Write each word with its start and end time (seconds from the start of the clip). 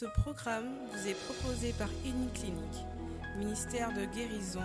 Ce 0.00 0.06
programme 0.06 0.70
vous 0.90 1.08
est 1.08 1.24
proposé 1.26 1.74
par 1.74 1.88
Clinique, 2.02 2.86
ministère 3.36 3.92
de 3.92 4.06
guérison, 4.06 4.64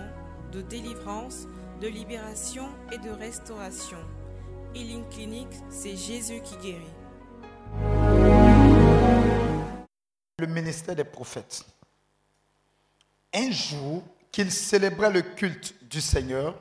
de 0.54 0.61
délivrance, 0.61 1.46
de 1.81 1.89
libération 1.89 2.69
et 2.89 2.97
de 2.99 3.09
restauration. 3.09 3.97
Healing 4.73 5.05
Clinic, 5.09 5.49
c'est 5.69 5.97
Jésus 5.97 6.39
qui 6.41 6.55
guérit. 6.55 6.93
Le 10.39 10.48
ministère 10.48 10.95
des 10.95 11.04
prophètes. 11.04 11.65
Un 13.33 13.52
jour 13.52 14.04
qu'il 14.31 14.49
célébrait 14.49 15.11
le 15.11 15.21
culte 15.21 15.75
du 15.83 15.99
Seigneur 15.99 16.55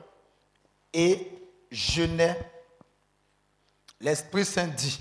et 0.91 1.31
jeûnait, 1.71 2.37
l'Esprit 4.01 4.43
Saint 4.43 4.67
dit, 4.67 4.99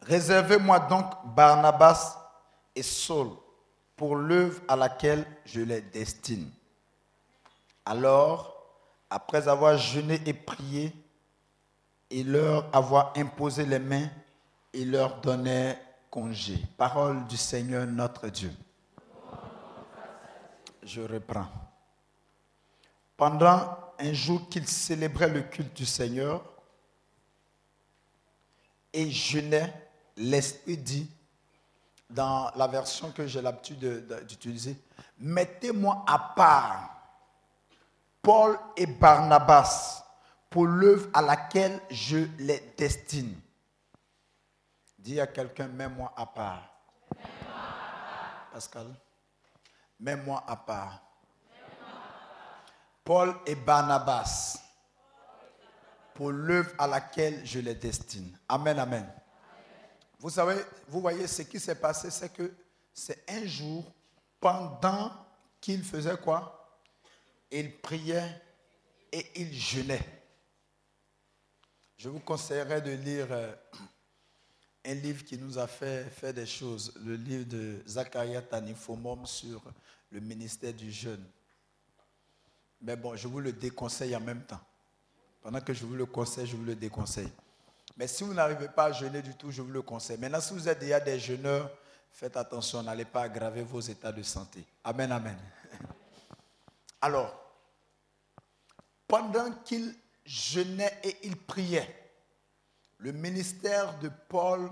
Réservez-moi 0.00 0.80
donc 0.80 1.06
Barnabas 1.36 2.23
et 2.74 2.82
Saul 2.82 3.28
pour 3.96 4.16
l'œuvre 4.16 4.60
à 4.68 4.76
laquelle 4.76 5.24
je 5.44 5.60
les 5.60 5.80
destine. 5.80 6.50
Alors, 7.84 8.54
après 9.10 9.48
avoir 9.48 9.76
jeûné 9.76 10.20
et 10.26 10.32
prié, 10.32 10.92
et 12.10 12.22
leur 12.22 12.68
avoir 12.72 13.12
imposé 13.16 13.66
les 13.66 13.78
mains, 13.78 14.08
il 14.72 14.92
leur 14.92 15.20
donnait 15.20 15.78
congé. 16.10 16.58
Parole 16.76 17.26
du 17.26 17.36
Seigneur 17.36 17.86
notre 17.86 18.28
Dieu. 18.28 18.52
Je 20.82 21.00
reprends. 21.00 21.48
Pendant 23.16 23.76
un 23.98 24.12
jour 24.12 24.48
qu'ils 24.48 24.68
célébraient 24.68 25.28
le 25.28 25.42
culte 25.42 25.76
du 25.76 25.86
Seigneur 25.86 26.44
et 28.92 29.10
jeûnaient, 29.10 29.72
l'Esprit 30.16 30.76
dit, 30.76 31.10
dans 32.10 32.50
la 32.56 32.66
version 32.66 33.10
que 33.10 33.26
j'ai 33.26 33.42
l'habitude 33.42 34.06
d'utiliser, 34.26 34.76
mettez-moi 35.18 36.04
à 36.06 36.18
part 36.36 36.90
Paul 38.22 38.58
et 38.76 38.86
Barnabas 38.86 40.04
pour 40.48 40.66
l'œuvre 40.66 41.08
à 41.12 41.20
laquelle 41.20 41.80
je 41.90 42.18
les 42.38 42.74
destine. 42.76 43.38
Dis 44.98 45.20
à 45.20 45.26
quelqu'un, 45.26 45.68
mets-moi 45.68 46.12
à 46.16 46.24
part. 46.24 46.62
Pascal, 48.52 48.86
mets-moi 50.00 50.42
à 50.46 50.56
part. 50.56 51.00
Paul 53.04 53.34
et 53.46 53.54
Barnabas 53.54 54.58
pour 56.14 56.30
l'œuvre 56.30 56.70
à 56.78 56.86
laquelle 56.86 57.44
je 57.44 57.58
les 57.58 57.74
destine. 57.74 58.34
Amen, 58.48 58.78
amen. 58.78 59.12
Vous 60.24 60.30
savez, 60.30 60.56
vous 60.88 61.02
voyez, 61.02 61.26
ce 61.26 61.42
qui 61.42 61.60
s'est 61.60 61.74
passé, 61.74 62.10
c'est 62.10 62.32
que 62.32 62.50
c'est 62.94 63.30
un 63.30 63.44
jour, 63.44 63.84
pendant 64.40 65.12
qu'il 65.60 65.84
faisait 65.84 66.16
quoi? 66.16 66.80
Il 67.50 67.76
priait 67.76 68.40
et 69.12 69.22
il 69.36 69.52
jeûnait. 69.52 70.22
Je 71.98 72.08
vous 72.08 72.20
conseillerais 72.20 72.80
de 72.80 72.92
lire 72.92 73.26
euh, 73.32 73.54
un 74.86 74.94
livre 74.94 75.26
qui 75.26 75.36
nous 75.36 75.58
a 75.58 75.66
fait 75.66 76.04
faire 76.04 76.32
des 76.32 76.46
choses, 76.46 76.94
le 77.04 77.16
livre 77.16 77.44
de 77.44 77.82
Zachariah 77.86 78.40
Tanifomom 78.40 79.26
sur 79.26 79.62
le 80.10 80.20
ministère 80.20 80.72
du 80.72 80.90
jeûne. 80.90 81.26
Mais 82.80 82.96
bon, 82.96 83.14
je 83.14 83.28
vous 83.28 83.40
le 83.40 83.52
déconseille 83.52 84.16
en 84.16 84.20
même 84.20 84.46
temps. 84.46 84.64
Pendant 85.42 85.60
que 85.60 85.74
je 85.74 85.84
vous 85.84 85.96
le 85.96 86.06
conseille, 86.06 86.46
je 86.46 86.56
vous 86.56 86.64
le 86.64 86.76
déconseille. 86.76 87.30
Mais 87.96 88.06
si 88.08 88.24
vous 88.24 88.34
n'arrivez 88.34 88.68
pas 88.68 88.86
à 88.86 88.92
jeûner 88.92 89.22
du 89.22 89.34
tout, 89.36 89.50
je 89.50 89.62
vous 89.62 89.70
le 89.70 89.82
conseille. 89.82 90.18
Maintenant, 90.18 90.40
si 90.40 90.52
vous 90.52 90.68
êtes 90.68 90.78
déjà 90.78 91.00
des 91.00 91.18
jeûneurs, 91.18 91.70
faites 92.10 92.36
attention, 92.36 92.82
n'allez 92.82 93.04
pas 93.04 93.22
aggraver 93.22 93.62
vos 93.62 93.80
états 93.80 94.12
de 94.12 94.22
santé. 94.22 94.66
Amen, 94.82 95.12
amen. 95.12 95.38
Alors, 97.00 97.32
pendant 99.06 99.52
qu'il 99.64 99.94
jeûnait 100.24 101.00
et 101.04 101.16
il 101.24 101.36
priait, 101.36 102.04
le 102.98 103.12
ministère 103.12 103.98
de 103.98 104.10
Paul 104.28 104.70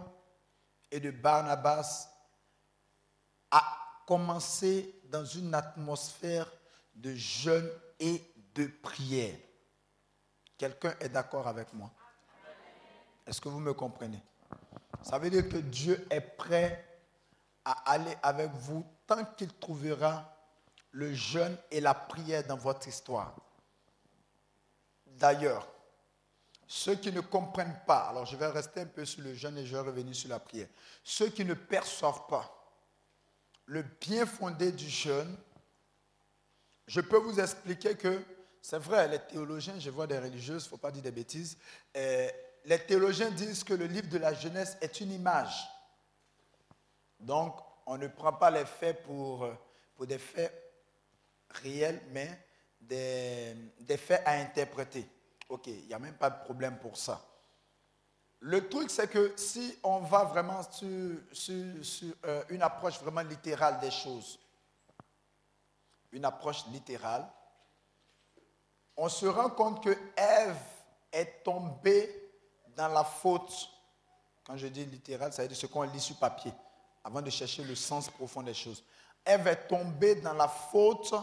et 0.90 0.98
de 0.98 1.10
Barnabas 1.10 2.08
a 3.50 3.62
commencé 4.06 5.00
dans 5.04 5.24
une 5.24 5.54
atmosphère 5.54 6.50
de 6.94 7.14
jeûne 7.14 7.70
et 8.00 8.22
de 8.54 8.66
prière. 8.66 9.36
Quelqu'un 10.56 10.94
est 11.00 11.08
d'accord 11.08 11.46
avec 11.46 11.72
moi? 11.72 11.90
Est-ce 13.26 13.40
que 13.40 13.48
vous 13.48 13.60
me 13.60 13.74
comprenez? 13.74 14.22
Ça 15.02 15.18
veut 15.18 15.30
dire 15.30 15.48
que 15.48 15.56
Dieu 15.56 16.06
est 16.10 16.20
prêt 16.20 16.86
à 17.64 17.92
aller 17.92 18.16
avec 18.22 18.50
vous 18.52 18.84
tant 19.06 19.24
qu'il 19.24 19.52
trouvera 19.54 20.28
le 20.92 21.12
jeûne 21.14 21.56
et 21.70 21.80
la 21.80 21.94
prière 21.94 22.46
dans 22.46 22.56
votre 22.56 22.86
histoire. 22.88 23.34
D'ailleurs, 25.06 25.68
ceux 26.66 26.94
qui 26.94 27.12
ne 27.12 27.20
comprennent 27.20 27.80
pas, 27.86 28.08
alors 28.08 28.26
je 28.26 28.36
vais 28.36 28.46
rester 28.46 28.80
un 28.80 28.86
peu 28.86 29.04
sur 29.04 29.22
le 29.22 29.34
jeûne 29.34 29.58
et 29.58 29.66
je 29.66 29.76
vais 29.76 29.82
revenir 29.82 30.14
sur 30.14 30.28
la 30.28 30.38
prière. 30.38 30.68
Ceux 31.04 31.28
qui 31.28 31.44
ne 31.44 31.54
perçoivent 31.54 32.26
pas 32.28 32.50
le 33.66 33.82
bien 34.00 34.26
fondé 34.26 34.72
du 34.72 34.88
jeûne, 34.88 35.36
je 36.86 37.00
peux 37.00 37.18
vous 37.18 37.38
expliquer 37.38 37.96
que 37.96 38.22
c'est 38.60 38.78
vrai, 38.78 39.08
les 39.08 39.18
théologiens, 39.18 39.78
je 39.78 39.90
vois 39.90 40.06
des 40.06 40.18
religieuses, 40.18 40.62
il 40.62 40.66
ne 40.66 40.70
faut 40.70 40.76
pas 40.76 40.90
dire 40.90 41.02
des 41.02 41.10
bêtises, 41.10 41.58
euh, 41.96 42.28
les 42.64 42.78
théologiens 42.78 43.30
disent 43.30 43.64
que 43.64 43.74
le 43.74 43.86
livre 43.86 44.08
de 44.08 44.18
la 44.18 44.34
jeunesse 44.34 44.76
est 44.80 45.00
une 45.00 45.12
image. 45.12 45.68
Donc, 47.18 47.56
on 47.86 47.98
ne 47.98 48.08
prend 48.08 48.32
pas 48.32 48.50
les 48.50 48.64
faits 48.64 49.02
pour, 49.02 49.48
pour 49.94 50.06
des 50.06 50.18
faits 50.18 50.52
réels, 51.50 52.00
mais 52.10 52.38
des, 52.80 53.96
faits 53.96 54.22
à 54.24 54.32
interpréter. 54.32 55.08
Ok, 55.48 55.66
il 55.66 55.86
n'y 55.86 55.94
a 55.94 55.98
même 55.98 56.16
pas 56.16 56.30
de 56.30 56.42
problème 56.44 56.78
pour 56.78 56.96
ça. 56.96 57.20
Le 58.40 58.68
truc, 58.68 58.90
c'est 58.90 59.08
que 59.08 59.34
si 59.36 59.78
on 59.84 60.00
va 60.00 60.24
vraiment 60.24 60.62
sur, 60.64 61.18
sur, 61.32 62.14
euh, 62.24 62.42
une 62.48 62.62
approche 62.62 63.00
vraiment 63.00 63.20
littérale 63.22 63.78
des 63.78 63.90
choses, 63.90 64.40
une 66.10 66.24
approche 66.24 66.66
littérale, 66.66 67.30
on 68.96 69.08
se 69.08 69.26
rend 69.26 69.50
compte 69.50 69.82
que 69.82 69.96
Ève 70.16 70.56
est 71.12 71.44
tombée 71.44 72.21
dans 72.76 72.88
la 72.88 73.04
faute, 73.04 73.68
quand 74.44 74.56
je 74.56 74.66
dis 74.66 74.84
littéral, 74.84 75.32
ça 75.32 75.42
veut 75.42 75.48
dire 75.48 75.56
ce 75.56 75.66
qu'on 75.66 75.82
lit 75.82 76.00
sur 76.00 76.16
papier, 76.16 76.52
avant 77.04 77.22
de 77.22 77.30
chercher 77.30 77.64
le 77.64 77.74
sens 77.74 78.08
profond 78.08 78.42
des 78.42 78.54
choses. 78.54 78.82
Elle 79.24 79.42
va 79.42 79.54
tomber 79.54 80.16
dans 80.16 80.32
la 80.32 80.48
faute 80.48 81.14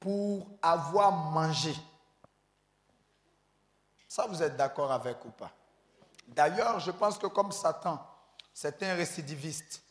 pour 0.00 0.46
avoir 0.62 1.12
mangé. 1.12 1.74
Ça, 4.08 4.26
vous 4.26 4.42
êtes 4.42 4.56
d'accord 4.56 4.92
avec 4.92 5.24
ou 5.24 5.30
pas? 5.30 5.50
D'ailleurs, 6.28 6.80
je 6.80 6.90
pense 6.90 7.18
que 7.18 7.26
comme 7.26 7.52
Satan, 7.52 7.98
c'est 8.52 8.82
un 8.82 8.94
récidiviste. 8.94 9.82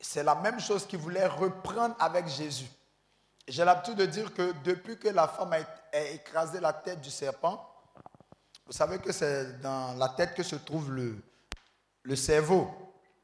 C'est 0.00 0.22
la 0.22 0.34
même 0.34 0.60
chose 0.60 0.86
qu'il 0.86 0.98
voulait 0.98 1.26
reprendre 1.26 1.94
avec 1.98 2.28
Jésus. 2.28 2.68
J'ai 3.46 3.64
l'habitude 3.64 3.96
de 3.96 4.06
dire 4.06 4.32
que 4.32 4.52
depuis 4.62 4.98
que 4.98 5.08
la 5.08 5.28
femme 5.28 5.52
a 5.52 6.00
écrasé 6.00 6.60
la 6.60 6.72
tête 6.72 7.00
du 7.00 7.10
serpent, 7.10 7.73
vous 8.66 8.72
savez 8.72 8.98
que 8.98 9.12
c'est 9.12 9.60
dans 9.60 9.94
la 9.94 10.08
tête 10.10 10.34
que 10.34 10.42
se 10.42 10.56
trouve 10.56 10.90
le, 10.92 11.16
le 12.02 12.16
cerveau. 12.16 12.70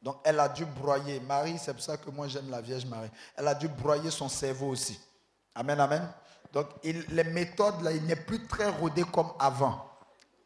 Donc 0.03 0.17
elle 0.25 0.41
a 0.41 0.49
dû 0.49 0.65
broyer. 0.65 1.21
Marie, 1.21 1.59
c'est 1.59 1.73
pour 1.73 1.83
ça 1.83 1.97
que 1.97 2.11
moi 2.11 2.29
j'aime 2.29 2.51
la 2.51 2.61
Vierge 2.61 2.87
Marie. 2.87 3.11
Elle 3.37 3.49
a 3.49 3.55
dû 3.55 3.69
broyer 3.69 4.11
son 4.11 4.29
cerveau 4.29 4.69
aussi. 4.69 4.99
Amen, 5.55 5.79
amen. 5.81 6.09
Donc 6.53 6.67
les 6.83 7.25
méthodes, 7.25 7.83
là, 7.83 7.93
il 7.93 8.05
n'est 8.05 8.17
plus 8.17 8.47
très 8.47 8.69
rodé 8.69 9.05
comme 9.05 9.33
avant. 9.39 9.89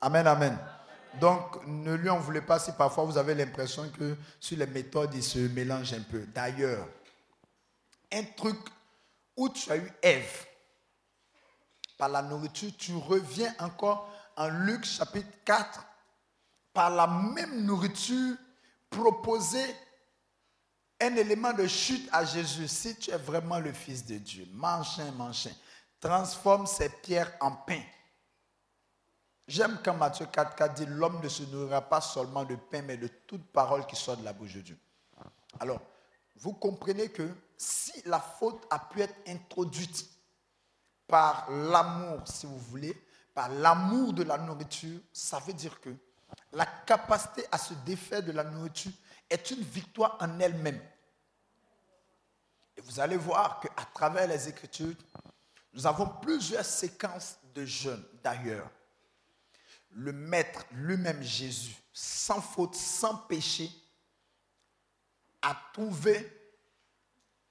Amen, 0.00 0.26
amen. 0.26 0.58
Donc 1.20 1.64
ne 1.66 1.94
lui 1.94 2.10
en 2.10 2.18
voulez 2.18 2.40
pas 2.40 2.58
si 2.58 2.72
parfois 2.72 3.04
vous 3.04 3.16
avez 3.16 3.34
l'impression 3.34 3.88
que 3.90 4.16
sur 4.40 4.58
les 4.58 4.66
méthodes, 4.66 5.14
il 5.14 5.22
se 5.22 5.38
mélange 5.38 5.92
un 5.92 6.02
peu. 6.02 6.24
D'ailleurs, 6.34 6.86
un 8.12 8.22
truc 8.36 8.58
où 9.36 9.48
tu 9.48 9.70
as 9.70 9.76
eu 9.76 9.92
Ève, 10.02 10.46
par 11.96 12.08
la 12.08 12.22
nourriture, 12.22 12.70
tu 12.76 12.94
reviens 12.94 13.54
encore 13.60 14.10
en 14.36 14.48
Luc 14.48 14.84
chapitre 14.84 15.30
4, 15.44 15.84
par 16.72 16.90
la 16.90 17.06
même 17.06 17.64
nourriture, 17.64 18.36
proposer 18.90 19.64
un 21.00 21.14
élément 21.16 21.52
de 21.52 21.66
chute 21.66 22.08
à 22.12 22.24
Jésus. 22.24 22.68
Si 22.68 22.96
tu 22.96 23.10
es 23.10 23.16
vraiment 23.16 23.58
le 23.58 23.72
Fils 23.72 24.04
de 24.04 24.18
Dieu, 24.18 24.46
mange 24.52 24.98
un, 25.00 25.10
mange 25.12 25.48
Transforme 26.00 26.66
ces 26.66 26.90
pierres 26.90 27.32
en 27.40 27.52
pain. 27.52 27.80
J'aime 29.46 29.78
quand 29.82 29.94
Matthieu 29.94 30.26
4, 30.26 30.54
4 30.54 30.74
dit 30.74 30.86
L'homme 30.86 31.20
ne 31.22 31.28
se 31.28 31.42
nourrira 31.44 31.82
pas 31.82 32.00
seulement 32.00 32.44
de 32.44 32.56
pain, 32.56 32.82
mais 32.82 32.96
de 32.96 33.08
toute 33.08 33.50
parole 33.52 33.86
qui 33.86 33.96
sort 33.96 34.16
de 34.16 34.24
la 34.24 34.32
bouche 34.32 34.54
de 34.54 34.60
Dieu. 34.60 34.78
Alors, 35.60 35.80
vous 36.36 36.52
comprenez 36.54 37.10
que 37.10 37.28
si 37.56 37.92
la 38.06 38.20
faute 38.20 38.66
a 38.70 38.78
pu 38.78 39.00
être 39.00 39.14
introduite 39.26 40.06
par 41.06 41.50
l'amour, 41.50 42.26
si 42.26 42.46
vous 42.46 42.58
voulez, 42.58 42.94
par 43.34 43.48
l'amour 43.48 44.12
de 44.12 44.22
la 44.22 44.38
nourriture, 44.38 45.00
ça 45.12 45.40
veut 45.40 45.52
dire 45.52 45.80
que 45.80 45.90
la 46.52 46.64
capacité 46.64 47.44
à 47.50 47.58
se 47.58 47.74
défaire 47.84 48.22
de 48.22 48.32
la 48.32 48.44
nourriture 48.44 48.92
est 49.28 49.50
une 49.50 49.62
victoire 49.62 50.16
en 50.20 50.38
elle-même. 50.38 50.80
Et 52.76 52.80
vous 52.80 53.00
allez 53.00 53.16
voir 53.16 53.60
qu'à 53.60 53.84
travers 53.92 54.28
les 54.28 54.48
Écritures, 54.48 54.94
nous 55.72 55.86
avons 55.86 56.06
plusieurs 56.06 56.64
séquences 56.64 57.38
de 57.54 57.64
jeûne. 57.64 58.04
D'ailleurs, 58.22 58.70
le 59.90 60.12
Maître 60.12 60.64
lui-même, 60.72 61.22
Jésus, 61.22 61.76
sans 61.92 62.40
faute, 62.40 62.74
sans 62.74 63.16
péché, 63.16 63.70
a 65.42 65.56
trouvé 65.72 66.44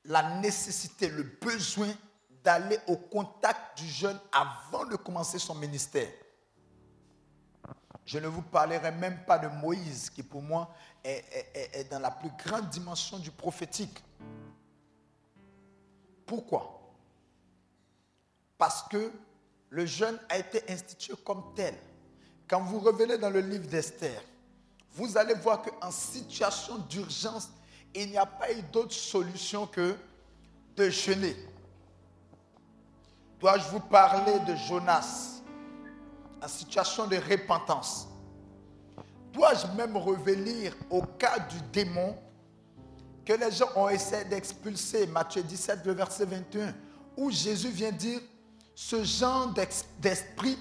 la 0.05 0.39
nécessité, 0.39 1.09
le 1.09 1.23
besoin 1.23 1.93
d'aller 2.43 2.79
au 2.87 2.97
contact 2.97 3.77
du 3.77 3.87
jeune 3.87 4.19
avant 4.31 4.85
de 4.85 4.95
commencer 4.95 5.39
son 5.39 5.55
ministère. 5.55 6.09
Je 8.05 8.19
ne 8.19 8.27
vous 8.27 8.41
parlerai 8.41 8.91
même 8.91 9.23
pas 9.25 9.39
de 9.39 9.47
Moïse, 9.47 10.09
qui 10.09 10.23
pour 10.23 10.41
moi 10.41 10.73
est, 11.03 11.89
dans 11.89 11.99
la 11.99 12.11
plus 12.11 12.31
grande 12.45 12.69
dimension 12.69 13.17
du 13.17 13.31
prophétique. 13.31 14.03
Pourquoi? 16.25 16.93
Parce 18.57 18.83
que 18.83 19.11
le 19.69 19.85
jeûne 19.85 20.19
a 20.29 20.37
été 20.37 20.69
institué 20.69 21.13
comme 21.23 21.53
tel. 21.55 21.75
Quand 22.47 22.61
vous 22.61 22.79
revenez 22.79 23.17
dans 23.17 23.29
le 23.29 23.39
livre 23.39 23.67
d'Esther, 23.67 24.21
vous 24.91 25.17
allez 25.17 25.33
voir 25.33 25.61
qu'en 25.61 25.91
situation 25.91 26.77
d'urgence, 26.77 27.49
il 27.95 28.09
n'y 28.09 28.17
a 28.17 28.25
pas 28.25 28.51
eu 28.51 28.61
d'autre 28.63 28.93
solution 28.93 29.65
que 29.65 29.95
de 30.75 30.89
jeûner. 30.89 31.35
Dois-je 33.43 33.67
vous 33.71 33.81
parler 33.81 34.39
de 34.47 34.55
Jonas? 34.55 35.41
En 36.41 36.47
situation 36.47 37.07
de 37.07 37.17
repentance. 37.17 38.07
Dois-je 39.33 39.67
même 39.75 39.97
revenir 39.97 40.73
au 40.89 41.01
cas 41.01 41.39
du 41.39 41.59
démon 41.73 42.15
que 43.25 43.33
les 43.33 43.51
gens 43.51 43.67
ont 43.75 43.89
essayé 43.89 44.23
d'expulser, 44.23 45.07
Matthieu 45.07 45.43
17, 45.43 45.79
le 45.85 45.91
verset 45.91 46.25
21, 46.25 46.73
où 47.17 47.29
Jésus 47.31 47.67
vient 47.67 47.91
dire, 47.91 48.21
ce 48.73 49.03
genre 49.03 49.53
d'esprit, 49.99 50.57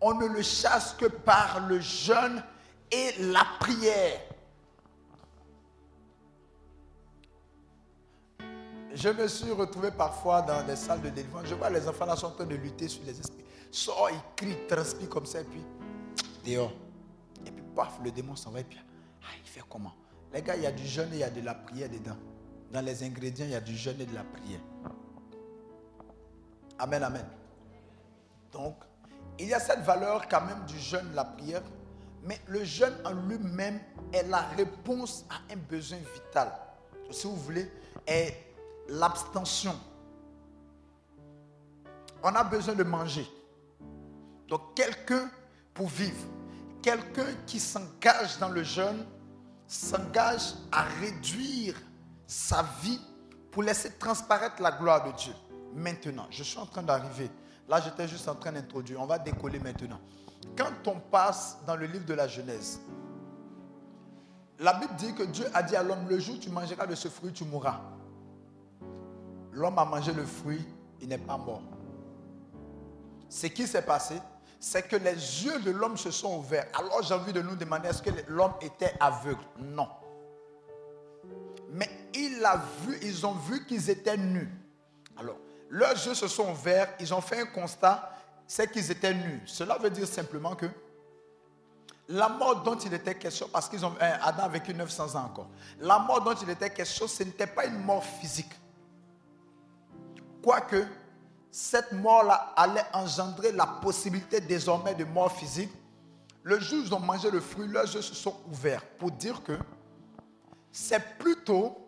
on 0.00 0.14
ne 0.14 0.26
le 0.26 0.42
chasse 0.42 0.92
que 0.94 1.06
par 1.06 1.64
le 1.68 1.78
jeûne 1.78 2.42
et 2.90 3.12
la 3.20 3.46
prière. 3.60 4.18
Je 8.94 9.08
me 9.08 9.26
suis 9.26 9.50
retrouvé 9.50 9.90
parfois 9.90 10.40
dans 10.42 10.64
des 10.64 10.76
salles 10.76 11.02
de 11.02 11.08
délivrance. 11.08 11.46
Je 11.46 11.54
vois 11.56 11.68
les 11.68 11.86
enfants 11.88 12.06
là 12.06 12.14
sont 12.14 12.28
en 12.28 12.30
train 12.30 12.44
de 12.44 12.54
lutter 12.54 12.86
sur 12.86 13.02
les 13.04 13.18
esprits. 13.18 13.44
Sort, 13.70 14.08
ils 14.12 14.20
crient, 14.36 14.56
transpirent 14.68 15.08
comme 15.08 15.26
ça, 15.26 15.40
et 15.40 15.44
puis 15.44 15.64
dehors. 16.46 16.72
Et 17.44 17.50
puis 17.50 17.64
paf, 17.74 17.98
le 18.04 18.12
démon 18.12 18.36
s'en 18.36 18.52
va, 18.52 18.60
et 18.60 18.64
puis 18.64 18.78
ah, 19.22 19.34
il 19.42 19.48
fait 19.48 19.62
comment? 19.68 19.92
Les 20.32 20.42
gars, 20.42 20.54
il 20.54 20.62
y 20.62 20.66
a 20.66 20.72
du 20.72 20.86
jeûne 20.86 21.08
et 21.12 21.16
il 21.16 21.18
y 21.18 21.24
a 21.24 21.30
de 21.30 21.40
la 21.40 21.54
prière 21.54 21.88
dedans. 21.88 22.16
Dans 22.72 22.80
les 22.80 23.02
ingrédients, 23.02 23.46
il 23.46 23.52
y 23.52 23.56
a 23.56 23.60
du 23.60 23.76
jeûne 23.76 24.00
et 24.00 24.06
de 24.06 24.14
la 24.14 24.22
prière. 24.22 24.60
Amen, 26.78 27.02
amen. 27.02 27.26
Donc, 28.52 28.76
il 29.40 29.48
y 29.48 29.54
a 29.54 29.60
cette 29.60 29.80
valeur 29.80 30.28
quand 30.28 30.42
même 30.42 30.64
du 30.66 30.78
jeûne, 30.78 31.12
la 31.14 31.24
prière, 31.24 31.62
mais 32.22 32.40
le 32.46 32.62
jeûne 32.62 32.94
en 33.04 33.12
lui-même 33.12 33.80
est 34.12 34.22
la 34.28 34.42
réponse 34.56 35.24
à 35.28 35.52
un 35.52 35.56
besoin 35.56 35.98
vital. 36.14 36.52
Si 37.10 37.26
vous 37.26 37.36
voulez, 37.36 37.70
est 38.06 38.53
l'abstention. 38.88 39.74
On 42.22 42.34
a 42.34 42.44
besoin 42.44 42.74
de 42.74 42.84
manger. 42.84 43.26
Donc 44.48 44.74
quelqu'un 44.74 45.30
pour 45.72 45.88
vivre, 45.88 46.26
quelqu'un 46.82 47.26
qui 47.46 47.58
s'engage 47.60 48.38
dans 48.38 48.48
le 48.48 48.62
jeûne, 48.62 49.04
s'engage 49.66 50.54
à 50.70 50.82
réduire 51.00 51.74
sa 52.26 52.64
vie 52.82 53.00
pour 53.50 53.62
laisser 53.62 53.92
transparaître 53.92 54.60
la 54.60 54.72
gloire 54.72 55.04
de 55.04 55.12
Dieu. 55.16 55.32
Maintenant, 55.74 56.26
je 56.30 56.42
suis 56.42 56.58
en 56.58 56.66
train 56.66 56.82
d'arriver. 56.82 57.30
Là, 57.68 57.80
j'étais 57.80 58.06
juste 58.06 58.28
en 58.28 58.34
train 58.34 58.52
d'introduire. 58.52 59.00
On 59.00 59.06
va 59.06 59.18
décoller 59.18 59.58
maintenant. 59.58 60.00
Quand 60.56 60.86
on 60.86 61.00
passe 61.00 61.58
dans 61.66 61.76
le 61.76 61.86
livre 61.86 62.04
de 62.04 62.14
la 62.14 62.28
Genèse, 62.28 62.80
la 64.58 64.74
Bible 64.74 64.94
dit 64.96 65.14
que 65.14 65.24
Dieu 65.24 65.46
a 65.52 65.62
dit 65.62 65.74
à 65.74 65.82
l'homme, 65.82 66.08
le 66.08 66.18
jour 66.18 66.36
où 66.36 66.38
tu 66.38 66.50
mangeras 66.50 66.86
de 66.86 66.94
ce 66.94 67.08
fruit, 67.08 67.32
tu 67.32 67.44
mourras 67.44 67.80
l'homme 69.54 69.78
a 69.78 69.84
mangé 69.84 70.12
le 70.12 70.24
fruit, 70.24 70.64
il 71.00 71.08
n'est 71.08 71.18
pas 71.18 71.36
mort. 71.36 71.62
Ce 73.28 73.46
qui 73.46 73.66
s'est 73.66 73.82
passé, 73.82 74.20
c'est 74.60 74.86
que 74.88 74.96
les 74.96 75.44
yeux 75.44 75.60
de 75.60 75.70
l'homme 75.70 75.96
se 75.96 76.10
sont 76.10 76.38
ouverts. 76.38 76.66
Alors 76.78 77.02
j'ai 77.02 77.14
envie 77.14 77.32
de 77.32 77.42
nous 77.42 77.56
demander, 77.56 77.88
est-ce 77.88 78.02
que 78.02 78.10
l'homme 78.28 78.54
était 78.60 78.94
aveugle? 79.00 79.42
Non. 79.58 79.88
Mais 81.70 81.88
il 82.14 82.46
vu, 82.82 82.98
ils 83.02 83.26
ont 83.26 83.32
vu 83.32 83.64
qu'ils 83.66 83.90
étaient 83.90 84.16
nus. 84.16 84.48
Alors, 85.16 85.36
leurs 85.68 86.06
yeux 86.06 86.14
se 86.14 86.28
sont 86.28 86.50
ouverts, 86.50 86.94
ils 87.00 87.12
ont 87.12 87.20
fait 87.20 87.40
un 87.40 87.46
constat, 87.46 88.10
c'est 88.46 88.70
qu'ils 88.70 88.90
étaient 88.90 89.14
nus. 89.14 89.42
Cela 89.46 89.78
veut 89.78 89.90
dire 89.90 90.06
simplement 90.06 90.54
que 90.54 90.66
la 92.08 92.28
mort 92.28 92.62
dont 92.62 92.76
il 92.76 92.92
était 92.92 93.14
question, 93.14 93.48
parce 93.52 93.68
qu'ils 93.68 93.84
ont 93.84 93.94
Adam 93.98 94.44
a 94.44 94.48
vécu 94.48 94.74
900 94.74 95.14
ans 95.16 95.24
encore, 95.24 95.48
la 95.80 95.98
mort 95.98 96.22
dont 96.22 96.34
il 96.34 96.50
était 96.50 96.70
question, 96.70 97.08
ce 97.08 97.22
n'était 97.22 97.46
pas 97.46 97.64
une 97.64 97.78
mort 97.78 98.04
physique. 98.04 98.52
Quoique 100.44 100.84
cette 101.50 101.92
mort-là 101.92 102.52
allait 102.54 102.84
engendrer 102.92 103.50
la 103.50 103.64
possibilité 103.64 104.42
désormais 104.42 104.94
de 104.94 105.04
mort 105.04 105.32
physique, 105.32 105.70
le 106.42 106.60
jour 106.60 106.84
où 106.90 106.94
ont 106.96 107.00
mangé 107.00 107.30
le 107.30 107.40
fruit, 107.40 107.66
leurs 107.66 107.90
yeux 107.94 108.02
se 108.02 108.14
sont 108.14 108.36
ouverts 108.52 108.84
pour 108.98 109.10
dire 109.10 109.42
que 109.42 109.58
c'est 110.70 111.02
plutôt 111.16 111.78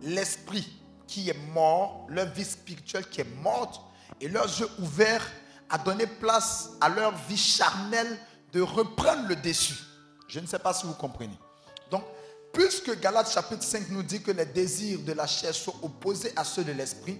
l'esprit 0.00 0.80
qui 1.08 1.28
est 1.28 1.38
mort, 1.52 2.06
leur 2.08 2.26
vie 2.26 2.44
spirituelle 2.44 3.08
qui 3.08 3.20
est 3.20 3.36
morte, 3.42 3.80
et 4.20 4.28
leurs 4.28 4.46
yeux 4.46 4.68
ouverts 4.78 5.28
a 5.68 5.76
donné 5.76 6.06
place 6.06 6.70
à 6.80 6.88
leur 6.88 7.16
vie 7.26 7.36
charnelle 7.36 8.16
de 8.52 8.60
reprendre 8.60 9.26
le 9.26 9.34
dessus. 9.34 9.82
Je 10.28 10.38
ne 10.38 10.46
sais 10.46 10.60
pas 10.60 10.72
si 10.72 10.86
vous 10.86 10.94
comprenez. 10.94 11.36
Donc, 11.90 12.04
puisque 12.52 13.00
Galates 13.00 13.32
chapitre 13.32 13.64
5 13.64 13.88
nous 13.88 14.04
dit 14.04 14.22
que 14.22 14.30
les 14.30 14.46
désirs 14.46 15.00
de 15.00 15.12
la 15.14 15.26
chair 15.26 15.52
sont 15.52 15.74
opposés 15.82 16.32
à 16.36 16.44
ceux 16.44 16.62
de 16.62 16.72
l'esprit, 16.72 17.18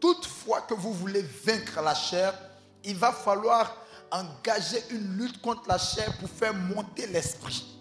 toutefois 0.00 0.62
que 0.62 0.74
vous 0.74 0.92
voulez 0.92 1.22
vaincre 1.22 1.80
la 1.82 1.94
chair, 1.94 2.34
il 2.84 2.96
va 2.96 3.12
falloir 3.12 3.76
engager 4.10 4.82
une 4.90 5.18
lutte 5.18 5.40
contre 5.40 5.68
la 5.68 5.78
chair 5.78 6.16
pour 6.18 6.30
faire 6.30 6.54
monter 6.54 7.06
l'esprit. 7.06 7.78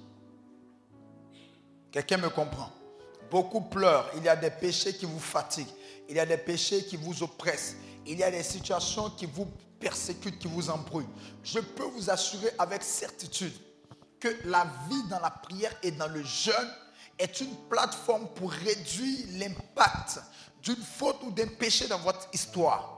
Quelqu'un 1.91 2.17
me 2.17 2.29
comprend? 2.29 2.71
Beaucoup 3.31 3.61
pleurent. 3.61 4.09
Il 4.15 4.23
y 4.23 4.29
a 4.29 4.35
des 4.35 4.49
péchés 4.49 4.93
qui 4.93 5.05
vous 5.05 5.19
fatiguent. 5.19 5.73
Il 6.09 6.15
y 6.15 6.19
a 6.19 6.25
des 6.25 6.37
péchés 6.37 6.83
qui 6.85 6.97
vous 6.97 7.23
oppressent. 7.23 7.75
Il 8.05 8.17
y 8.17 8.23
a 8.23 8.31
des 8.31 8.43
situations 8.43 9.09
qui 9.11 9.25
vous 9.25 9.47
persécutent, 9.79 10.39
qui 10.39 10.47
vous 10.47 10.69
embrouillent. 10.69 11.09
Je 11.43 11.59
peux 11.59 11.83
vous 11.83 12.09
assurer 12.09 12.49
avec 12.57 12.83
certitude 12.83 13.53
que 14.19 14.29
la 14.45 14.65
vie 14.89 15.03
dans 15.09 15.19
la 15.19 15.29
prière 15.29 15.73
et 15.83 15.91
dans 15.91 16.07
le 16.07 16.23
jeûne 16.23 16.69
est 17.19 17.41
une 17.41 17.55
plateforme 17.69 18.27
pour 18.35 18.51
réduire 18.51 19.25
l'impact 19.33 20.19
d'une 20.67 20.83
faute 20.83 21.17
ou 21.23 21.31
d'un 21.31 21.47
péché 21.47 21.87
dans 21.87 21.99
votre 21.99 22.27
histoire. 22.33 22.97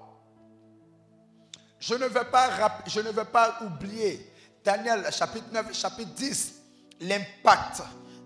Je 1.80 1.94
ne 1.94 2.08
vais 2.08 3.26
pas 3.26 3.60
oublier 3.62 4.34
Daniel 4.64 5.08
chapitre 5.12 5.46
9 5.54 5.74
chapitre 5.74 6.12
10, 6.16 6.54
l'impact 7.02 7.84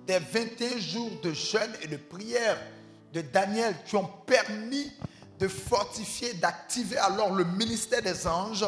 des 0.08 0.20
21 0.20 0.78
jours 0.80 1.12
de 1.22 1.34
jeûne 1.34 1.74
et 1.82 1.88
de 1.88 1.98
prière 1.98 2.58
de 3.12 3.22
Daniel 3.22 3.76
qui 3.86 3.96
ont 3.98 4.10
permis 4.26 4.92
de 5.40 5.48
fortifier, 5.48 6.34
d'activer 6.36 6.98
alors 6.98 7.34
le 7.34 7.44
ministère 7.44 8.02
des 8.02 8.26
anges. 8.26 8.66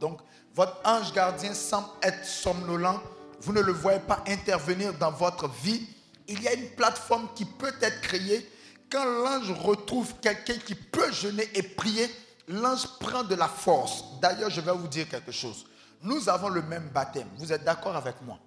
Donc, 0.00 0.20
votre 0.52 0.80
ange 0.84 1.12
gardien 1.12 1.54
semble 1.54 1.88
être 2.02 2.24
somnolent. 2.24 3.00
Vous 3.40 3.52
ne 3.52 3.60
le 3.60 3.72
voyez 3.72 4.00
pas 4.00 4.22
intervenir 4.26 4.92
dans 4.94 5.12
votre 5.12 5.48
vie. 5.48 5.86
Il 6.26 6.42
y 6.42 6.48
a 6.48 6.54
une 6.54 6.70
plateforme 6.70 7.28
qui 7.36 7.44
peut 7.44 7.72
être 7.80 8.00
créée 8.00 8.46
quand 8.90 9.04
l'ange 9.04 9.50
retrouve 9.50 10.14
quelqu'un 10.20 10.56
qui 10.56 10.74
peut 10.74 11.12
jeûner 11.12 11.48
et 11.54 11.62
prier, 11.62 12.08
l'ange 12.48 12.86
prend 12.98 13.22
de 13.22 13.34
la 13.34 13.48
force. 13.48 14.04
D'ailleurs, 14.20 14.50
je 14.50 14.60
vais 14.60 14.72
vous 14.72 14.88
dire 14.88 15.08
quelque 15.08 15.32
chose. 15.32 15.66
Nous 16.02 16.28
avons 16.28 16.48
le 16.48 16.62
même 16.62 16.88
baptême. 16.88 17.28
Vous 17.36 17.52
êtes 17.52 17.64
d'accord 17.64 17.96
avec 17.96 18.14
moi? 18.22 18.38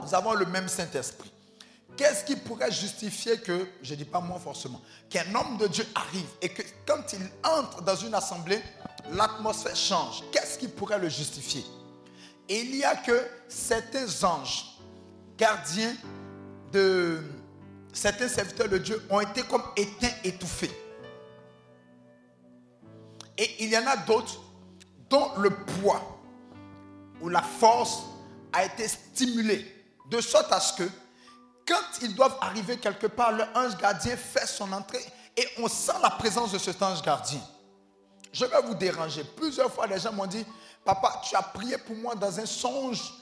Nous 0.00 0.14
avons 0.14 0.34
le 0.34 0.46
même 0.46 0.68
Saint-Esprit. 0.68 1.30
Qu'est-ce 1.96 2.24
qui 2.24 2.36
pourrait 2.36 2.70
justifier 2.70 3.38
que, 3.38 3.68
je 3.82 3.92
ne 3.92 3.98
dis 3.98 4.04
pas 4.04 4.20
moi 4.20 4.38
forcément, 4.38 4.80
qu'un 5.10 5.34
homme 5.34 5.58
de 5.58 5.66
Dieu 5.66 5.86
arrive 5.94 6.28
et 6.40 6.48
que 6.48 6.62
quand 6.86 7.12
il 7.12 7.28
entre 7.44 7.82
dans 7.82 7.96
une 7.96 8.14
assemblée, 8.14 8.62
l'atmosphère 9.12 9.76
change? 9.76 10.22
Qu'est-ce 10.32 10.58
qui 10.58 10.68
pourrait 10.68 10.98
le 10.98 11.08
justifier? 11.08 11.64
Il 12.48 12.74
y 12.76 12.84
a 12.84 12.96
que 12.96 13.26
certains 13.48 14.06
anges, 14.24 14.78
gardiens 15.36 15.94
de, 16.72 17.20
certains 17.92 18.28
serviteurs 18.28 18.68
de 18.68 18.78
Dieu 18.78 19.02
ont 19.10 19.20
été 19.20 19.42
comme 19.42 19.62
éteints, 19.76 20.14
étouffés. 20.24 20.70
Et 23.36 23.64
il 23.64 23.70
y 23.70 23.78
en 23.78 23.86
a 23.86 23.96
d'autres 23.96 24.40
dont 25.08 25.30
le 25.38 25.50
poids 25.50 26.20
ou 27.20 27.28
la 27.28 27.42
force 27.42 28.02
a 28.52 28.64
été 28.64 28.86
stimulé 28.86 29.66
de 30.10 30.20
sorte 30.20 30.52
à 30.52 30.60
ce 30.60 30.74
que 30.74 30.88
quand 31.66 32.02
ils 32.02 32.14
doivent 32.14 32.36
arriver 32.40 32.78
quelque 32.78 33.06
part, 33.06 33.32
le 33.32 33.44
ange 33.54 33.76
gardien 33.76 34.16
fait 34.16 34.46
son 34.46 34.72
entrée 34.72 35.04
et 35.36 35.46
on 35.58 35.68
sent 35.68 35.92
la 36.02 36.10
présence 36.10 36.52
de 36.52 36.58
cet 36.58 36.82
ange 36.82 37.00
gardien. 37.02 37.40
Je 38.32 38.44
vais 38.44 38.60
vous 38.62 38.74
déranger. 38.74 39.24
Plusieurs 39.36 39.72
fois, 39.72 39.86
les 39.86 39.98
gens 39.98 40.12
m'ont 40.12 40.26
dit, 40.26 40.44
papa, 40.84 41.20
tu 41.24 41.34
as 41.36 41.42
prié 41.42 41.78
pour 41.78 41.96
moi 41.96 42.14
dans 42.14 42.38
un 42.40 42.46
songe 42.46 43.14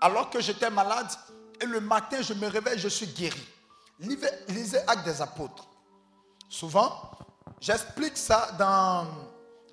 alors 0.00 0.28
que 0.28 0.40
j'étais 0.40 0.70
malade 0.70 1.06
et 1.60 1.66
le 1.66 1.80
matin, 1.80 2.20
je 2.20 2.34
me 2.34 2.46
réveille, 2.48 2.78
je 2.78 2.88
suis 2.88 3.06
guéri. 3.06 3.40
Lisez 4.00 4.78
Actes 4.86 5.04
des 5.04 5.20
Apôtres. 5.22 5.66
Souvent, 6.48 7.10
j'explique 7.60 8.16
ça 8.16 8.50
dans, 8.58 9.06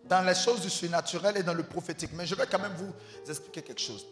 dans 0.05 0.21
les 0.25 0.35
choses 0.35 0.61
du 0.61 0.69
surnaturel 0.69 1.37
et 1.37 1.43
dans 1.43 1.53
le 1.53 1.63
prophétique, 1.63 2.11
mais 2.13 2.25
je 2.25 2.35
vais 2.35 2.47
quand 2.47 2.59
même 2.59 2.75
vous 2.75 2.93
expliquer 3.29 3.61
quelque 3.61 3.81
chose. 3.81 4.05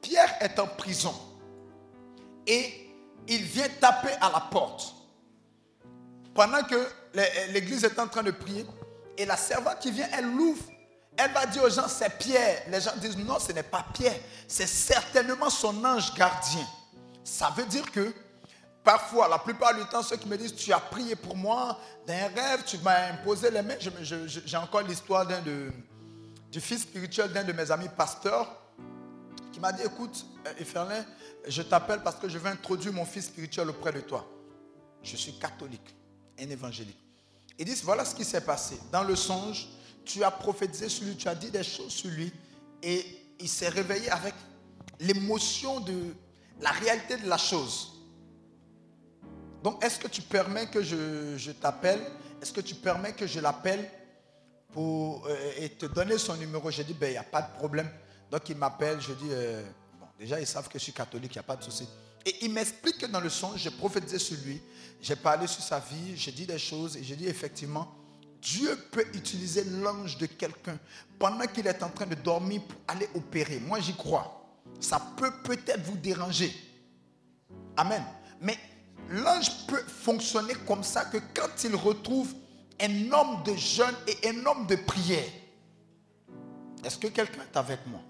Pierre 0.00 0.36
est 0.40 0.58
en 0.58 0.66
prison 0.66 1.14
et 2.46 2.90
il 3.28 3.42
vient 3.42 3.68
taper 3.80 4.12
à 4.20 4.30
la 4.30 4.40
porte. 4.40 4.94
Pendant 6.34 6.62
que 6.62 6.88
l'église 7.52 7.84
est 7.84 7.98
en 7.98 8.08
train 8.08 8.22
de 8.22 8.32
prier, 8.32 8.66
et 9.16 9.24
la 9.24 9.36
servante 9.36 9.78
qui 9.78 9.90
vient, 9.90 10.08
elle 10.12 10.26
l'ouvre. 10.26 10.64
Elle 11.16 11.30
va 11.32 11.46
dire 11.46 11.62
aux 11.62 11.70
gens, 11.70 11.86
c'est 11.88 12.18
Pierre. 12.18 12.62
Les 12.68 12.80
gens 12.80 12.90
disent, 12.96 13.16
non, 13.16 13.38
ce 13.38 13.52
n'est 13.52 13.62
pas 13.62 13.86
Pierre. 13.94 14.18
C'est 14.48 14.66
certainement 14.66 15.48
son 15.48 15.84
ange 15.84 16.12
gardien. 16.14 16.66
Ça 17.22 17.52
veut 17.56 17.66
dire 17.66 17.90
que 17.92 18.12
parfois, 18.84 19.28
la 19.28 19.38
plupart 19.38 19.74
du 19.74 19.84
temps, 19.86 20.02
ceux 20.02 20.16
qui 20.16 20.28
me 20.28 20.36
disent, 20.36 20.54
tu 20.54 20.72
as 20.72 20.78
prié 20.78 21.16
pour 21.16 21.36
moi 21.36 21.78
d'un 22.06 22.28
rêve, 22.28 22.62
tu 22.64 22.78
m'as 22.78 23.10
imposé 23.10 23.50
les 23.50 23.62
mains. 23.62 23.76
J'ai 23.80 24.56
encore 24.56 24.82
l'histoire 24.82 25.26
d'un 25.26 25.40
du 25.40 26.60
fils 26.60 26.82
spirituel 26.82 27.32
d'un 27.32 27.42
de 27.42 27.52
mes 27.52 27.68
amis 27.72 27.88
pasteurs 27.96 28.48
qui 29.52 29.58
m'a 29.58 29.72
dit, 29.72 29.82
écoute, 29.82 30.24
Eferlin, 30.58 30.96
euh, 30.96 31.02
je 31.48 31.62
t'appelle 31.62 32.00
parce 32.02 32.16
que 32.16 32.28
je 32.28 32.38
veux 32.38 32.48
introduire 32.48 32.92
mon 32.92 33.04
fils 33.04 33.26
spirituel 33.26 33.70
auprès 33.70 33.92
de 33.92 34.00
toi. 34.00 34.26
Je 35.02 35.16
suis 35.16 35.32
catholique, 35.38 35.94
un 36.40 36.48
évangélique. 36.50 36.98
Il 37.58 37.64
dit, 37.64 37.80
voilà 37.84 38.04
ce 38.04 38.14
qui 38.14 38.24
s'est 38.24 38.40
passé. 38.40 38.78
Dans 38.90 39.04
le 39.04 39.14
songe, 39.14 39.68
tu 40.04 40.24
as 40.24 40.30
prophétisé 40.30 40.88
sur 40.88 41.04
lui, 41.04 41.16
tu 41.16 41.28
as 41.28 41.36
dit 41.36 41.50
des 41.50 41.62
choses 41.62 41.92
sur 41.92 42.10
lui, 42.10 42.32
et 42.82 43.04
il 43.38 43.48
s'est 43.48 43.68
réveillé 43.68 44.10
avec 44.10 44.34
l'émotion 44.98 45.80
de 45.80 46.14
la 46.60 46.70
réalité 46.70 47.16
de 47.16 47.28
la 47.28 47.38
chose. 47.38 47.93
Donc, 49.64 49.82
est-ce 49.82 49.98
que 49.98 50.08
tu 50.08 50.20
permets 50.20 50.66
que 50.66 50.82
je, 50.82 51.50
t'appelle? 51.52 51.98
Est-ce 52.42 52.52
que 52.52 52.60
tu 52.60 52.74
permets 52.74 53.14
que 53.14 53.26
je 53.26 53.40
l'appelle 53.40 53.90
pour 54.70 55.26
euh, 55.26 55.52
et 55.56 55.70
te 55.70 55.86
donner 55.86 56.18
son 56.18 56.36
numéro? 56.36 56.70
J'ai 56.70 56.84
dit, 56.84 56.92
ben, 56.92 57.06
il 57.06 57.12
n'y 57.12 57.16
a 57.16 57.22
pas 57.22 57.40
de 57.40 57.50
problème. 57.56 57.88
Donc, 58.30 58.46
il 58.50 58.56
m'appelle, 58.56 59.00
je 59.00 59.14
dis, 59.14 59.28
euh, 59.30 59.64
bon, 59.98 60.04
déjà, 60.18 60.38
ils 60.38 60.46
savent 60.46 60.68
que 60.68 60.78
je 60.78 60.84
suis 60.84 60.92
catholique, 60.92 61.34
il 61.34 61.38
n'y 61.38 61.40
a 61.40 61.44
pas 61.44 61.56
de 61.56 61.64
souci. 61.64 61.88
Et 62.26 62.44
il 62.44 62.52
m'explique 62.52 62.98
que 62.98 63.06
dans 63.06 63.20
le 63.20 63.30
songe, 63.30 63.58
j'ai 63.58 63.70
prophétisé 63.70 64.18
sur 64.18 64.36
lui, 64.44 64.60
j'ai 65.00 65.16
parlé 65.16 65.46
sur 65.46 65.62
sa 65.62 65.78
vie, 65.78 66.14
j'ai 66.14 66.32
dit 66.32 66.44
des 66.44 66.58
choses, 66.58 66.98
et 66.98 67.02
j'ai 67.02 67.16
dit 67.16 67.26
effectivement, 67.26 67.90
Dieu 68.42 68.76
peut 68.92 69.06
utiliser 69.14 69.64
l'ange 69.64 70.18
de 70.18 70.26
quelqu'un 70.26 70.78
pendant 71.18 71.46
qu'il 71.46 71.66
est 71.66 71.82
en 71.82 71.88
train 71.88 72.06
de 72.06 72.16
dormir 72.16 72.60
pour 72.64 72.78
aller 72.88 73.08
opérer. 73.14 73.60
Moi, 73.60 73.80
j'y 73.80 73.94
crois. 73.94 74.46
Ça 74.78 75.00
peut 75.16 75.32
peut-être 75.42 75.80
vous 75.84 75.96
déranger. 75.96 76.54
Amen. 77.78 78.04
Mais 78.42 78.58
l'ange 79.10 79.66
peut 79.66 79.82
fonctionner 79.86 80.54
comme 80.66 80.82
ça 80.82 81.04
que 81.04 81.18
quand 81.34 81.64
il 81.64 81.74
retrouve 81.76 82.34
un 82.80 83.12
homme 83.12 83.42
de 83.44 83.54
jeûne 83.54 83.94
et 84.06 84.28
un 84.28 84.46
homme 84.46 84.66
de 84.66 84.76
prière, 84.76 85.30
est-ce 86.84 86.98
que 86.98 87.08
quelqu'un 87.08 87.42
est 87.42 87.56
avec 87.56 87.86
moi? 87.86 88.00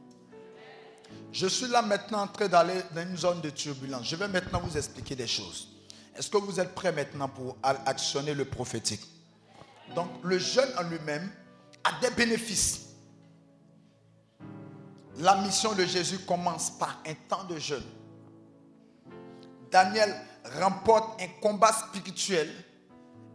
Je 1.33 1.47
suis 1.47 1.67
là 1.69 1.83
maintenant 1.83 2.23
en 2.23 2.29
train 2.29 2.49
d'aller 2.49 2.81
dans 2.95 3.03
une 3.03 3.17
zone 3.17 3.41
de 3.41 3.51
turbulence. 3.51 4.09
Je 4.09 4.17
vais 4.17 4.29
maintenant 4.29 4.61
vous 4.61 4.77
expliquer 4.77 5.17
des 5.17 5.27
choses. 5.27 5.69
Est-ce 6.17 6.31
que 6.31 6.39
vous 6.39 6.61
êtes 6.61 6.75
prêts 6.75 6.93
maintenant 6.93 7.29
pour 7.29 7.57
actionner 7.63 8.35
le 8.35 8.45
prophétique? 8.45 9.03
Donc 9.95 10.09
le 10.23 10.39
jeûne 10.39 10.71
en 10.79 10.85
lui-même 10.85 11.31
a 11.83 12.01
des 12.01 12.11
bénéfices. 12.11 12.87
La 15.19 15.37
mission 15.43 15.73
de 15.75 15.85
Jésus 15.85 16.19
commence 16.21 16.71
par 16.71 17.01
un 17.07 17.15
temps 17.29 17.45
de 17.45 17.59
jeûne. 17.59 17.85
Daniel 19.71 20.15
remporte 20.61 21.21
un 21.21 21.29
combat 21.41 21.73
spirituel 21.73 22.51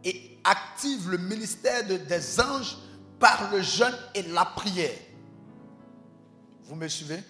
et 0.04 0.38
active 0.44 1.10
le 1.10 1.18
ministère 1.18 1.84
des 1.84 2.40
anges 2.40 2.76
par 3.18 3.50
le 3.50 3.60
jeûne 3.60 3.94
et 4.14 4.22
la 4.22 4.44
prière. 4.44 4.96
Vous 6.64 6.74
me 6.74 6.88
suivez? 6.88 7.22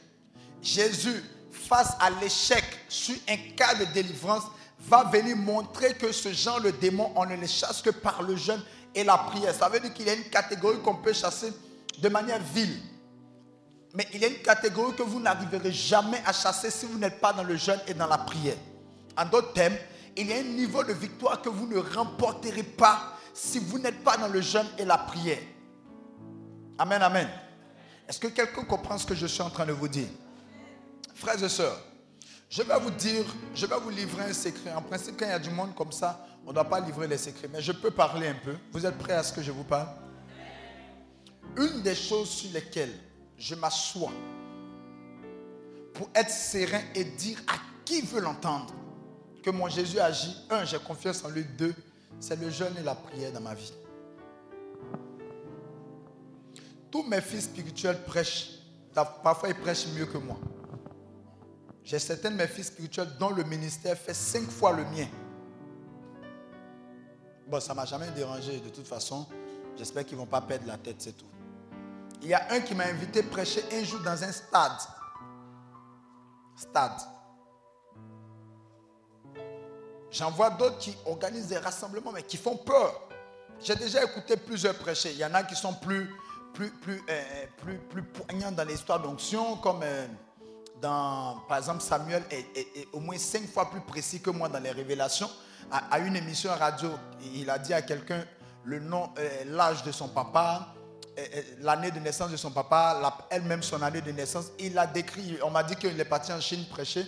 Jésus, 0.63 1.23
face 1.51 1.97
à 1.99 2.11
l'échec 2.11 2.65
sur 2.89 3.17
un 3.29 3.37
cas 3.57 3.75
de 3.75 3.85
délivrance, 3.87 4.45
va 4.79 5.05
venir 5.05 5.37
montrer 5.37 5.95
que 5.95 6.13
ce 6.13 6.33
genre 6.33 6.61
de 6.61 6.71
démon, 6.71 7.13
on 7.17 7.27
ne 7.27 7.37
les 7.37 7.49
chasse 7.49 7.83
que 7.83 7.91
par 7.91 8.23
le 8.23 8.37
jeûne 8.37 8.63
et 8.95 9.05
la 9.05 9.19
prière. 9.19 9.55
Ça 9.55 9.69
veut 9.69 9.81
dire 9.81 9.93
qu'il 9.93 10.07
y 10.07 10.11
a 10.11 10.15
une 10.15 10.31
catégorie 10.31 10.81
qu'on 10.81 10.97
peut 10.97 11.13
chasser 11.13 11.53
de 11.99 12.09
manière 12.09 12.41
vile. 12.55 12.81
Mais 13.95 14.07
il 14.15 14.21
y 14.21 14.25
a 14.25 14.29
une 14.29 14.43
catégorie 14.43 14.95
que 14.95 15.03
vous 15.03 15.21
n'arriverez 15.21 15.73
jamais 15.73 16.23
à 16.25 16.33
chasser 16.33 16.71
si 16.71 16.87
vous 16.87 16.99
n'êtes 16.99 17.21
pas 17.21 17.33
dans 17.33 17.43
le 17.43 17.57
jeûne 17.57 17.81
et 17.89 17.95
dans 17.95 18.07
la 18.07 18.19
prière. 18.19 18.57
En 19.21 19.27
d'autres 19.27 19.53
termes, 19.53 19.77
il 20.17 20.29
y 20.29 20.33
a 20.33 20.37
un 20.37 20.43
niveau 20.43 20.83
de 20.83 20.95
victoire 20.95 21.43
que 21.43 21.51
vous 21.51 21.67
ne 21.67 21.77
remporterez 21.77 22.63
pas 22.63 23.19
si 23.35 23.59
vous 23.59 23.79
n'êtes 23.79 24.03
pas 24.03 24.17
dans 24.17 24.29
le 24.29 24.41
jeûne 24.41 24.67
et 24.79 24.85
la 24.87 24.97
prière. 24.97 25.43
Amen, 26.79 27.03
amen. 27.03 27.29
Est-ce 28.09 28.19
que 28.19 28.29
quelqu'un 28.29 28.65
comprend 28.65 28.97
ce 28.97 29.05
que 29.07 29.15
je 29.15 29.27
suis 29.27 29.43
en 29.43 29.51
train 29.51 29.67
de 29.67 29.73
vous 29.73 29.89
dire? 29.89 30.09
Frères 31.15 31.43
et 31.43 31.49
sœurs, 31.51 31.79
je 32.49 32.63
vais 32.63 32.79
vous 32.81 32.91
dire, 32.93 33.27
je 33.55 33.67
vais 33.67 33.79
vous 33.79 33.91
livrer 33.91 34.25
un 34.25 34.33
secret. 34.33 34.73
En 34.73 34.81
principe, 34.81 35.19
quand 35.19 35.27
il 35.27 35.33
y 35.33 35.35
a 35.35 35.39
du 35.39 35.51
monde 35.51 35.75
comme 35.75 35.93
ça, 35.93 36.27
on 36.47 36.49
ne 36.49 36.55
doit 36.55 36.65
pas 36.65 36.81
livrer 36.81 37.07
les 37.07 37.19
secrets. 37.19 37.49
Mais 37.53 37.61
je 37.61 37.73
peux 37.73 37.91
parler 37.91 38.29
un 38.29 38.37
peu. 38.43 38.57
Vous 38.73 38.87
êtes 38.87 38.97
prêts 38.97 39.13
à 39.13 39.23
ce 39.23 39.35
que 39.35 39.43
je 39.43 39.53
vous 39.53 39.65
parle? 39.65 39.89
Une 41.59 41.83
des 41.83 41.95
choses 41.95 42.31
sur 42.31 42.51
lesquelles 42.53 42.99
je 43.37 43.55
m'assois 43.55 44.13
pour 45.93 46.09
être 46.15 46.31
serein 46.31 46.81
et 46.95 47.05
dire 47.05 47.39
à 47.47 47.57
qui 47.85 48.01
veut 48.01 48.21
l'entendre 48.21 48.73
que 49.43 49.51
mon 49.51 49.69
Jésus 49.69 49.99
agit, 49.99 50.37
un, 50.51 50.65
j'ai 50.65 50.79
confiance 50.79 51.25
en 51.25 51.29
lui, 51.29 51.45
deux, 51.45 51.75
c'est 52.19 52.39
le 52.39 52.51
jeûne 52.51 52.75
et 52.79 52.83
la 52.83 52.95
prière 52.95 53.33
dans 53.33 53.41
ma 53.41 53.55
vie. 53.55 53.73
Tous 56.91 57.03
mes 57.05 57.21
fils 57.21 57.45
spirituels 57.45 58.03
prêchent. 58.05 58.59
Parfois, 58.95 59.49
ils 59.49 59.55
prêchent 59.55 59.87
mieux 59.97 60.07
que 60.07 60.19
moi. 60.19 60.37
J'ai 61.85 61.99
certains 61.99 62.31
de 62.31 62.37
mes 62.37 62.47
fils 62.47 62.67
spirituels 62.67 63.09
dont 63.19 63.31
le 63.31 63.45
ministère 63.45 63.97
fait 63.97 64.15
cinq 64.15 64.51
fois 64.51 64.73
le 64.73 64.85
mien. 64.85 65.07
Bon, 67.47 67.61
ça 67.61 67.73
ne 67.73 67.77
m'a 67.77 67.85
jamais 67.85 68.11
dérangé 68.11 68.61
de 68.61 68.69
toute 68.69 68.87
façon. 68.87 69.27
J'espère 69.77 70.05
qu'ils 70.05 70.17
ne 70.17 70.23
vont 70.23 70.27
pas 70.27 70.41
perdre 70.41 70.67
la 70.67 70.77
tête, 70.77 70.97
c'est 70.99 71.17
tout. 71.17 71.27
Il 72.23 72.29
y 72.29 72.35
a 72.35 72.53
un 72.53 72.61
qui 72.61 72.75
m'a 72.75 72.85
invité 72.85 73.23
prêcher 73.23 73.63
un 73.73 73.83
jour 73.83 74.01
dans 74.01 74.23
un 74.23 74.31
stade. 74.31 74.79
Stade. 76.57 77.01
J'en 80.13 80.31
vois 80.31 80.51
d'autres 80.51 80.79
qui 80.79 80.97
organisent 81.07 81.49
des 81.49 81.59
rassemblements, 81.59 82.13
mais 82.13 82.23
qui 82.23 82.37
font 82.37 82.57
peur. 82.57 83.09
J'ai 83.63 83.77
déjà 83.77 84.03
écouté 84.05 84.37
plusieurs 84.37 84.75
prêcher. 84.75 85.13
Il 85.13 85.19
y 85.19 85.25
en 85.25 85.35
a 85.35 85.43
qui 85.43 85.55
sont 85.55 85.75
plus, 85.75 86.11
plus, 86.55 86.73
euh, 87.09 87.23
plus, 87.59 87.79
plus 87.79 88.03
poignants 88.03 88.53
dans 88.53 88.65
l'histoire 88.65 89.01
d'onction, 89.01 89.57
comme 89.57 89.81
euh, 89.83 90.07
dans, 90.81 91.41
par 91.49 91.59
exemple, 91.59 91.83
Samuel 91.83 92.23
est, 92.31 92.89
au 92.93 93.01
moins 93.01 93.19
cinq 93.19 93.47
fois 93.49 93.71
plus 93.71 93.81
précis 93.81 94.21
que 94.21 94.31
moi 94.31 94.49
dans 94.49 94.61
les 94.61 94.71
révélations. 94.71 95.31
À, 95.71 95.99
une 96.01 96.17
émission 96.17 96.51
radio, 96.59 96.91
il 97.23 97.49
a 97.49 97.59
dit 97.59 97.73
à 97.73 97.83
quelqu'un 97.83 98.25
le 98.65 98.81
nom, 98.81 99.11
euh, 99.19 99.45
l'âge 99.47 99.85
de 99.85 99.93
son 99.93 100.09
papa, 100.09 100.75
euh, 101.19 101.43
l'année 101.61 101.91
de 101.91 101.99
naissance 102.01 102.31
de 102.31 102.37
son 102.37 102.51
papa, 102.51 103.27
elle-même 103.31 103.63
son 103.63 103.81
année 103.83 104.01
de 104.01 104.11
naissance. 104.11 104.51
Il 104.59 104.77
a 104.79 104.87
décrit, 104.87 105.39
on 105.43 105.51
m'a 105.51 105.63
dit 105.63 105.77
qu'il 105.77 105.99
est 105.99 106.05
parti 106.05 106.33
en 106.33 106.41
Chine 106.41 106.65
prêcher. 106.69 107.07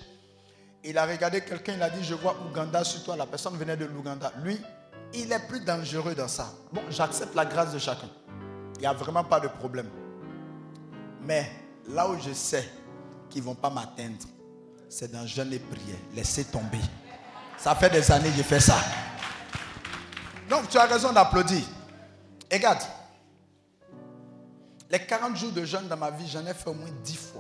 Il 0.85 0.99
a 0.99 1.07
regardé 1.07 1.41
quelqu'un, 1.43 1.75
il 1.75 1.83
a 1.83 1.91
dit, 1.91 2.03
je 2.03 2.15
vois 2.15 2.37
Ouganda 2.47 2.83
sur 2.83 3.05
toi. 3.05 3.17
La 3.17 3.27
personne 3.27 3.57
venait 3.57 3.77
de 3.77 3.85
l'Ouganda. 3.85 4.33
Lui, 4.43 4.61
il 5.15 5.31
est 5.31 5.47
plus 5.47 5.61
dangereux 5.61 6.15
dans 6.15 6.29
ça. 6.29 6.49
Bon, 6.73 6.83
j'accepte 6.91 7.35
la 7.35 7.45
grâce 7.45 7.73
de 7.73 7.79
chacun. 7.79 8.09
Il 8.77 8.81
n'y 8.81 8.87
a 8.87 8.93
vraiment 8.93 9.23
pas 9.23 9.39
de 9.39 9.49
problème. 9.49 9.89
Mais 11.25 11.51
là 11.89 12.09
où 12.09 12.19
je 12.21 12.33
sais 12.33 12.69
qui 13.31 13.39
ne 13.39 13.45
vont 13.45 13.55
pas 13.55 13.71
m'atteindre, 13.71 14.17
c'est 14.89 15.11
dans 15.11 15.27
jeûne 15.27 15.53
et 15.53 15.59
prière. 15.59 15.97
Laissez 16.15 16.45
tomber. 16.45 16.81
Ça 17.57 17.75
fait 17.77 17.91
des 17.91 18.11
années 18.11 18.31
que 18.31 18.39
je 18.39 18.43
fais 18.43 18.61
ça. 18.61 18.77
Donc 20.51 20.69
tu 20.69 20.79
as 20.79 20.87
raison 20.87 21.13
d'applaudir. 21.13 21.63
Regarde, 22.53 22.83
les 24.91 24.99
40 25.07 25.37
jours 25.37 25.53
de 25.53 25.65
jeûne 25.65 25.89
dans 25.89 25.97
ma 25.97 26.11
vie, 26.11 26.29
j'en 26.29 26.45
ai 26.45 26.53
fait 26.53 26.69
au 26.69 26.75
moins 26.75 26.91
10 27.03 27.17
fois. 27.17 27.32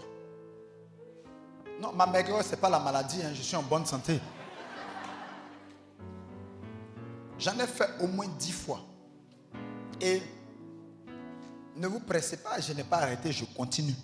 Non, 1.82 1.92
ma 1.92 2.06
maigreur, 2.06 2.44
ce 2.44 2.50
n'est 2.50 2.56
pas 2.56 2.70
la 2.70 2.78
maladie, 2.78 3.20
hein. 3.24 3.32
je 3.34 3.42
suis 3.42 3.56
en 3.56 3.62
bonne 3.62 3.84
santé. 3.84 4.20
J'en 7.40 7.58
ai 7.58 7.66
fait 7.66 7.88
au 8.00 8.06
moins 8.06 8.28
10 8.38 8.52
fois. 8.52 8.80
Et 10.00 10.22
ne 11.74 11.88
vous 11.88 11.98
pressez 11.98 12.36
pas, 12.36 12.60
je 12.60 12.72
n'ai 12.72 12.84
pas 12.84 12.98
arrêté, 12.98 13.32
je 13.32 13.44
continue. 13.46 13.96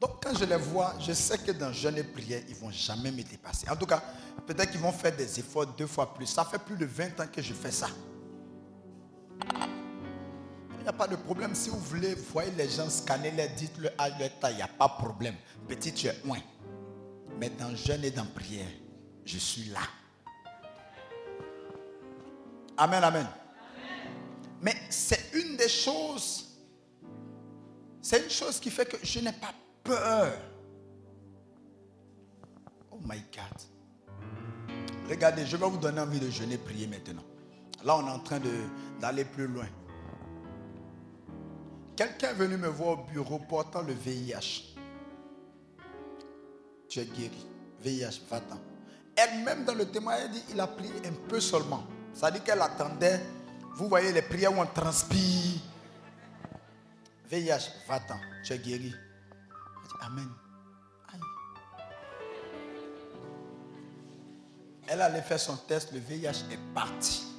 Donc 0.00 0.22
quand 0.22 0.32
quand 0.32 0.38
je 0.38 0.44
les 0.44 0.56
vois, 0.56 0.94
je 0.98 1.12
sais 1.12 1.38
que 1.38 1.52
dans 1.52 1.72
jeûne 1.72 1.98
et 1.98 2.02
prière, 2.04 2.42
ils 2.48 2.54
ne 2.54 2.60
vont 2.60 2.70
jamais 2.70 3.10
me 3.10 3.22
dépasser. 3.22 3.68
En 3.68 3.76
tout 3.76 3.86
cas, 3.86 4.02
peut-être 4.46 4.70
qu'ils 4.70 4.80
vont 4.80 4.92
faire 4.92 5.14
des 5.14 5.38
efforts 5.38 5.66
deux 5.66 5.86
fois 5.86 6.14
plus. 6.14 6.26
Ça 6.26 6.44
fait 6.44 6.58
plus 6.58 6.76
de 6.76 6.86
20 6.86 7.20
ans 7.20 7.26
que 7.30 7.42
je 7.42 7.52
fais 7.52 7.70
ça. 7.70 7.88
Il 10.82 10.86
n'y 10.86 10.88
a 10.88 10.94
pas 10.94 11.06
de 11.06 11.14
problème. 11.14 11.54
Si 11.54 11.70
vous 11.70 11.78
voulez, 11.78 12.12
voyez 12.32 12.50
les 12.58 12.68
gens 12.68 12.90
scanner 12.90 13.30
les 13.30 13.46
dites 13.50 13.78
le 13.78 13.88
âge, 14.00 14.14
le 14.18 14.28
taille, 14.40 14.54
il 14.54 14.56
n'y 14.56 14.62
a 14.62 14.66
pas 14.66 14.88
de 14.88 15.04
problème. 15.04 15.36
Petit, 15.68 15.94
tu 15.94 16.08
es 16.08 16.16
loin. 16.24 16.40
Mais 17.38 17.50
dans 17.50 17.72
jeûne 17.76 18.02
et 18.02 18.10
dans 18.10 18.26
prière, 18.26 18.66
je 19.24 19.38
suis 19.38 19.66
là. 19.66 19.78
Amen, 22.76 23.04
amen. 23.04 23.28
Mais 24.60 24.74
c'est 24.90 25.30
une 25.34 25.56
des 25.56 25.68
choses, 25.68 26.48
c'est 28.00 28.24
une 28.24 28.30
chose 28.30 28.58
qui 28.58 28.70
fait 28.70 28.84
que 28.84 28.96
je 29.04 29.20
n'ai 29.20 29.32
pas 29.32 29.54
peur. 29.84 30.32
Oh 32.90 32.98
my 33.04 33.18
God. 33.20 34.68
Regardez, 35.08 35.46
je 35.46 35.56
vais 35.56 35.68
vous 35.68 35.78
donner 35.78 36.00
envie 36.00 36.18
de 36.18 36.28
jeûner, 36.28 36.58
prier 36.58 36.88
maintenant. 36.88 37.22
Là, 37.84 37.98
on 37.98 38.06
est 38.08 38.10
en 38.10 38.18
train 38.18 38.40
d'aller 39.00 39.24
plus 39.24 39.46
loin. 39.46 39.68
Quelqu'un 41.96 42.30
est 42.30 42.34
venu 42.34 42.56
me 42.56 42.68
voir 42.68 42.98
au 42.98 43.04
bureau 43.04 43.38
portant 43.38 43.82
le 43.82 43.92
VIH. 43.92 44.74
Tu 46.88 47.00
es 47.00 47.04
guéri. 47.04 47.46
VIH, 47.80 48.22
va-t'en. 48.30 48.60
Elle-même, 49.16 49.64
dans 49.64 49.74
le 49.74 49.90
témoignage, 49.90 50.24
elle 50.26 50.32
dit 50.32 50.44
il 50.50 50.60
a 50.60 50.66
prié 50.66 50.92
un 51.06 51.28
peu 51.28 51.40
seulement. 51.40 51.84
Ça 52.14 52.30
dit 52.30 52.40
qu'elle 52.40 52.62
attendait. 52.62 53.20
Vous 53.74 53.88
voyez 53.88 54.12
les 54.12 54.22
prières 54.22 54.56
où 54.56 54.60
on 54.60 54.66
transpire. 54.66 55.60
VIH, 57.30 57.70
va-t'en. 57.88 58.18
Tu 58.44 58.52
es 58.52 58.58
guéri. 58.58 58.92
Elle 58.92 59.88
dit 59.88 59.94
Amen. 60.00 60.28
Elle 64.88 65.00
allait 65.00 65.22
faire 65.22 65.40
son 65.40 65.56
test, 65.56 65.92
le 65.92 66.00
VIH 66.00 66.44
est 66.50 66.74
parti. 66.74 67.31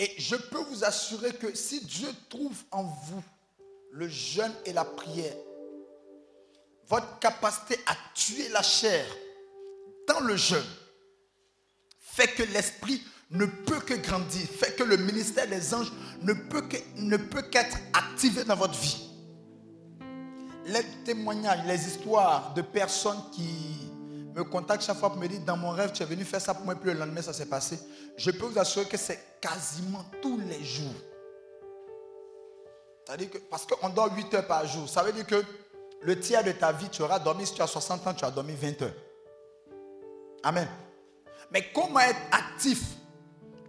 Et 0.00 0.14
je 0.16 0.34
peux 0.34 0.62
vous 0.62 0.82
assurer 0.82 1.34
que 1.34 1.54
si 1.54 1.84
Dieu 1.84 2.08
trouve 2.30 2.56
en 2.70 2.84
vous 2.84 3.22
le 3.92 4.08
jeûne 4.08 4.52
et 4.64 4.72
la 4.72 4.84
prière, 4.84 5.36
votre 6.88 7.18
capacité 7.18 7.78
à 7.86 7.94
tuer 8.14 8.48
la 8.48 8.62
chair 8.62 9.04
dans 10.08 10.20
le 10.20 10.36
jeûne 10.36 10.64
fait 12.00 12.28
que 12.28 12.42
l'esprit 12.42 13.02
ne 13.30 13.44
peut 13.44 13.80
que 13.80 13.94
grandir, 13.94 14.40
fait 14.48 14.74
que 14.74 14.82
le 14.82 14.96
ministère 14.96 15.46
des 15.46 15.74
anges 15.74 15.92
ne 16.22 16.32
peut, 16.32 16.62
qu'être 16.62 17.76
activé 17.92 18.42
dans 18.44 18.56
votre 18.56 18.78
vie. 18.78 19.06
Les 20.64 20.82
témoignages, 21.04 21.66
les 21.66 21.86
histoires 21.86 22.54
de 22.54 22.62
personnes 22.62 23.20
qui 23.32 23.90
me 24.34 24.44
contactent 24.44 24.84
chaque 24.84 24.96
fois 24.96 25.10
pour 25.10 25.20
me 25.20 25.28
dire 25.28 25.40
dans 25.40 25.58
mon 25.58 25.70
rêve, 25.70 25.92
tu 25.92 26.02
es 26.02 26.06
venu 26.06 26.24
faire 26.24 26.40
ça 26.40 26.54
pour 26.54 26.64
moi, 26.64 26.74
puis 26.74 26.90
le 26.90 26.98
lendemain, 26.98 27.20
ça 27.20 27.34
s'est 27.34 27.46
passé. 27.46 27.78
Je 28.20 28.30
peux 28.30 28.44
vous 28.44 28.58
assurer 28.58 28.84
que 28.84 28.98
c'est 28.98 29.40
quasiment 29.40 30.04
tous 30.20 30.38
les 30.46 30.62
jours. 30.62 30.92
C'est-à-dire 33.06 33.30
que, 33.30 33.38
parce 33.38 33.64
qu'on 33.64 33.88
dort 33.88 34.14
8 34.14 34.34
heures 34.34 34.46
par 34.46 34.66
jour, 34.66 34.86
ça 34.86 35.02
veut 35.02 35.12
dire 35.12 35.26
que 35.26 35.42
le 36.02 36.20
tiers 36.20 36.44
de 36.44 36.52
ta 36.52 36.70
vie, 36.70 36.90
tu 36.90 37.00
auras 37.00 37.18
dormi, 37.18 37.46
si 37.46 37.54
tu 37.54 37.62
as 37.62 37.66
60 37.66 38.06
ans, 38.06 38.12
tu 38.12 38.22
as 38.26 38.30
dormi 38.30 38.52
20 38.54 38.82
heures. 38.82 38.94
Amen. 40.42 40.68
Mais 41.50 41.72
comment 41.72 42.00
être 42.00 42.20
actif? 42.30 42.82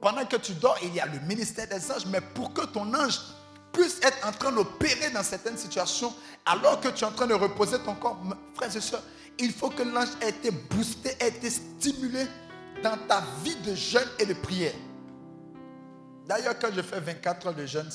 Pendant 0.02 0.26
que 0.26 0.36
tu 0.36 0.52
dors, 0.56 0.78
il 0.84 0.94
y 0.94 1.00
a 1.00 1.06
le 1.06 1.20
ministère 1.22 1.70
des 1.70 1.90
anges, 1.90 2.06
mais 2.08 2.20
pour 2.20 2.54
que 2.54 2.66
ton 2.66 2.94
ange 2.94 3.22
puisse 3.72 4.02
être 4.04 4.28
en 4.28 4.34
train 4.34 4.52
d'opérer 4.52 5.12
dans 5.12 5.24
certaines 5.24 5.58
situations, 5.58 6.14
alors 6.46 6.82
que 6.82 6.90
tu 6.90 7.06
es 7.06 7.08
en 7.08 7.14
train 7.14 7.28
de 7.28 7.36
reposer 7.36 7.80
ton 7.80 7.96
corps, 7.96 8.20
frères 8.56 8.76
et 8.76 8.82
soeurs, 8.82 9.04
il 9.40 9.54
faut 9.54 9.70
que 9.70 9.84
l'ange 9.84 10.10
ait 10.22 10.30
été 10.30 10.52
boosté, 10.52 11.16
ait 11.22 11.30
été 11.30 11.50
stimulé 11.50 12.28
dans 12.84 12.98
ta 13.08 13.24
vie 13.44 13.56
de 13.58 13.76
jeûne 13.76 14.08
et 14.20 14.26
de 14.26 14.34
prière. 14.34 14.74
D'ailleurs, 16.28 16.58
quand 16.60 16.70
je 16.74 16.82
fais 16.82 17.00
24 17.00 17.48
heures 17.48 17.56
de 17.56 17.66
jeûne, 17.66 17.90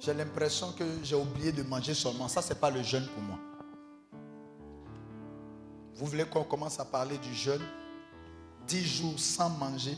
j'ai 0.00 0.14
l'impression 0.14 0.72
que 0.72 0.84
j'ai 1.02 1.16
oublié 1.16 1.52
de 1.52 1.62
manger 1.62 1.94
seulement. 1.94 2.28
Ça, 2.28 2.42
ce 2.42 2.50
n'est 2.50 2.58
pas 2.58 2.70
le 2.70 2.82
jeûne 2.82 3.06
pour 3.14 3.22
moi. 3.22 3.38
Vous 5.94 6.06
voulez 6.06 6.24
qu'on 6.24 6.44
commence 6.44 6.78
à 6.78 6.84
parler 6.84 7.16
du 7.18 7.34
jeûne? 7.34 7.62
10 8.66 8.84
jours 8.84 9.18
sans 9.18 9.48
manger 9.48 9.96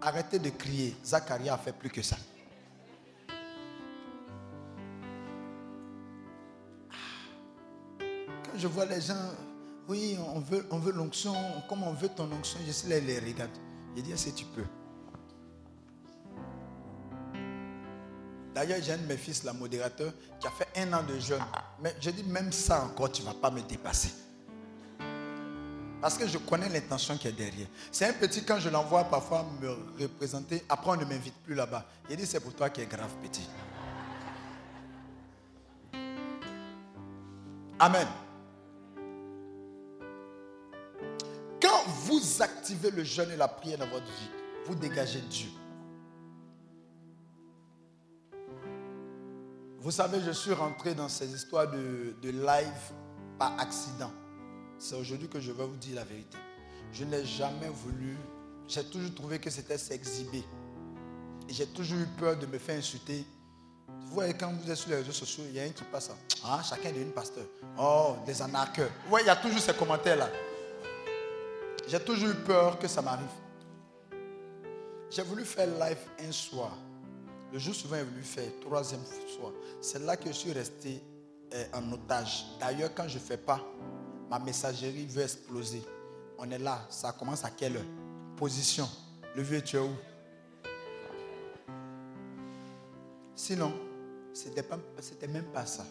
Arrêtez 0.00 0.38
de 0.38 0.50
crier. 0.50 0.94
Zacharia 1.04 1.54
a 1.54 1.58
fait 1.58 1.72
plus 1.72 1.90
que 1.90 2.02
ça. 2.02 2.16
Quand 7.98 8.56
je 8.56 8.66
vois 8.66 8.84
les 8.86 9.00
gens, 9.00 9.14
oui, 9.88 10.18
on 10.34 10.40
veut, 10.40 10.66
on 10.70 10.78
l'onction, 10.78 11.34
comme 11.68 11.82
on 11.84 11.92
veut 11.92 12.08
ton 12.08 12.30
onction, 12.32 12.58
je 12.66 12.72
sais 12.72 13.00
les 13.00 13.18
regarde. 13.18 13.50
Je 13.96 14.02
dis, 14.02 14.16
si 14.16 14.32
tu 14.32 14.44
peux. 14.44 14.64
D'ailleurs, 18.54 18.78
j'ai 18.82 18.92
un 18.92 18.98
de 18.98 19.06
mes 19.06 19.16
fils, 19.16 19.44
la 19.44 19.52
modérateur, 19.52 20.12
qui 20.40 20.46
a 20.46 20.50
fait 20.50 20.68
un 20.76 20.92
an 20.92 21.02
de 21.02 21.18
jeûne. 21.18 21.42
Mais 21.80 21.94
je 22.00 22.10
dis, 22.10 22.24
même 22.24 22.50
ça 22.52 22.84
encore, 22.84 23.12
tu 23.12 23.22
ne 23.22 23.26
vas 23.26 23.34
pas 23.34 23.50
me 23.50 23.60
dépasser. 23.62 24.10
Parce 26.00 26.18
que 26.18 26.26
je 26.26 26.38
connais 26.38 26.68
l'intention 26.68 27.16
qui 27.16 27.28
est 27.28 27.32
derrière. 27.32 27.68
C'est 27.92 28.06
un 28.06 28.12
petit, 28.12 28.44
quand 28.44 28.58
je 28.58 28.68
l'envoie 28.68 29.04
parfois 29.04 29.46
me 29.60 30.02
représenter, 30.02 30.64
après 30.68 30.90
on 30.90 30.96
ne 30.96 31.04
m'invite 31.04 31.34
plus 31.44 31.54
là-bas. 31.54 31.84
Il 32.10 32.16
dit, 32.16 32.26
c'est 32.26 32.40
pour 32.40 32.54
toi 32.54 32.70
qui 32.70 32.80
est 32.80 32.86
grave, 32.86 33.10
petit. 33.22 33.48
Amen. 37.78 38.06
Quand 41.66 41.82
vous 42.04 42.42
activez 42.42 42.92
le 42.92 43.02
jeûne 43.02 43.32
et 43.32 43.36
la 43.36 43.48
prière 43.48 43.78
dans 43.78 43.88
votre 43.88 44.06
vie, 44.06 44.30
vous 44.66 44.76
dégagez 44.76 45.20
Dieu. 45.22 45.48
Vous 49.80 49.90
savez, 49.90 50.20
je 50.24 50.30
suis 50.30 50.52
rentré 50.52 50.94
dans 50.94 51.08
ces 51.08 51.32
histoires 51.32 51.68
de, 51.68 52.14
live 52.22 52.92
par 53.36 53.58
accident. 53.58 54.12
C'est 54.78 54.94
aujourd'hui 54.94 55.28
que 55.28 55.40
je 55.40 55.50
vais 55.50 55.66
vous 55.66 55.76
dire 55.76 55.96
la 55.96 56.04
vérité. 56.04 56.38
Je 56.92 57.04
n'ai 57.04 57.24
jamais 57.24 57.68
voulu, 57.68 58.16
j'ai 58.68 58.84
toujours 58.84 59.14
trouvé 59.14 59.40
que 59.40 59.50
c'était 59.50 59.78
s'exhiber. 59.78 60.44
Et 61.48 61.52
j'ai 61.52 61.66
toujours 61.66 61.98
eu 61.98 62.06
peur 62.16 62.36
de 62.36 62.46
me 62.46 62.58
faire 62.58 62.78
insulter. 62.78 63.24
Vous 63.88 64.14
voyez, 64.14 64.34
quand 64.34 64.52
vous 64.52 64.70
êtes 64.70 64.76
sur 64.76 64.90
les 64.90 64.96
réseaux 64.96 65.12
sociaux, 65.12 65.42
il 65.48 65.56
y 65.56 65.60
a 65.60 65.64
un 65.64 65.70
qui 65.70 65.82
passe. 65.84 66.10
Ah, 66.44 66.60
chacun 66.68 66.92
devient 66.92 67.10
pasteur. 67.12 67.44
Oh, 67.76 68.16
des 68.24 68.40
anarcheurs. 68.40 68.90
Vous 69.04 69.10
voyez, 69.10 69.24
il 69.24 69.28
y 69.28 69.30
a 69.30 69.36
toujours 69.36 69.60
ces 69.60 69.74
commentaires-là. 69.74 70.28
J'ai 71.86 72.00
toujours 72.00 72.30
eu 72.30 72.34
peur 72.34 72.78
que 72.78 72.88
ça 72.88 73.00
m'arrive. 73.00 73.26
J'ai 75.08 75.22
voulu 75.22 75.44
faire 75.44 75.66
live 75.66 75.98
un 76.18 76.32
soir. 76.32 76.76
Le 77.52 77.58
jour 77.60 77.74
suivant, 77.74 77.96
il 77.96 78.04
voulu 78.04 78.22
faire 78.22 78.50
troisième 78.60 79.04
soir. 79.36 79.52
C'est 79.80 80.00
là 80.00 80.16
que 80.16 80.26
je 80.28 80.32
suis 80.32 80.52
resté 80.52 81.00
euh, 81.54 81.64
en 81.72 81.92
otage. 81.92 82.44
D'ailleurs, 82.58 82.90
quand 82.92 83.06
je 83.06 83.14
ne 83.14 83.22
fais 83.22 83.36
pas, 83.36 83.60
ma 84.28 84.40
messagerie 84.40 85.06
veut 85.06 85.22
exploser. 85.22 85.82
On 86.38 86.50
est 86.50 86.58
là, 86.58 86.84
ça 86.90 87.12
commence 87.12 87.44
à 87.44 87.50
quelle 87.50 87.76
heure? 87.76 87.84
Position. 88.36 88.88
Le 89.36 89.42
vieux, 89.42 89.62
tu 89.62 89.76
es 89.76 89.80
où? 89.80 89.94
Sinon, 93.36 93.72
ce 94.34 94.48
n'était 94.48 95.28
même 95.28 95.52
pas 95.52 95.66
ça. 95.66 95.86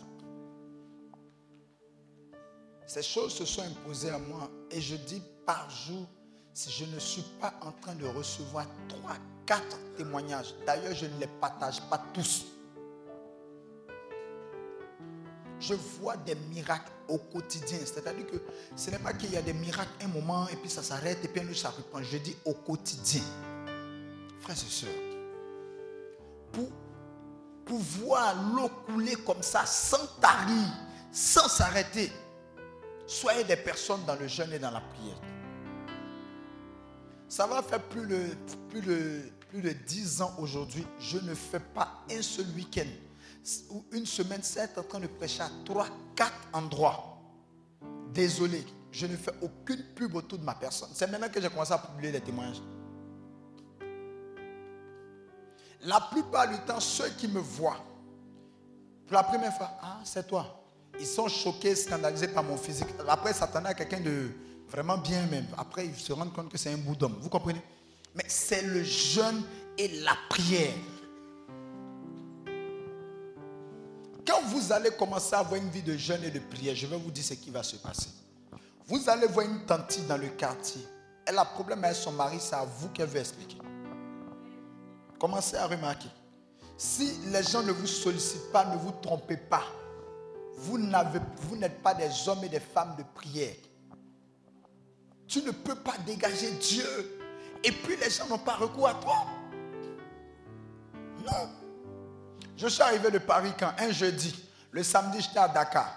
Ces 2.85 3.01
choses 3.01 3.33
se 3.33 3.45
sont 3.45 3.61
imposées 3.61 4.09
à 4.09 4.19
moi 4.19 4.49
et 4.69 4.81
je 4.81 4.95
dis 4.95 5.21
par 5.45 5.69
jour, 5.69 6.05
si 6.53 6.71
je 6.71 6.85
ne 6.85 6.99
suis 6.99 7.23
pas 7.39 7.53
en 7.61 7.71
train 7.71 7.95
de 7.95 8.05
recevoir 8.07 8.65
trois, 8.87 9.17
quatre 9.45 9.77
témoignages, 9.97 10.53
d'ailleurs 10.65 10.95
je 10.95 11.05
ne 11.05 11.19
les 11.19 11.27
partage 11.27 11.81
pas 11.89 12.01
tous, 12.13 12.45
je 15.59 15.73
vois 15.73 16.17
des 16.17 16.35
miracles 16.35 16.91
au 17.07 17.17
quotidien. 17.17 17.79
C'est-à-dire 17.79 18.27
que 18.27 18.37
ce 18.75 18.89
n'est 18.89 18.99
pas 18.99 19.13
qu'il 19.13 19.31
y 19.31 19.37
a 19.37 19.41
des 19.41 19.53
miracles 19.53 19.91
un 20.03 20.07
moment 20.07 20.47
et 20.49 20.55
puis 20.55 20.69
ça 20.69 20.83
s'arrête 20.83 21.23
et 21.23 21.27
puis 21.27 21.41
un 21.41 21.53
ça 21.53 21.69
reprend. 21.69 22.03
Je 22.03 22.17
dis 22.17 22.35
au 22.45 22.53
quotidien. 22.53 23.21
Frères 24.41 24.55
et 24.55 24.69
sœurs, 24.69 24.89
pour 26.51 26.69
pouvoir 27.65 28.35
l'eau 28.53 28.69
couler 28.85 29.15
comme 29.15 29.41
ça 29.41 29.65
sans 29.65 30.05
tarir, 30.21 30.67
sans 31.11 31.47
s'arrêter, 31.47 32.11
soyez 33.07 33.43
des 33.43 33.55
personnes 33.55 34.05
dans 34.05 34.15
le 34.15 34.27
jeûne 34.27 34.53
et 34.53 34.59
dans 34.59 34.71
la 34.71 34.81
prière. 34.81 35.17
Ça 37.27 37.47
va 37.47 37.61
faire 37.61 37.81
plus 37.83 38.07
de, 38.07 38.21
plus 38.69 38.81
de, 38.81 39.21
plus 39.49 39.61
de 39.61 39.69
10 39.69 40.21
ans 40.21 40.33
aujourd'hui, 40.39 40.85
je 40.99 41.17
ne 41.17 41.33
fais 41.33 41.59
pas 41.59 42.03
un 42.11 42.21
seul 42.21 42.45
week-end 42.55 42.87
ou 43.69 43.83
une 43.91 44.05
semaine, 44.05 44.41
c'est 44.41 44.77
en 44.77 44.83
train 44.83 44.99
de 44.99 45.07
prêcher 45.07 45.41
à 45.41 45.49
3, 45.65 45.87
4 46.15 46.31
endroits. 46.53 47.17
Désolé, 48.13 48.63
je 48.91 49.05
ne 49.05 49.15
fais 49.15 49.33
aucune 49.41 49.83
pub 49.95 50.15
autour 50.15 50.39
de 50.39 50.43
ma 50.43 50.55
personne. 50.55 50.89
C'est 50.93 51.09
maintenant 51.09 51.29
que 51.29 51.39
j'ai 51.41 51.49
commencé 51.49 51.73
à 51.73 51.77
publier 51.77 52.11
les 52.11 52.21
témoignages. 52.21 52.61
la 55.85 56.01
plupart 56.01 56.49
du 56.49 56.57
temps, 56.59 56.79
ceux 56.79 57.09
qui 57.09 57.27
me 57.27 57.39
voient, 57.39 57.77
pour 59.07 59.15
la 59.15 59.23
première 59.23 59.55
fois, 59.55 59.71
ah, 59.81 59.99
c'est 60.03 60.27
toi. 60.27 60.63
Ils 60.99 61.05
sont 61.05 61.27
choqués, 61.27 61.75
scandalisés 61.75 62.27
par 62.27 62.43
mon 62.43 62.57
physique. 62.57 62.87
Après, 63.07 63.33
s'attendait 63.33 63.69
à 63.69 63.73
quelqu'un 63.73 63.99
de 63.99 64.29
vraiment 64.69 64.97
bien 64.97 65.25
même. 65.27 65.47
Après, 65.57 65.85
ils 65.85 65.95
se 65.95 66.13
rendent 66.13 66.33
compte 66.33 66.49
que 66.49 66.57
c'est 66.57 66.71
un 66.71 66.77
bout 66.77 66.95
d'homme. 66.95 67.17
Vous 67.21 67.29
comprenez? 67.29 67.61
Mais 68.15 68.25
c'est 68.27 68.61
le 68.61 68.83
jeûne 68.83 69.43
et 69.77 69.87
la 70.01 70.15
prière. 70.29 70.73
Quand 74.25 74.41
vous 74.47 74.71
allez 74.71 74.91
commencer 74.91 75.35
à 75.35 75.39
avoir 75.39 75.61
une 75.61 75.69
vie 75.69 75.83
de 75.83 75.95
jeûne 75.95 76.23
et 76.23 76.31
de 76.31 76.39
prière, 76.39 76.75
je 76.75 76.87
vais 76.87 76.97
vous 76.97 77.11
dire 77.11 77.23
ce 77.23 77.35
qui 77.35 77.51
va 77.51 77.61
se 77.61 77.75
passer. 77.75 78.09
Vous 78.87 79.09
allez 79.09 79.27
voir 79.27 79.45
une 79.45 79.65
tante 79.65 79.99
dans 80.07 80.17
le 80.17 80.29
quartier. 80.29 80.81
Elle 81.25 81.37
a 81.37 81.45
problème 81.45 81.83
avec 81.83 81.95
son 81.95 82.11
mari, 82.11 82.37
c'est 82.39 82.55
à 82.55 82.65
vous 82.65 82.89
qu'elle 82.89 83.07
veut 83.07 83.19
expliquer. 83.19 83.57
Commencez 85.19 85.55
à 85.55 85.67
remarquer. 85.67 86.09
Si 86.77 87.17
les 87.31 87.43
gens 87.43 87.63
ne 87.63 87.71
vous 87.71 87.87
sollicitent 87.87 88.51
pas, 88.51 88.65
ne 88.65 88.77
vous 88.77 88.93
trompez 89.01 89.37
pas. 89.37 89.63
Vous 90.57 90.77
n'êtes 90.77 91.81
pas 91.81 91.93
des 91.93 92.09
hommes 92.27 92.43
et 92.43 92.49
des 92.49 92.59
femmes 92.59 92.95
de 92.97 93.03
prière. 93.13 93.55
Tu 95.27 95.41
ne 95.41 95.51
peux 95.51 95.75
pas 95.75 95.95
dégager 96.05 96.51
Dieu. 96.51 97.19
Et 97.63 97.71
puis 97.71 97.95
les 97.97 98.09
gens 98.09 98.27
n'ont 98.27 98.37
pas 98.37 98.55
recours 98.55 98.87
à 98.87 98.93
toi. 98.95 99.25
Non. 101.25 101.49
Je 102.57 102.67
suis 102.67 102.81
arrivé 102.81 103.09
de 103.11 103.17
Paris 103.17 103.51
quand 103.59 103.71
un 103.77 103.91
jeudi, 103.91 104.33
le 104.71 104.83
samedi 104.83 105.19
j'étais 105.21 105.39
à 105.39 105.47
Dakar. 105.47 105.91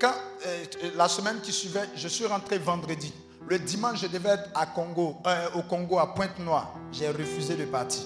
Quand 0.00 0.14
euh, 0.46 0.64
la 0.96 1.08
semaine 1.08 1.40
qui 1.40 1.52
suivait, 1.52 1.88
je 1.94 2.08
suis 2.08 2.26
rentré 2.26 2.58
vendredi. 2.58 3.12
Le 3.46 3.58
dimanche, 3.58 4.00
je 4.00 4.06
devais 4.06 4.30
être 4.30 4.48
à 4.54 4.66
Congo, 4.66 5.16
euh, 5.26 5.50
au 5.54 5.62
Congo, 5.62 5.98
à 5.98 6.14
Pointe-Noire. 6.14 6.74
J'ai 6.92 7.10
refusé 7.10 7.56
de 7.56 7.64
partir. 7.66 8.04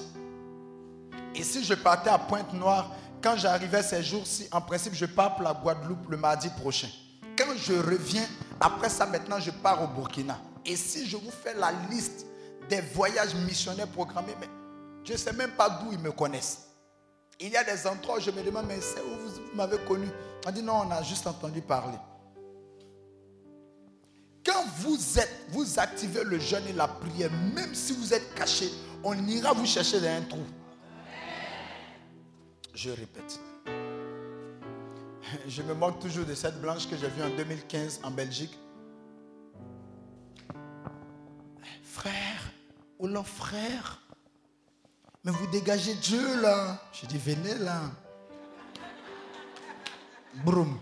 Et 1.34 1.42
si 1.42 1.64
je 1.64 1.74
partais 1.74 2.10
à 2.10 2.18
Pointe-Noire, 2.18 2.90
quand 3.22 3.36
j'arrivais 3.36 3.82
ces 3.82 4.02
jours-ci, 4.02 4.48
en 4.52 4.60
principe, 4.60 4.94
je 4.94 5.06
pars 5.06 5.34
pour 5.34 5.44
la 5.44 5.54
Guadeloupe 5.54 6.08
le 6.10 6.16
mardi 6.16 6.48
prochain. 6.60 6.88
Quand 7.36 7.56
je 7.56 7.74
reviens, 7.74 8.26
après 8.64 8.88
ça, 8.88 9.04
maintenant, 9.04 9.38
je 9.38 9.50
pars 9.50 9.82
au 9.82 9.86
Burkina. 9.86 10.38
Et 10.64 10.74
si 10.74 11.06
je 11.06 11.18
vous 11.18 11.30
fais 11.30 11.52
la 11.52 11.70
liste 11.90 12.24
des 12.70 12.80
voyages 12.80 13.34
missionnaires 13.34 13.88
programmés, 13.88 14.32
je 15.04 15.12
ne 15.12 15.18
sais 15.18 15.34
même 15.34 15.50
pas 15.50 15.68
d'où 15.68 15.92
ils 15.92 15.98
me 15.98 16.10
connaissent. 16.10 16.68
Il 17.38 17.50
y 17.50 17.58
a 17.58 17.64
des 17.64 17.86
endroits 17.86 18.16
où 18.16 18.20
je 18.20 18.30
me 18.30 18.42
demande, 18.42 18.64
mais 18.66 18.80
c'est 18.80 19.02
où 19.02 19.18
vous, 19.18 19.54
m'avez 19.54 19.76
connu? 19.86 20.08
On 20.46 20.50
dit 20.50 20.62
non, 20.62 20.84
on 20.86 20.90
a 20.90 21.02
juste 21.02 21.26
entendu 21.26 21.60
parler. 21.60 21.98
Quand 24.46 24.64
vous 24.78 25.18
êtes, 25.18 25.46
vous 25.50 25.78
activez 25.78 26.24
le 26.24 26.38
jeûne 26.38 26.66
et 26.66 26.72
la 26.72 26.88
prière, 26.88 27.30
même 27.54 27.74
si 27.74 27.92
vous 27.92 28.14
êtes 28.14 28.34
caché, 28.34 28.70
on 29.02 29.14
ira 29.26 29.52
vous 29.52 29.66
chercher 29.66 30.00
dans 30.00 30.08
un 30.08 30.22
trou. 30.22 30.44
Je 32.74 32.88
répète. 32.88 33.38
Je 35.48 35.62
me 35.62 35.74
moque 35.74 36.00
toujours 36.00 36.24
de 36.24 36.34
cette 36.34 36.60
blanche 36.60 36.88
que 36.88 36.96
j'ai 36.96 37.08
vue 37.08 37.22
en 37.22 37.36
2015 37.36 38.00
en 38.02 38.10
Belgique. 38.10 38.58
Frère, 41.82 42.50
ou 42.98 43.08
non 43.08 43.24
frère, 43.24 44.00
mais 45.24 45.32
vous 45.32 45.46
dégagez 45.46 45.94
Dieu 45.94 46.40
là. 46.42 46.78
Je 46.92 47.06
dis, 47.06 47.16
venez 47.16 47.54
là. 47.54 47.80
Broum. 50.44 50.78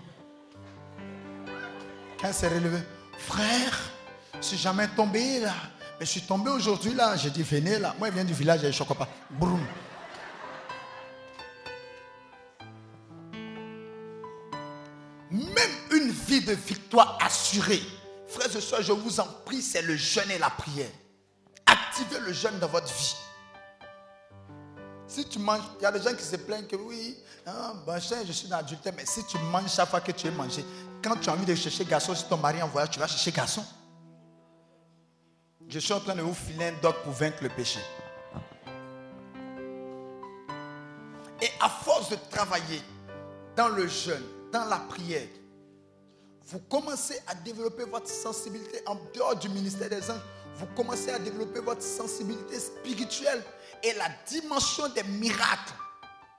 Quand 2.21 2.33
s'est 2.33 2.49
relevé, 2.49 2.79
frère, 3.19 3.79
je 4.41 4.47
suis 4.47 4.57
jamais 4.57 4.89
tombé 4.89 5.41
là. 5.41 5.55
Mais 6.01 6.07
je 6.07 6.11
suis 6.11 6.23
tombé 6.23 6.51
aujourd'hui 6.51 6.93
là. 6.93 7.15
J'ai 7.17 7.31
dit, 7.31 7.45
venez 7.45 7.79
là. 7.79 7.95
Moi, 7.99 8.09
je 8.09 8.15
viens 8.15 8.25
du 8.25 8.35
village, 8.35 8.61
je 8.69 8.83
ne 8.83 8.89
pas. 8.89 9.09
Broum. 9.31 9.65
Même 15.33 15.71
une 15.91 16.11
vie 16.11 16.43
de 16.43 16.53
victoire 16.53 17.19
assurée. 17.23 17.81
Frères 18.29 18.55
et 18.55 18.61
soeurs, 18.61 18.83
je 18.83 18.93
vous 18.93 19.19
en 19.19 19.27
prie, 19.47 19.63
c'est 19.63 19.83
le 19.83 19.97
jeûne 19.97 20.31
et 20.31 20.39
la 20.39 20.51
prière. 20.51 20.91
Activez 21.65 22.21
le 22.21 22.33
jeûne 22.33 22.59
dans 22.59 22.69
votre 22.69 22.93
vie. 22.93 23.17
Si 25.07 25.27
tu 25.27 25.39
manges, 25.39 25.63
il 25.79 25.83
y 25.83 25.87
a 25.87 25.93
des 25.93 26.03
gens 26.03 26.15
qui 26.15 26.25
se 26.25 26.37
plaignent 26.37 26.67
que 26.67 26.77
oui, 26.77 27.17
hein, 27.47 27.75
je 28.27 28.33
suis 28.33 28.49
dans 28.49 28.57
l'adultère, 28.57 28.93
mais 28.97 29.05
si 29.07 29.25
tu 29.25 29.39
manges 29.39 29.71
chaque 29.71 29.89
fois 29.89 30.01
que 30.01 30.13
tu 30.13 30.27
es 30.27 30.31
mangé, 30.31 30.65
quand 31.03 31.17
tu 31.17 31.29
as 31.29 31.33
envie 31.33 31.45
de 31.45 31.55
chercher 31.55 31.85
garçon, 31.85 32.15
si 32.15 32.25
ton 32.25 32.37
mari 32.37 32.63
en 32.63 32.69
voyage, 32.69 32.91
tu 32.91 32.99
vas 32.99 33.07
chercher 33.07 33.33
garçon. 33.33 33.65
Je 35.69 35.79
suis 35.79 35.93
en 35.93 36.01
train 36.01 36.15
de 36.15 36.23
vous 36.23 36.35
filer 36.35 36.67
un 36.67 36.81
doc 36.83 36.97
pour 37.05 37.13
vaincre 37.13 37.43
le 37.43 37.49
péché. 37.49 37.81
Et 41.41 41.51
à 41.61 41.69
force 41.69 42.11
de 42.11 42.17
travailler 42.31 42.83
dans 43.57 43.69
le 43.69 43.89
jeûne, 43.89 44.23
dans 44.53 44.67
la 44.67 44.77
prière, 44.77 45.27
vous 46.47 46.61
commencez 46.69 47.19
à 47.27 47.35
développer 47.35 47.85
votre 47.85 48.09
sensibilité 48.09 48.83
en 48.87 48.97
dehors 49.15 49.37
du 49.37 49.49
ministère 49.49 49.89
des 49.89 50.11
anges. 50.11 50.21
Vous 50.57 50.67
commencez 50.77 51.11
à 51.11 51.19
développer 51.19 51.61
votre 51.61 51.83
sensibilité 51.83 52.59
spirituelle 52.61 53.43
et 53.83 53.95
la 53.95 54.09
dimension 54.29 54.89
des 54.91 55.03
miracles. 55.05 55.73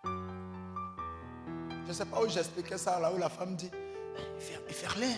Je 0.05 1.89
ne 1.89 1.93
sais 1.93 2.05
pas 2.05 2.21
où 2.21 2.29
j'expliquais 2.29 2.77
ça, 2.77 2.99
là 2.99 3.11
où 3.11 3.17
la 3.17 3.29
femme 3.29 3.55
dit, 3.55 3.71
Ferlin, 4.69 5.15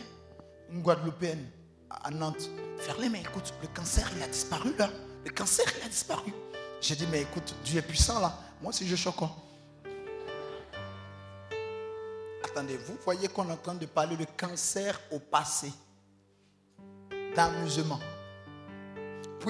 une 0.71 0.81
Guadeloupéenne 0.81 1.45
à 1.89 2.09
Nantes, 2.09 2.49
Ferlin, 2.77 3.09
mais 3.09 3.21
écoute, 3.21 3.53
le 3.61 3.67
cancer, 3.67 4.09
il 4.15 4.23
a 4.23 4.27
disparu 4.27 4.73
là. 4.77 4.89
Le 5.25 5.31
cancer, 5.31 5.65
il 5.77 5.85
a 5.85 5.89
disparu. 5.89 6.33
J'ai 6.79 6.95
dit, 6.95 7.07
mais 7.11 7.23
écoute, 7.23 7.53
Dieu 7.63 7.79
est 7.79 7.81
puissant 7.81 8.19
là. 8.19 8.37
Moi 8.61 8.69
aussi, 8.69 8.87
je 8.87 8.95
choque. 8.95 9.23
Vous 12.55 12.97
voyez 13.03 13.27
qu'on 13.27 13.49
est 13.49 13.53
en 13.53 13.57
train 13.57 13.75
de 13.75 13.85
parler 13.85 14.15
de 14.15 14.25
cancer 14.37 14.99
au 15.11 15.19
passé, 15.19 15.71
d'amusement 17.35 17.99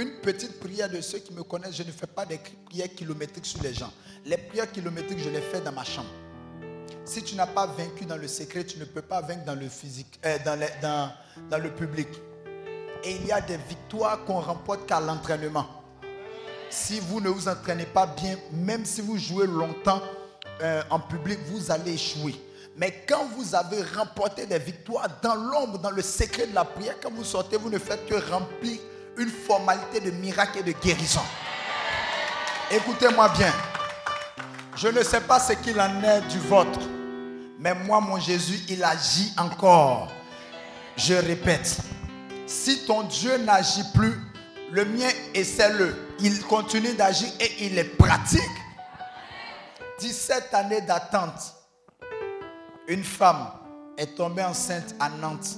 une 0.02 0.20
petite 0.22 0.60
prière 0.60 0.90
de 0.90 1.02
ceux 1.02 1.20
qui 1.20 1.34
me 1.34 1.44
connaissent, 1.44 1.76
je 1.76 1.84
ne 1.84 1.92
fais 1.92 2.08
pas 2.08 2.26
des 2.26 2.40
prières 2.66 2.94
kilométriques 2.94 3.46
sur 3.46 3.62
les 3.62 3.74
gens. 3.74 3.92
Les 4.26 4.38
prières 4.38 4.72
kilométriques, 4.72 5.20
je 5.20 5.30
les 5.30 5.42
fais 5.42 5.62
dans 5.62 5.72
ma 5.72 5.84
chambre. 5.84 6.10
Si 7.04 7.24
tu 7.24 7.36
n'as 7.36 7.48
pas 7.48 7.68
vaincu 7.68 8.06
dans 8.06 8.18
le 8.18 8.28
secret, 8.28 8.64
tu 8.64 8.80
ne 8.80 8.86
peux 8.86 9.02
pas 9.02 9.22
vaincre 9.22 9.46
dans 9.46 9.56
le 9.56 9.70
physique, 9.70 10.20
euh, 10.26 10.38
dans, 10.44 11.62
le 11.62 11.70
public. 11.70 12.08
Et 13.04 13.16
il 13.16 13.28
y 13.28 13.32
a 13.32 13.42
des 13.42 13.58
victoires 13.58 14.24
qu'on 14.26 14.40
remporte 14.40 14.88
qu'à 14.88 15.00
l'entraînement. 15.00 15.68
Si 16.70 17.00
vous 17.00 17.22
ne 17.22 17.30
vous 17.30 17.48
entraînez 17.48 17.86
pas 17.86 18.08
bien, 18.08 18.38
même 18.52 18.86
si 18.86 19.02
vous 19.02 19.18
jouez 19.18 19.46
longtemps 19.46 20.02
euh, 20.62 20.82
en 20.90 21.00
public, 21.00 21.40
vous 21.48 21.72
allez 21.72 21.94
échouer. 21.94 22.36
Mais 22.78 23.04
quand 23.08 23.26
vous 23.36 23.56
avez 23.56 23.82
remporté 23.84 24.46
des 24.46 24.60
victoires 24.60 25.08
dans 25.22 25.36
l'ombre, 25.36 25.80
dans 25.80 25.92
le 25.92 26.02
secret 26.02 26.48
de 26.48 26.54
la 26.54 26.66
prière, 26.66 26.96
quand 27.02 27.12
vous 27.12 27.24
sortez, 27.24 27.56
vous 27.56 27.70
ne 27.70 27.80
faites 27.80 28.06
que 28.06 28.16
remplir 28.30 28.80
une 29.18 29.30
formalité 29.30 30.02
de 30.02 30.12
miracle 30.12 30.60
et 30.60 30.64
de 30.64 30.74
guérison. 30.74 31.22
Écoutez-moi 32.70 33.30
bien. 33.30 33.54
Je 34.76 34.90
ne 34.90 35.02
sais 35.04 35.22
pas 35.22 35.40
ce 35.40 35.54
qu'il 35.54 35.80
en 35.80 36.04
est 36.04 36.22
du 36.28 36.40
vôtre. 36.40 36.80
Mais 37.58 37.74
moi, 37.74 38.02
mon 38.02 38.20
Jésus, 38.20 38.60
il 38.68 38.84
agit 38.84 39.32
encore. 39.38 40.12
Je 40.98 41.14
répète. 41.14 41.78
Si 42.46 42.86
ton 42.86 43.04
Dieu 43.04 43.38
n'agit 43.38 43.86
plus, 43.94 44.20
le 44.72 44.84
mien 44.84 45.08
essaie-le. 45.34 45.96
Il 46.20 46.42
continue 46.44 46.94
d'agir 46.94 47.30
et 47.40 47.66
il 47.66 47.78
est 47.78 47.98
pratique. 47.98 48.42
17 50.00 50.54
années 50.54 50.82
d'attente. 50.82 51.55
Une 52.88 53.04
femme 53.04 53.48
est 53.98 54.16
tombée 54.16 54.44
enceinte 54.44 54.94
à 55.00 55.10
Nantes. 55.10 55.58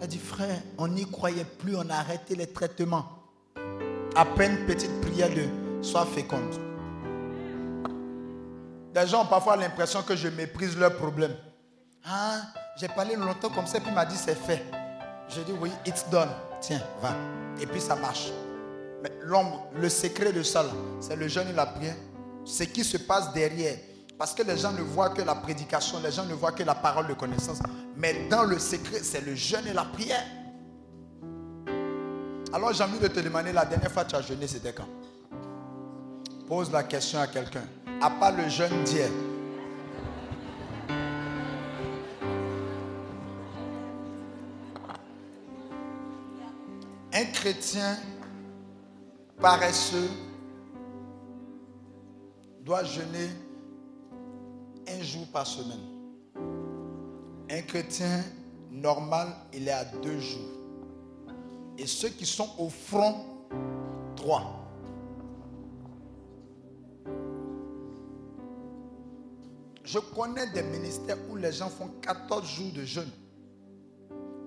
Elle 0.00 0.08
dit, 0.08 0.18
frère, 0.18 0.60
on 0.78 0.86
n'y 0.86 1.10
croyait 1.10 1.44
plus, 1.44 1.76
on 1.76 1.90
a 1.90 1.94
arrêté 1.94 2.36
les 2.36 2.46
traitements. 2.46 3.06
À 4.14 4.24
peine 4.24 4.64
petite 4.66 5.00
prière 5.00 5.30
de 5.30 5.82
sois 5.82 6.06
féconde. 6.06 6.54
Les 8.94 9.06
gens 9.08 9.22
ont 9.22 9.26
parfois 9.26 9.56
l'impression 9.56 10.02
que 10.02 10.14
je 10.14 10.28
méprise 10.28 10.76
leurs 10.76 10.94
problèmes. 10.96 11.34
Ah, 12.04 12.42
j'ai 12.76 12.86
parlé 12.86 13.16
longtemps 13.16 13.48
comme 13.48 13.66
ça, 13.66 13.80
puis 13.80 13.88
il 13.88 13.94
m'a 13.94 14.04
dit 14.04 14.16
c'est 14.16 14.36
fait. 14.36 14.62
Je 15.28 15.40
dis 15.40 15.52
oui, 15.60 15.70
it's 15.84 16.08
done. 16.10 16.28
Tiens, 16.60 16.82
va. 17.02 17.16
Et 17.60 17.66
puis 17.66 17.80
ça 17.80 17.96
marche. 17.96 18.30
Mais 19.02 19.10
l'ombre, 19.22 19.66
le 19.74 19.88
secret 19.88 20.32
de 20.32 20.44
ça, 20.44 20.64
c'est 21.00 21.16
le 21.16 21.26
jeûne 21.26 21.48
et 21.48 21.52
la 21.52 21.66
prière. 21.66 21.96
Ce 22.44 22.62
qui 22.62 22.84
se 22.84 22.98
passe 22.98 23.32
derrière. 23.32 23.78
Parce 24.18 24.32
que 24.32 24.42
les 24.42 24.56
gens 24.56 24.72
ne 24.72 24.82
voient 24.82 25.10
que 25.10 25.22
la 25.22 25.34
prédication, 25.34 26.00
les 26.00 26.12
gens 26.12 26.24
ne 26.24 26.34
voient 26.34 26.52
que 26.52 26.62
la 26.62 26.74
parole 26.74 27.08
de 27.08 27.14
connaissance. 27.14 27.58
Mais 27.96 28.28
dans 28.28 28.44
le 28.44 28.58
secret, 28.58 29.00
c'est 29.02 29.20
le 29.20 29.34
jeûne 29.34 29.66
et 29.66 29.72
la 29.72 29.84
prière. 29.84 30.24
Alors 32.52 32.72
j'ai 32.72 32.84
envie 32.84 33.00
de 33.00 33.08
te 33.08 33.18
demander, 33.18 33.52
la 33.52 33.64
dernière 33.64 33.90
fois 33.90 34.04
que 34.04 34.10
tu 34.10 34.16
as 34.16 34.22
jeûné, 34.22 34.46
c'était 34.46 34.72
quand? 34.72 34.88
Pose 36.46 36.70
la 36.70 36.84
question 36.84 37.18
à 37.18 37.26
quelqu'un. 37.26 37.64
À 38.00 38.10
part 38.10 38.32
le 38.32 38.48
jeûne 38.48 38.84
d'hier. 38.84 39.10
Un 47.12 47.24
chrétien 47.32 47.96
paresseux 49.40 50.10
doit 52.60 52.84
jeûner 52.84 53.30
un 54.88 55.02
jour 55.02 55.26
par 55.28 55.46
semaine. 55.46 55.80
Un 57.50 57.62
chrétien 57.62 58.22
normal, 58.70 59.28
il 59.52 59.68
est 59.68 59.72
à 59.72 59.84
deux 59.84 60.18
jours. 60.18 60.50
Et 61.78 61.86
ceux 61.86 62.08
qui 62.08 62.26
sont 62.26 62.48
au 62.58 62.68
front, 62.68 63.24
trois. 64.16 64.60
Je 69.84 69.98
connais 69.98 70.50
des 70.52 70.62
ministères 70.62 71.18
où 71.30 71.36
les 71.36 71.52
gens 71.52 71.68
font 71.68 71.88
14 72.00 72.48
jours 72.48 72.72
de 72.72 72.84
jeûne. 72.84 73.10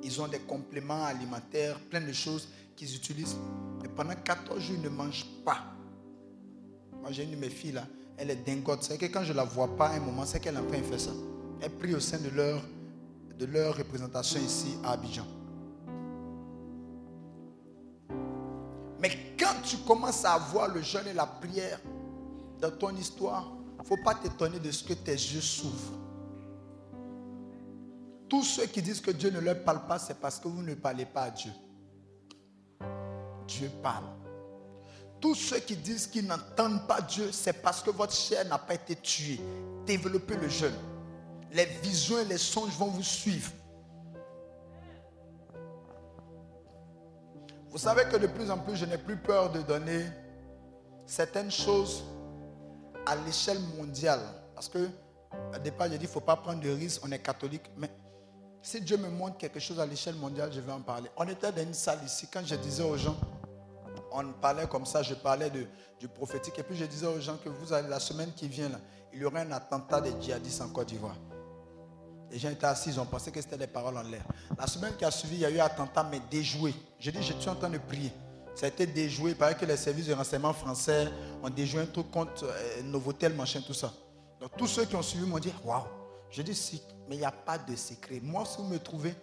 Ils 0.03 0.21
ont 0.21 0.27
des 0.27 0.39
compléments 0.39 1.05
alimentaires, 1.05 1.79
plein 1.89 2.01
de 2.01 2.11
choses 2.11 2.47
qu'ils 2.75 2.95
utilisent. 2.95 3.37
Et 3.83 3.87
pendant 3.87 4.15
14 4.15 4.59
jours, 4.59 4.75
ils 4.77 4.81
ne 4.81 4.89
mangent 4.89 5.27
pas. 5.45 5.63
Moi, 7.01 7.11
j'ai 7.11 7.23
une 7.23 7.31
de 7.31 7.35
mes 7.35 7.49
filles 7.49 7.73
là, 7.73 7.85
elle 8.17 8.31
est 8.31 8.35
dingote. 8.35 8.83
C'est 8.83 8.97
que 8.97 9.05
quand 9.05 9.23
je 9.23 9.31
ne 9.31 9.37
la 9.37 9.43
vois 9.43 9.75
pas 9.75 9.89
un 9.89 9.99
moment, 9.99 10.25
c'est 10.25 10.39
qu'elle 10.39 10.55
est 10.55 10.59
en 10.59 10.65
train 10.65 10.79
de 10.79 10.83
faire 10.83 10.99
ça. 10.99 11.11
Elle 11.61 11.71
prie 11.71 11.93
au 11.93 11.99
sein 11.99 12.17
de 12.17 12.29
leur, 12.29 12.61
de 13.37 13.45
leur 13.45 13.77
représentation 13.77 14.39
ici 14.39 14.75
à 14.83 14.93
Abidjan. 14.93 15.25
Mais 18.99 19.35
quand 19.39 19.53
tu 19.63 19.77
commences 19.77 20.25
à 20.25 20.37
voir 20.37 20.73
le 20.73 20.81
jeûne 20.81 21.07
et 21.07 21.13
la 21.13 21.27
prière 21.27 21.79
dans 22.59 22.71
ton 22.71 22.95
histoire, 22.95 23.51
il 23.77 23.83
ne 23.83 23.87
faut 23.87 24.03
pas 24.03 24.15
t'étonner 24.15 24.59
de 24.59 24.71
ce 24.71 24.83
que 24.83 24.93
tes 24.93 25.11
yeux 25.11 25.41
s'ouvrent. 25.41 25.93
Tous 28.27 28.43
ceux 28.43 28.65
qui 28.65 28.81
disent 28.81 28.99
que 28.99 29.11
Dieu 29.11 29.29
ne 29.29 29.39
leur 29.39 29.63
parle 29.63 29.85
pas, 29.87 29.99
c'est 29.99 30.19
parce 30.19 30.39
que 30.39 30.47
vous 30.47 30.61
ne 30.61 30.73
parlez 30.73 31.05
pas 31.05 31.23
à 31.23 31.29
Dieu. 31.29 31.51
Dieu 33.47 33.69
parle. 33.81 34.05
Tous 35.19 35.35
ceux 35.35 35.59
qui 35.59 35.75
disent 35.75 36.07
qu'ils 36.07 36.27
n'entendent 36.27 36.87
pas 36.87 37.01
Dieu, 37.01 37.31
c'est 37.31 37.53
parce 37.53 37.81
que 37.81 37.89
votre 37.89 38.13
chair 38.13 38.45
n'a 38.45 38.57
pas 38.57 38.75
été 38.75 38.95
tuée. 38.95 39.39
Développez 39.85 40.35
le 40.35 40.47
jeûne. 40.47 40.75
Les 41.51 41.65
visions 41.65 42.19
et 42.19 42.25
les 42.25 42.37
songes 42.37 42.73
vont 42.77 42.87
vous 42.87 43.03
suivre. 43.03 43.51
Vous 47.69 47.77
savez 47.77 48.03
que 48.05 48.17
de 48.17 48.27
plus 48.27 48.49
en 48.49 48.57
plus, 48.57 48.75
je 48.75 48.85
n'ai 48.85 48.97
plus 48.97 49.17
peur 49.17 49.51
de 49.51 49.61
donner 49.61 50.05
certaines 51.05 51.51
choses 51.51 52.03
à 53.05 53.15
l'échelle 53.15 53.59
mondiale. 53.77 54.21
Parce 54.53 54.67
que, 54.67 54.89
au 55.53 55.59
départ, 55.63 55.87
j'ai 55.87 55.97
dit, 55.97 56.05
il 56.05 56.07
ne 56.07 56.11
faut 56.11 56.19
pas 56.19 56.35
prendre 56.35 56.61
de 56.61 56.69
risques, 56.69 57.01
on 57.05 57.11
est 57.11 57.19
catholique. 57.19 57.69
Mais 57.77 57.89
si 58.61 58.81
Dieu 58.81 58.97
me 58.97 59.09
montre 59.09 59.37
quelque 59.37 59.59
chose 59.59 59.79
à 59.79 59.85
l'échelle 59.85 60.15
mondiale, 60.15 60.51
je 60.53 60.59
vais 60.59 60.71
en 60.71 60.81
parler. 60.81 61.09
On 61.17 61.27
était 61.27 61.51
dans 61.51 61.61
une 61.61 61.73
salle 61.73 61.99
ici, 62.05 62.27
quand 62.31 62.45
je 62.45 62.55
disais 62.55 62.83
aux 62.83 62.97
gens, 62.97 63.15
on 64.11 64.31
parlait 64.33 64.67
comme 64.67 64.85
ça, 64.85 65.03
je 65.03 65.13
parlais 65.13 65.49
de, 65.49 65.65
du 65.99 66.07
prophétique. 66.07 66.57
Et 66.59 66.63
puis 66.63 66.75
je 66.75 66.85
disais 66.85 67.07
aux 67.07 67.19
gens 67.19 67.37
que 67.37 67.49
vous 67.49 67.73
allez, 67.73 67.87
la 67.87 67.99
semaine 67.99 68.31
qui 68.35 68.47
vient, 68.47 68.69
il 69.13 69.19
y 69.19 69.25
aura 69.25 69.39
un 69.39 69.51
attentat 69.51 70.01
des 70.01 70.13
djihadistes 70.21 70.61
en 70.61 70.69
Côte 70.69 70.87
d'Ivoire. 70.87 71.15
Les 72.29 72.39
gens 72.39 72.49
étaient 72.49 72.65
assis, 72.65 72.89
ils 72.89 72.99
ont 72.99 73.05
pensé 73.05 73.31
que 73.31 73.41
c'était 73.41 73.57
des 73.57 73.67
paroles 73.67 73.97
en 73.97 74.03
l'air. 74.03 74.23
La 74.57 74.67
semaine 74.67 74.93
qui 74.97 75.05
a 75.05 75.11
suivi, 75.11 75.35
il 75.35 75.41
y 75.41 75.45
a 75.45 75.49
eu 75.49 75.59
un 75.59 75.65
attentat, 75.65 76.03
mais 76.03 76.21
déjoué. 76.29 76.73
J'ai 76.99 77.11
dit, 77.11 77.23
je 77.23 77.33
suis 77.33 77.49
en 77.49 77.55
train 77.55 77.69
de 77.69 77.77
prier. 77.77 78.11
Ça 78.53 78.65
a 78.65 78.69
été 78.69 78.85
déjoué. 78.85 79.31
Il 79.31 79.37
paraît 79.37 79.55
que 79.55 79.65
les 79.65 79.77
services 79.77 80.07
de 80.07 80.13
renseignement 80.13 80.51
français 80.51 81.07
ont 81.41 81.49
déjoué 81.49 81.81
un 81.81 81.85
truc 81.85 82.11
contre 82.11 82.43
euh, 82.43 82.81
Novotel, 82.83 83.33
machin, 83.33 83.61
tout 83.65 83.73
ça. 83.73 83.93
Donc 84.41 84.51
tous 84.57 84.67
ceux 84.67 84.85
qui 84.85 84.95
ont 84.95 85.01
suivi 85.01 85.25
m'ont 85.25 85.39
dit, 85.39 85.53
waouh. 85.63 85.83
Je 86.29 86.41
dis, 86.41 86.55
si, 86.55 86.81
mais 87.07 87.15
il 87.15 87.19
n'y 87.19 87.25
a 87.25 87.31
pas 87.31 87.57
de 87.57 87.75
secret. 87.75 88.19
Moi, 88.21 88.43
si 88.45 88.57
vous 88.57 88.65
me 88.65 88.79
trouvez, 88.79 89.15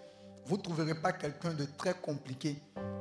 vous 0.46 0.56
ne 0.56 0.62
trouverez 0.62 0.94
pas 0.94 1.12
quelqu'un 1.12 1.52
de 1.54 1.64
très 1.64 1.94
compliqué. 1.94 2.60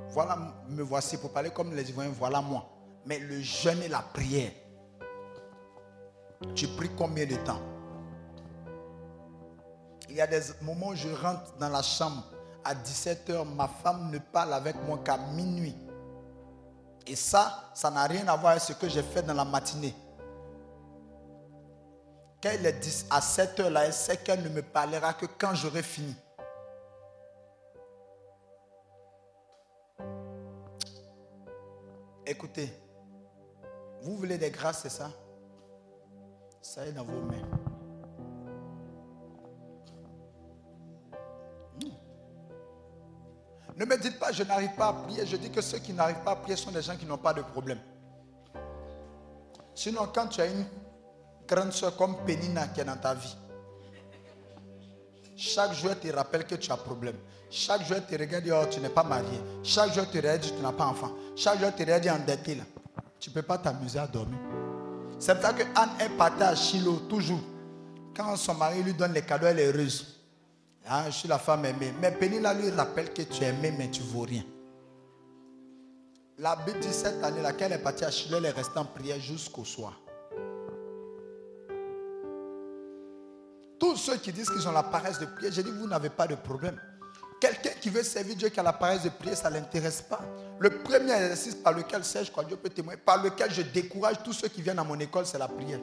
Voilà, 0.09 0.37
me 0.69 0.81
voici 0.81 1.17
pour 1.17 1.31
parler 1.31 1.49
comme 1.49 1.73
les 1.73 1.89
Ivoiriens, 1.89 2.13
voilà 2.17 2.41
moi. 2.41 2.69
Mais 3.05 3.19
le 3.19 3.41
jeûne 3.41 3.81
et 3.81 3.89
la 3.89 3.99
prière, 3.99 4.51
tu 6.55 6.67
pries 6.67 6.91
combien 6.97 7.25
de 7.25 7.35
temps? 7.37 7.59
Il 10.09 10.15
y 10.15 10.21
a 10.21 10.27
des 10.27 10.41
moments 10.61 10.89
où 10.89 10.95
je 10.95 11.09
rentre 11.09 11.57
dans 11.57 11.69
la 11.69 11.81
chambre 11.81 12.23
à 12.63 12.75
17h, 12.75 13.43
ma 13.55 13.67
femme 13.67 14.11
ne 14.11 14.19
parle 14.19 14.53
avec 14.53 14.75
moi 14.85 14.99
qu'à 15.03 15.17
minuit. 15.17 15.75
Et 17.05 17.15
ça, 17.15 17.71
ça 17.73 17.91
n'a 17.91 18.03
rien 18.03 18.25
à 18.27 18.37
voir 18.37 18.51
avec 18.51 18.63
ce 18.63 18.73
que 18.73 18.87
j'ai 18.87 19.03
fait 19.03 19.23
dans 19.23 19.33
la 19.33 19.43
matinée. 19.43 19.93
Quand 22.41 22.51
il 22.57 22.65
est 22.65 22.73
10 22.73 23.07
à 23.09 23.19
7h 23.19 23.67
là, 23.69 23.85
elle 23.85 23.93
sait 23.93 24.17
qu'elle 24.17 24.43
ne 24.43 24.49
me 24.49 24.61
parlera 24.61 25.13
que 25.13 25.25
quand 25.25 25.55
j'aurai 25.55 25.83
fini. 25.83 26.15
Écoutez, 32.25 32.71
vous 34.01 34.15
voulez 34.15 34.37
des 34.37 34.49
grâces, 34.49 34.81
c'est 34.83 34.89
ça? 34.89 35.11
Ça 36.61 36.85
est 36.85 36.93
dans 36.93 37.03
vos 37.03 37.21
mains. 37.21 37.41
Hmm. 41.81 41.91
Ne 43.75 43.85
me 43.85 43.97
dites 43.97 44.17
pas, 44.17 44.31
je 44.31 44.43
n'arrive 44.43 44.73
pas 44.75 44.87
à 44.87 44.93
prier. 44.93 45.25
Je 45.25 45.35
dis 45.35 45.51
que 45.51 45.61
ceux 45.61 45.79
qui 45.79 45.91
n'arrivent 45.91 46.23
pas 46.23 46.31
à 46.31 46.35
prier 46.37 46.55
sont 46.55 46.71
des 46.71 46.81
gens 46.81 46.95
qui 46.95 47.05
n'ont 47.05 47.17
pas 47.17 47.33
de 47.33 47.41
problème. 47.41 47.79
Sinon, 49.75 50.07
quand 50.13 50.27
tu 50.27 50.39
as 50.39 50.45
une 50.45 50.65
grande 51.45 51.73
soeur 51.73 51.97
comme 51.97 52.23
Penina 52.25 52.67
qui 52.67 52.79
est 52.79 52.85
dans 52.85 52.95
ta 52.95 53.15
vie, 53.15 53.35
chaque 55.35 55.73
jour, 55.73 55.91
elle 55.91 55.99
te 55.99 56.15
rappelle 56.15 56.45
que 56.45 56.55
tu 56.55 56.71
as 56.71 56.77
problème. 56.77 57.17
Chaque 57.55 57.85
jour, 57.85 57.97
tu 58.09 58.15
regardes, 58.15 58.49
oh, 58.51 58.65
tu 58.67 58.79
n'es 58.79 58.89
pas 58.89 59.03
marié. 59.03 59.39
Chaque 59.61 59.93
jour, 59.93 60.09
tu 60.09 60.17
regardes, 60.17 60.41
tu 60.41 60.53
n'as 60.53 60.71
pas 60.71 60.87
enfant. 60.87 61.11
Chaque 61.35 61.59
jour, 61.59 61.69
tu 61.77 61.83
regardes 61.83 62.07
endetté. 62.07 62.55
Là. 62.55 62.63
Tu 63.19 63.29
ne 63.29 63.35
peux 63.35 63.43
pas 63.43 63.59
t'amuser 63.59 63.99
à 63.99 64.07
dormir. 64.07 64.39
C'est 65.19 65.35
pour 65.35 65.43
ça 65.43 65.53
que 65.53 65.61
Anne 65.75 65.91
est 65.99 66.09
partie 66.17 66.41
à 66.41 66.55
Shiloh, 66.55 67.01
toujours. 67.07 67.39
Quand 68.15 68.35
son 68.37 68.55
mari 68.55 68.81
lui 68.81 68.95
donne 68.95 69.13
les 69.13 69.21
cadeaux, 69.21 69.45
elle 69.45 69.59
est 69.59 69.67
heureuse. 69.67 70.19
Ah, 70.87 71.03
je 71.05 71.11
suis 71.11 71.27
la 71.27 71.37
femme 71.37 71.63
aimée. 71.65 71.93
Mais 72.01 72.11
Pénila 72.11 72.55
lui 72.55 72.71
rappelle 72.71 73.13
que 73.13 73.21
tu 73.21 73.43
es 73.43 73.49
aimé, 73.49 73.71
mais 73.77 73.91
tu 73.91 74.01
ne 74.01 74.07
vaux 74.07 74.21
rien. 74.21 74.43
La 76.39 76.55
Bible 76.55 76.79
dit 76.79 76.91
cette 76.91 77.23
année, 77.23 77.43
laquelle 77.43 77.73
est 77.73 77.77
partie 77.77 78.03
à 78.03 78.09
Shiloh, 78.09 78.37
elle 78.37 78.45
est 78.45 78.49
restée 78.49 78.79
en 78.79 78.85
prière 78.85 79.19
jusqu'au 79.19 79.63
soir. 79.63 79.93
Tous 83.79 83.95
ceux 83.95 84.17
qui 84.17 84.33
disent 84.33 84.49
qu'ils 84.49 84.67
ont 84.67 84.71
la 84.71 84.81
paresse 84.81 85.19
de 85.19 85.27
prier, 85.27 85.51
j'ai 85.51 85.61
dit, 85.61 85.69
vous 85.69 85.87
n'avez 85.87 86.09
pas 86.09 86.25
de 86.25 86.33
problème. 86.33 86.79
Quelqu'un 87.43 87.71
qui 87.81 87.89
veut 87.89 88.03
servir 88.03 88.37
Dieu 88.37 88.47
qui 88.47 88.57
a 88.61 88.63
la 88.63 88.71
paresse 88.71 89.03
de 89.03 89.09
prier, 89.09 89.35
ça 89.35 89.49
ne 89.49 89.55
l'intéresse 89.55 90.01
pas. 90.01 90.21
Le 90.59 90.69
premier 90.81 91.11
exercice 91.11 91.55
par 91.55 91.73
lequel 91.73 92.01
je 92.01 92.31
crois 92.31 92.45
Dieu 92.45 92.55
peut 92.55 92.69
témoigner, 92.69 93.01
par 93.05 93.21
lequel 93.21 93.51
je 93.51 93.61
décourage 93.63 94.23
tous 94.23 94.31
ceux 94.31 94.47
qui 94.47 94.61
viennent 94.61 94.79
à 94.79 94.83
mon 94.85 94.97
école, 94.97 95.25
c'est 95.25 95.37
la 95.37 95.49
prière. 95.49 95.81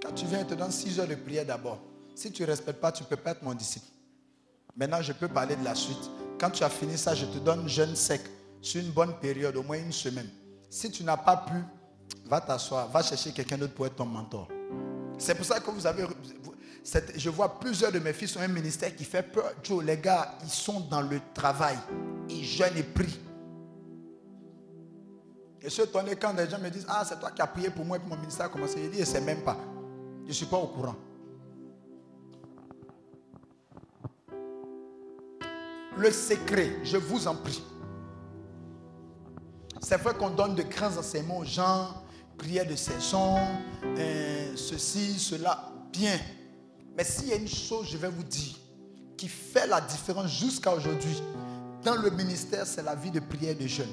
Quand 0.00 0.12
tu 0.12 0.26
viens, 0.26 0.38
je 0.38 0.44
te 0.44 0.54
donne 0.54 0.70
6 0.70 1.00
heures 1.00 1.08
de 1.08 1.16
prière 1.16 1.44
d'abord. 1.44 1.80
Si 2.14 2.30
tu 2.30 2.42
ne 2.42 2.46
respectes 2.46 2.80
pas, 2.80 2.92
tu 2.92 3.02
ne 3.02 3.08
peux 3.08 3.16
pas 3.16 3.32
être 3.32 3.42
mon 3.42 3.54
disciple. 3.54 3.88
Maintenant, 4.76 5.02
je 5.02 5.12
peux 5.12 5.26
parler 5.26 5.56
de 5.56 5.64
la 5.64 5.74
suite. 5.74 6.08
Quand 6.38 6.50
tu 6.50 6.62
as 6.62 6.70
fini 6.70 6.96
ça, 6.96 7.12
je 7.12 7.26
te 7.26 7.38
donne 7.38 7.68
jeûne 7.68 7.96
sec 7.96 8.20
sur 8.62 8.80
une 8.80 8.92
bonne 8.92 9.18
période, 9.18 9.56
au 9.56 9.64
moins 9.64 9.78
une 9.78 9.90
semaine. 9.90 10.30
Si 10.68 10.92
tu 10.92 11.02
n'as 11.02 11.16
pas 11.16 11.38
pu, 11.38 11.60
va 12.26 12.40
t'asseoir, 12.40 12.86
va 12.86 13.02
chercher 13.02 13.32
quelqu'un 13.32 13.58
d'autre 13.58 13.74
pour 13.74 13.84
être 13.84 13.96
ton 13.96 14.06
mentor. 14.06 14.46
C'est 15.18 15.34
pour 15.34 15.44
ça 15.44 15.58
que 15.58 15.68
vous 15.72 15.88
avez, 15.88 16.04
je 17.16 17.30
vois 17.30 17.60
plusieurs 17.60 17.92
de 17.92 17.98
mes 17.98 18.12
fils 18.12 18.36
ont 18.36 18.40
un 18.40 18.48
ministère 18.48 18.94
qui 18.94 19.04
fait 19.04 19.22
peur. 19.22 19.52
Joe, 19.62 19.84
les 19.84 19.98
gars, 19.98 20.34
ils 20.42 20.50
sont 20.50 20.80
dans 20.80 21.02
le 21.02 21.20
travail. 21.34 21.76
Ils 22.28 22.44
jeûnent 22.44 22.76
et 22.76 22.82
prient. 22.82 23.20
Et 25.62 25.68
ce 25.68 25.82
étonné 25.82 26.16
quand 26.16 26.32
les 26.32 26.48
gens 26.48 26.58
me 26.58 26.70
disent 26.70 26.86
Ah, 26.88 27.04
c'est 27.06 27.20
toi 27.20 27.30
qui 27.30 27.42
as 27.42 27.46
prié 27.46 27.70
pour 27.70 27.84
moi 27.84 27.96
et 27.96 28.00
pour 28.00 28.08
mon 28.08 28.16
ministère 28.16 28.46
a 28.46 28.48
commencé. 28.48 28.82
Je 28.84 28.88
dis 28.88 29.06
C'est 29.06 29.20
même 29.20 29.42
pas. 29.42 29.56
Je 30.24 30.28
ne 30.28 30.32
suis 30.32 30.46
pas 30.46 30.56
au 30.56 30.68
courant. 30.68 30.96
Le 35.96 36.10
secret, 36.10 36.76
je 36.82 36.96
vous 36.96 37.28
en 37.28 37.36
prie. 37.36 37.62
C'est 39.82 39.98
vrai 39.98 40.14
qu'on 40.14 40.30
donne 40.30 40.54
de 40.54 40.62
grands 40.62 40.96
enseignements 40.96 41.38
aux 41.38 41.44
gens, 41.44 41.88
prière 42.38 42.66
de 42.66 42.76
saison, 42.76 43.38
euh, 43.84 44.56
ceci, 44.56 45.18
cela, 45.18 45.70
bien. 45.92 46.18
Mais 46.96 47.04
s'il 47.04 47.28
y 47.28 47.32
a 47.32 47.36
une 47.36 47.48
chose, 47.48 47.88
je 47.90 47.96
vais 47.96 48.08
vous 48.08 48.24
dire, 48.24 48.56
qui 49.16 49.28
fait 49.28 49.66
la 49.66 49.80
différence 49.80 50.30
jusqu'à 50.30 50.72
aujourd'hui 50.72 51.22
dans 51.82 51.96
le 51.96 52.10
ministère, 52.10 52.66
c'est 52.66 52.82
la 52.82 52.94
vie 52.94 53.10
de 53.10 53.20
prière 53.20 53.56
de 53.56 53.66
jeunes. 53.66 53.92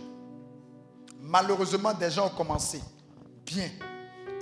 Malheureusement, 1.22 1.94
des 1.94 2.12
gens 2.12 2.28
ont 2.28 2.36
commencé 2.36 2.82
bien. 3.46 3.70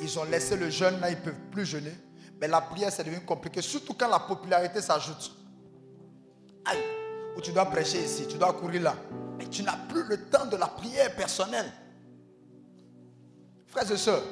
Ils 0.02 0.20
ont 0.20 0.24
laissé 0.26 0.56
le 0.56 0.70
jeûne, 0.70 1.00
là, 1.00 1.10
ils 1.10 1.18
ne 1.18 1.22
peuvent 1.22 1.50
plus 1.52 1.66
jeûner. 1.66 1.94
Mais 2.42 2.48
la 2.48 2.62
prière, 2.62 2.92
ça 2.92 3.04
devient 3.04 3.22
compliqué, 3.26 3.62
surtout 3.62 3.94
quand 3.94 4.10
la 4.10 4.20
popularité 4.20 4.82
s'ajoute. 4.82 5.32
Aïe, 6.66 6.84
où 7.38 7.42
tu 7.42 7.52
dois 7.52 7.66
prêcher 7.66 8.04
ici, 8.04 8.26
tu 8.28 8.38
dois 8.38 8.54
courir 8.54 8.82
là. 8.82 8.96
Mais 9.38 9.48
tu 9.48 9.64
n'as 9.64 9.78
plus 9.88 10.04
le 10.04 10.18
temps 10.30 10.46
de 10.46 10.58
la 10.58 10.68
prière 10.68 11.16
personnelle. 11.16 11.72
Frères 13.68 13.90
et 13.92 13.98
sœurs, 13.98 14.24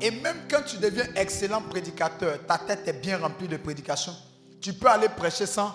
et 0.00 0.10
même 0.10 0.36
quand 0.50 0.62
tu 0.62 0.76
deviens 0.78 1.06
excellent 1.14 1.62
prédicateur, 1.62 2.38
ta 2.46 2.58
tête 2.58 2.86
est 2.86 3.00
bien 3.00 3.18
remplie 3.18 3.48
de 3.48 3.56
prédication, 3.56 4.14
tu 4.60 4.72
peux 4.72 4.88
aller 4.88 5.08
prêcher 5.08 5.46
sans, 5.46 5.72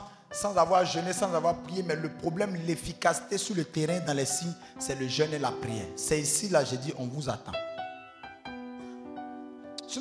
avoir 0.56 0.86
jeûné, 0.86 1.14
sans 1.14 1.34
avoir 1.34 1.62
prié. 1.64 1.84
Mais 1.84 1.96
le 1.96 2.10
problème, 2.10 2.56
l'efficacité 2.68 3.38
sur 3.38 3.56
le 3.56 3.66
terrain, 3.66 4.00
dans 4.00 4.14
les 4.14 4.26
signes, 4.26 4.54
c'est 4.80 5.00
le 5.00 5.08
jeûne 5.08 5.34
et 5.34 5.40
la 5.40 5.52
prière. 5.52 5.88
C'est 5.96 6.20
ici, 6.20 6.50
là, 6.50 6.64
j'ai 6.64 6.78
dit, 6.78 6.94
on 6.98 7.06
vous 7.06 7.30
attend. 7.30 7.54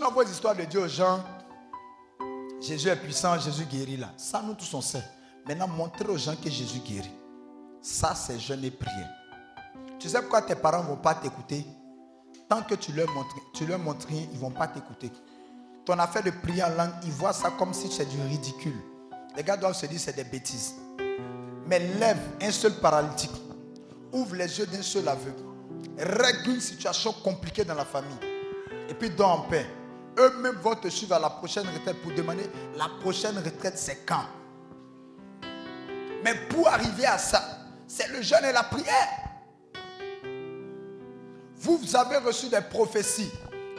N'envoies 0.01 0.25
des 0.25 0.33
histoires 0.33 0.57
de 0.57 0.65
Dieu 0.65 0.81
aux 0.81 0.89
gens. 0.89 1.21
Jésus 2.61 2.89
est 2.89 2.97
puissant, 2.97 3.39
Jésus 3.39 3.65
guérit 3.65 3.97
là. 3.97 4.11
Ça, 4.17 4.43
nous 4.45 4.55
tous 4.55 4.75
on 4.75 4.81
sait. 4.81 5.05
Maintenant, 5.47 5.69
montrer 5.69 6.09
aux 6.09 6.19
gens 6.19 6.35
que 6.35 6.51
Jésus 6.51 6.81
guérit. 6.81 7.13
Ça, 7.81 8.13
c'est 8.15 8.39
jeûne 8.41 8.65
et 8.65 8.73
prière. 8.73 9.09
Tu 10.01 10.09
sais 10.09 10.21
pourquoi 10.21 10.43
tes 10.43 10.57
parents 10.57 10.83
ne 10.83 10.89
vont 10.89 10.97
pas 10.97 11.15
t'écouter? 11.15 11.65
Que 12.63 12.77
tu 12.77 12.93
leur 12.93 13.11
montres, 13.11 13.35
tu 13.53 13.67
leur 13.67 13.79
montres 13.79 14.07
rien, 14.07 14.27
ils 14.31 14.37
ne 14.37 14.41
vont 14.41 14.51
pas 14.51 14.69
t'écouter. 14.69 15.11
Ton 15.85 15.99
affaire 15.99 16.23
de 16.23 16.31
prier 16.31 16.63
en 16.63 16.71
langue, 16.71 16.93
ils 17.03 17.11
voient 17.11 17.33
ça 17.33 17.51
comme 17.59 17.75
si 17.75 17.91
c'est 17.91 18.07
du 18.07 18.21
ridicule. 18.23 18.81
Les 19.37 19.43
gars 19.43 19.57
doivent 19.57 19.75
se 19.75 19.87
dire 19.87 19.99
c'est 19.99 20.15
des 20.15 20.25
bêtises. 20.25 20.75
Mais 21.67 21.79
lève 21.79 22.19
un 22.41 22.51
seul 22.51 22.75
paralytique, 22.75 23.33
ouvre 24.13 24.37
les 24.37 24.59
yeux 24.59 24.67
d'un 24.67 24.83
seul 24.83 25.09
aveugle, 25.09 25.43
règle 25.99 26.51
une 26.51 26.61
situation 26.61 27.13
compliquée 27.25 27.65
dans 27.65 27.75
la 27.75 27.85
famille, 27.85 28.17
et 28.89 28.95
puis 28.95 29.11
dors 29.11 29.33
en 29.33 29.41
paix. 29.43 29.67
Eux-mêmes 30.19 30.57
vont 30.57 30.77
te 30.77 30.89
suivre 30.89 31.15
à 31.17 31.19
la 31.19 31.31
prochaine 31.31 31.67
retraite 31.67 32.01
pour 32.03 32.13
demander 32.13 32.49
la 32.77 32.89
prochaine 33.01 33.37
retraite, 33.37 33.77
c'est 33.77 34.07
quand? 34.07 34.25
Mais 36.23 36.35
pour 36.51 36.69
arriver 36.69 37.07
à 37.07 37.19
ça, 37.19 37.43
c'est 37.87 38.09
le 38.09 38.23
jeûne 38.23 38.45
et 38.45 38.53
la 38.53 38.63
prière. 38.63 39.09
Vous, 41.65 41.97
avez 41.97 42.19
reçu 42.19 42.49
des 42.51 42.61
prophéties 42.61 43.31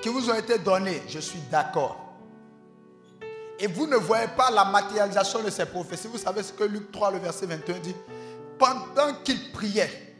qui 0.02 0.10
vous 0.10 0.28
ont 0.32 0.34
été 0.34 0.58
données, 0.58 1.04
je 1.08 1.19
suis 1.19 1.39
d'accord. 1.52 2.15
Et 3.60 3.67
vous 3.67 3.86
ne 3.86 3.95
voyez 3.95 4.28
pas 4.36 4.50
la 4.50 4.65
matérialisation 4.65 5.43
de 5.43 5.52
ces 5.52 5.67
prophéties. 5.67 6.08
Vous 6.08 6.17
savez 6.17 6.41
ce 6.41 6.52
que 6.52 6.63
Luc 6.63 6.91
3, 6.91 7.12
le 7.12 7.19
verset 7.19 7.45
21 7.45 7.78
dit? 7.80 7.95
Pendant 8.58 9.13
qu'il 9.24 9.52
priait, 9.52 10.15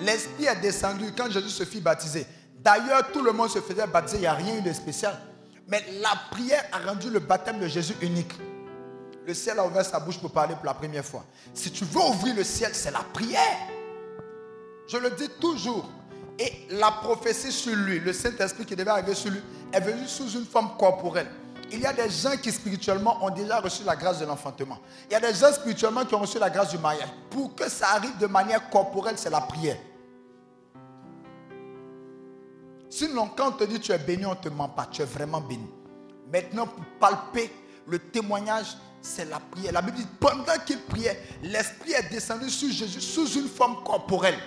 l'Esprit 0.00 0.44
est 0.46 0.60
descendu 0.60 1.06
quand 1.16 1.28
Jésus 1.30 1.50
se 1.50 1.64
fit 1.64 1.80
baptiser. 1.80 2.24
D'ailleurs, 2.60 3.10
tout 3.10 3.22
le 3.22 3.32
monde 3.32 3.50
se 3.50 3.60
faisait 3.60 3.88
baptiser, 3.88 4.18
il 4.18 4.20
n'y 4.20 4.26
a 4.26 4.34
rien 4.34 4.60
de 4.60 4.72
spécial. 4.72 5.18
Mais 5.66 5.84
la 6.00 6.12
prière 6.30 6.64
a 6.70 6.90
rendu 6.90 7.10
le 7.10 7.18
baptême 7.18 7.58
de 7.58 7.66
Jésus 7.66 7.96
unique. 8.02 8.34
Le 9.26 9.34
ciel 9.34 9.58
a 9.58 9.66
ouvert 9.66 9.84
sa 9.84 9.98
bouche 9.98 10.18
pour 10.18 10.30
parler 10.30 10.54
pour 10.54 10.66
la 10.66 10.74
première 10.74 11.04
fois. 11.04 11.24
Si 11.54 11.72
tu 11.72 11.84
veux 11.84 12.00
ouvrir 12.00 12.36
le 12.36 12.44
ciel, 12.44 12.70
c'est 12.72 12.92
la 12.92 13.04
prière. 13.12 13.58
Je 14.86 14.96
le 14.96 15.10
dis 15.10 15.28
toujours. 15.40 15.90
Et 16.40 16.52
la 16.70 16.90
prophétie 16.90 17.52
sur 17.52 17.76
lui, 17.76 18.00
le 18.00 18.14
Saint-Esprit 18.14 18.64
qui 18.64 18.74
devait 18.74 18.90
arriver 18.90 19.14
sur 19.14 19.30
lui, 19.30 19.42
est 19.72 19.80
venu 19.80 20.08
sous 20.08 20.30
une 20.30 20.46
forme 20.46 20.70
corporelle. 20.78 21.28
Il 21.70 21.80
y 21.80 21.86
a 21.86 21.92
des 21.92 22.08
gens 22.08 22.34
qui 22.42 22.50
spirituellement 22.50 23.22
ont 23.22 23.28
déjà 23.28 23.60
reçu 23.60 23.84
la 23.84 23.94
grâce 23.94 24.18
de 24.20 24.24
l'enfantement. 24.24 24.78
Il 25.08 25.12
y 25.12 25.16
a 25.16 25.20
des 25.20 25.34
gens 25.34 25.52
spirituellement 25.52 26.04
qui 26.06 26.14
ont 26.14 26.20
reçu 26.20 26.38
la 26.38 26.48
grâce 26.48 26.70
du 26.70 26.78
mariage. 26.78 27.10
Pour 27.28 27.54
que 27.54 27.68
ça 27.68 27.90
arrive 27.90 28.16
de 28.16 28.26
manière 28.26 28.70
corporelle, 28.70 29.16
c'est 29.18 29.28
la 29.28 29.42
prière. 29.42 29.76
Sinon, 32.88 33.30
quand 33.36 33.48
on 33.48 33.52
te 33.52 33.64
dit 33.64 33.78
tu 33.78 33.92
es 33.92 33.98
béni, 33.98 34.24
on 34.24 34.30
ne 34.30 34.34
te 34.34 34.48
ment 34.48 34.70
pas. 34.70 34.88
Tu 34.90 35.02
es 35.02 35.04
vraiment 35.04 35.42
béni. 35.42 35.68
Maintenant, 36.32 36.66
pour 36.66 36.84
palper 36.98 37.52
le 37.86 37.98
témoignage, 37.98 38.78
c'est 39.02 39.28
la 39.28 39.38
prière. 39.38 39.72
La 39.72 39.82
Bible 39.82 39.98
dit, 39.98 40.06
pendant 40.18 40.58
qu'il 40.64 40.80
priait, 40.80 41.20
l'Esprit 41.42 41.92
est 41.92 42.10
descendu 42.10 42.48
sur 42.48 42.70
Jésus 42.70 43.00
sous 43.00 43.28
une 43.38 43.48
forme 43.48 43.84
corporelle. 43.84 44.38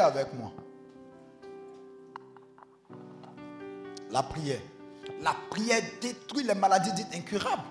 Avec 0.00 0.32
moi? 0.34 0.50
La 4.10 4.22
prière. 4.22 4.60
La 5.20 5.34
prière 5.50 5.82
détruit 6.00 6.44
les 6.44 6.54
maladies 6.54 6.92
dites 6.92 7.14
incurables. 7.14 7.62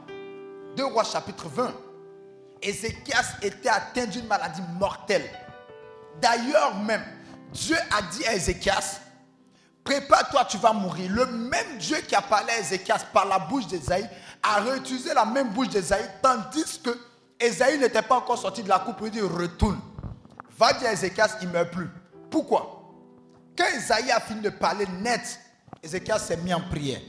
2 0.76 0.86
Rois 0.86 1.04
chapitre 1.04 1.48
20. 1.48 1.72
Ézéchias 2.62 3.38
était 3.42 3.70
atteint 3.70 4.06
d'une 4.06 4.28
maladie 4.28 4.62
mortelle. 4.80 5.28
D'ailleurs 6.22 6.76
même, 6.76 7.04
Dieu 7.52 7.78
a 7.92 8.02
dit 8.04 8.26
à 8.26 8.36
Ézéchias, 8.36 9.02
prépare-toi, 9.84 10.46
tu 10.46 10.58
vas 10.58 10.74
mourir. 10.74 11.12
Le 11.12 11.26
même 11.26 11.78
Dieu 11.80 11.98
qui 12.08 12.14
a 12.16 12.22
parlé 12.22 12.52
à 12.52 12.60
Ézéchias 12.60 13.06
par 13.12 13.26
la 13.26 13.40
bouche 13.40 13.68
d'Ésaïe 13.68 14.08
a 14.44 14.60
réutilisé 14.60 15.14
la 15.14 15.26
même 15.26 15.50
bouche 15.50 15.70
d'Ésaïe, 15.70 16.08
tandis 16.22 16.80
que 16.84 16.92
Ésaïe 17.40 17.80
n'était 17.80 18.04
pas 18.04 18.18
encore 18.18 18.38
sorti 18.38 18.62
de 18.62 18.70
la 18.70 18.80
coupe 18.80 19.02
lui 19.02 19.10
dire 19.10 19.32
retourne. 19.32 19.80
Va 20.58 20.74
dire 20.74 20.90
à 20.90 20.94
Ézéchias, 20.94 21.38
il 21.42 21.48
ne 21.48 21.54
meurt 21.54 21.72
plus. 21.72 21.90
Pourquoi? 22.32 22.82
Quand 23.58 23.68
Ésaïe 23.76 24.10
a 24.10 24.22
fini 24.22 24.42
de 24.42 24.50
parler 24.50 24.88
net, 25.02 25.40
Ézéchias 25.84 26.20
s'est 26.20 26.38
mis 26.38 26.54
en 26.54 26.62
prière. 26.62 27.02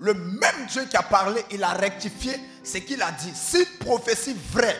Le 0.00 0.12
même 0.12 0.66
Dieu 0.68 0.84
qui 0.84 0.96
a 0.96 1.02
parlé, 1.02 1.42
il 1.52 1.62
a 1.62 1.72
rectifié 1.72 2.34
ce 2.64 2.78
qu'il 2.78 3.00
a 3.00 3.12
dit. 3.12 3.32
Si 3.34 3.64
prophétie 3.78 4.36
vraie 4.52 4.76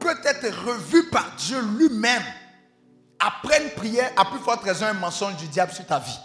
peut 0.00 0.16
être 0.24 0.48
revue 0.66 1.08
par 1.08 1.36
Dieu 1.36 1.60
lui-même, 1.78 2.22
après 3.20 3.62
une 3.62 3.70
prière, 3.70 4.10
à 4.16 4.24
plus 4.24 4.40
forte 4.40 4.64
raison, 4.64 4.86
un 4.86 4.94
mensonge 4.94 5.36
du 5.36 5.46
diable 5.46 5.72
sur 5.72 5.86
ta 5.86 6.00
vie. 6.00 6.18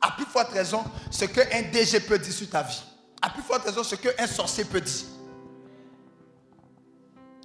À 0.00 0.12
plus 0.12 0.26
forte 0.26 0.52
raison, 0.52 0.84
ce 1.10 1.24
qu'un 1.24 1.62
DG 1.72 1.98
peut 2.00 2.20
dire 2.20 2.32
sur 2.32 2.48
ta 2.48 2.62
vie. 2.62 2.82
À 3.20 3.30
plus 3.30 3.42
forte 3.42 3.64
raison, 3.64 3.82
ce 3.82 3.96
qu'un 3.96 4.26
sorcier 4.28 4.64
peut 4.64 4.80
dire. 4.80 5.06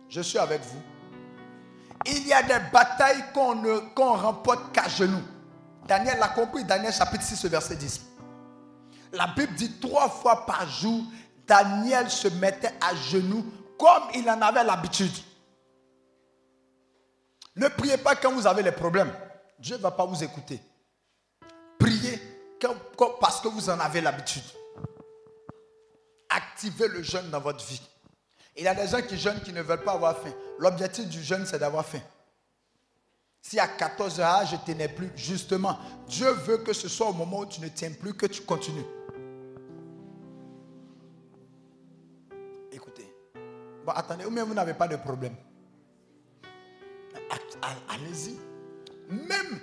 Je 0.07 0.21
suis 0.21 0.37
avec 0.37 0.61
vous. 0.61 0.92
Il 2.05 2.27
y 2.27 2.33
a 2.33 2.43
des 2.43 2.59
batailles 2.71 3.23
qu'on 3.33 3.55
ne 3.55 3.79
remporte 3.97 4.71
qu'à 4.73 4.87
genoux. 4.87 5.23
Daniel 5.87 6.19
l'a 6.19 6.29
compris, 6.29 6.63
Daniel 6.63 6.93
chapitre 6.93 7.23
6, 7.23 7.45
verset 7.45 7.75
10. 7.75 8.01
La 9.13 9.27
Bible 9.27 9.53
dit 9.55 9.79
trois 9.79 10.09
fois 10.09 10.45
par 10.45 10.67
jour, 10.67 11.03
Daniel 11.45 12.09
se 12.09 12.27
mettait 12.29 12.73
à 12.81 12.95
genoux 12.95 13.45
comme 13.77 14.03
il 14.15 14.29
en 14.29 14.41
avait 14.41 14.63
l'habitude. 14.63 15.11
Ne 17.55 17.67
priez 17.67 17.97
pas 17.97 18.15
quand 18.15 18.31
vous 18.31 18.47
avez 18.47 18.63
les 18.63 18.71
problèmes. 18.71 19.11
Dieu 19.59 19.77
ne 19.77 19.81
va 19.81 19.91
pas 19.91 20.05
vous 20.05 20.23
écouter. 20.23 20.59
Priez 21.77 22.19
parce 23.19 23.41
que 23.41 23.47
vous 23.47 23.69
en 23.69 23.79
avez 23.79 24.01
l'habitude. 24.01 24.43
Activez 26.29 26.87
le 26.87 27.03
jeûne 27.03 27.29
dans 27.29 27.39
votre 27.39 27.63
vie. 27.65 27.81
Il 28.55 28.63
y 28.63 28.67
a 28.67 28.75
des 28.75 28.87
gens 28.87 29.01
qui 29.01 29.17
jeûnent 29.17 29.41
qui 29.41 29.51
ne 29.51 29.61
veulent 29.61 29.83
pas 29.83 29.93
avoir 29.93 30.17
faim. 30.17 30.33
L'objectif 30.59 31.07
du 31.07 31.23
jeûne, 31.23 31.45
c'est 31.45 31.59
d'avoir 31.59 31.85
faim. 31.85 32.01
Si 33.41 33.59
à 33.59 33.67
14 33.67 34.19
heures, 34.19 34.45
je 34.45 34.55
ne 34.55 34.61
tenais 34.61 34.87
plus, 34.87 35.11
justement, 35.15 35.77
Dieu 36.07 36.31
veut 36.31 36.59
que 36.59 36.71
ce 36.71 36.87
soit 36.87 37.09
au 37.09 37.13
moment 37.13 37.39
où 37.39 37.45
tu 37.45 37.59
ne 37.61 37.67
tiens 37.67 37.91
plus 37.91 38.13
que 38.13 38.25
tu 38.25 38.41
continues. 38.43 38.85
Écoutez. 42.71 43.13
Bon, 43.85 43.91
attendez, 43.91 44.25
ou 44.25 44.29
même 44.29 44.47
vous 44.47 44.53
n'avez 44.53 44.73
pas 44.73 44.87
de 44.87 44.95
problème. 44.95 45.35
Allez-y. 47.89 48.37
Même, 49.09 49.59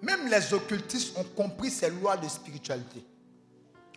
même 0.00 0.28
les 0.28 0.54
occultistes 0.54 1.16
ont 1.18 1.24
compris 1.24 1.70
ces 1.70 1.90
lois 1.90 2.16
de 2.16 2.28
spiritualité. 2.28 3.04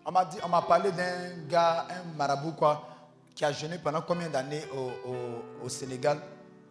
On 0.06 0.12
m'a 0.12 0.62
parlé 0.62 0.92
d'un 0.92 1.48
gars, 1.48 1.88
un 1.90 2.04
marabout 2.18 2.52
quoi, 2.52 2.90
qui 3.36 3.46
a 3.46 3.52
jeûné 3.52 3.78
pendant 3.78 4.02
combien 4.02 4.30
d'années 4.30 4.64
au, 5.62 5.70
Sénégal. 5.70 6.20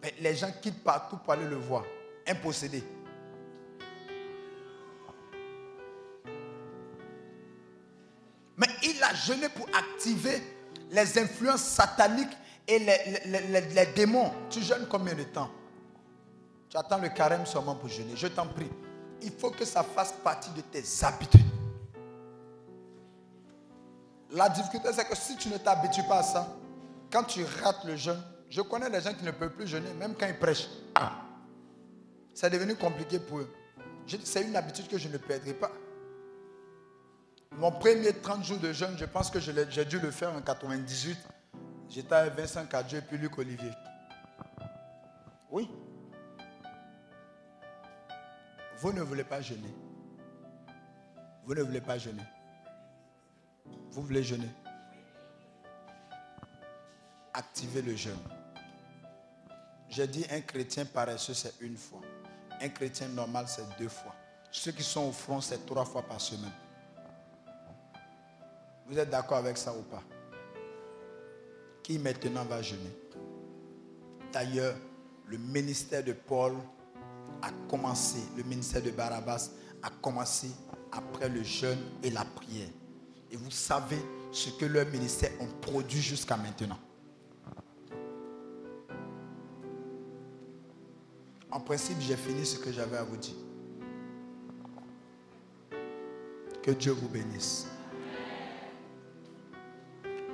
Mais 0.01 0.13
les 0.21 0.35
gens 0.35 0.51
quittent 0.61 0.83
partout 0.83 1.17
pour 1.17 1.33
aller 1.33 1.45
le 1.45 1.55
voir. 1.55 1.83
Un 2.27 2.35
possédé. 2.35 2.83
Mais 8.55 8.67
il 8.83 9.01
a 9.03 9.13
jeûné 9.13 9.49
pour 9.49 9.67
activer 9.75 10.41
les 10.91 11.17
influences 11.17 11.63
sataniques 11.63 12.37
et 12.67 12.79
les 12.79 13.85
démons. 13.95 14.31
Tu 14.49 14.61
jeûnes 14.61 14.87
combien 14.89 15.15
de 15.15 15.23
temps? 15.23 15.49
Tu 16.69 16.77
attends 16.77 16.97
le 16.97 17.09
carême 17.09 17.45
seulement 17.45 17.75
pour 17.75 17.89
jeûner. 17.89 18.13
Je 18.15 18.27
t'en 18.27 18.47
prie. 18.47 18.69
Il 19.21 19.31
faut 19.31 19.51
que 19.51 19.65
ça 19.65 19.83
fasse 19.83 20.13
partie 20.23 20.49
de 20.51 20.61
tes 20.61 20.83
habitudes. 21.03 21.52
La 24.33 24.49
difficulté, 24.49 24.89
c'est 24.91 25.05
que 25.05 25.15
si 25.15 25.37
tu 25.37 25.47
ne 25.49 25.57
t'habitues 25.57 26.03
pas 26.03 26.19
à 26.19 26.23
ça, 26.23 26.47
quand 27.11 27.23
tu 27.23 27.45
rates 27.63 27.83
le 27.85 27.95
jeûne, 27.95 28.21
je 28.49 28.61
connais 28.61 28.89
des 28.89 28.99
gens 28.99 29.13
qui 29.13 29.23
ne 29.23 29.31
peuvent 29.31 29.53
plus 29.53 29.67
jeûner, 29.67 29.93
même 29.93 30.15
quand 30.19 30.25
ils 30.27 30.37
prêchent. 30.37 30.67
C'est 32.33 32.49
devenu 32.49 32.75
compliqué 32.75 33.19
pour 33.19 33.39
eux. 33.39 33.53
C'est 34.23 34.41
une 34.41 34.55
habitude 34.55 34.87
que 34.87 34.97
je 34.97 35.07
ne 35.07 35.17
perdrai 35.17 35.53
pas. 35.53 35.71
Mon 37.51 37.71
premier 37.71 38.11
30 38.11 38.43
jours 38.43 38.57
de 38.57 38.73
jeûne, 38.73 38.97
je 38.97 39.05
pense 39.05 39.29
que 39.29 39.39
j'ai 39.39 39.85
dû 39.85 39.99
le 39.99 40.09
faire 40.09 40.33
en 40.33 40.41
98. 40.41 41.15
J'étais 41.89 42.15
avec 42.15 42.33
Vincent 42.33 42.65
Cadieu 42.65 42.97
et 42.97 43.01
puis 43.01 43.19
Luc 43.19 43.37
Olivier. 43.37 43.71
Oui. 45.51 45.69
Vous 48.79 48.91
ne 48.91 49.01
voulez 49.01 49.23
pas 49.23 49.41
jeûner. 49.41 49.73
Vous 51.45 51.53
ne 51.53 51.61
voulez 51.61 51.81
pas 51.81 51.99
jeûner. 51.99 52.23
Vous 53.93 54.01
voulez 54.01 54.23
jeûner. 54.23 54.49
Activez 57.31 57.83
le 57.83 57.95
jeûne. 57.95 58.17
J'ai 59.87 60.07
dit 60.07 60.25
un 60.31 60.41
chrétien 60.41 60.85
paresseux, 60.85 61.35
c'est 61.35 61.53
une 61.61 61.77
fois. 61.77 62.01
Un 62.59 62.69
chrétien 62.69 63.07
normal, 63.09 63.45
c'est 63.47 63.65
deux 63.77 63.89
fois. 63.89 64.15
Ceux 64.49 64.71
qui 64.71 64.81
sont 64.81 65.03
au 65.05 65.11
front, 65.11 65.41
c'est 65.41 65.63
trois 65.65 65.85
fois 65.85 66.01
par 66.01 66.19
semaine. 66.19 66.51
Vous 68.87 68.97
êtes 68.97 69.11
d'accord 69.11 69.37
avec 69.37 69.57
ça 69.57 69.71
ou 69.75 69.83
pas? 69.83 70.01
Qui 71.83 71.99
maintenant 71.99 72.45
va 72.45 72.63
jeûner? 72.63 72.97
D'ailleurs, 74.31 74.75
le 75.27 75.37
ministère 75.37 76.03
de 76.03 76.13
Paul 76.13 76.53
a 77.43 77.51
commencé, 77.69 78.19
le 78.35 78.43
ministère 78.43 78.81
de 78.81 78.89
Barabbas 78.89 79.49
a 79.83 79.89
commencé 80.01 80.49
après 80.91 81.29
le 81.29 81.43
jeûne 81.43 81.79
et 82.01 82.09
la 82.09 82.25
prière. 82.25 82.69
Et 83.33 83.35
vous 83.35 83.49
savez 83.49 83.97
ce 84.31 84.51
que 84.51 84.65
leur 84.65 84.85
ministère 84.89 85.31
ont 85.39 85.47
produit 85.59 86.01
jusqu'à 86.01 86.37
maintenant. 86.37 86.77
En 91.49 91.59
principe, 91.59 91.99
j'ai 91.99 92.15
fini 92.15 92.45
ce 92.45 92.59
que 92.59 92.71
j'avais 92.71 92.97
à 92.97 93.03
vous 93.03 93.17
dire. 93.17 93.33
Que 96.61 96.71
Dieu 96.71 96.91
vous 96.91 97.09
bénisse. 97.09 97.67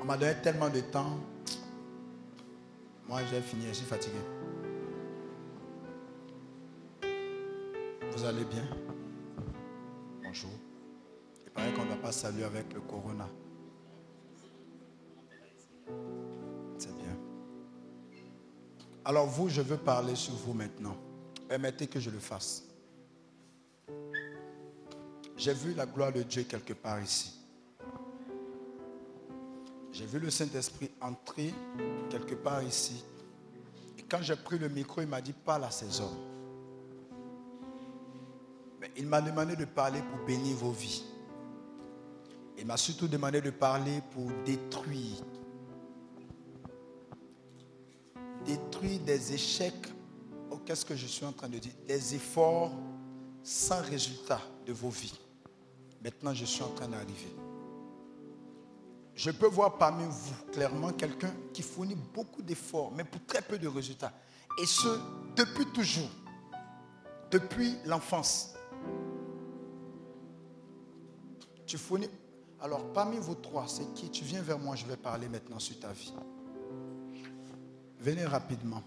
On 0.01 0.05
m'a 0.05 0.17
donné 0.17 0.35
tellement 0.43 0.69
de 0.69 0.81
temps. 0.81 1.19
Moi, 3.07 3.21
j'ai 3.31 3.41
fini, 3.41 3.65
je 3.69 3.73
suis 3.75 3.85
fatigué. 3.85 4.19
Vous 8.11 8.25
allez 8.25 8.43
bien? 8.43 8.67
Qu'on 11.75 11.85
ne 11.85 11.89
va 11.89 11.95
pas 11.97 12.11
saluer 12.11 12.43
avec 12.43 12.73
le 12.73 12.81
corona. 12.81 13.27
C'est 16.77 16.95
bien. 16.95 17.15
Alors 19.05 19.27
vous, 19.27 19.49
je 19.49 19.61
veux 19.61 19.77
parler 19.77 20.15
sur 20.15 20.33
vous 20.33 20.53
maintenant. 20.53 20.97
Permettez 21.47 21.87
que 21.87 21.99
je 21.99 22.09
le 22.09 22.19
fasse. 22.19 22.63
J'ai 25.37 25.53
vu 25.53 25.73
la 25.73 25.85
gloire 25.85 26.11
de 26.11 26.23
Dieu 26.23 26.43
quelque 26.43 26.73
part 26.73 27.01
ici. 27.01 27.39
J'ai 29.91 30.05
vu 30.05 30.19
le 30.19 30.29
Saint-Esprit 30.29 30.91
entrer 31.01 31.53
quelque 32.09 32.35
part 32.35 32.63
ici. 32.63 33.03
Et 33.97 34.01
quand 34.01 34.21
j'ai 34.21 34.35
pris 34.35 34.57
le 34.57 34.69
micro, 34.69 35.01
il 35.01 35.07
m'a 35.07 35.21
dit, 35.21 35.33
parle 35.33 35.65
à 35.65 35.71
ces 35.71 36.01
hommes. 36.01 36.17
Mais 38.79 38.91
il 38.97 39.07
m'a 39.07 39.21
demandé 39.21 39.55
de 39.55 39.65
parler 39.65 40.01
pour 40.01 40.25
bénir 40.25 40.55
vos 40.55 40.71
vies. 40.71 41.03
Il 42.59 42.65
m'a 42.65 42.75
surtout 42.75 43.07
demandé 43.07 43.39
de 43.39 43.51
parler 43.51 44.01
pour 44.11 44.29
détruire. 44.45 45.23
Détruire 48.45 48.99
des 48.99 49.33
échecs. 49.33 49.87
Oh, 50.51 50.57
qu'est-ce 50.65 50.85
que 50.85 50.95
je 50.95 51.07
suis 51.07 51.25
en 51.25 51.31
train 51.31 51.47
de 51.47 51.57
dire? 51.57 51.71
Des 51.87 52.15
efforts 52.15 52.73
sans 53.43 53.81
résultat 53.81 54.41
de 54.65 54.73
vos 54.73 54.89
vies. 54.89 55.17
Maintenant, 56.03 56.33
je 56.33 56.43
suis 56.43 56.61
en 56.61 56.69
train 56.69 56.89
d'arriver. 56.89 57.33
Je 59.15 59.31
peux 59.31 59.47
voir 59.47 59.77
parmi 59.77 60.03
vous 60.03 60.51
clairement 60.51 60.91
quelqu'un 60.91 61.33
qui 61.53 61.61
fournit 61.61 61.97
beaucoup 62.13 62.41
d'efforts, 62.41 62.91
mais 62.93 63.05
pour 63.05 63.25
très 63.25 63.41
peu 63.41 63.57
de 63.57 63.69
résultats. 63.69 64.11
Et 64.61 64.65
ce, 64.65 64.99
depuis 65.37 65.65
toujours, 65.67 66.09
depuis 67.31 67.77
l'enfance. 67.85 68.53
Tu 71.65 71.77
fournis. 71.77 72.09
Alors, 72.61 72.91
parmi 72.93 73.17
vous 73.17 73.35
trois, 73.35 73.65
c'est 73.67 73.93
qui? 73.93 74.09
Tu 74.09 74.25
viens 74.25 74.41
vers 74.41 74.59
moi, 74.59 74.75
je 74.75 74.85
vais 74.85 74.97
parler 74.97 75.29
maintenant 75.29 75.59
sur 75.59 75.79
ta 75.79 75.91
vie. 75.93 76.13
Venez 77.99 78.25
rapidement. 78.25 78.83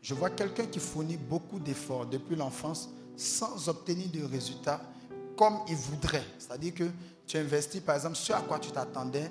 Je 0.00 0.14
vois 0.14 0.30
quelqu'un 0.30 0.66
qui 0.66 0.80
fournit 0.80 1.16
beaucoup 1.16 1.60
d'efforts 1.60 2.06
depuis 2.06 2.34
l'enfance 2.34 2.88
sans 3.16 3.68
obtenir 3.68 4.08
de 4.10 4.24
résultats 4.24 4.80
comme 5.36 5.58
il 5.68 5.76
voudrait. 5.76 6.24
C'est-à-dire 6.38 6.74
que 6.74 6.90
tu 7.26 7.36
investis, 7.36 7.80
par 7.80 7.94
exemple, 7.94 8.16
ce 8.16 8.32
à 8.32 8.40
quoi 8.40 8.58
tu 8.58 8.72
t'attendais, 8.72 9.30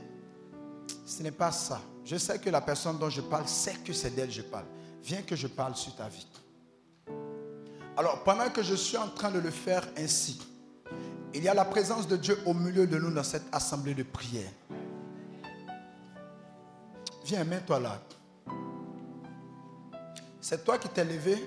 ce 1.05 1.23
n'est 1.23 1.31
pas 1.31 1.51
ça. 1.51 1.81
Je 2.05 2.15
sais 2.15 2.39
que 2.39 2.49
la 2.49 2.61
personne 2.61 2.97
dont 2.97 3.09
je 3.09 3.21
parle 3.21 3.47
sait 3.47 3.75
que 3.83 3.91
c'est 3.91 4.11
d'elle 4.11 4.29
que 4.29 4.33
je 4.33 4.41
parle. 4.41 4.65
Viens 5.03 5.21
que 5.23 5.35
je 5.35 5.47
parle 5.47 5.75
sur 5.75 5.93
ta 5.95 6.07
vie. 6.07 6.27
Alors, 7.97 8.23
pendant 8.23 8.49
que 8.49 8.63
je 8.63 8.75
suis 8.75 8.97
en 8.97 9.09
train 9.09 9.29
de 9.29 9.39
le 9.39 9.51
faire 9.51 9.87
ainsi, 9.97 10.39
il 11.33 11.43
y 11.43 11.47
a 11.47 11.53
la 11.53 11.65
présence 11.65 12.07
de 12.07 12.17
Dieu 12.17 12.37
au 12.45 12.53
milieu 12.53 12.87
de 12.87 12.97
nous 12.97 13.11
dans 13.11 13.23
cette 13.23 13.45
assemblée 13.53 13.93
de 13.93 14.03
prière. 14.03 14.51
Viens, 17.25 17.43
mets-toi 17.43 17.79
là. 17.79 18.01
C'est 20.41 20.63
toi 20.65 20.77
qui 20.77 20.89
t'es 20.89 21.05
levé, 21.05 21.37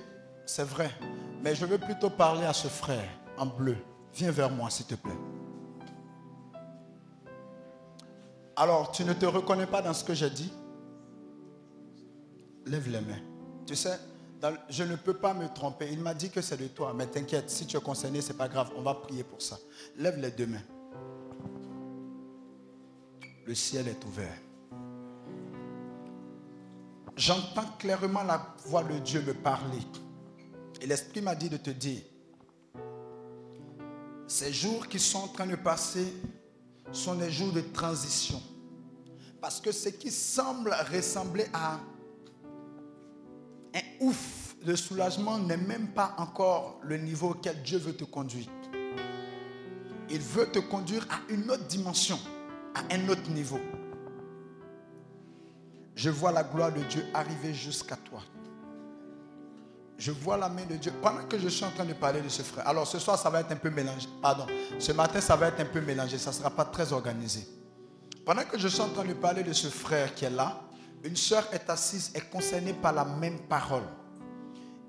c'est 0.46 0.64
vrai. 0.64 0.90
Mais 1.42 1.54
je 1.54 1.66
veux 1.66 1.78
plutôt 1.78 2.10
parler 2.10 2.44
à 2.44 2.52
ce 2.52 2.68
frère 2.68 3.08
en 3.36 3.46
bleu. 3.46 3.76
Viens 4.14 4.30
vers 4.30 4.50
moi, 4.50 4.70
s'il 4.70 4.86
te 4.86 4.94
plaît. 4.94 5.18
Alors, 8.56 8.92
tu 8.92 9.04
ne 9.04 9.12
te 9.12 9.26
reconnais 9.26 9.66
pas 9.66 9.82
dans 9.82 9.92
ce 9.92 10.04
que 10.04 10.14
j'ai 10.14 10.30
dit? 10.30 10.52
Lève 12.66 12.88
les 12.88 13.00
mains. 13.00 13.20
Tu 13.66 13.74
sais, 13.74 13.98
je 14.68 14.84
ne 14.84 14.96
peux 14.96 15.14
pas 15.14 15.34
me 15.34 15.48
tromper. 15.48 15.88
Il 15.90 16.00
m'a 16.00 16.14
dit 16.14 16.30
que 16.30 16.40
c'est 16.40 16.56
de 16.56 16.68
toi. 16.68 16.92
Mais 16.94 17.06
t'inquiète, 17.06 17.50
si 17.50 17.66
tu 17.66 17.76
es 17.76 17.80
concerné, 17.80 18.20
ce 18.20 18.32
n'est 18.32 18.38
pas 18.38 18.48
grave. 18.48 18.70
On 18.76 18.82
va 18.82 18.94
prier 18.94 19.24
pour 19.24 19.40
ça. 19.40 19.58
Lève 19.96 20.18
les 20.18 20.30
deux 20.30 20.46
mains. 20.46 20.62
Le 23.46 23.54
ciel 23.54 23.88
est 23.88 24.04
ouvert. 24.04 24.38
J'entends 27.16 27.70
clairement 27.78 28.24
la 28.24 28.54
voix 28.66 28.82
de 28.82 28.98
Dieu 28.98 29.22
me 29.22 29.34
parler. 29.34 29.78
Et 30.80 30.86
l'Esprit 30.86 31.20
m'a 31.20 31.34
dit 31.34 31.48
de 31.48 31.56
te 31.56 31.70
dire, 31.70 32.02
ces 34.26 34.52
jours 34.52 34.88
qui 34.88 34.98
sont 34.98 35.18
en 35.18 35.28
train 35.28 35.46
de 35.46 35.54
passer 35.54 36.12
sont 36.90 37.14
des 37.14 37.30
jours 37.30 37.52
de 37.52 37.60
transition. 37.60 38.42
Parce 39.40 39.60
que 39.60 39.70
ce 39.70 39.90
qui 39.90 40.10
semble 40.10 40.74
ressembler 40.90 41.46
à 41.52 41.78
un 43.74 43.80
ouf 44.00 44.54
de 44.64 44.74
soulagement 44.74 45.38
n'est 45.38 45.56
même 45.56 45.88
pas 45.88 46.14
encore 46.18 46.80
le 46.82 46.96
niveau 46.96 47.30
auquel 47.30 47.62
Dieu 47.62 47.78
veut 47.78 47.94
te 47.94 48.04
conduire. 48.04 48.46
Il 50.10 50.20
veut 50.20 50.46
te 50.50 50.58
conduire 50.58 51.06
à 51.10 51.20
une 51.32 51.50
autre 51.50 51.66
dimension, 51.66 52.18
à 52.74 52.94
un 52.94 53.08
autre 53.08 53.28
niveau. 53.30 53.60
Je 55.94 56.10
vois 56.10 56.32
la 56.32 56.44
gloire 56.44 56.72
de 56.72 56.82
Dieu 56.82 57.04
arriver 57.14 57.54
jusqu'à 57.54 57.96
toi 57.96 58.22
je 59.98 60.10
vois 60.10 60.36
la 60.36 60.48
main 60.48 60.64
de 60.68 60.76
Dieu. 60.76 60.92
Pendant 61.02 61.24
que 61.24 61.38
je 61.38 61.48
suis 61.48 61.64
en 61.64 61.70
train 61.70 61.84
de 61.84 61.92
parler 61.92 62.20
de 62.20 62.28
ce 62.28 62.42
frère, 62.42 62.66
alors 62.66 62.86
ce 62.86 62.98
soir 62.98 63.18
ça 63.18 63.30
va 63.30 63.40
être 63.40 63.52
un 63.52 63.56
peu 63.56 63.70
mélangé. 63.70 64.08
Pardon, 64.20 64.46
ce 64.78 64.92
matin 64.92 65.20
ça 65.20 65.36
va 65.36 65.48
être 65.48 65.60
un 65.60 65.66
peu 65.66 65.80
mélangé, 65.80 66.18
ça 66.18 66.30
ne 66.30 66.34
sera 66.34 66.50
pas 66.50 66.64
très 66.64 66.92
organisé. 66.92 67.46
Pendant 68.24 68.42
que 68.42 68.58
je 68.58 68.68
suis 68.68 68.80
en 68.80 68.88
train 68.88 69.04
de 69.04 69.14
parler 69.14 69.42
de 69.42 69.52
ce 69.52 69.68
frère 69.68 70.14
qui 70.14 70.24
est 70.24 70.30
là, 70.30 70.60
une 71.04 71.16
soeur 71.16 71.46
est 71.52 71.68
assise 71.68 72.10
et 72.14 72.20
concernée 72.20 72.72
par 72.72 72.92
la 72.92 73.04
même 73.04 73.38
parole. 73.40 73.84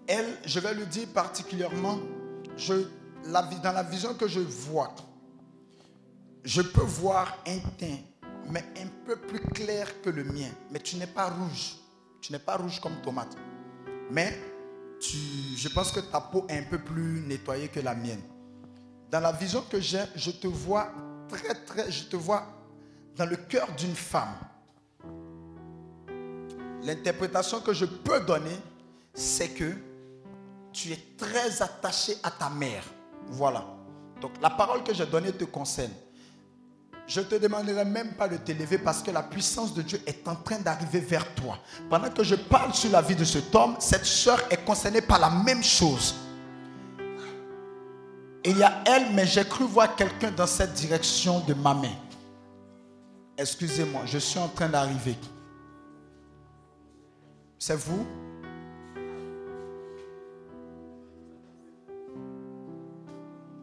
Elle, 0.07 0.38
je 0.45 0.59
vais 0.59 0.74
lui 0.74 0.86
dire 0.86 1.07
particulièrement, 1.13 1.99
je, 2.55 2.74
la, 3.26 3.41
dans 3.41 3.74
la 3.74 3.84
vision 3.84 4.13
que 4.13 4.28
je 4.28 4.39
vois, 4.39 4.95
je 6.43 6.61
peux 6.61 6.82
voir 6.82 7.38
un 7.45 7.59
teint, 7.78 7.97
mais 8.49 8.63
un 8.78 8.88
peu 9.05 9.18
plus 9.18 9.41
clair 9.41 10.01
que 10.01 10.09
le 10.09 10.24
mien. 10.24 10.49
Mais 10.72 10.80
tu 10.80 10.95
n'es 10.95 11.07
pas 11.07 11.30
rouge. 11.30 11.76
Tu 12.22 12.32
n'es 12.32 12.39
pas 12.39 12.55
rouge 12.55 12.80
comme 12.80 13.01
tomate. 13.01 13.36
Mais 14.09 14.39
je 15.01 15.68
pense 15.70 15.91
que 15.91 15.99
ta 15.99 16.22
peau 16.22 16.45
est 16.47 16.59
un 16.59 16.63
peu 16.63 16.78
plus 16.78 17.22
nettoyée 17.22 17.68
que 17.68 17.80
la 17.80 17.93
mienne. 17.93 18.22
Dans 19.11 19.20
la 19.20 19.32
vision 19.32 19.63
que 19.70 19.82
j'ai, 19.82 20.03
je 20.16 20.32
te 20.32 20.47
vois 20.47 20.91
très, 21.28 21.55
très, 21.66 21.91
je 21.91 22.05
te 22.05 22.16
vois 22.16 22.45
dans 23.16 23.26
le 23.26 23.36
cœur 23.36 23.68
d'une 23.76 23.95
femme. 23.95 24.36
L'interprétation 26.86 27.61
que 27.61 27.73
je 27.73 27.86
peux 27.86 28.19
donner, 28.19 28.55
c'est 29.13 29.49
que 29.49 29.73
tu 30.71 30.91
es 30.91 30.99
très 31.17 31.61
attaché 31.61 32.15
à 32.21 32.29
ta 32.29 32.49
mère. 32.49 32.83
Voilà. 33.27 33.65
Donc 34.21 34.33
la 34.41 34.51
parole 34.51 34.83
que 34.83 34.93
j'ai 34.93 35.05
donnée 35.05 35.31
te 35.31 35.45
concerne. 35.45 35.91
Je 37.07 37.19
ne 37.21 37.25
te 37.25 37.36
demanderai 37.36 37.86
même 37.86 38.13
pas 38.13 38.27
de 38.27 38.38
t'élever 38.38 38.77
parce 38.77 39.01
que 39.01 39.11
la 39.11 39.23
puissance 39.23 39.73
de 39.73 39.81
Dieu 39.81 39.99
est 40.05 40.27
en 40.27 40.36
train 40.36 40.59
d'arriver 40.59 40.99
vers 40.99 41.33
toi. 41.36 41.57
Pendant 41.89 42.09
que 42.09 42.23
je 42.23 42.36
parle 42.36 42.73
sur 42.73 42.91
la 42.91 43.01
vie 43.01 43.15
de 43.15 43.25
cet 43.25 43.53
homme, 43.55 43.75
cette 43.79 44.05
soeur 44.05 44.39
est 44.51 44.63
concernée 44.63 45.01
par 45.01 45.19
la 45.19 45.29
même 45.29 45.63
chose. 45.63 46.15
Il 48.43 48.57
y 48.57 48.63
a 48.63 48.83
elle, 48.86 49.11
mais 49.13 49.25
j'ai 49.25 49.43
cru 49.43 49.65
voir 49.65 49.95
quelqu'un 49.95 50.31
dans 50.31 50.47
cette 50.47 50.73
direction 50.73 51.39
de 51.41 51.55
ma 51.55 51.73
main. 51.73 51.95
Excusez-moi, 53.38 54.03
je 54.05 54.19
suis 54.19 54.39
en 54.39 54.47
train 54.47 54.69
d'arriver. 54.69 55.15
C'est 57.57 57.75
vous? 57.75 58.05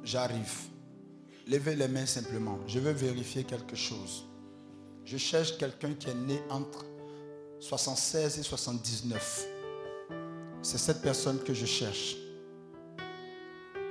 J'arrive. 0.02 0.68
Levez 1.46 1.76
les 1.76 1.88
mains 1.88 2.06
simplement. 2.06 2.58
Je 2.66 2.78
veux 2.78 2.92
vérifier 2.92 3.44
quelque 3.44 3.76
chose. 3.76 4.24
Je 5.04 5.16
cherche 5.16 5.58
quelqu'un 5.58 5.94
qui 5.94 6.10
est 6.10 6.14
né 6.14 6.40
entre 6.50 6.84
76 7.60 8.38
et 8.38 8.42
79. 8.42 9.46
C'est 10.62 10.78
cette 10.78 11.02
personne 11.02 11.38
que 11.42 11.54
je 11.54 11.66
cherche. 11.66 12.16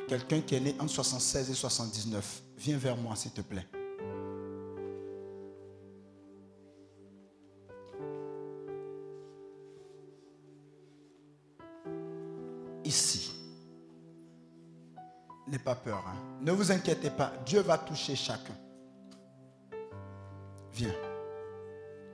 Quelqu'un 0.08 0.42
qui 0.42 0.56
est 0.56 0.60
né 0.60 0.76
entre 0.80 0.94
76 0.94 1.50
et 1.50 1.54
79. 1.54 2.42
Viens 2.58 2.78
vers 2.78 2.98
moi, 2.98 3.16
s'il 3.16 3.32
te 3.32 3.42
plaît. 3.42 3.68
Ici. 12.92 13.32
N'aie 15.48 15.60
pas 15.60 15.76
peur. 15.76 16.04
hein. 16.06 16.18
Ne 16.42 16.52
vous 16.52 16.74
inquiétez 16.74 17.10
pas. 17.10 17.32
Dieu 17.46 17.62
va 17.62 17.78
toucher 17.78 18.18
chacun. 18.18 18.54
Viens. 20.74 20.94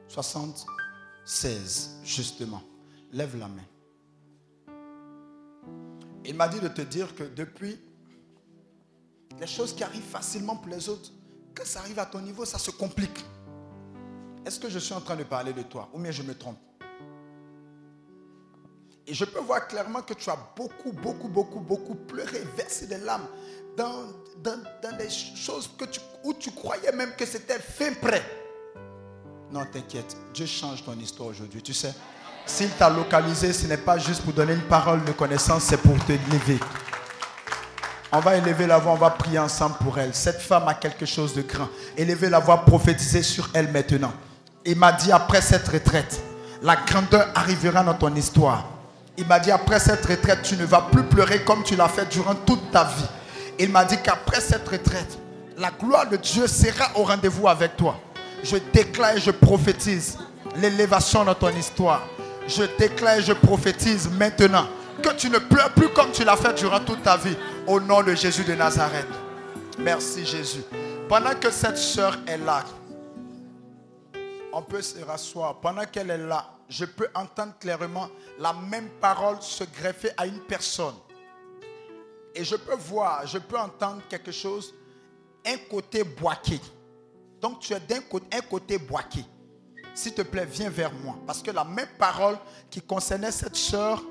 76, 0.07 1.95
justement. 2.03 2.61
Lève 3.11 3.36
la 3.39 3.47
main. 3.47 3.63
Il 6.25 6.36
m'a 6.36 6.47
dit 6.47 6.59
de 6.59 6.67
te 6.67 6.82
dire 6.84 7.15
que 7.15 7.23
depuis 7.23 7.80
les 9.39 9.47
choses 9.47 9.73
qui 9.73 9.84
arrivent 9.84 10.03
facilement 10.03 10.57
pour 10.57 10.69
les 10.69 10.89
autres, 10.89 11.11
quand 11.55 11.65
ça 11.65 11.80
arrive 11.80 11.97
à 11.97 12.05
ton 12.05 12.19
niveau, 12.21 12.45
ça 12.45 12.59
se 12.59 12.69
complique. 12.69 13.25
Est-ce 14.45 14.59
que 14.59 14.69
je 14.69 14.78
suis 14.78 14.93
en 14.93 15.01
train 15.01 15.15
de 15.15 15.23
parler 15.23 15.53
de 15.53 15.63
toi 15.63 15.89
ou 15.91 15.97
bien 15.99 16.11
je 16.11 16.21
me 16.21 16.36
trompe? 16.38 16.59
Et 19.08 19.14
je 19.14 19.24
peux 19.24 19.39
voir 19.39 19.68
clairement 19.68 20.01
que 20.01 20.14
tu 20.14 20.30
as 20.30 20.38
beaucoup, 20.55 20.91
beaucoup, 20.91 21.30
beaucoup, 21.30 21.62
beaucoup 21.62 21.95
pleuré, 21.95 22.43
versé 22.58 22.88
des 22.88 22.97
larmes 22.97 23.28
dans, 23.78 24.03
dans, 24.43 24.60
dans 24.84 24.97
des 24.97 25.10
choses 25.10 25.70
que 25.78 25.86
tu, 25.86 26.01
où 26.26 26.34
tu 26.34 26.51
croyais 26.51 26.91
même 26.91 27.12
que 27.18 27.26
c'était 27.26 27.58
fin 27.58 27.93
prêt. 27.93 28.24
Non, 29.49 29.66
t'inquiète, 29.72 30.18
Dieu 30.34 30.45
change 30.45 30.84
ton 30.84 30.99
histoire 30.99 31.30
aujourd'hui. 31.30 31.62
Tu 31.62 31.74
sais, 31.74 31.93
s'il 32.45 32.70
t'a 32.72 32.89
localisé, 32.89 33.53
ce 33.53 33.66
n'est 33.66 33.78
pas 33.78 33.97
juste 33.97 34.24
pour 34.24 34.34
donner 34.34 34.53
une 34.53 34.68
parole 34.68 35.05
de 35.05 35.14
connaissance, 35.14 35.64
c'est 35.64 35.78
pour 35.78 35.97
te 36.05 36.12
lever. 36.12 36.60
On 38.12 38.20
va 38.20 38.36
élever 38.36 38.68
la 38.68 38.78
voix, 38.78 38.91
on 38.91 38.97
va 38.97 39.12
prier 39.12 39.39
ensemble 39.39 39.76
pour 39.78 39.97
elle. 39.97 40.14
Cette 40.14 40.41
femme 40.41 40.68
a 40.68 40.74
quelque 40.74 41.05
chose 41.05 41.34
de 41.34 41.43
grand. 41.43 41.70
Élevez 41.95 42.30
la 42.30 42.39
voix, 42.39 42.66
prophétisez 42.66 43.24
sur 43.24 43.49
elle 43.53 43.72
maintenant. 43.72 44.14
Il 44.66 44.78
m'a 44.78 44.91
dit 44.91 45.14
après 45.14 45.39
cette 45.39 45.68
retraite, 45.68 46.22
la 46.62 46.76
grandeur 46.76 47.30
arrivera 47.36 47.84
dans 47.84 47.93
ton 47.93 48.14
histoire. 48.14 48.66
Il 49.18 49.26
m'a 49.26 49.39
dit 49.39 49.49
après 49.51 49.80
cette 49.80 50.05
retraite, 50.05 50.43
tu 50.43 50.55
ne 50.55 50.65
vas 50.65 50.82
plus 50.91 51.03
pleurer 51.03 51.43
comme 51.43 51.63
tu 51.63 51.76
l'as 51.76 51.89
fait 51.89 52.05
durant 52.05 52.36
toute 52.36 52.72
ta 52.72 52.84
vie. 52.84 53.05
Il 53.57 53.72
m'a 53.72 53.84
dit 53.84 53.97
qu'après 54.01 54.39
cette 54.39 54.68
retraite, 54.68 55.18
la 55.57 55.72
gloire 55.72 56.07
de 56.07 56.18
Dieu 56.18 56.45
sera 56.45 56.91
au 56.95 57.03
rendez-vous 57.03 57.47
avec 57.47 57.76
toi. 57.76 57.99
Je 58.43 58.57
déclare 58.72 59.18
et 59.18 59.20
je 59.20 59.32
prophétise 59.32 60.20
l'élévation 60.57 61.26
dans 61.26 61.34
ton 61.34 61.49
histoire. 61.49 62.03
Je 62.47 62.63
déclare 62.78 63.15
et 63.15 63.22
je 63.24 63.34
prophétise 63.34 64.07
maintenant 64.11 64.68
que 65.01 65.09
tu 65.15 65.32
ne 65.32 65.39
pleures 65.39 65.72
plus 65.72 65.89
comme 65.89 66.11
tu 66.11 66.24
l'as 66.24 66.38
fait 66.38 66.53
durant 66.53 66.80
toute 66.80 67.01
ta 67.01 67.18
vie. 67.18 67.36
Au 67.65 67.80
nom 67.80 68.03
de 68.03 68.13
Jésus 68.13 68.43
de 68.43 68.53
Nazareth. 68.53 69.07
Merci 69.80 70.26
Jésus. 70.26 70.61
Pendant 71.09 71.34
que 71.34 71.49
cette 71.49 71.78
soeur 71.78 72.18
est 72.28 72.38
là, 72.38 72.63
on 74.53 74.61
peut 74.61 74.82
se 74.84 75.03
rasseoir. 75.03 75.55
Pendant 75.55 75.86
qu'elle 75.91 76.11
est 76.11 76.18
là, 76.18 76.45
je 76.70 76.86
peux 76.86 77.07
entendre 77.15 77.53
clairement 77.59 78.09
la 78.39 78.53
même 78.53 78.89
parole 79.01 79.41
se 79.41 79.63
greffer 79.63 80.11
à 80.18 80.28
une 80.28 80.39
personne. 80.41 80.95
Et 82.36 82.43
je 82.43 82.55
peux 82.55 82.76
voir, 82.76 83.26
je 83.26 83.38
peux 83.38 83.57
entendre 83.57 84.01
quelque 84.09 84.32
chose, 84.32 84.74
un 85.45 85.57
côté 85.70 86.03
boaqué. 86.03 86.59
Donc 87.41 87.59
tu 87.59 87.74
es 87.74 87.80
d'un 87.80 88.01
côté, 88.01 88.38
un 88.38 88.41
côté 88.41 88.78
boaqué. 88.78 89.24
S'il 89.95 90.13
te 90.13 90.22
plaît, 90.22 90.45
viens 90.45 90.70
vers 90.70 90.93
moi. 90.93 91.18
Parce 91.26 91.41
que 91.41 91.49
la 91.49 91.63
même 91.63 91.88
parole 91.97 92.38
qui 92.70 92.82
concernait 92.82 93.32
cette 93.32 93.55
soeur 93.55 94.03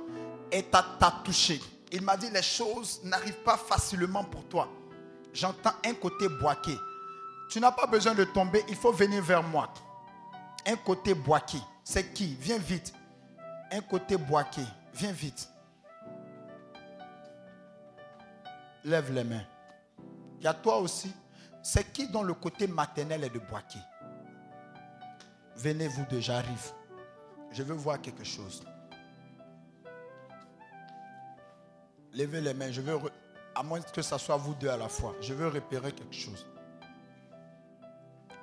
est 0.50 0.74
à 0.74 0.84
t'a 0.98 1.22
touché. 1.24 1.61
Il 1.92 2.02
m'a 2.02 2.16
dit 2.16 2.28
les 2.30 2.42
choses 2.42 3.00
n'arrivent 3.04 3.42
pas 3.44 3.57
facilement 3.57 4.24
pour 4.24 4.44
toi. 4.48 4.68
J'entends 5.32 5.74
un 5.84 5.94
côté 5.94 6.28
boaqué. 6.28 6.76
Tu 7.48 7.61
n'as 7.61 7.70
pas 7.70 7.86
besoin 7.86 8.14
de 8.14 8.24
tomber, 8.24 8.64
il 8.68 8.74
faut 8.74 8.90
venir 8.90 9.22
vers 9.22 9.42
moi. 9.42 9.72
Un 10.66 10.76
côté 10.76 11.14
boaqué. 11.14 11.59
C'est 11.89 12.12
qui? 12.12 12.34
Viens 12.41 12.59
vite. 12.59 12.93
Un 13.70 13.80
côté 13.80 14.16
boaqué. 14.16 14.62
Viens 14.93 15.12
vite. 15.12 15.49
Lève 18.82 19.12
les 19.12 19.22
mains. 19.22 19.45
Il 20.41 20.45
y 20.45 20.49
a 20.49 20.55
toi 20.55 20.78
aussi. 20.78 21.14
C'est 21.62 21.93
qui 21.93 22.09
dont 22.09 22.24
le 22.24 22.34
côté 22.34 22.66
maternel 22.66 23.22
est 23.22 23.30
de 23.30 23.39
boaqué 23.39 23.78
Venez 25.55 25.87
vous 25.87 26.05
deux, 26.11 26.18
j'arrive. 26.18 26.72
Je 27.53 27.62
veux 27.62 27.74
voir 27.74 28.03
quelque 28.03 28.24
chose. 28.24 28.64
Levez 32.14 32.41
les 32.41 32.53
mains. 32.53 32.72
Je 32.72 32.80
veux, 32.80 32.99
à 33.55 33.62
moins 33.62 33.80
que 33.80 34.03
ce 34.03 34.18
soit 34.18 34.37
vous 34.37 34.55
deux 34.55 34.68
à 34.68 34.76
la 34.76 34.89
fois, 34.89 35.14
je 35.20 35.32
veux 35.32 35.47
repérer 35.47 35.93
quelque 35.93 36.16
chose. 36.16 36.49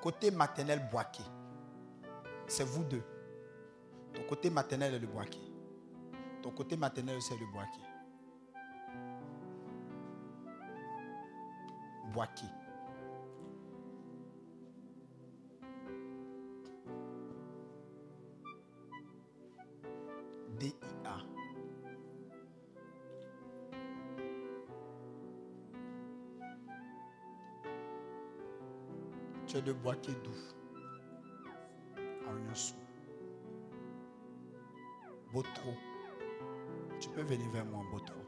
Côté 0.02 0.32
maternel 0.32 0.88
boaqué, 0.89 1.24
c'est 2.48 2.64
vous 2.64 2.86
deux. 2.86 3.04
Ton 4.14 4.24
côté 4.24 4.49
maternel 4.49 4.93
est 4.95 4.99
le 4.99 5.07
boaqué. 5.07 5.39
Ton 6.41 6.51
côté 6.51 6.78
maternel 6.78 7.22
c'est 7.22 7.38
le 7.38 7.45
boaqué. 7.47 7.82
Boaqué. 12.14 12.45
D-I-A. 20.59 21.18
Tu 29.47 29.57
es 29.57 29.61
de 29.61 29.74
Boaké 29.74 30.11
d'où 30.24 30.32
À 32.28 32.32
Ognonsou. 32.32 32.82
Botro. 35.34 35.73
Tu 36.99 37.09
peux 37.09 37.23
venir 37.23 37.49
vers 37.49 37.65
moi, 37.65 37.84
Botro. 37.91 38.19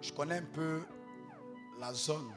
Je 0.00 0.12
connais 0.12 0.38
un 0.38 0.46
peu 0.46 0.82
la 1.78 1.94
zone. 1.94 2.34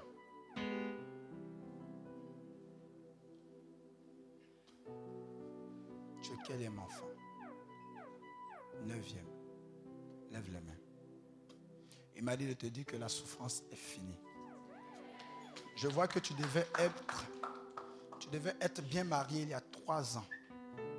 Tu 6.21 6.31
es 6.31 6.37
quel 6.45 6.69
enfant? 6.77 7.07
Neuvième. 8.83 9.25
Lève 10.29 10.45
les 10.53 10.61
mains. 10.61 10.77
Il 12.15 12.23
m'a 12.23 12.37
dit 12.37 12.45
de 12.45 12.53
te 12.53 12.67
dire 12.67 12.85
que 12.85 12.97
la 12.97 13.09
souffrance 13.09 13.63
est 13.71 13.75
finie. 13.75 14.19
Je 15.75 15.87
vois 15.87 16.07
que 16.07 16.19
tu 16.19 16.35
devais 16.35 16.67
être, 16.77 17.25
tu 18.19 18.29
devais 18.29 18.55
être 18.61 18.83
bien 18.83 19.03
marié 19.03 19.41
il 19.41 19.49
y 19.49 19.53
a 19.55 19.61
trois 19.61 20.19
ans. 20.19 20.25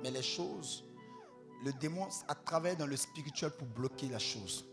Mais 0.03 0.11
les 0.11 0.21
choses, 0.21 0.86
le 1.63 1.73
démon 1.73 2.07
a 2.27 2.35
travaillé 2.35 2.75
dans 2.75 2.87
le 2.87 2.95
spirituel 2.95 3.51
pour 3.51 3.67
bloquer 3.67 4.07
la 4.07 4.19
chose. 4.19 4.65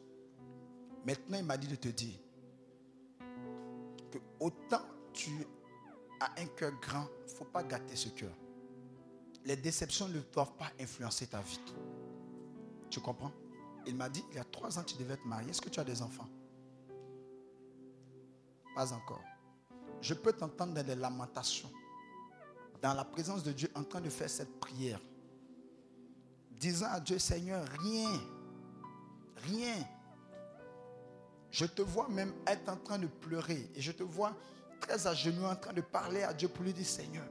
Maintenant, 1.07 1.39
il 1.39 1.45
m'a 1.45 1.57
dit 1.57 1.67
de 1.67 1.77
te 1.77 1.89
dire 1.89 2.19
que 4.11 4.19
autant 4.41 4.83
tu 5.13 5.31
as 6.21 6.41
un 6.41 6.47
cœur 6.47 6.73
grand, 6.81 7.07
il 7.27 7.33
ne 7.33 7.37
faut 7.37 7.45
pas 7.45 7.63
gâter 7.63 7.97
ce 7.97 8.09
cœur. 8.09 8.33
Les 9.45 9.57
déceptions 9.57 10.09
ne 10.09 10.21
doivent 10.21 10.57
pas 10.57 10.71
influencer 10.81 11.27
ta 11.27 11.41
vie. 11.41 11.61
Tu 12.91 13.01
comprends? 13.01 13.33
Il 13.87 13.97
m'a 13.97 14.09
dit, 14.09 14.25
il 14.31 14.37
y 14.37 14.39
a 14.39 14.45
trois 14.45 14.79
ans, 14.79 14.83
tu 14.83 14.97
devais 14.97 15.15
être 15.15 15.27
marié. 15.27 15.51
Est-ce 15.51 15.61
que 15.61 15.69
tu 15.69 15.81
as 15.81 15.85
des 15.85 16.01
enfants? 16.01 16.29
Pas 18.75 18.93
encore. 18.93 19.23
Je 20.01 20.15
peux 20.15 20.33
t'entendre 20.33 20.75
dans 20.75 20.87
les 20.87 20.95
lamentations, 20.95 21.71
dans 22.81 22.95
la 22.95 23.05
présence 23.05 23.43
de 23.43 23.53
Dieu, 23.53 23.71
en 23.75 23.85
train 23.85 24.01
de 24.01 24.09
faire 24.09 24.31
cette 24.31 24.59
prière. 24.59 25.01
Disant 26.59 26.87
à 26.91 27.01
Dieu, 27.01 27.19
Seigneur, 27.19 27.65
rien, 27.81 28.21
rien. 29.37 29.77
Je 31.51 31.67
te 31.67 31.83
vois 31.83 32.09
même 32.09 32.33
être 32.47 32.69
en 32.69 32.77
train 32.77 32.99
de 32.99 33.07
pleurer 33.07 33.71
et 33.75 33.81
je 33.81 33.93
te 33.93 34.03
vois 34.03 34.35
très 34.81 35.07
à 35.07 35.15
genoux 35.15 35.45
en 35.45 35.57
train 35.57 35.73
de 35.73 35.81
parler 35.81 36.23
à 36.23 36.33
Dieu 36.33 36.49
pour 36.49 36.65
lui 36.65 36.73
dire, 36.73 36.87
Seigneur, 36.87 37.27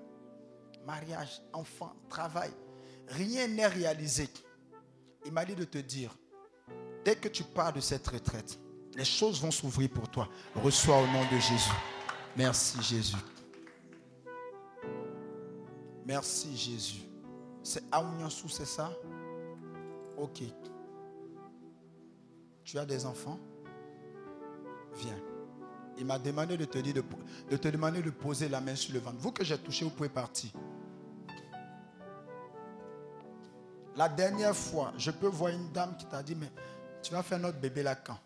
mariage, 0.86 1.41
enfant, 1.51 1.93
travail, 2.09 2.51
rien 3.07 3.47
n'est 3.47 3.67
réalisé. 3.67 4.30
Il 5.26 5.32
m'a 5.32 5.45
dit 5.45 5.55
de 5.55 5.63
te 5.63 5.78
dire, 5.78 6.15
dès 7.03 7.15
que 7.15 7.28
tu 7.28 7.43
pars 7.43 7.74
de 7.74 7.80
cette 7.80 8.07
retraite, 8.07 8.59
les 8.95 9.05
choses 9.05 9.41
vont 9.41 9.51
s'ouvrir 9.51 9.89
pour 9.89 10.07
toi. 10.09 10.30
Reçois 10.55 11.01
au 11.01 11.07
nom 11.07 11.24
de 11.32 11.39
Jésus. 11.39 11.71
Merci 12.36 12.82
Jésus. 12.82 13.17
Merci 16.05 16.55
Jésus. 16.55 17.03
C'est 17.63 17.84
Aouniansou, 17.91 18.49
c'est 18.49 18.65
ça? 18.65 18.91
Ok. 20.18 20.43
Tu 22.64 22.78
as 22.78 22.86
des 22.86 23.05
enfants? 23.05 23.39
Viens. 24.95 25.20
Il 25.97 26.05
m'a 26.05 26.18
demandé 26.18 26.57
de 26.57 26.66
te, 26.66 26.78
dire 26.80 26.95
de, 26.95 28.09
poser 28.09 28.49
la 28.49 28.61
main 28.61 28.76
sur 28.76 28.93
le 28.93 28.99
ventre. 28.99 29.18
Vous 29.20 29.32
que 29.32 29.43
j'ai 29.43 29.57
touché, 29.57 29.86
vous 29.86 29.91
pouvez 29.91 30.09
partir. 30.09 30.51
La 33.95 34.09
dernière 34.09 34.55
fois, 34.55 34.91
je 34.97 35.11
peux 35.11 35.28
voir 35.28 35.51
une 35.51 35.72
dame 35.72 35.95
qui 35.97 36.05
t'a 36.05 36.24
dit, 36.24 36.36
mais 36.36 36.51
tu 37.03 37.11
vas 37.11 37.22
faire 37.22 37.38
notre 37.38 37.59
bébé 37.59 37.84
là 37.84 37.95
quand? 37.95 38.18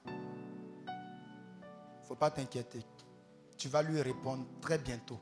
Faut 2.04 2.16
pas 2.16 2.32
t'inquiéter. 2.32 2.86
Tu 3.58 3.68
vas 3.68 3.82
lui 3.82 4.02
répondre 4.02 4.46
très 4.62 4.78
bientôt. 4.78 5.20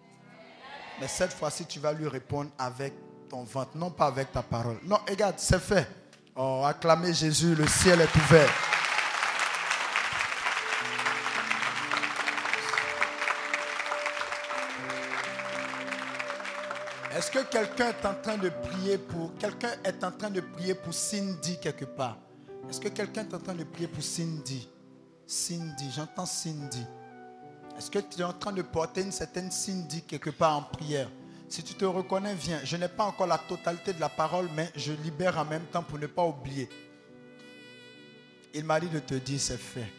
Mais 1.00 1.08
cette 1.08 1.34
fois-ci, 1.34 1.66
tu 1.66 1.80
vas 1.80 1.94
lui 1.94 2.08
répondre 2.08 2.52
avec 2.60 2.94
ton 3.28 3.44
ventre, 3.44 3.76
non 3.76 3.90
pas 3.90 4.06
avec 4.06 4.32
ta 4.32 4.44
parole. 4.44 4.78
Non, 4.84 5.00
regarde, 5.10 5.40
c'est 5.40 5.60
fait. 5.60 5.88
Oh, 6.38 6.64
acclamez 6.66 7.14
Jésus, 7.14 7.56
le 7.56 7.66
ciel 7.66 8.02
est 8.02 8.14
ouvert. 8.14 8.50
Est-ce 17.16 17.32
que 17.32 17.40
quelqu'un 17.46 17.88
est 17.88 18.06
en 18.06 18.14
train 18.16 18.38
de 18.38 18.50
prier 18.50 18.98
pour 18.98 19.34
quelqu'un 19.38 19.72
est 19.86 20.04
en 20.04 20.12
train 20.12 20.30
de 20.30 20.42
prier 20.42 20.76
pour 20.76 20.94
Cindy 20.94 21.58
quelque 21.62 21.86
part? 21.86 22.18
Est-ce 22.70 22.82
que 22.82 22.90
quelqu'un 22.90 23.22
est 23.22 23.34
en 23.34 23.40
train 23.40 23.56
de 23.56 23.64
prier 23.64 23.88
pour 23.88 24.04
Cindy? 24.04 24.68
Cindy, 25.26 25.90
j'entends 25.96 26.26
Cindy. 26.26 26.86
Est-ce 27.78 27.90
que 27.90 28.00
tu 28.00 28.20
es 28.20 28.24
en 28.26 28.34
train 28.34 28.52
de 28.52 28.62
porter 28.62 29.04
une 29.04 29.14
certaine 29.14 29.50
Cindy 29.52 30.02
quelque 30.02 30.32
part 30.32 30.58
en 30.58 30.64
prière? 30.64 31.08
Si 31.48 31.64
tu 31.64 31.74
te 31.76 31.86
reconnais, 31.86 32.36
viens. 32.36 32.60
Je 32.64 32.76
n'ai 32.78 32.88
pas 32.88 33.06
encore 33.06 33.28
la 33.28 33.38
totalité 33.38 33.94
de 33.94 34.00
la 34.00 34.10
parole, 34.10 34.50
mais 34.56 34.72
je 34.76 34.94
libère 34.94 35.38
en 35.38 35.46
même 35.46 35.66
temps 35.66 35.84
pour 35.84 36.00
ne 36.00 36.08
pas 36.08 36.26
oublier. 36.26 36.68
Il 38.54 38.64
m'a 38.64 38.80
dit 38.80 38.88
de 38.90 39.00
te 39.00 39.16
dire, 39.16 39.40
c'est 39.40 39.58
fait. 39.58 39.92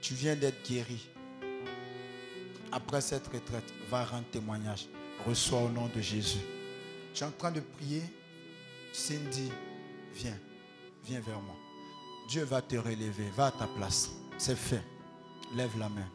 Tu 0.00 0.14
viens 0.14 0.36
d'être 0.36 0.66
guéri. 0.68 1.08
Après 2.72 3.00
cette 3.00 3.26
retraite, 3.26 3.72
va 3.88 4.04
rendre 4.04 4.26
témoignage. 4.30 4.86
Reçois 5.26 5.62
au 5.62 5.68
nom 5.68 5.88
de 5.94 6.00
Jésus. 6.00 6.38
Tu 7.14 7.24
es 7.24 7.26
en 7.26 7.32
train 7.32 7.50
de 7.50 7.60
prier. 7.60 8.02
Cindy, 8.92 9.50
viens. 10.14 10.38
Viens 11.04 11.20
vers 11.20 11.40
moi. 11.40 11.56
Dieu 12.28 12.44
va 12.44 12.62
te 12.62 12.76
relever. 12.76 13.30
Va 13.36 13.46
à 13.46 13.50
ta 13.50 13.66
place. 13.66 14.10
C'est 14.38 14.56
fait. 14.56 14.82
Lève 15.54 15.76
la 15.78 15.88
main. 15.88 16.08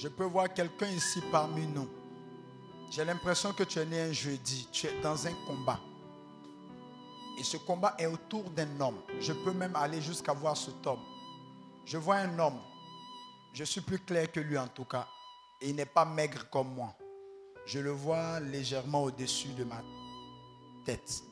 Je 0.00 0.08
peux 0.08 0.24
voir 0.24 0.50
quelqu'un 0.54 0.88
ici 0.88 1.20
parmi 1.30 1.66
nous. 1.66 1.86
J'ai 2.90 3.04
l'impression 3.04 3.52
que 3.52 3.64
tu 3.64 3.78
es 3.78 3.84
né 3.84 4.00
un 4.00 4.12
jeudi. 4.12 4.66
Tu 4.72 4.86
es 4.86 5.00
dans 5.02 5.26
un 5.26 5.34
combat. 5.46 5.78
Et 7.38 7.44
ce 7.44 7.58
combat 7.58 7.94
est 7.98 8.06
autour 8.06 8.44
d'un 8.44 8.80
homme. 8.80 9.02
Je 9.20 9.34
peux 9.34 9.52
même 9.52 9.76
aller 9.76 10.00
jusqu'à 10.00 10.32
voir 10.32 10.56
cet 10.56 10.86
homme. 10.86 11.02
Je 11.84 11.98
vois 11.98 12.16
un 12.16 12.38
homme. 12.38 12.58
Je 13.52 13.62
suis 13.62 13.82
plus 13.82 13.98
clair 13.98 14.32
que 14.32 14.40
lui 14.40 14.56
en 14.56 14.68
tout 14.68 14.86
cas. 14.86 15.06
Et 15.60 15.68
il 15.68 15.76
n'est 15.76 15.84
pas 15.84 16.06
maigre 16.06 16.48
comme 16.48 16.72
moi. 16.72 16.96
Je 17.66 17.78
le 17.78 17.90
vois 17.90 18.40
légèrement 18.40 19.02
au-dessus 19.02 19.52
de 19.52 19.64
ma 19.64 19.82
tête. 20.86 21.22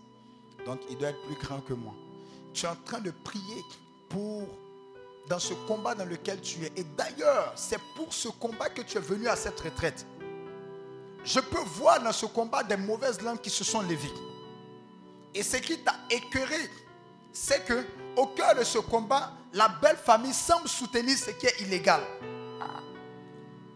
Donc 0.66 0.80
il 0.90 0.98
doit 0.98 1.08
être 1.08 1.22
plus 1.22 1.36
grand 1.36 1.62
que 1.62 1.72
moi. 1.72 1.94
Tu 2.52 2.66
es 2.66 2.68
en 2.68 2.76
train 2.76 3.00
de 3.00 3.12
prier 3.12 3.62
pour 4.10 4.46
dans 5.28 5.38
ce 5.38 5.54
combat 5.66 5.94
dans 5.94 6.04
lequel 6.04 6.40
tu 6.40 6.64
es. 6.64 6.72
Et 6.76 6.84
d'ailleurs, 6.84 7.52
c'est 7.54 7.80
pour 7.94 8.12
ce 8.12 8.28
combat 8.28 8.68
que 8.68 8.82
tu 8.82 8.96
es 8.96 9.00
venu 9.00 9.28
à 9.28 9.36
cette 9.36 9.60
retraite. 9.60 10.06
Je 11.24 11.40
peux 11.40 11.62
voir 11.76 12.02
dans 12.02 12.12
ce 12.12 12.26
combat 12.26 12.62
des 12.62 12.76
mauvaises 12.76 13.20
langues 13.20 13.40
qui 13.40 13.50
se 13.50 13.64
sont 13.64 13.82
levées. 13.82 14.12
Et 15.34 15.42
ce 15.42 15.58
qui 15.58 15.78
t'a 15.78 15.94
écœuré, 16.10 16.70
c'est 17.32 17.64
que 17.64 17.84
au 18.16 18.26
cœur 18.28 18.54
de 18.54 18.64
ce 18.64 18.78
combat, 18.78 19.32
la 19.52 19.68
belle 19.68 19.96
famille 19.96 20.32
semble 20.32 20.68
soutenir 20.68 21.16
ce 21.16 21.30
qui 21.30 21.46
est 21.46 21.60
illégal. 21.60 22.00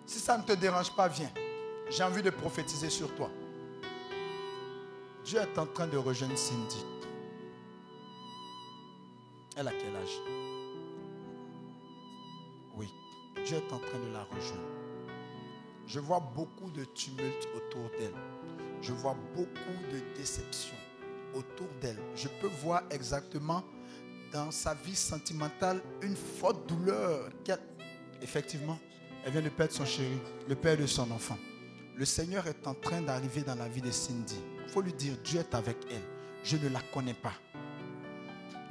Si 0.07 0.19
ça 0.19 0.37
ne 0.37 0.43
te 0.43 0.53
dérange 0.53 0.95
pas, 0.95 1.09
viens. 1.09 1.31
J'ai 1.91 2.03
envie 2.03 2.23
de 2.23 2.31
prophétiser 2.31 2.91
sur 2.91 3.15
toi. 3.15 3.31
Dieu 5.25 5.39
est 5.39 5.59
en 5.59 5.67
train 5.67 5.87
de 5.87 5.97
rejoindre 5.97 6.37
Cindy. 6.37 6.85
Elle 9.57 9.69
a 9.69 9.73
quel 9.73 9.95
âge? 9.95 10.42
Dieu 13.45 13.57
est 13.57 13.73
en 13.73 13.79
train 13.79 13.99
de 13.99 14.13
la 14.13 14.25
rejoindre. 14.25 14.63
Je 15.87 16.01
vois 16.01 16.21
beaucoup 16.35 16.71
de 16.71 16.85
tumulte 16.85 17.49
autour 17.57 17.91
d'elle. 17.99 18.15
Je 18.81 18.93
vois 18.93 19.17
beaucoup 19.35 19.93
de 19.93 20.01
déception 20.17 20.77
autour 21.35 21.69
d'elle. 21.81 21.99
Je 22.15 22.29
peux 22.41 22.49
voir 22.63 22.83
exactement 22.91 23.63
dans 24.33 24.51
sa 24.51 24.75
vie 24.75 24.97
sentimentale 24.97 25.83
une 26.01 26.17
forte 26.17 26.69
douleur. 26.69 27.31
Effectivement, 28.21 28.79
elle 29.25 29.33
vient 29.33 29.43
de 29.43 29.49
perdre 29.49 29.73
son 29.73 29.85
chéri, 29.85 30.19
le 30.49 30.55
père 30.55 30.77
de 30.77 30.87
son 30.87 31.11
enfant. 31.11 31.39
Le 31.97 32.05
Seigneur 32.05 32.47
est 32.47 32.67
en 32.67 32.75
train 32.75 33.03
d'arriver 33.03 33.43
dans 33.43 33.55
la 33.55 33.69
vie 33.69 33.83
de 33.83 33.91
Cindy. 33.91 34.41
Il 34.65 34.71
faut 34.71 34.81
lui 34.81 34.93
dire, 34.93 35.15
Dieu 35.23 35.41
est 35.41 35.55
avec 35.55 35.77
elle. 35.91 36.03
Je 36.43 36.57
ne 36.57 36.69
la 36.69 36.81
connais 36.93 37.15
pas. 37.15 37.35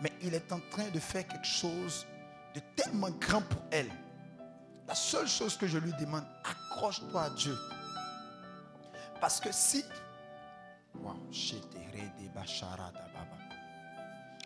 Mais 0.02 0.12
il 0.24 0.34
est 0.34 0.52
en 0.52 0.60
train 0.72 0.90
de 0.90 1.00
faire 1.00 1.28
quelque 1.28 1.46
chose 1.46 2.08
de 2.56 2.62
tellement 2.76 3.12
grand 3.20 3.42
pour 3.42 3.62
elle. 3.70 3.92
La 4.92 4.96
seule 4.96 5.28
chose 5.30 5.56
que 5.56 5.68
je 5.68 5.78
lui 5.78 5.94
demande, 5.94 6.26
accroche-toi 6.44 7.24
à 7.24 7.30
Dieu. 7.30 7.58
Parce 9.22 9.40
que 9.40 9.50
si... 9.50 9.86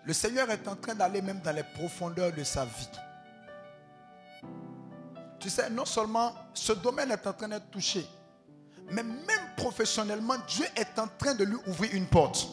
Le 0.05 0.13
Seigneur 0.13 0.47
est 0.51 0.67
en 0.67 0.75
train 0.75 0.93
d'aller 0.93 1.23
même 1.23 1.39
dans 1.39 1.51
les 1.51 1.63
profondeurs 1.63 2.31
de 2.31 2.43
sa 2.43 2.63
vie. 2.63 2.89
Tu 5.39 5.49
sais, 5.49 5.67
non 5.71 5.85
seulement 5.85 6.35
ce 6.53 6.73
domaine 6.73 7.09
est 7.09 7.25
en 7.25 7.33
train 7.33 7.47
d'être 7.47 7.71
touché, 7.71 8.05
mais 8.91 9.01
même 9.01 9.55
professionnellement, 9.57 10.35
Dieu 10.47 10.67
est 10.75 10.99
en 10.99 11.07
train 11.07 11.33
de 11.33 11.43
lui 11.43 11.57
ouvrir 11.65 11.91
une 11.95 12.05
porte. 12.05 12.47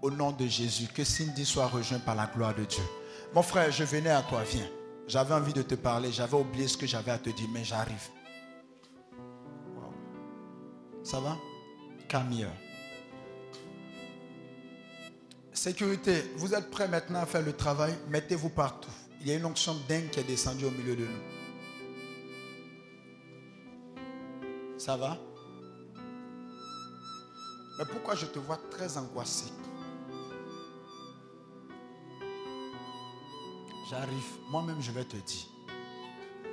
Au 0.00 0.10
nom 0.10 0.32
de 0.32 0.46
Jésus, 0.46 0.86
que 0.86 1.04
Cindy 1.04 1.44
soit 1.44 1.66
rejoint 1.66 1.98
par 1.98 2.14
la 2.14 2.28
gloire 2.28 2.54
de 2.54 2.64
Dieu. 2.64 2.84
Mon 3.34 3.42
frère, 3.42 3.70
je 3.70 3.84
venais 3.84 4.08
à 4.08 4.22
toi, 4.22 4.42
viens. 4.42 4.70
J'avais 5.06 5.34
envie 5.34 5.52
de 5.52 5.62
te 5.62 5.76
parler, 5.76 6.10
j'avais 6.10 6.36
oublié 6.36 6.66
ce 6.66 6.76
que 6.76 6.86
j'avais 6.86 7.12
à 7.12 7.18
te 7.18 7.30
dire, 7.30 7.48
mais 7.52 7.64
j'arrive. 7.64 8.08
Ça 11.04 11.20
va? 11.20 11.36
Camille. 12.08 12.48
Sécurité, 15.52 16.22
vous 16.36 16.54
êtes 16.54 16.70
prêts 16.70 16.88
maintenant 16.88 17.20
à 17.20 17.26
faire 17.26 17.42
le 17.42 17.52
travail? 17.52 17.94
Mettez-vous 18.08 18.50
partout. 18.50 18.90
Il 19.20 19.28
y 19.28 19.32
a 19.32 19.36
une 19.36 19.44
onction 19.44 19.76
dingue 19.88 20.10
qui 20.10 20.20
est 20.20 20.24
descendue 20.24 20.66
au 20.66 20.70
milieu 20.70 20.96
de 20.96 21.04
nous. 21.06 21.22
Ça 24.78 24.96
va? 24.96 25.16
Mais 27.78 27.84
pourquoi 27.84 28.14
je 28.14 28.26
te 28.26 28.38
vois 28.38 28.58
très 28.70 28.96
angoissé? 28.98 29.52
J'arrive. 33.88 34.38
Moi-même, 34.50 34.80
je 34.80 34.90
vais 34.90 35.04
te 35.04 35.16
dire. 35.16 35.46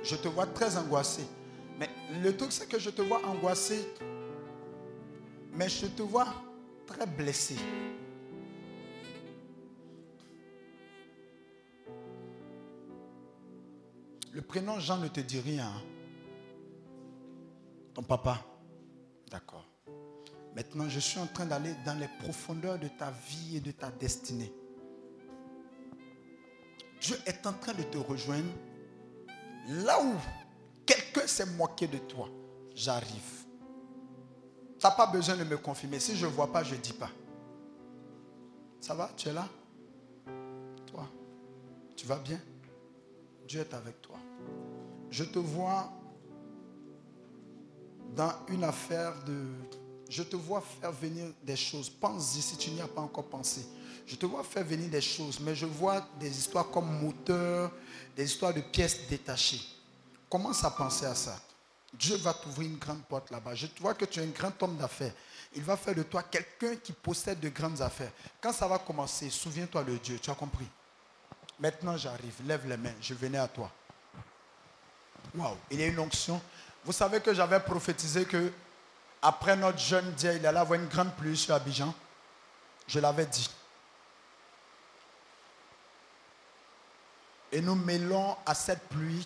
Je 0.02 0.16
te 0.16 0.28
vois 0.28 0.46
très 0.46 0.76
angoissé. 0.76 1.24
Mais 1.78 1.88
le 2.22 2.36
truc, 2.36 2.52
c'est 2.52 2.68
que 2.68 2.78
je 2.78 2.90
te 2.90 3.02
vois 3.02 3.24
angoissé. 3.26 3.88
Mais 5.52 5.68
je 5.68 5.86
te 5.86 6.02
vois 6.02 6.28
très 6.86 7.06
blessé. 7.06 7.56
Le 14.32 14.42
prénom 14.42 14.78
Jean 14.78 14.98
ne 14.98 15.08
te 15.08 15.20
dit 15.20 15.40
rien. 15.40 15.66
Hein? 15.68 15.82
Ton 17.94 18.02
papa 18.02 18.44
D'accord. 19.30 19.66
Maintenant, 20.54 20.88
je 20.88 21.00
suis 21.00 21.18
en 21.18 21.26
train 21.26 21.46
d'aller 21.46 21.74
dans 21.84 21.98
les 21.98 22.08
profondeurs 22.20 22.78
de 22.78 22.86
ta 22.86 23.10
vie 23.10 23.56
et 23.56 23.60
de 23.60 23.72
ta 23.72 23.90
destinée. 23.90 24.52
Dieu 27.04 27.20
est 27.26 27.46
en 27.46 27.52
train 27.52 27.74
de 27.74 27.82
te 27.82 27.98
rejoindre 27.98 28.48
là 29.68 30.02
où 30.02 30.14
quelqu'un 30.86 31.26
s'est 31.26 31.44
moqué 31.44 31.86
de 31.86 31.98
toi. 31.98 32.30
J'arrive. 32.74 33.44
Tu 34.78 34.86
n'as 34.86 34.90
pas 34.90 35.06
besoin 35.06 35.36
de 35.36 35.44
me 35.44 35.58
confirmer. 35.58 36.00
Si 36.00 36.16
je 36.16 36.24
ne 36.24 36.30
vois 36.30 36.50
pas, 36.50 36.64
je 36.64 36.74
ne 36.74 36.80
dis 36.80 36.94
pas. 36.94 37.10
Ça 38.80 38.94
va? 38.94 39.10
Tu 39.18 39.28
es 39.28 39.34
là? 39.34 39.46
Toi? 40.86 41.06
Tu 41.94 42.06
vas 42.06 42.16
bien? 42.16 42.40
Dieu 43.46 43.60
est 43.60 43.74
avec 43.74 44.00
toi. 44.00 44.16
Je 45.10 45.24
te 45.24 45.38
vois 45.38 45.92
dans 48.16 48.32
une 48.48 48.64
affaire 48.64 49.12
de... 49.24 49.44
Je 50.08 50.22
te 50.22 50.36
vois 50.36 50.62
faire 50.62 50.92
venir 50.92 51.26
des 51.42 51.56
choses. 51.56 51.90
Pense-y 51.90 52.40
si 52.40 52.56
tu 52.56 52.70
n'y 52.70 52.80
as 52.80 52.88
pas 52.88 53.02
encore 53.02 53.24
pensé. 53.24 53.66
Je 54.06 54.16
te 54.16 54.26
vois 54.26 54.44
faire 54.44 54.64
venir 54.64 54.90
des 54.90 55.00
choses, 55.00 55.40
mais 55.40 55.54
je 55.54 55.66
vois 55.66 56.06
des 56.20 56.30
histoires 56.30 56.70
comme 56.70 57.00
moteur, 57.00 57.70
des 58.16 58.24
histoires 58.24 58.52
de 58.52 58.60
pièces 58.60 59.06
détachées. 59.08 59.62
Commence 60.28 60.62
à 60.64 60.70
penser 60.70 61.06
à 61.06 61.14
ça. 61.14 61.38
Dieu 61.92 62.16
va 62.16 62.34
t'ouvrir 62.34 62.68
une 62.68 62.78
grande 62.78 63.02
porte 63.04 63.30
là-bas. 63.30 63.54
Je 63.54 63.66
vois 63.80 63.94
que 63.94 64.04
tu 64.04 64.20
es 64.20 64.22
un 64.22 64.26
grand 64.26 64.62
homme 64.62 64.76
d'affaires. 64.76 65.12
Il 65.54 65.62
va 65.62 65.76
faire 65.76 65.94
de 65.94 66.02
toi 66.02 66.24
quelqu'un 66.24 66.76
qui 66.76 66.92
possède 66.92 67.38
de 67.38 67.48
grandes 67.48 67.80
affaires. 67.80 68.10
Quand 68.40 68.52
ça 68.52 68.66
va 68.66 68.78
commencer, 68.78 69.30
souviens-toi 69.30 69.84
de 69.84 69.96
Dieu. 69.98 70.18
Tu 70.20 70.30
as 70.30 70.34
compris? 70.34 70.66
Maintenant, 71.60 71.96
j'arrive. 71.96 72.34
Lève 72.46 72.68
les 72.68 72.76
mains. 72.76 72.94
Je 73.00 73.14
venais 73.14 73.38
à 73.38 73.46
toi. 73.46 73.70
Waouh, 75.36 75.56
il 75.70 75.80
y 75.80 75.84
a 75.84 75.86
une 75.86 75.98
onction. 76.00 76.40
Vous 76.84 76.92
savez 76.92 77.20
que 77.20 77.32
j'avais 77.32 77.60
prophétisé 77.60 78.24
que 78.24 78.52
après 79.22 79.56
notre 79.56 79.78
jeune 79.78 80.12
Dieu, 80.12 80.34
il 80.34 80.44
allait 80.44 80.58
avoir 80.58 80.78
une 80.78 80.88
grande 80.88 81.14
pluie 81.14 81.36
sur 81.36 81.54
Abidjan. 81.54 81.94
Je 82.88 82.98
l'avais 82.98 83.26
dit. 83.26 83.48
Et 87.54 87.60
nous 87.60 87.76
mêlons 87.76 88.36
à 88.44 88.52
cette 88.52 88.88
pluie 88.88 89.24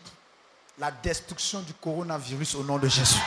la 0.76 0.91
destruction 0.91 1.62
du 1.62 1.72
coronavirus 1.72 2.57
au 2.57 2.62
nom 2.62 2.76
de 2.79 2.87
Jésus. 2.87 3.18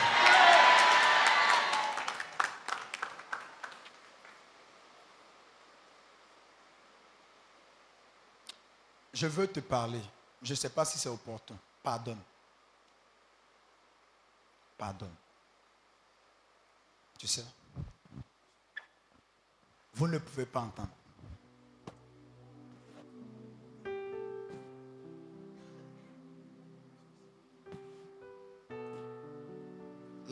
Je 9.12 9.26
veux 9.26 9.48
te 9.48 9.58
parler. 9.58 10.00
Je 10.40 10.52
ne 10.52 10.56
sais 10.56 10.70
pas 10.70 10.84
si 10.84 11.00
c'est 11.00 11.08
opportun. 11.08 11.56
Pardonne. 11.82 12.20
pardonne. 14.78 15.14
Tu 17.18 17.26
sais, 17.26 17.44
vous 19.94 20.06
ne 20.06 20.18
pouvez 20.18 20.46
pas 20.46 20.60
entendre. 20.60 20.90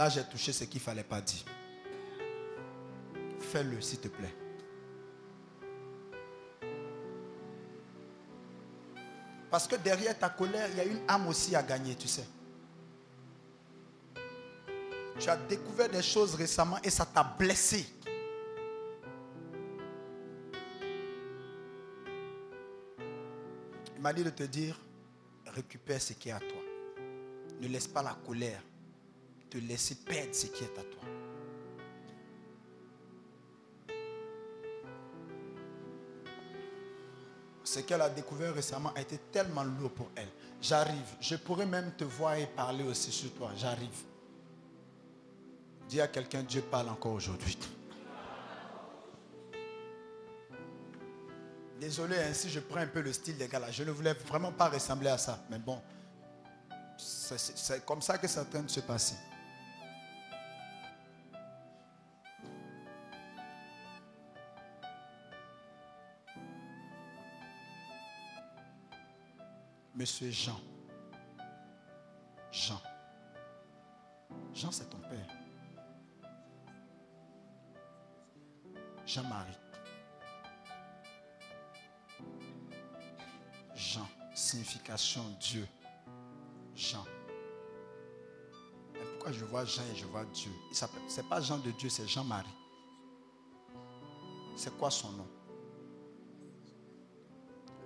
Là, 0.01 0.09
j'ai 0.09 0.25
touché 0.25 0.51
ce 0.51 0.65
qu'il 0.65 0.81
ne 0.81 0.85
fallait 0.85 1.05
pas 1.05 1.21
dire. 1.21 1.45
Fais-le, 3.39 3.79
s'il 3.83 4.01
te 4.01 4.09
plaît. 4.09 4.35
Parce 9.51 9.69
que 9.69 9.77
derrière 9.77 10.19
ta 10.19 10.31
colère, 10.31 10.71
il 10.71 10.79
y 10.79 10.81
a 10.81 10.85
une 10.85 11.03
âme 11.07 11.27
aussi 11.27 11.55
à 11.55 11.63
gagner, 11.63 11.95
tu 11.97 12.09
sais. 12.09 12.27
Tu 15.19 15.29
as 15.29 15.37
découvert 15.37 15.91
des 15.91 16.01
choses 16.01 16.35
récemment 16.35 16.79
et 16.83 16.89
ça 16.89 17.05
t'a 17.05 17.23
blessé. 17.23 17.85
Il 23.97 24.01
m'a 24.01 24.15
dit 24.15 24.25
de 24.25 24.31
te 24.31 24.45
dire, 24.45 24.81
récupère 25.49 26.01
ce 26.01 26.15
qui 26.15 26.31
est 26.31 26.33
à 26.33 26.39
toi. 26.39 26.63
Ne 27.61 27.69
laisse 27.69 27.87
pas 27.87 28.03
la 28.03 28.17
colère 28.27 28.63
te 29.51 29.59
laisser 29.59 29.97
perdre 29.97 30.35
ce 30.35 30.47
qui 30.47 30.65
est 30.65 30.79
à 30.79 30.83
toi. 30.83 31.01
ce 37.71 37.81
qu'elle 37.81 38.03
a 38.03 38.11
découvert 38.11 38.53
récemment 38.53 38.93
a 38.97 39.01
été 39.01 39.17
tellement 39.31 39.63
lourd 39.63 39.93
pour 39.93 40.11
elle. 40.17 40.29
J'arrive. 40.61 41.17
Je 41.21 41.37
pourrais 41.37 41.67
même 41.67 41.93
te 41.97 42.05
voir 42.05 42.35
et 42.35 42.47
parler 42.47 42.83
aussi 42.83 43.13
sur 43.13 43.33
toi. 43.35 43.53
J'arrive. 43.57 44.05
Dis 45.89 46.01
à 46.01 46.09
quelqu'un, 46.09 46.43
Dieu 46.43 46.63
parle 46.63 46.89
encore 46.89 47.13
aujourd'hui. 47.13 47.57
Désolé, 51.81 52.17
ainsi 52.19 52.51
je 52.51 52.61
prends 52.61 52.81
un 52.81 52.87
peu 52.87 53.01
le 53.01 53.13
style 53.13 53.39
des 53.39 53.49
gars 53.49 53.61
là. 53.61 53.71
Je 53.71 53.85
ne 53.85 53.91
voulais 53.91 54.13
vraiment 54.13 54.53
pas 54.53 54.69
ressembler 54.69 55.09
à 55.09 55.19
ça. 55.19 55.39
Mais 55.49 55.59
bon, 55.59 55.81
c'est 56.99 57.85
comme 57.87 58.03
ça 58.03 58.19
que 58.19 58.27
ça 58.27 58.45
tente 58.45 58.67
de 58.67 58.71
se 58.71 58.81
passer. 58.81 59.17
Monsieur 70.01 70.31
Jean. 70.31 70.59
Jean. 72.51 72.81
Jean, 74.55 74.73
c'est 74.73 74.89
ton 74.89 74.97
père. 74.97 75.27
Jean-Marie. 79.05 79.59
Jean. 83.75 84.09
Signification 84.35 85.21
Dieu. 85.39 85.69
Jean. 86.75 87.05
pourquoi 88.95 89.33
je 89.33 89.45
vois 89.45 89.67
Jean 89.67 89.83
et 89.93 89.97
je 89.97 90.07
vois 90.07 90.25
Dieu? 90.25 90.51
Ce 90.73 90.87
n'est 90.87 91.29
pas 91.29 91.43
Jean 91.43 91.59
de 91.59 91.73
Dieu, 91.73 91.91
c'est 91.91 92.09
Jean-Marie. 92.09 92.49
C'est 94.57 94.75
quoi 94.79 94.91
son 94.91 95.13
nom? 95.13 95.29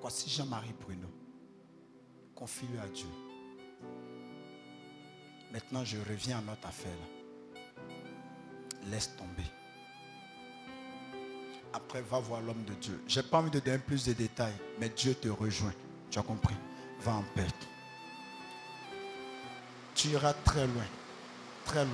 Voici 0.00 0.30
Jean-Marie 0.30 0.74
Bruno 0.74 1.08
confie-le 2.34 2.78
à 2.80 2.88
Dieu. 2.88 3.08
Maintenant, 5.52 5.84
je 5.84 5.96
reviens 5.98 6.38
à 6.38 6.40
notre 6.42 6.66
affaire. 6.66 6.90
Laisse 8.90 9.14
tomber. 9.16 9.48
Après, 11.72 12.02
va 12.02 12.18
voir 12.18 12.40
l'homme 12.40 12.64
de 12.64 12.74
Dieu. 12.74 13.02
Je 13.06 13.20
n'ai 13.20 13.26
pas 13.26 13.38
envie 13.38 13.50
de 13.50 13.60
donner 13.60 13.78
plus 13.78 14.04
de 14.06 14.12
détails, 14.12 14.54
mais 14.78 14.88
Dieu 14.88 15.14
te 15.14 15.28
rejoint. 15.28 15.72
Tu 16.10 16.18
as 16.18 16.22
compris? 16.22 16.56
Va 17.00 17.12
en 17.12 17.24
paix. 17.34 17.46
Tu 19.94 20.08
iras 20.08 20.34
très 20.44 20.66
loin. 20.66 20.84
Très 21.64 21.84
loin. 21.84 21.92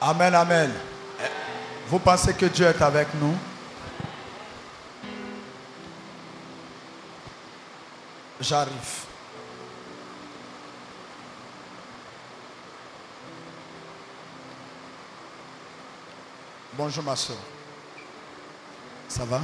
Amen, 0.00 0.34
amen. 0.34 0.70
Vous 1.88 1.98
pensez 1.98 2.34
que 2.34 2.46
Dieu 2.46 2.66
est 2.66 2.82
avec 2.82 3.08
nous? 3.14 3.34
J'arrive. 8.40 8.72
Bonjour 16.74 17.02
ma 17.02 17.16
soeur. 17.16 17.36
Ça 19.08 19.24
va? 19.24 19.40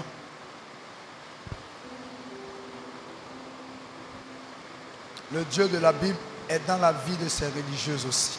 Le 5.32 5.44
Dieu 5.46 5.66
de 5.66 5.78
la 5.78 5.92
Bible 5.92 6.16
est 6.48 6.60
dans 6.64 6.78
la 6.78 6.92
vie 6.92 7.16
de 7.16 7.28
ces 7.28 7.48
religieuses 7.48 8.06
aussi. 8.06 8.38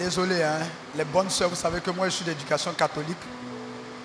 Désolé, 0.00 0.42
hein? 0.42 0.66
les 0.96 1.04
bonnes 1.04 1.30
soeurs, 1.30 1.50
vous 1.50 1.54
savez 1.54 1.80
que 1.80 1.90
moi 1.92 2.08
je 2.08 2.16
suis 2.16 2.24
d'éducation 2.24 2.72
catholique, 2.72 3.16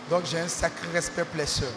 donc 0.10 0.26
j'ai 0.26 0.40
un 0.40 0.48
sacré 0.48 0.88
respect 0.94 1.26
pour 1.26 1.38
les 1.38 1.48
soeurs 1.48 1.70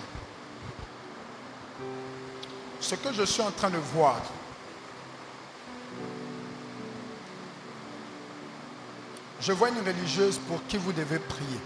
ce 2.94 3.08
que 3.08 3.12
je 3.12 3.24
suis 3.24 3.42
en 3.42 3.50
train 3.50 3.70
de 3.70 3.78
voir, 3.78 4.20
je 9.40 9.52
vois 9.52 9.68
une 9.68 9.80
religieuse 9.80 10.38
pour 10.38 10.64
qui 10.66 10.76
vous 10.76 10.92
devez 10.92 11.18
prier. 11.18 11.60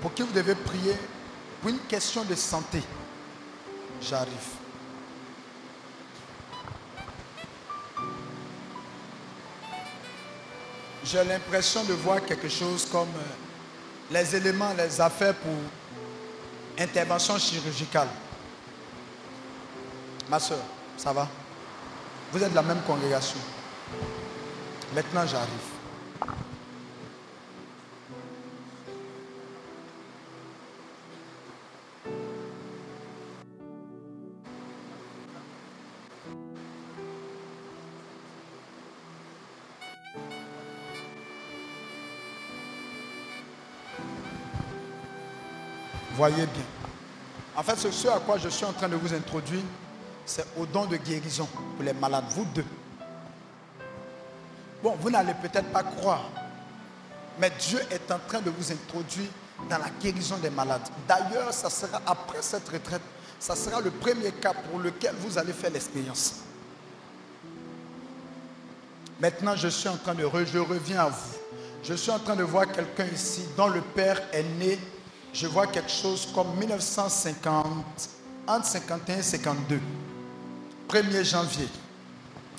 Pour 0.00 0.14
qui 0.14 0.22
vous 0.22 0.32
devez 0.32 0.54
prier 0.54 0.96
pour 1.60 1.70
une 1.70 1.78
question 1.80 2.24
de 2.24 2.34
santé. 2.34 2.82
J'arrive. 4.00 4.32
J'ai 11.04 11.24
l'impression 11.24 11.84
de 11.84 11.92
voir 11.94 12.24
quelque 12.24 12.48
chose 12.48 12.86
comme 12.90 13.08
euh, 13.08 14.12
les 14.12 14.36
éléments, 14.36 14.72
les 14.72 15.00
affaires 15.00 15.34
pour 15.34 15.52
intervention 16.78 17.38
chirurgicale. 17.38 18.08
Ma 20.28 20.38
soeur, 20.38 20.58
ça 20.96 21.12
va? 21.12 21.28
Vous 22.32 22.42
êtes 22.42 22.50
de 22.50 22.54
la 22.54 22.62
même 22.62 22.80
congrégation. 22.86 23.40
Maintenant, 24.94 25.26
j'arrive. 25.26 25.48
Voyez 46.14 46.46
bien. 46.46 46.62
En 47.56 47.62
fait, 47.62 47.76
ce 47.76 48.08
à 48.08 48.20
quoi 48.20 48.38
je 48.38 48.48
suis 48.48 48.64
en 48.64 48.72
train 48.72 48.88
de 48.88 48.96
vous 48.96 49.12
introduire, 49.12 49.62
c'est 50.24 50.46
au 50.56 50.66
don 50.66 50.86
de 50.86 50.96
guérison 50.96 51.46
pour 51.76 51.84
les 51.84 51.92
malades, 51.92 52.24
vous 52.30 52.44
deux. 52.54 52.64
Bon, 54.82 54.96
vous 55.00 55.10
n'allez 55.10 55.34
peut-être 55.34 55.70
pas 55.72 55.82
croire, 55.82 56.28
mais 57.38 57.52
Dieu 57.58 57.80
est 57.90 58.10
en 58.10 58.18
train 58.18 58.40
de 58.40 58.50
vous 58.50 58.72
introduire 58.72 59.28
dans 59.68 59.78
la 59.78 59.90
guérison 60.00 60.36
des 60.38 60.50
malades. 60.50 60.88
D'ailleurs, 61.06 61.52
ça 61.52 61.70
sera 61.70 62.00
après 62.06 62.42
cette 62.42 62.68
retraite, 62.68 63.02
ça 63.38 63.54
sera 63.54 63.80
le 63.80 63.90
premier 63.90 64.32
cas 64.32 64.52
pour 64.52 64.80
lequel 64.80 65.14
vous 65.20 65.38
allez 65.38 65.52
faire 65.52 65.70
l'expérience. 65.70 66.40
Maintenant, 69.20 69.54
je 69.54 69.68
suis 69.68 69.88
en 69.88 69.96
train 69.96 70.14
de, 70.14 70.26
je 70.44 70.58
reviens 70.58 71.02
à 71.02 71.08
vous. 71.08 71.36
Je 71.84 71.94
suis 71.94 72.10
en 72.10 72.18
train 72.18 72.36
de 72.36 72.42
voir 72.42 72.70
quelqu'un 72.70 73.06
ici 73.06 73.42
dont 73.56 73.68
le 73.68 73.80
père 73.80 74.20
est 74.32 74.42
né, 74.42 74.78
je 75.32 75.46
vois 75.46 75.66
quelque 75.66 75.90
chose 75.90 76.28
comme 76.34 76.56
1950, 76.58 77.64
entre 78.46 78.66
51 78.66 79.18
et 79.18 79.22
52. 79.22 79.80
1er 80.92 81.24
janvier. 81.24 81.68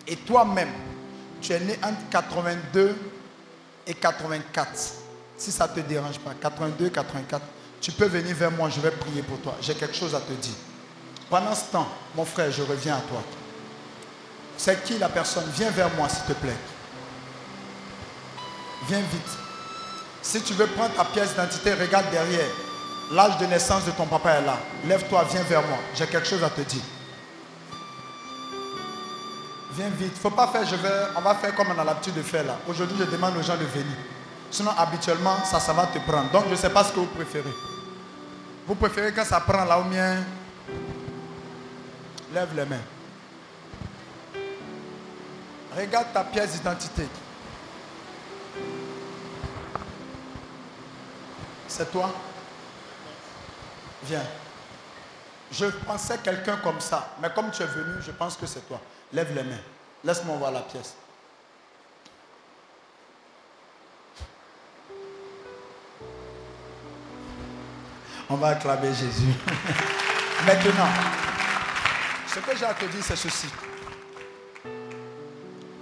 Et 0.07 0.15
toi-même, 0.15 0.71
tu 1.41 1.53
es 1.53 1.59
né 1.59 1.77
entre 1.83 2.09
82 2.09 2.95
et 3.85 3.93
84. 3.93 4.69
Si 5.37 5.51
ça 5.51 5.67
ne 5.67 5.73
te 5.73 5.87
dérange 5.87 6.19
pas, 6.19 6.31
82 6.41 6.87
et 6.87 6.91
84, 6.91 7.41
tu 7.79 7.91
peux 7.91 8.07
venir 8.07 8.35
vers 8.35 8.51
moi, 8.51 8.69
je 8.69 8.79
vais 8.79 8.91
prier 8.91 9.21
pour 9.21 9.39
toi. 9.39 9.55
J'ai 9.61 9.75
quelque 9.75 9.95
chose 9.95 10.15
à 10.15 10.19
te 10.19 10.31
dire. 10.33 10.55
Pendant 11.29 11.53
ce 11.53 11.65
temps, 11.71 11.87
mon 12.15 12.25
frère, 12.25 12.51
je 12.51 12.63
reviens 12.63 12.95
à 12.95 13.01
toi. 13.01 13.21
C'est 14.57 14.83
qui 14.83 14.97
la 14.97 15.09
personne? 15.09 15.45
Viens 15.55 15.71
vers 15.71 15.93
moi, 15.95 16.07
s'il 16.07 16.23
te 16.23 16.33
plaît. 16.33 16.55
Viens 18.87 18.99
vite. 18.99 19.37
Si 20.21 20.41
tu 20.41 20.53
veux 20.53 20.67
prendre 20.67 20.93
ta 20.95 21.05
pièce 21.05 21.31
d'identité, 21.31 21.73
regarde 21.73 22.09
derrière. 22.11 22.49
L'âge 23.11 23.37
de 23.37 23.45
naissance 23.45 23.85
de 23.85 23.91
ton 23.91 24.05
papa 24.05 24.31
est 24.31 24.45
là. 24.45 24.57
Lève-toi, 24.85 25.25
viens 25.31 25.43
vers 25.43 25.67
moi. 25.67 25.77
J'ai 25.95 26.07
quelque 26.07 26.27
chose 26.27 26.43
à 26.43 26.49
te 26.49 26.61
dire. 26.61 26.81
Viens 29.75 29.89
vite. 29.89 30.17
Faut 30.17 30.29
pas 30.29 30.47
faire, 30.47 30.65
je 30.65 30.75
vais, 30.75 30.89
on 31.15 31.21
va 31.21 31.35
faire 31.35 31.55
comme 31.55 31.67
on 31.75 31.79
a 31.79 31.83
l'habitude 31.83 32.13
de 32.13 32.21
faire 32.21 32.43
là. 32.43 32.57
Aujourd'hui, 32.67 32.97
je 32.99 33.05
demande 33.05 33.35
aux 33.37 33.41
gens 33.41 33.57
de 33.57 33.65
venir. 33.65 33.95
Sinon, 34.51 34.71
habituellement, 34.77 35.43
ça, 35.45 35.59
ça 35.59 35.73
va 35.73 35.87
te 35.87 35.97
prendre. 35.99 36.29
Donc, 36.31 36.45
je 36.45 36.51
ne 36.51 36.55
sais 36.55 36.69
pas 36.69 36.83
ce 36.83 36.91
que 36.91 36.99
vous 36.99 37.07
préférez. 37.07 37.53
Vous 38.67 38.75
préférez 38.75 39.11
quand 39.11 39.25
ça 39.25 39.39
prend 39.39 39.65
là 39.65 39.79
ou 39.79 39.83
bien 39.83 40.23
Lève 42.33 42.49
les 42.55 42.65
mains. 42.65 42.77
Regarde 45.75 46.07
ta 46.13 46.23
pièce 46.23 46.51
d'identité. 46.53 47.07
C'est 51.67 51.91
toi? 51.91 52.11
Viens. 54.03 54.23
Je 55.51 55.65
pensais 55.65 56.17
quelqu'un 56.23 56.57
comme 56.57 56.79
ça, 56.79 57.15
mais 57.21 57.29
comme 57.33 57.49
tu 57.51 57.63
es 57.63 57.67
venu, 57.67 58.01
je 58.05 58.11
pense 58.11 58.35
que 58.35 58.45
c'est 58.45 58.67
toi. 58.67 58.79
Lève 59.13 59.35
les 59.35 59.43
mains. 59.43 59.61
Laisse-moi 60.03 60.35
voir 60.37 60.51
la 60.51 60.61
pièce. 60.61 60.95
On 68.29 68.35
va 68.35 68.47
acclamer 68.49 68.91
Jésus. 68.93 69.33
Maintenant, 70.47 70.89
ce 72.27 72.39
que 72.39 72.57
j'ai 72.57 72.65
à 72.65 72.73
te 72.73 72.85
dire, 72.85 73.03
c'est 73.03 73.15
ceci. 73.15 73.47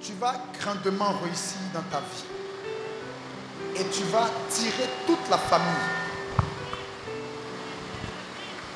Tu 0.01 0.13
vas 0.19 0.35
grandement 0.59 1.13
réussir 1.23 1.57
dans 1.73 1.83
ta 1.83 1.99
vie. 1.99 2.25
Et 3.77 3.85
tu 3.89 4.03
vas 4.11 4.29
tirer 4.49 4.89
toute 5.07 5.29
la 5.29 5.37
famille. 5.37 5.67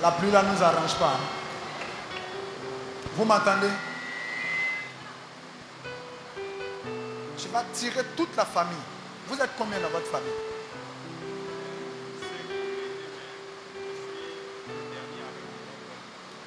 La 0.02 0.12
pluie 0.12 0.32
là 0.32 0.44
ne 0.44 0.52
nous 0.54 0.64
arrange 0.64 0.96
pas. 0.96 1.14
Hein. 1.16 2.22
Vous 3.16 3.26
m'entendez? 3.26 3.70
Tirer 7.74 8.04
toute 8.18 8.36
la 8.36 8.46
famille. 8.46 8.76
Vous 9.28 9.40
êtes 9.40 9.52
combien 9.58 9.80
dans 9.80 9.90
votre 9.90 10.08
famille? 10.08 10.32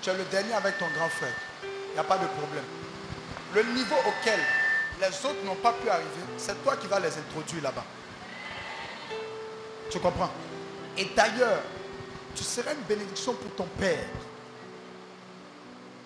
Tu 0.02 0.10
es 0.10 0.14
le 0.14 0.24
dernier 0.24 0.52
avec 0.52 0.78
ton 0.78 0.86
grand 0.96 1.08
frère. 1.08 1.34
Il 1.62 1.92
n'y 1.94 1.98
a 1.98 2.04
pas 2.04 2.18
de 2.18 2.26
problème. 2.26 2.64
Le 3.54 3.62
niveau 3.62 3.96
auquel 4.06 4.40
les 5.00 5.06
autres 5.06 5.44
n'ont 5.44 5.54
pas 5.56 5.72
pu 5.72 5.88
arriver, 5.88 6.08
c'est 6.36 6.62
toi 6.62 6.76
qui 6.76 6.86
vas 6.86 7.00
les 7.00 7.16
introduire 7.16 7.62
là-bas. 7.62 7.84
Tu 9.90 9.98
comprends? 10.00 10.30
Et 10.96 11.06
d'ailleurs, 11.16 11.60
tu 12.34 12.42
seras 12.44 12.72
une 12.72 12.82
bénédiction 12.82 13.34
pour 13.34 13.54
ton 13.54 13.66
père. 13.78 14.06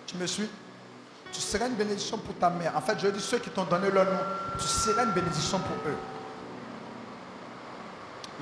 Tu 0.07 0.17
me 0.17 0.27
suis? 0.27 0.49
Tu 1.33 1.41
seras 1.41 1.67
une 1.67 1.75
bénédiction 1.75 2.19
pour 2.19 2.35
ta 2.35 2.51
mère. 2.51 2.77
En 2.77 2.81
fait, 2.83 2.99
je 3.01 3.09
dis 3.09 3.21
ceux 3.21 3.39
qui 3.39 3.51
t'ont 3.51 3.65
donné 3.65 3.91
leur 3.91 4.05
nom, 4.05 4.21
tu 4.59 4.67
seras 4.67 5.05
une 5.05 5.13
bénédiction 5.13 5.59
pour 5.59 5.77
eux. 5.91 5.97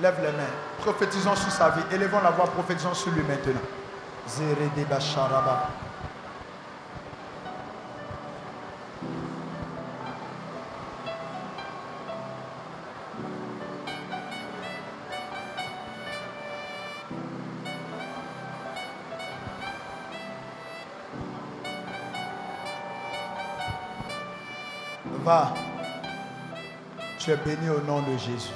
Lève 0.01 0.17
les 0.21 0.31
mains. 0.31 0.43
Prophétisons 0.79 1.35
sur 1.35 1.51
sa 1.51 1.69
vie. 1.69 1.83
Élevons 1.91 2.21
la 2.21 2.31
voix, 2.31 2.47
prophétisons 2.47 2.93
sur 2.93 3.11
lui 3.11 3.23
maintenant. 3.23 3.61
Tu 27.19 27.31
es 27.31 27.37
béni 27.37 27.69
au 27.69 27.79
nom 27.81 28.01
de 28.01 28.17
Jésus. 28.17 28.51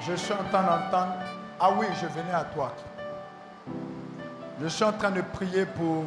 Je 0.00 0.14
suis 0.14 0.32
en 0.32 0.44
train 0.50 0.62
d'entendre. 0.62 1.14
Ah 1.58 1.70
oui, 1.78 1.86
je 2.00 2.06
venais 2.06 2.34
à 2.34 2.44
toi. 2.44 2.74
Je 4.60 4.66
suis 4.66 4.84
en 4.84 4.92
train 4.92 5.10
de 5.10 5.20
prier 5.20 5.64
pour. 5.64 6.04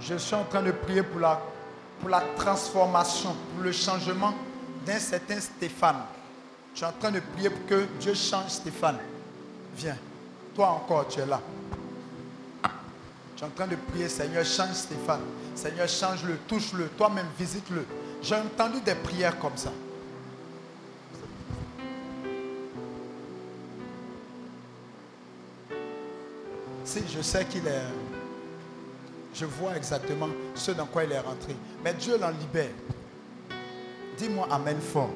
Je 0.00 0.16
suis 0.16 0.34
en 0.34 0.44
train 0.44 0.62
de 0.62 0.72
prier 0.72 1.02
pour 1.02 1.20
la, 1.20 1.40
pour 2.00 2.10
la 2.10 2.22
transformation, 2.36 3.34
pour 3.54 3.64
le 3.64 3.72
changement 3.72 4.34
d'un 4.84 4.98
certain 4.98 5.40
Stéphane. 5.40 6.02
Je 6.72 6.78
suis 6.78 6.86
en 6.86 6.92
train 6.92 7.10
de 7.10 7.20
prier 7.20 7.50
pour 7.50 7.66
que 7.66 7.86
Dieu 7.98 8.14
change 8.14 8.48
Stéphane. 8.48 8.98
Viens. 9.76 9.96
Toi 10.54 10.68
encore, 10.68 11.08
tu 11.08 11.20
es 11.20 11.26
là. 11.26 11.40
Suis 13.42 13.50
en 13.50 13.54
train 13.56 13.66
de 13.66 13.74
prier, 13.74 14.08
Seigneur, 14.08 14.44
change 14.44 14.74
Stéphane. 14.74 15.22
Seigneur, 15.56 15.88
change-le, 15.88 16.36
touche-le, 16.46 16.86
toi-même 16.96 17.26
visite-le. 17.36 17.84
J'ai 18.22 18.36
entendu 18.36 18.80
des 18.82 18.94
prières 18.94 19.36
comme 19.40 19.56
ça. 19.56 19.72
Si 26.84 27.00
je 27.12 27.20
sais 27.20 27.44
qu'il 27.46 27.66
est. 27.66 27.82
Je 29.34 29.44
vois 29.44 29.76
exactement 29.76 30.28
ce 30.54 30.70
dans 30.70 30.86
quoi 30.86 31.02
il 31.02 31.10
est 31.10 31.18
rentré. 31.18 31.56
Mais 31.82 31.94
Dieu 31.94 32.16
l'en 32.18 32.30
libère. 32.30 32.70
Dis-moi 34.18 34.46
Amen 34.52 34.78
fort. 34.80 35.10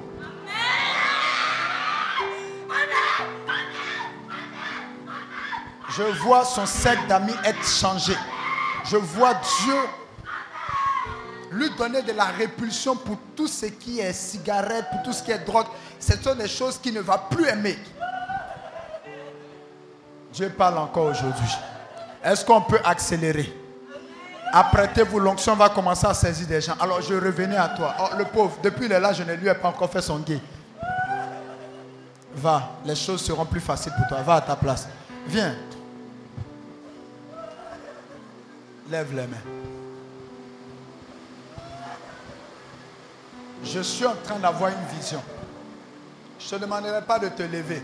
Je 5.96 6.02
vois 6.20 6.44
son 6.44 6.66
cercle 6.66 7.06
d'amis 7.06 7.34
être 7.44 7.64
changé. 7.66 8.16
Je 8.84 8.96
vois 8.96 9.34
Dieu 9.34 9.76
lui 11.52 11.70
donner 11.70 12.02
de 12.02 12.12
la 12.12 12.26
répulsion 12.26 12.96
pour 12.96 13.16
tout 13.34 13.48
ce 13.48 13.66
qui 13.66 14.00
est 14.00 14.12
cigarette, 14.12 14.84
pour 14.90 15.02
tout 15.02 15.12
ce 15.12 15.22
qui 15.22 15.30
est 15.30 15.38
drogue. 15.38 15.66
Ce 15.98 16.16
sont 16.16 16.34
des 16.34 16.48
choses 16.48 16.78
qu'il 16.78 16.92
ne 16.94 17.00
va 17.00 17.16
plus 17.16 17.46
aimer. 17.48 17.78
Dieu 20.32 20.50
parle 20.50 20.78
encore 20.78 21.06
aujourd'hui. 21.06 21.56
Est-ce 22.22 22.44
qu'on 22.44 22.60
peut 22.60 22.80
accélérer? 22.84 23.56
Apprêtez-vous, 24.52 25.18
l'onction 25.18 25.54
va 25.54 25.70
commencer 25.70 26.06
à 26.06 26.14
saisir 26.14 26.46
des 26.46 26.60
gens. 26.60 26.74
Alors 26.78 27.00
je 27.00 27.14
revenais 27.14 27.56
à 27.56 27.68
toi. 27.70 27.94
Oh, 28.00 28.16
le 28.18 28.24
pauvre, 28.26 28.58
depuis 28.62 28.86
là, 28.86 29.12
je 29.12 29.22
ne 29.22 29.32
lui 29.32 29.48
ai 29.48 29.54
pas 29.54 29.68
encore 29.68 29.90
fait 29.90 30.02
son 30.02 30.18
guet. 30.18 30.40
Va, 32.34 32.70
les 32.84 32.96
choses 32.96 33.24
seront 33.24 33.46
plus 33.46 33.60
faciles 33.60 33.92
pour 33.96 34.06
toi. 34.08 34.22
Va 34.22 34.34
à 34.34 34.40
ta 34.42 34.56
place. 34.56 34.86
Viens. 35.26 35.54
Lève 38.88 39.14
les 39.14 39.26
mains. 39.26 39.36
Je 43.64 43.80
suis 43.80 44.06
en 44.06 44.14
train 44.14 44.38
d'avoir 44.38 44.70
une 44.70 44.96
vision. 44.96 45.22
Je 46.38 46.54
ne 46.54 46.60
te 46.60 46.64
demanderai 46.64 47.02
pas 47.02 47.18
de 47.18 47.28
te 47.28 47.42
lever. 47.42 47.82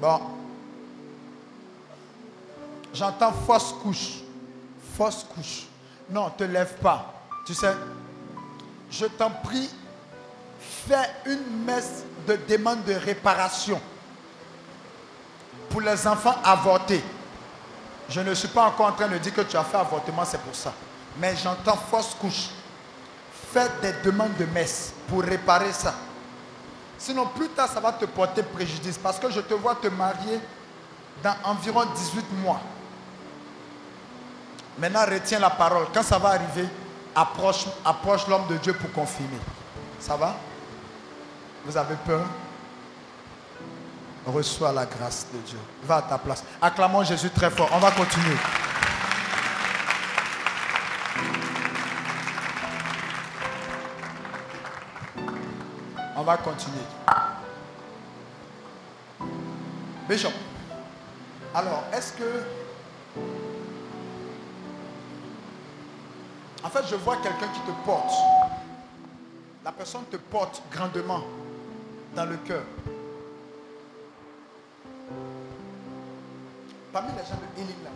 Bon. 0.00 0.20
J'entends 2.92 3.32
fausse 3.32 3.72
couche. 3.82 4.20
Fausse 4.96 5.24
couche. 5.34 5.66
Non, 6.08 6.30
te 6.30 6.44
lève 6.44 6.74
pas. 6.76 7.14
Tu 7.46 7.54
sais, 7.54 7.74
je 8.90 9.06
t'en 9.06 9.30
prie, 9.30 9.70
fais 10.58 11.10
une 11.26 11.64
messe 11.64 12.04
de 12.26 12.36
demande 12.48 12.82
de 12.84 12.94
réparation 12.94 13.80
pour 15.70 15.80
les 15.80 16.06
enfants 16.06 16.36
avortés. 16.44 17.02
Je 18.08 18.20
ne 18.20 18.34
suis 18.34 18.48
pas 18.48 18.64
encore 18.64 18.88
en 18.88 18.92
train 18.92 19.08
de 19.08 19.16
dire 19.16 19.32
que 19.32 19.40
tu 19.40 19.56
as 19.56 19.64
fait 19.64 19.78
avortement, 19.78 20.24
c'est 20.24 20.40
pour 20.40 20.54
ça 20.54 20.72
mais 21.18 21.36
j'entends 21.36 21.76
fausse 21.76 22.14
couche. 22.18 22.50
Faites 23.52 23.80
des 23.80 23.92
demandes 24.04 24.36
de 24.38 24.44
messe 24.46 24.92
pour 25.08 25.22
réparer 25.22 25.72
ça. 25.72 25.94
Sinon, 26.98 27.26
plus 27.26 27.48
tard, 27.48 27.68
ça 27.68 27.80
va 27.80 27.92
te 27.92 28.04
porter 28.04 28.42
préjudice 28.42 28.98
parce 28.98 29.18
que 29.18 29.30
je 29.30 29.40
te 29.40 29.54
vois 29.54 29.74
te 29.74 29.88
marier 29.88 30.38
dans 31.22 31.34
environ 31.44 31.84
18 31.84 32.24
mois. 32.42 32.60
Maintenant, 34.78 35.04
retiens 35.04 35.40
la 35.40 35.50
parole. 35.50 35.86
Quand 35.92 36.02
ça 36.02 36.18
va 36.18 36.30
arriver, 36.30 36.68
approche, 37.14 37.66
approche 37.84 38.26
l'homme 38.28 38.46
de 38.48 38.56
Dieu 38.56 38.72
pour 38.74 38.92
confirmer. 38.92 39.38
Ça 39.98 40.16
va? 40.16 40.36
Vous 41.64 41.76
avez 41.76 41.96
peur? 41.96 42.24
Reçois 44.26 44.72
la 44.72 44.86
grâce 44.86 45.26
de 45.32 45.38
Dieu. 45.38 45.58
Va 45.84 45.96
à 45.96 46.02
ta 46.02 46.18
place. 46.18 46.44
Acclamons 46.60 47.04
Jésus 47.04 47.30
très 47.30 47.50
fort. 47.50 47.68
On 47.72 47.78
va 47.78 47.90
continuer. 47.90 48.36
On 56.16 56.22
va 56.22 56.36
continuer. 56.36 56.84
Bishop, 60.06 60.32
alors, 61.54 61.84
est-ce 61.92 62.12
que... 62.12 62.42
En 66.62 66.68
fait, 66.68 66.84
je 66.90 66.96
vois 66.96 67.16
quelqu'un 67.16 67.48
qui 67.48 67.60
te 67.60 67.86
porte. 67.86 68.12
La 69.64 69.72
personne 69.72 70.04
te 70.10 70.16
porte 70.16 70.62
grandement 70.70 71.22
dans 72.14 72.26
le 72.26 72.36
cœur. 72.36 72.62
Parmi 76.92 77.12
les 77.12 77.24
gens 77.24 77.36
de 77.36 77.60
Élim 77.60 77.84
là. 77.84 77.90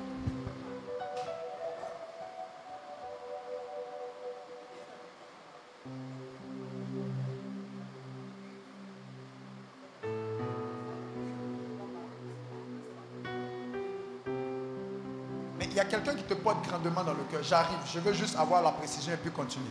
Mais 15.58 15.64
il 15.66 15.74
y 15.74 15.80
a 15.80 15.84
quelqu'un 15.84 16.14
qui 16.14 16.22
te 16.22 16.34
porte 16.34 16.64
grandement 16.68 17.02
dans 17.02 17.14
le 17.14 17.24
cœur. 17.28 17.42
J'arrive, 17.42 17.78
je 17.92 17.98
veux 17.98 18.12
juste 18.12 18.36
avoir 18.36 18.62
la 18.62 18.70
précision 18.70 19.12
et 19.12 19.16
puis 19.16 19.32
continuer. 19.32 19.66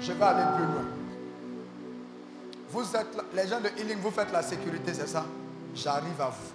Je 0.00 0.12
vais 0.12 0.24
aller 0.24 0.56
plus 0.56 0.64
loin. 0.64 0.87
Vous 2.70 2.94
êtes 2.94 3.16
les 3.34 3.48
gens 3.48 3.60
de 3.60 3.68
Healing, 3.68 3.98
vous 3.98 4.10
faites 4.10 4.30
la 4.30 4.42
sécurité, 4.42 4.92
c'est 4.92 5.06
ça? 5.06 5.24
J'arrive 5.74 6.20
à 6.20 6.28
vous. 6.28 6.52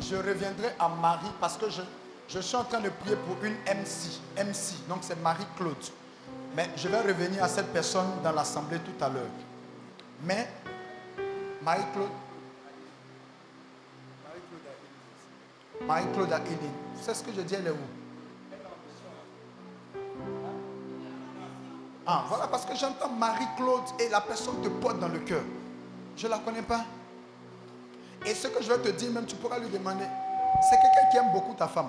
Je 0.00 0.16
reviendrai 0.16 0.72
à 0.78 0.88
Marie 0.88 1.30
parce 1.40 1.56
que 1.56 1.70
je, 1.70 1.82
je 2.28 2.40
suis 2.40 2.56
en 2.56 2.64
train 2.64 2.80
de 2.80 2.90
prier 2.90 3.16
pour 3.16 3.42
une 3.44 3.54
MC. 3.54 4.20
MC, 4.36 4.86
donc 4.88 4.98
c'est 5.02 5.20
Marie-Claude. 5.22 5.76
Mais 6.54 6.68
je 6.76 6.88
vais 6.88 7.00
revenir 7.00 7.42
à 7.44 7.48
cette 7.48 7.72
personne 7.72 8.06
dans 8.22 8.32
l'assemblée 8.32 8.78
tout 8.78 9.04
à 9.04 9.08
l'heure. 9.08 9.22
Mais 10.24 10.48
Marie-Claude. 11.62 12.10
Marie-Claude 15.86 16.32
a 16.32 16.38
Healing. 16.38 16.72
C'est 17.00 17.14
ce 17.14 17.22
que 17.22 17.32
je 17.34 17.40
dis, 17.40 17.54
elle 17.54 17.68
est 17.68 17.70
où? 17.70 17.99
Ah, 22.12 22.24
voilà, 22.28 22.48
parce 22.48 22.64
que 22.64 22.74
j'entends 22.74 23.08
Marie-Claude 23.08 23.84
et 24.00 24.08
la 24.08 24.20
personne 24.20 24.60
te 24.60 24.68
porte 24.68 24.98
dans 24.98 25.06
le 25.06 25.20
cœur. 25.20 25.42
Je 26.16 26.26
ne 26.26 26.32
la 26.32 26.38
connais 26.38 26.62
pas. 26.62 26.84
Et 28.26 28.34
ce 28.34 28.48
que 28.48 28.60
je 28.60 28.68
vais 28.68 28.78
te 28.78 28.88
dire, 28.88 29.12
même 29.12 29.26
tu 29.26 29.36
pourras 29.36 29.60
lui 29.60 29.68
demander, 29.68 30.06
c'est 30.68 30.76
quelqu'un 30.80 31.08
qui 31.08 31.16
aime 31.18 31.32
beaucoup 31.32 31.54
ta 31.54 31.68
femme. 31.68 31.88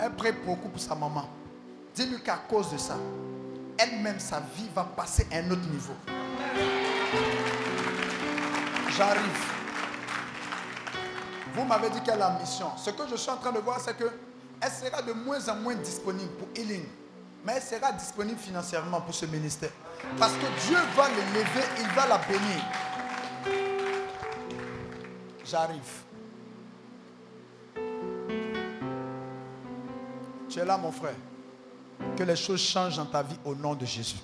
Elle 0.00 0.14
prie 0.14 0.30
beaucoup 0.30 0.68
pour 0.68 0.80
sa 0.80 0.94
maman. 0.94 1.24
Dis-lui 1.92 2.22
qu'à 2.22 2.36
cause 2.48 2.70
de 2.70 2.78
ça, 2.78 2.98
elle-même, 3.78 4.20
sa 4.20 4.38
vie 4.38 4.68
va 4.72 4.84
passer 4.84 5.26
à 5.32 5.38
un 5.38 5.50
autre 5.50 5.68
niveau. 5.68 5.94
J'arrive. 8.96 9.52
Vous 11.52 11.64
m'avez 11.64 11.90
dit 11.90 12.00
qu'elle 12.02 12.22
a 12.22 12.38
mission. 12.38 12.68
Ce 12.76 12.90
que 12.90 13.02
je 13.10 13.16
suis 13.16 13.30
en 13.30 13.38
train 13.38 13.50
de 13.50 13.58
voir, 13.58 13.80
c'est 13.80 13.96
qu'elle 13.96 14.70
sera 14.70 15.02
de 15.02 15.12
moins 15.14 15.48
en 15.48 15.56
moins 15.56 15.74
disponible 15.74 16.30
pour 16.34 16.46
healing 16.54 16.84
mais 17.46 17.52
elle 17.56 17.62
sera 17.62 17.92
disponible 17.92 18.40
financièrement 18.40 19.00
pour 19.00 19.14
ce 19.14 19.24
ministère. 19.24 19.70
Parce 20.18 20.32
que 20.32 20.66
Dieu 20.66 20.76
va 20.96 21.08
l'élever, 21.08 21.64
il 21.78 21.86
va 21.94 22.08
la 22.08 22.18
bénir. 22.18 22.62
J'arrive. 25.44 25.80
Tu 30.48 30.58
es 30.58 30.64
là, 30.64 30.76
mon 30.76 30.90
frère. 30.90 31.14
Que 32.16 32.24
les 32.24 32.34
choses 32.34 32.60
changent 32.60 32.96
dans 32.96 33.06
ta 33.06 33.22
vie 33.22 33.38
au 33.44 33.54
nom 33.54 33.76
de 33.76 33.86
Jésus. 33.86 34.16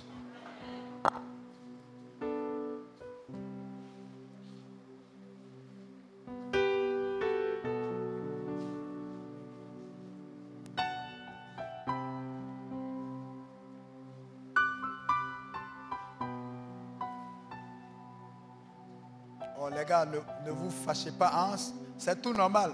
Fâchez 20.72 21.12
pas. 21.12 21.30
Hein? 21.32 21.56
C'est 21.98 22.20
tout 22.20 22.32
normal. 22.32 22.72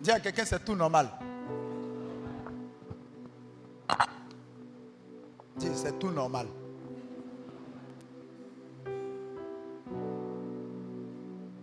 Dis 0.00 0.10
à 0.10 0.20
quelqu'un, 0.20 0.44
c'est 0.44 0.64
tout 0.64 0.74
normal. 0.74 1.08
Dis, 5.56 5.68
c'est 5.74 5.98
tout 5.98 6.10
normal. 6.10 6.46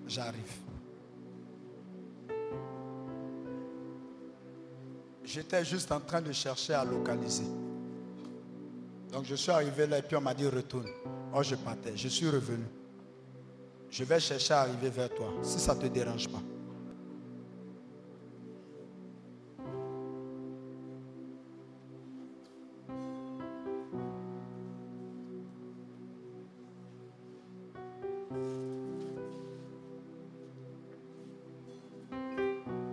J'arrive. 0.07 0.53
J'étais 5.24 5.64
juste 5.64 5.91
en 5.91 5.99
train 5.99 6.22
de 6.22 6.32
chercher 6.32 6.74
à 6.74 6.84
localiser. 6.84 7.43
Donc 9.12 9.26
je 9.26 9.36
suis 9.36 9.51
arrivé 9.51 9.86
là 9.86 9.99
et 9.99 10.01
puis 10.01 10.16
on 10.16 10.22
m'a 10.22 10.34
dit 10.34 10.47
retourne. 10.47 10.88
Oh, 11.34 11.43
je 11.43 11.55
partais. 11.55 11.95
Je 11.95 12.07
suis 12.07 12.28
revenu. 12.28 12.66
Je 13.90 14.04
vais 14.04 14.20
chercher 14.20 14.54
à 14.54 14.62
arriver 14.62 14.90
vers 14.90 15.10
toi, 15.10 15.34
si 15.42 15.60
ça 15.60 15.74
ne 15.74 15.82
te 15.82 15.88
dérange 15.88 16.30
pas. 16.30 16.42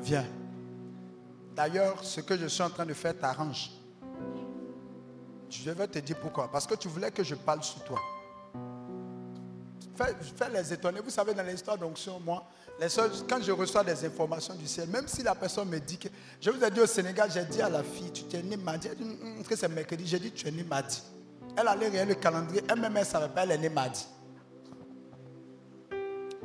Viens. 0.01 0.25
D'ailleurs, 1.55 2.05
ce 2.05 2.21
que 2.21 2.37
je 2.37 2.47
suis 2.47 2.63
en 2.63 2.71
train 2.71 2.87
de 2.87 2.95
faire 2.95 3.19
t'arrange. 3.19 3.71
Je 5.51 5.71
vais 5.71 5.89
te 5.89 5.99
dire 5.99 6.17
pourquoi. 6.21 6.49
Parce 6.49 6.67
que 6.67 6.75
tu 6.75 6.87
voulais 6.89 7.11
que 7.11 7.25
je 7.25 7.35
parle 7.35 7.63
sur 7.63 7.83
toi. 7.85 7.99
Fais, 9.97 10.51
les 10.53 10.73
étonner. 10.73 11.01
Vous 11.01 11.11
savez, 11.11 11.35
dans 11.35 11.43
l'histoire 11.43 11.79
d'onction, 11.79 12.21
moi, 12.21 12.45
les 12.81 12.87
quand 13.29 13.43
je 13.43 13.53
reçois 13.53 13.83
des 13.83 14.05
informations 14.05 14.55
du 14.55 14.67
ciel, 14.67 14.89
même 14.89 15.09
si 15.09 15.23
la 15.23 15.35
personne 15.35 15.69
me 15.69 15.79
dit 15.79 15.99
que. 15.99 16.09
Je 16.41 16.51
vous 16.51 16.63
ai 16.63 16.71
dit 16.71 16.81
au 16.81 16.87
Sénégal, 16.87 17.31
j'ai 17.33 17.45
dit 17.45 17.63
à 17.63 17.69
la 17.69 17.83
fille, 17.83 18.11
tu 18.13 18.37
es 18.37 18.43
né 18.43 18.57
mardi. 18.57 18.89
Elle 18.89 18.97
dit, 18.97 19.03
hum, 19.05 19.39
hum, 19.39 19.45
que 19.45 19.57
c'est 19.57 19.69
mercredi? 19.69 20.07
J'ai 20.07 20.19
dit, 20.19 20.33
tu 20.33 20.47
es 20.47 20.51
né 20.51 20.63
mardi. 20.63 21.03
Elle 21.57 21.69
allait 21.69 21.89
regarder 21.89 22.15
le 22.15 22.21
calendrier. 22.21 22.63
Elle-même, 22.69 22.97
elle 22.97 23.03
ne 23.03 23.09
savait 23.09 23.33
pas, 23.33 23.45
elle 23.45 23.53
est 23.53 23.59
née 23.59 23.69
mardi. 23.71 24.07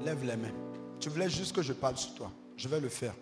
Lève 0.03 0.23
les 0.23 0.37
mains. 0.37 0.53
Tu 0.99 1.09
voulais 1.09 1.29
juste 1.29 1.53
que 1.53 1.61
je 1.61 1.73
parle 1.73 1.97
sur 1.97 2.15
toi. 2.15 2.31
Je 2.55 2.67
vais 2.67 2.79
le 2.79 2.89
faire. 2.89 3.13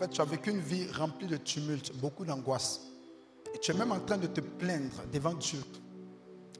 Fait, 0.00 0.08
tu 0.08 0.20
as 0.22 0.24
vécu 0.24 0.50
une 0.50 0.60
vie 0.60 0.90
remplie 0.92 1.26
de 1.26 1.36
tumulte, 1.36 1.94
beaucoup 1.96 2.24
d'angoisse. 2.24 2.80
Et 3.54 3.58
tu 3.58 3.70
es 3.70 3.74
même 3.74 3.92
en 3.92 4.00
train 4.00 4.16
de 4.16 4.26
te 4.26 4.40
plaindre 4.40 5.02
devant 5.12 5.34
Dieu 5.34 5.60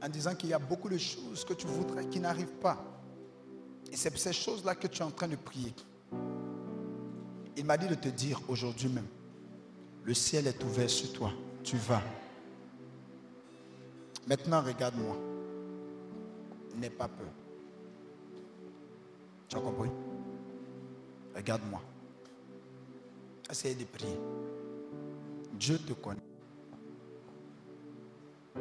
en 0.03 0.09
disant 0.09 0.35
qu'il 0.35 0.51
y 0.51 0.55
a 0.55 0.59
beaucoup 0.59 0.89
de 0.89 0.99
choses 0.99 1.45
que 1.45 1.55
tu 1.55 1.67
voudrais 1.67 2.07
qui 2.07 2.21
n'arrivent 2.21 2.59
pas. 2.61 2.83
Et 3.93 3.97
c'est 3.97 4.17
ces 4.17 4.33
choses-là 4.33 4.75
que 4.75 4.87
tu 4.87 5.01
es 5.01 5.05
en 5.05 5.11
train 5.11 5.29
de 5.29 5.37
prier. 5.37 5.75
Il 7.57 7.65
m'a 7.65 7.77
dit 7.77 7.89
de 7.89 7.95
te 7.95 8.09
dire 8.09 8.41
aujourd'hui 8.49 8.89
même, 8.89 9.07
le 10.05 10.15
ciel 10.15 10.47
est 10.47 10.63
ouvert 10.65 10.89
sur 10.89 11.13
toi, 11.13 11.33
tu 11.63 11.77
vas. 11.77 12.03
Maintenant, 14.27 14.63
regarde-moi. 14.63 15.17
N'aie 16.77 16.91
pas 16.91 17.09
peur. 17.09 17.27
Tu 19.49 19.57
as 19.57 19.61
compris? 19.61 19.91
Regarde-moi. 21.35 21.83
Essayez 23.51 23.75
de 23.75 23.85
prier. 23.85 24.19
Dieu 25.53 25.79
te 25.79 25.93
connaît. 25.95 26.21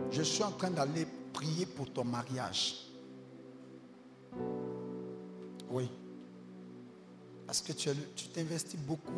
Je 0.09 0.23
suis 0.23 0.43
en 0.43 0.51
train 0.51 0.71
d'aller 0.71 1.05
prier 1.33 1.65
pour 1.65 1.91
ton 1.91 2.03
mariage. 2.03 2.85
Oui. 5.69 5.89
Parce 7.45 7.61
que 7.61 7.73
tu 7.73 8.27
t'investis 8.33 8.79
beaucoup. 8.79 9.11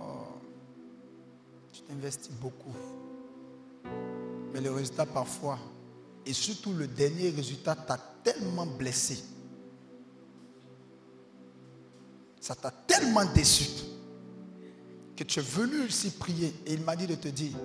Oh. 0.00 0.38
Tu 1.72 1.82
t'investis 1.82 2.32
beaucoup. 2.32 2.74
Mais 4.52 4.60
le 4.60 4.72
résultat 4.72 5.06
parfois, 5.06 5.58
et 6.26 6.32
surtout 6.32 6.72
le 6.72 6.86
dernier 6.86 7.30
résultat, 7.30 7.74
t'a 7.74 7.98
tellement 8.24 8.66
blessé. 8.66 9.22
Ça 12.40 12.54
t'a 12.54 12.70
tellement 12.70 13.24
déçu 13.32 13.70
que 15.14 15.24
tu 15.24 15.38
es 15.38 15.42
venu 15.42 15.86
ici 15.86 16.10
prier 16.10 16.54
et 16.66 16.74
il 16.74 16.80
m'a 16.80 16.96
dit 16.96 17.06
de 17.06 17.14
te 17.14 17.28
dire, 17.28 17.56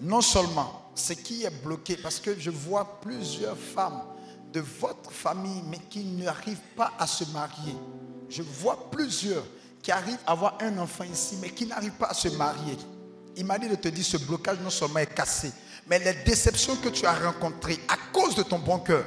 non 0.00 0.20
seulement 0.20 0.87
ce 0.98 1.12
qui 1.12 1.44
est 1.44 1.62
bloqué, 1.62 1.96
parce 1.96 2.18
que 2.18 2.38
je 2.38 2.50
vois 2.50 3.00
plusieurs 3.00 3.56
femmes 3.56 4.02
de 4.52 4.60
votre 4.60 5.10
famille, 5.10 5.62
mais 5.70 5.78
qui 5.90 6.04
n'arrivent 6.04 6.56
pas 6.76 6.92
à 6.98 7.06
se 7.06 7.24
marier. 7.32 7.76
Je 8.28 8.42
vois 8.42 8.90
plusieurs 8.90 9.44
qui 9.82 9.90
arrivent 9.90 10.18
à 10.26 10.32
avoir 10.32 10.58
un 10.60 10.78
enfant 10.78 11.04
ici, 11.04 11.38
mais 11.40 11.50
qui 11.50 11.66
n'arrivent 11.66 11.92
pas 11.92 12.08
à 12.08 12.14
se 12.14 12.28
marier. 12.28 12.76
Il 13.36 13.44
m'a 13.44 13.58
dit 13.58 13.68
de 13.68 13.76
te 13.76 13.88
dire, 13.88 14.04
ce 14.04 14.16
blocage 14.16 14.58
non 14.60 14.70
seulement 14.70 14.98
est 14.98 15.14
cassé, 15.14 15.52
mais 15.86 15.98
les 15.98 16.14
déceptions 16.24 16.76
que 16.76 16.88
tu 16.88 17.06
as 17.06 17.14
rencontrées 17.14 17.78
à 17.88 17.96
cause 18.12 18.34
de 18.34 18.42
ton 18.42 18.58
bon 18.58 18.78
cœur, 18.78 19.04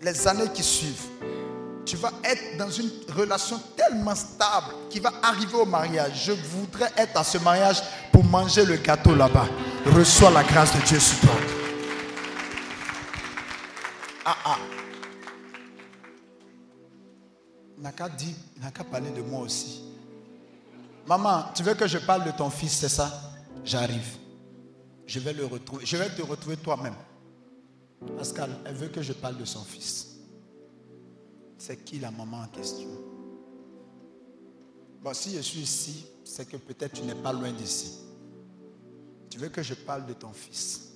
les 0.00 0.28
années 0.28 0.50
qui 0.52 0.62
suivent, 0.62 1.06
tu 1.84 1.96
vas 1.96 2.12
être 2.22 2.58
dans 2.58 2.70
une 2.70 2.90
relation 3.16 3.58
tellement 3.76 4.14
stable 4.14 4.74
qui 4.90 5.00
va 5.00 5.12
arriver 5.22 5.54
au 5.54 5.64
mariage. 5.64 6.24
Je 6.26 6.32
voudrais 6.32 6.92
être 6.96 7.16
à 7.18 7.24
ce 7.24 7.38
mariage 7.38 7.82
pour 8.12 8.24
manger 8.24 8.64
le 8.64 8.76
gâteau 8.76 9.14
là-bas. 9.14 9.48
Reçois 9.94 10.30
la 10.30 10.44
grâce 10.44 10.74
de 10.76 10.86
Dieu 10.86 11.00
sur 11.00 11.18
toi. 11.20 11.30
Ah 14.24 14.36
ah. 14.44 14.58
N'a 17.78 17.92
qu'à 18.70 18.84
parler 18.84 19.10
de 19.10 19.22
moi 19.22 19.42
aussi. 19.42 19.82
Maman, 21.06 21.44
tu 21.54 21.62
veux 21.62 21.74
que 21.74 21.86
je 21.86 21.98
parle 21.98 22.24
de 22.24 22.30
ton 22.32 22.50
fils, 22.50 22.72
c'est 22.72 22.88
ça? 22.88 23.10
J'arrive. 23.64 24.16
je 25.06 25.20
vais 25.20 25.32
le 25.32 25.46
retrouver. 25.46 25.86
Je 25.86 25.96
vais 25.96 26.10
te 26.10 26.22
retrouver 26.22 26.58
toi-même. 26.58 26.94
Pascal, 28.16 28.50
elle 28.66 28.74
veut 28.74 28.88
que 28.88 29.02
je 29.02 29.14
parle 29.14 29.38
de 29.38 29.44
son 29.44 29.64
fils. 29.64 30.18
C'est 31.56 31.82
qui 31.82 31.98
la 31.98 32.10
maman 32.10 32.42
en 32.42 32.46
question? 32.48 32.88
Bon, 35.02 35.14
si 35.14 35.34
je 35.34 35.40
suis 35.40 35.60
ici, 35.60 36.06
c'est 36.24 36.46
que 36.48 36.56
peut-être 36.56 36.92
tu 36.92 37.02
n'es 37.02 37.14
pas 37.14 37.32
loin 37.32 37.50
d'ici. 37.52 38.07
Veux 39.38 39.50
que 39.50 39.62
je 39.62 39.74
parle 39.74 40.04
de 40.04 40.14
ton 40.14 40.32
fils? 40.32 40.94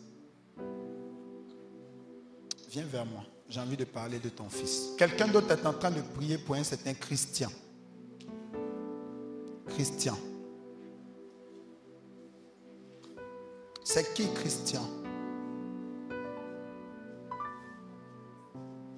Viens 2.71 2.85
vers 2.87 3.07
moi. 3.07 3.23
J'ai 3.49 3.61
envie 3.61 3.77
de 3.77 3.85
parler 3.85 4.19
de 4.19 4.31
ton 4.31 4.49
fils. 4.49 4.95
Quelqu'un 4.99 5.29
d'autre 5.29 5.53
est 5.53 5.65
en 5.65 5.73
train 5.73 5.93
de 5.93 6.01
prier 6.01 6.39
pour 6.39 6.57
un 6.57 6.65
certain 6.65 6.93
Christian. 6.93 7.51
Christian. 9.69 10.19
C'est 13.85 14.13
qui 14.13 14.27
Christian? 14.35 14.89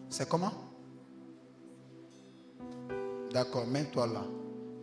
C'est 0.09 0.27
comment? 0.27 0.55
D'accord, 3.31 3.67
mets-toi 3.67 4.07
là. 4.07 4.25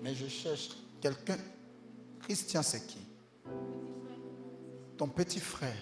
Mais 0.03 0.13
je 0.13 0.27
cherche 0.27 0.69
quelqu'un. 1.01 1.37
Christian, 2.19 2.61
c'est 2.61 2.85
qui? 2.85 3.10
Ton 5.01 5.07
petit 5.07 5.39
frère. 5.39 5.73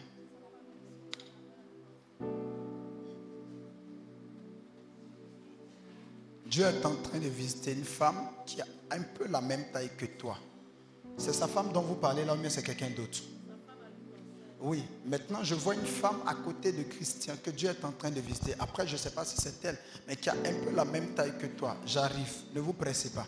Dieu 6.45 6.63
est 6.63 6.85
en 6.85 6.95
train 6.95 7.19
de 7.19 7.27
visiter 7.27 7.73
une 7.73 7.83
femme 7.83 8.15
qui 8.45 8.61
a 8.61 8.65
un 8.91 9.01
peu 9.01 9.27
la 9.27 9.41
même 9.41 9.65
taille 9.73 9.89
que 9.97 10.05
toi. 10.05 10.37
C'est 11.17 11.33
sa 11.33 11.49
femme 11.49 11.73
dont 11.73 11.81
vous 11.81 11.95
parlez 11.95 12.23
là, 12.23 12.33
mais 12.41 12.49
c'est 12.49 12.63
quelqu'un 12.63 12.91
d'autre? 12.91 13.19
Oui, 14.61 14.85
maintenant 15.05 15.43
je 15.43 15.55
vois 15.55 15.75
une 15.75 15.85
femme 15.85 16.21
à 16.25 16.35
côté 16.35 16.71
de 16.71 16.83
Christian 16.83 17.33
que 17.43 17.51
Dieu 17.51 17.71
est 17.71 17.83
en 17.83 17.91
train 17.91 18.11
de 18.11 18.21
visiter. 18.21 18.53
Après, 18.57 18.87
je 18.87 18.93
ne 18.93 18.97
sais 18.99 19.11
pas 19.11 19.25
si 19.25 19.35
c'est 19.35 19.65
elle, 19.65 19.79
mais 20.07 20.15
qui 20.15 20.29
a 20.29 20.33
un 20.33 20.63
peu 20.63 20.73
la 20.73 20.85
même 20.85 21.13
taille 21.13 21.37
que 21.37 21.47
toi. 21.47 21.75
J'arrive, 21.85 22.35
ne 22.55 22.61
vous 22.61 22.71
pressez 22.71 23.09
pas. 23.09 23.27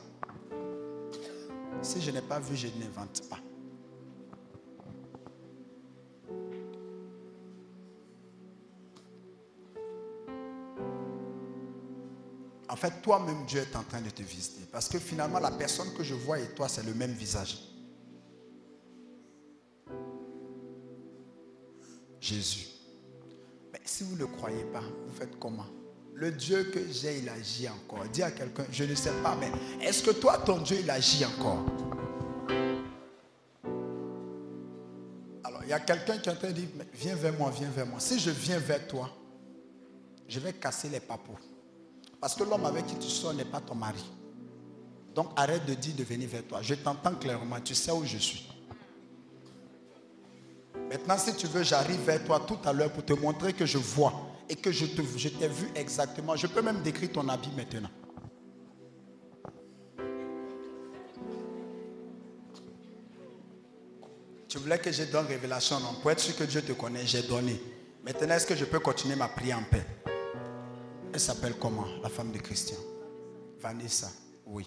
Si 1.82 2.02
je 2.02 2.12
n'ai 2.12 2.22
pas 2.22 2.40
vu, 2.40 2.56
je 2.56 2.68
n'invente 2.68 3.28
pas. 3.30 3.41
En 12.72 12.78
fait, 12.78 13.02
toi-même, 13.02 13.46
Dieu 13.46 13.60
est 13.60 13.76
en 13.76 13.84
train 13.84 14.00
de 14.00 14.10
te 14.10 14.22
visiter. 14.22 14.66
Parce 14.72 14.88
que 14.88 14.98
finalement, 14.98 15.40
la 15.40 15.52
personne 15.52 15.94
que 15.94 16.04
je 16.04 16.14
vois 16.14 16.40
et 16.40 16.48
toi, 16.56 16.70
c'est 16.70 16.86
le 16.86 16.94
même 16.94 17.12
visage. 17.12 17.58
Jésus. 22.22 22.68
Mais 23.74 23.82
si 23.84 24.06
vous 24.06 24.16
ne 24.16 24.20
le 24.20 24.28
croyez 24.28 24.64
pas, 24.72 24.80
vous 24.80 25.14
faites 25.14 25.38
comment? 25.38 25.66
Le 26.14 26.32
Dieu 26.32 26.72
que 26.74 26.80
j'ai, 26.90 27.20
il 27.20 27.28
agit 27.28 27.68
encore. 27.68 28.06
Dis 28.06 28.24
à 28.24 28.32
quelqu'un, 28.32 28.64
je 28.72 28.86
ne 28.86 28.96
sais 28.96 29.12
pas, 29.22 29.36
mais 29.36 29.52
est-ce 29.86 30.02
que 30.02 30.12
toi, 30.12 30.38
ton 30.38 30.60
Dieu, 30.60 30.78
il 30.80 30.90
agit 30.90 31.26
encore? 31.26 31.66
Alors, 35.44 35.62
il 35.64 35.70
y 35.70 35.74
a 35.74 35.80
quelqu'un 35.82 36.20
qui 36.20 36.30
est 36.30 36.32
en 36.32 36.36
train 36.38 36.48
de 36.48 36.54
dire, 36.54 36.70
viens 36.94 37.16
vers 37.16 37.38
moi, 37.38 37.52
viens 37.52 37.70
vers 37.70 37.86
moi. 37.86 38.00
Si 38.00 38.18
je 38.18 38.32
viens 38.32 38.60
vers 38.60 38.88
toi, 38.88 39.10
je 40.26 40.40
vais 40.40 40.54
casser 40.54 40.88
les 40.88 41.02
papous. 41.02 41.51
Parce 42.22 42.36
que 42.36 42.44
l'homme 42.44 42.66
avec 42.66 42.86
qui 42.86 42.96
tu 42.96 43.10
sors 43.10 43.34
n'est 43.34 43.44
pas 43.44 43.60
ton 43.60 43.74
mari. 43.74 44.06
Donc 45.16 45.32
arrête 45.36 45.66
de 45.66 45.74
dire 45.74 45.96
de 45.96 46.04
venir 46.04 46.30
vers 46.30 46.44
toi. 46.44 46.62
Je 46.62 46.76
t'entends 46.76 47.16
clairement, 47.16 47.60
tu 47.60 47.74
sais 47.74 47.92
où 47.92 48.06
je 48.06 48.18
suis. 48.18 48.48
Maintenant, 50.88 51.18
si 51.18 51.36
tu 51.36 51.48
veux, 51.48 51.64
j'arrive 51.64 52.02
vers 52.02 52.24
toi 52.24 52.40
tout 52.40 52.60
à 52.64 52.72
l'heure 52.72 52.92
pour 52.92 53.04
te 53.04 53.14
montrer 53.14 53.54
que 53.54 53.66
je 53.66 53.80
vois 53.80 54.14
et 54.48 54.56
que 54.56 54.72
je 54.72 54.86
t'ai 54.86 55.02
vu 55.48 55.70
exactement. 55.74 56.36
Je 56.36 56.48
peux 56.48 56.62
même 56.62 56.82
décrire 56.84 57.12
ton 57.12 57.28
habit 57.28 57.50
maintenant. 57.58 57.90
Tu 64.48 64.58
voulais 64.58 64.78
que 64.80 64.92
je 64.92 65.06
donne 65.06 65.26
révélation, 65.26 65.80
non? 65.80 65.94
Pour 66.02 66.12
être 66.12 66.20
sûr 66.20 66.36
que 66.36 66.44
Dieu 66.44 66.62
te 66.62 66.74
connaît, 66.74 67.06
j'ai 67.06 67.24
donné. 67.24 67.60
Maintenant, 68.04 68.36
est-ce 68.36 68.46
que 68.46 68.56
je 68.56 68.66
peux 68.66 68.80
continuer 68.80 69.16
ma 69.16 69.30
prière 69.30 69.58
en 69.58 69.64
paix? 69.64 69.86
Elle 71.14 71.20
s'appelle 71.20 71.56
comment 71.60 71.86
La 72.02 72.10
femme 72.10 72.32
de 72.32 72.38
Christian. 72.38 72.78
Vanessa, 73.60 74.10
oui. 74.46 74.66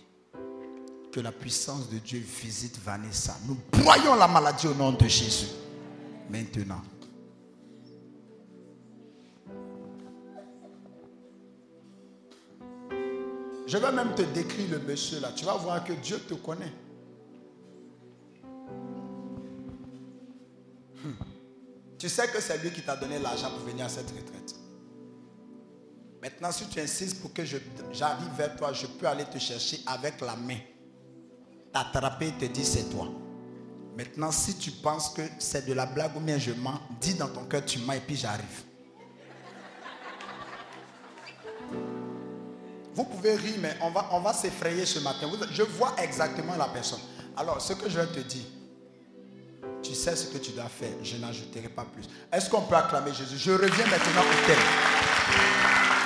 Que 1.12 1.20
la 1.20 1.32
puissance 1.32 1.88
de 1.88 1.98
Dieu 1.98 2.20
visite 2.20 2.78
Vanessa. 2.84 3.36
Nous 3.46 3.56
broyons 3.72 4.14
la 4.14 4.28
maladie 4.28 4.66
au 4.66 4.74
nom 4.74 4.92
de 4.92 5.06
Jésus. 5.06 5.48
Maintenant. 6.28 6.82
Je 13.66 13.78
vais 13.78 13.92
même 13.92 14.14
te 14.14 14.22
décrire 14.22 14.70
le 14.70 14.78
monsieur 14.80 15.20
là. 15.20 15.32
Tu 15.34 15.44
vas 15.44 15.56
voir 15.56 15.82
que 15.82 15.92
Dieu 15.94 16.18
te 16.18 16.34
connaît. 16.34 16.72
Hmm. 21.02 21.12
Tu 21.98 22.08
sais 22.08 22.28
que 22.28 22.40
c'est 22.40 22.58
lui 22.58 22.70
qui 22.70 22.82
t'a 22.82 22.96
donné 22.96 23.18
l'argent 23.18 23.50
pour 23.50 23.66
venir 23.66 23.86
à 23.86 23.88
cette 23.88 24.10
retraite. 24.10 24.43
Maintenant, 26.24 26.50
si 26.52 26.66
tu 26.68 26.80
insistes 26.80 27.20
pour 27.20 27.34
que 27.34 27.44
j'arrive 27.44 28.30
vers 28.34 28.56
toi, 28.56 28.72
je 28.72 28.86
peux 28.86 29.06
aller 29.06 29.26
te 29.26 29.38
chercher 29.38 29.80
avec 29.86 30.22
la 30.22 30.34
main. 30.34 30.56
T'attraper 31.70 32.28
et 32.28 32.32
te 32.32 32.46
dire 32.46 32.64
c'est 32.64 32.88
toi. 32.88 33.08
Maintenant, 33.94 34.32
si 34.32 34.56
tu 34.56 34.70
penses 34.70 35.10
que 35.10 35.20
c'est 35.38 35.66
de 35.66 35.74
la 35.74 35.84
blague 35.84 36.16
ou 36.16 36.20
bien 36.20 36.38
je 36.38 36.52
mens, 36.52 36.80
dis 36.98 37.12
dans 37.12 37.28
ton 37.28 37.44
cœur 37.44 37.62
tu 37.66 37.78
mens 37.80 37.92
et 37.92 38.00
puis 38.00 38.16
j'arrive. 38.16 38.62
Vous 42.94 43.04
pouvez 43.04 43.36
rire, 43.36 43.56
mais 43.60 43.76
on 43.82 43.90
va, 43.90 44.08
on 44.12 44.20
va 44.20 44.32
s'effrayer 44.32 44.86
ce 44.86 45.00
matin. 45.00 45.28
Je 45.52 45.62
vois 45.62 45.94
exactement 45.98 46.56
la 46.56 46.68
personne. 46.68 47.00
Alors, 47.36 47.60
ce 47.60 47.74
que 47.74 47.90
je 47.90 48.00
vais 48.00 48.06
te 48.06 48.20
dire, 48.20 48.46
tu 49.82 49.94
sais 49.94 50.16
ce 50.16 50.28
que 50.28 50.38
tu 50.38 50.52
dois 50.52 50.70
faire. 50.70 50.94
Je 51.02 51.18
n'ajouterai 51.18 51.68
pas 51.68 51.84
plus. 51.84 52.04
Est-ce 52.32 52.48
qu'on 52.48 52.62
peut 52.62 52.76
acclamer 52.76 53.12
Jésus? 53.12 53.36
Je 53.36 53.50
reviens 53.50 53.86
maintenant 53.88 54.22
au 54.22 54.46
thème. 54.46 56.03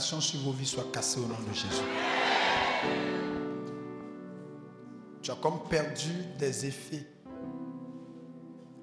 Sur 0.00 0.40
vos 0.40 0.52
vies 0.52 0.66
soit 0.66 0.90
cassée 0.92 1.20
au 1.20 1.26
nom 1.26 1.40
de 1.48 1.52
Jésus. 1.52 1.82
Tu 5.22 5.30
as 5.30 5.36
comme 5.36 5.60
perdu 5.68 6.10
des 6.38 6.66
effets 6.66 7.06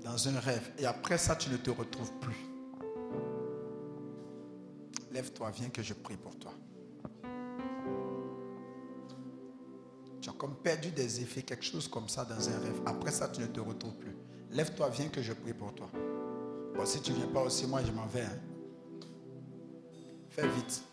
dans 0.04 0.28
un 0.28 0.40
rêve 0.40 0.72
et 0.80 0.86
après 0.86 1.18
ça, 1.18 1.36
tu 1.36 1.50
ne 1.50 1.58
te 1.58 1.70
retrouves 1.70 2.12
plus. 2.20 2.38
Lève-toi, 5.12 5.52
viens 5.52 5.70
que 5.70 5.84
je 5.84 5.94
prie 5.94 6.18
pour 6.18 6.36
toi. 6.38 6.54
Tu 10.22 10.30
as 10.30 10.34
comme 10.34 10.56
perdu 10.56 10.90
des 10.92 11.22
effets, 11.22 11.42
quelque 11.42 11.66
chose 11.66 11.88
comme 11.88 12.08
ça 12.08 12.26
dans 12.26 12.50
un 12.50 12.60
rêve. 12.60 12.82
Après 12.86 13.12
ça, 13.12 13.28
tu 13.28 13.42
ne 13.42 13.48
te 13.48 13.60
retrouves 13.60 13.96
plus. 13.96 14.16
Lève-toi, 14.52 14.90
viens 14.90 15.08
que 15.10 15.22
je 15.22 15.34
prie 15.34 15.54
pour 15.54 15.74
toi. 15.74 15.90
Bon, 16.76 16.86
si 16.86 17.02
tu 17.02 17.12
ne 17.12 17.18
viens 17.18 17.28
pas 17.28 17.42
aussi, 17.42 17.68
moi, 17.68 17.82
je 17.86 17.92
m'en 17.92 18.06
vais. 18.06 18.22
Hein. 18.22 18.40
Fais 20.30 20.48
vite. 20.48 20.84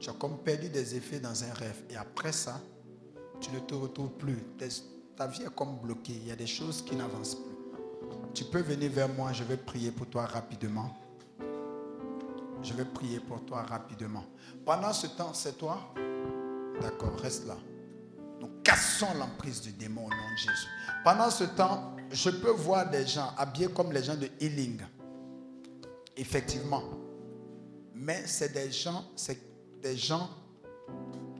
Tu 0.00 0.08
as 0.08 0.14
comme 0.14 0.38
perdu 0.38 0.70
des 0.70 0.96
effets 0.96 1.20
dans 1.20 1.44
un 1.44 1.52
rêve. 1.52 1.82
Et 1.90 1.96
après 1.96 2.32
ça, 2.32 2.58
tu 3.38 3.50
ne 3.50 3.60
te 3.60 3.74
retrouves 3.74 4.12
plus. 4.12 4.38
Ta 5.14 5.26
vie 5.26 5.42
est 5.42 5.54
comme 5.54 5.78
bloquée. 5.78 6.14
Il 6.14 6.28
y 6.28 6.32
a 6.32 6.36
des 6.36 6.46
choses 6.46 6.82
qui 6.82 6.96
n'avancent 6.96 7.34
plus. 7.34 7.44
Tu 8.32 8.44
peux 8.44 8.62
venir 8.62 8.90
vers 8.90 9.08
moi. 9.10 9.32
Je 9.32 9.44
vais 9.44 9.58
prier 9.58 9.90
pour 9.90 10.06
toi 10.06 10.24
rapidement. 10.24 10.96
Je 12.62 12.72
vais 12.72 12.84
prier 12.86 13.20
pour 13.20 13.44
toi 13.44 13.62
rapidement. 13.62 14.24
Pendant 14.64 14.92
ce 14.92 15.06
temps, 15.08 15.34
c'est 15.34 15.58
toi? 15.58 15.78
D'accord, 16.80 17.18
reste 17.20 17.46
là. 17.46 17.56
Nous 18.40 18.48
cassons 18.64 19.12
l'emprise 19.18 19.60
du 19.60 19.72
démon 19.72 20.06
au 20.06 20.08
nom 20.08 20.30
de 20.32 20.38
Jésus. 20.38 20.68
Pendant 21.04 21.30
ce 21.30 21.44
temps, 21.44 21.94
je 22.10 22.30
peux 22.30 22.50
voir 22.50 22.88
des 22.88 23.06
gens 23.06 23.32
habillés 23.36 23.68
comme 23.68 23.92
les 23.92 24.02
gens 24.02 24.16
de 24.16 24.28
Healing. 24.40 24.80
Effectivement. 26.16 26.82
Mais 27.94 28.22
c'est 28.26 28.52
des 28.52 28.72
gens, 28.72 29.04
c'est 29.14 29.49
des 29.82 29.96
gens 29.96 30.28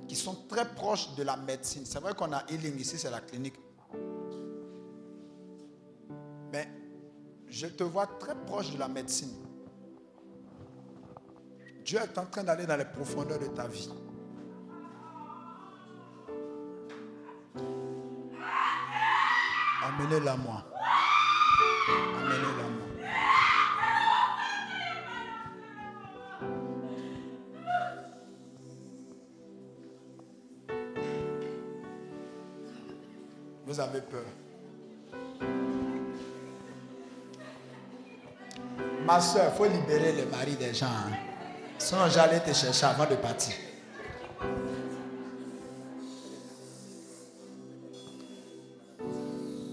qui 0.09 0.17
sont 0.17 0.35
très 0.49 0.69
proches 0.75 1.15
de 1.15 1.23
la 1.23 1.37
médecine. 1.37 1.85
C'est 1.85 2.01
vrai 2.01 2.15
qu'on 2.15 2.33
a 2.33 2.45
healing 2.51 2.79
ici, 2.79 2.99
c'est 2.99 3.11
la 3.11 3.21
clinique. 3.21 3.55
Mais 6.53 6.69
je 7.49 7.67
te 7.69 7.85
vois 7.85 8.07
très 8.07 8.35
proche 8.35 8.73
de 8.73 8.79
la 8.79 8.89
médecine. 8.89 9.31
Dieu 11.85 11.99
est 11.99 12.19
en 12.19 12.27
train 12.27 12.43
d'aller 12.43 12.67
dans 12.67 12.77
les 12.77 12.85
profondeurs 12.85 13.39
de 13.39 13.47
ta 13.47 13.67
vie. 13.67 13.89
Amenez-la 19.83 20.37
moi. 20.37 20.70
Vous 33.71 33.79
avez 33.79 34.01
peur. 34.01 34.25
Ma 39.07 39.21
soeur, 39.21 39.53
il 39.53 39.57
faut 39.57 39.67
libérer 39.67 40.11
les 40.11 40.27
maris 40.27 40.57
des 40.57 40.75
gens. 40.75 40.87
Hein. 40.87 41.13
Sinon, 41.79 42.09
j'allais 42.09 42.41
te 42.41 42.53
chercher 42.53 42.87
avant 42.87 43.07
de 43.07 43.15
partir. 43.15 43.55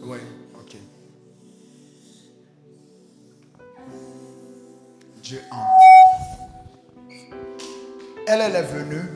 Oui, 0.04 0.20
ok. 0.60 0.76
Dieu 5.24 5.42
entre. 5.52 5.66
Elle, 8.28 8.42
elle 8.42 8.56
est 8.58 8.62
venue, 8.62 9.10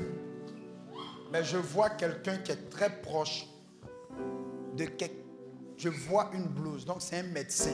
mais 1.32 1.44
je 1.44 1.58
vois 1.58 1.92
quelqu'un 1.92 2.38
qui 2.38 2.52
est 2.52 2.70
très 2.72 2.90
proche 2.90 3.46
Je 5.78 5.90
vois 5.90 6.30
une 6.34 6.46
blouse, 6.46 6.86
donc 6.86 6.98
c'est 7.00 7.20
un 7.20 7.24
médecin. 7.24 7.74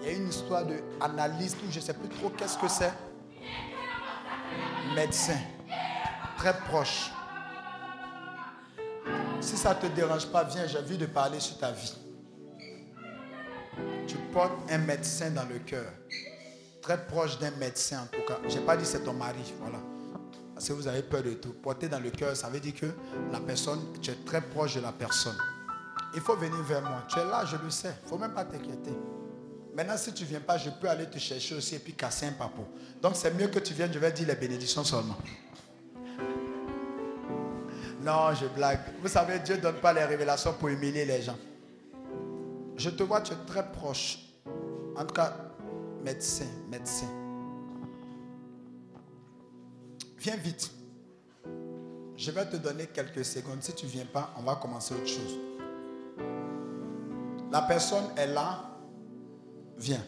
Il 0.00 0.06
y 0.06 0.10
a 0.10 0.12
une 0.14 0.28
histoire 0.28 0.64
d'analyse, 0.64 1.56
je 1.70 1.76
ne 1.76 1.82
sais 1.82 1.94
plus 1.94 2.08
trop 2.08 2.30
qu'est-ce 2.30 2.56
que 2.56 2.68
c'est. 2.68 2.92
Médecin, 4.94 5.38
très 6.36 6.56
proche. 6.60 7.10
Si 9.40 9.56
ça 9.56 9.74
ne 9.74 9.80
te 9.80 9.86
dérange 9.94 10.26
pas, 10.26 10.44
viens, 10.44 10.66
j'ai 10.66 10.78
envie 10.78 10.98
de 10.98 11.06
parler 11.06 11.40
sur 11.40 11.58
ta 11.58 11.72
vie. 11.72 11.96
Tu 14.06 14.16
portes 14.32 14.70
un 14.70 14.78
médecin 14.78 15.30
dans 15.30 15.48
le 15.48 15.58
cœur. 15.58 15.92
Très 16.80 17.06
proche 17.06 17.38
d'un 17.38 17.50
médecin 17.52 18.02
en 18.02 18.06
tout 18.06 18.24
cas. 18.26 18.38
Je 18.48 18.56
n'ai 18.56 18.64
pas 18.64 18.76
dit 18.76 18.86
c'est 18.86 19.04
ton 19.04 19.12
mari, 19.12 19.52
voilà. 19.60 19.78
Parce 20.54 20.68
que 20.68 20.72
vous 20.72 20.88
avez 20.88 21.02
peur 21.02 21.22
de 21.22 21.34
tout. 21.34 21.52
Porter 21.52 21.88
dans 21.88 22.00
le 22.00 22.10
cœur, 22.10 22.36
ça 22.36 22.48
veut 22.48 22.60
dire 22.60 22.74
que 22.74 22.86
la 23.32 23.40
personne, 23.40 23.80
tu 24.00 24.10
es 24.10 24.16
très 24.24 24.40
proche 24.40 24.76
de 24.76 24.80
la 24.80 24.92
personne. 24.92 25.36
Il 26.14 26.20
faut 26.20 26.36
venir 26.36 26.62
vers 26.62 26.82
moi. 26.82 27.02
Tu 27.08 27.18
es 27.18 27.24
là, 27.24 27.44
je 27.44 27.56
le 27.56 27.70
sais. 27.70 27.94
Il 28.02 28.04
ne 28.04 28.08
faut 28.08 28.18
même 28.18 28.32
pas 28.32 28.44
t'inquiéter. 28.44 28.92
Maintenant, 29.74 29.96
si 29.96 30.12
tu 30.12 30.24
ne 30.24 30.28
viens 30.28 30.40
pas, 30.40 30.58
je 30.58 30.70
peux 30.70 30.88
aller 30.88 31.06
te 31.06 31.18
chercher 31.18 31.54
aussi 31.54 31.76
et 31.76 31.78
puis 31.78 31.92
casser 31.92 32.26
un 32.26 32.32
papo. 32.32 32.66
Donc, 33.00 33.14
c'est 33.14 33.32
mieux 33.32 33.48
que 33.48 33.60
tu 33.60 33.74
viennes, 33.74 33.92
je 33.92 33.98
vais 33.98 34.10
dire 34.10 34.26
les 34.26 34.34
bénédictions 34.34 34.82
seulement. 34.82 35.16
Non, 38.00 38.34
je 38.34 38.46
blague. 38.46 38.80
Vous 39.00 39.08
savez, 39.08 39.38
Dieu 39.40 39.56
ne 39.56 39.60
donne 39.60 39.76
pas 39.76 39.92
les 39.92 40.04
révélations 40.04 40.54
pour 40.54 40.68
humilier 40.68 41.04
les 41.04 41.22
gens. 41.22 41.36
Je 42.76 42.90
te 42.90 43.02
vois, 43.02 43.20
tu 43.20 43.32
es 43.32 43.36
très 43.46 43.70
proche. 43.70 44.18
En 44.96 45.04
tout 45.04 45.14
cas, 45.14 45.36
médecin, 46.02 46.46
médecin. 46.70 47.06
Viens 50.18 50.36
vite. 50.36 50.70
Je 52.16 52.30
vais 52.30 52.46
te 52.46 52.56
donner 52.56 52.86
quelques 52.86 53.24
secondes. 53.24 53.62
Si 53.62 53.72
tu 53.74 53.86
ne 53.86 53.90
viens 53.90 54.06
pas, 54.06 54.34
on 54.38 54.42
va 54.42 54.56
commencer 54.56 54.94
autre 54.94 55.06
chose. 55.06 55.38
La 57.50 57.62
personne 57.62 58.04
est 58.16 58.26
là. 58.26 58.64
Viens. 59.78 60.04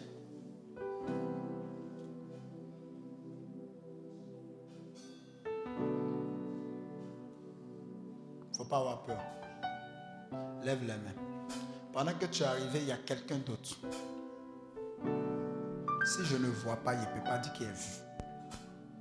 Faut 8.57 8.65
pas 8.65 8.79
avoir 8.79 9.05
peur. 9.05 9.21
Lève 10.63 10.81
les 10.83 10.89
mains. 10.89 11.21
Pendant 11.93 12.13
que 12.13 12.27
tu 12.27 12.43
es 12.43 12.47
arrivé, 12.47 12.81
il 12.81 12.89
y 12.89 12.93
a 12.93 12.99
quelqu'un 12.99 13.39
d'autre. 13.39 13.77
Si 16.05 16.25
je 16.25 16.37
ne 16.37 16.49
vois 16.49 16.77
pas, 16.77 16.95
il 16.95 17.01
ne 17.01 17.07
peut 17.07 17.25
pas 17.25 17.39
dire 17.39 17.53
qu'il 17.55 17.67
est 17.67 17.73
vu. 17.73 18.03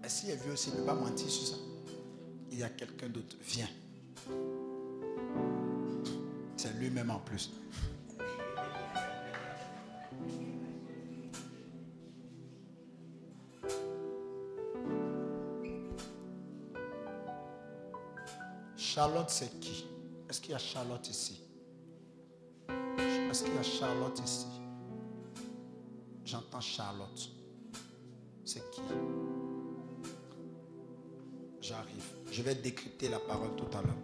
Et 0.03 0.09
s'il 0.09 0.29
est 0.29 0.35
vu 0.37 0.51
aussi, 0.51 0.69
il 0.69 0.75
ne 0.75 0.79
peut 0.79 0.85
pas 0.85 0.93
mentir 0.93 1.29
sur 1.29 1.47
ça. 1.47 1.55
Il 2.51 2.59
y 2.59 2.63
a 2.63 2.69
quelqu'un 2.69 3.09
d'autre. 3.09 3.35
Viens. 3.41 3.67
C'est 6.55 6.73
lui-même 6.77 7.09
en 7.09 7.19
plus. 7.19 7.51
Charlotte, 18.99 19.29
c'est 19.29 19.59
qui? 19.61 19.85
Est-ce 20.29 20.41
qu'il 20.41 20.51
y 20.51 20.55
a 20.55 20.57
Charlotte 20.57 21.09
ici? 21.09 21.41
Est-ce 23.29 23.45
qu'il 23.45 23.55
y 23.55 23.57
a 23.57 23.63
Charlotte 23.63 24.19
ici? 24.19 24.47
J'entends 26.25 26.59
Charlotte. 26.59 27.29
C'est 28.43 28.69
qui? 28.71 28.81
J'arrive. 31.61 32.13
Je 32.29 32.41
vais 32.41 32.55
décrypter 32.55 33.07
la 33.07 33.21
parole 33.21 33.55
tout 33.55 33.77
à 33.77 33.81
l'heure. 33.83 33.95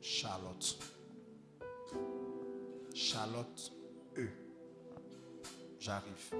Charlotte. 0.00 0.78
Charlotte 2.94 3.72
E. 4.16 4.26
J'arrive. 5.78 6.34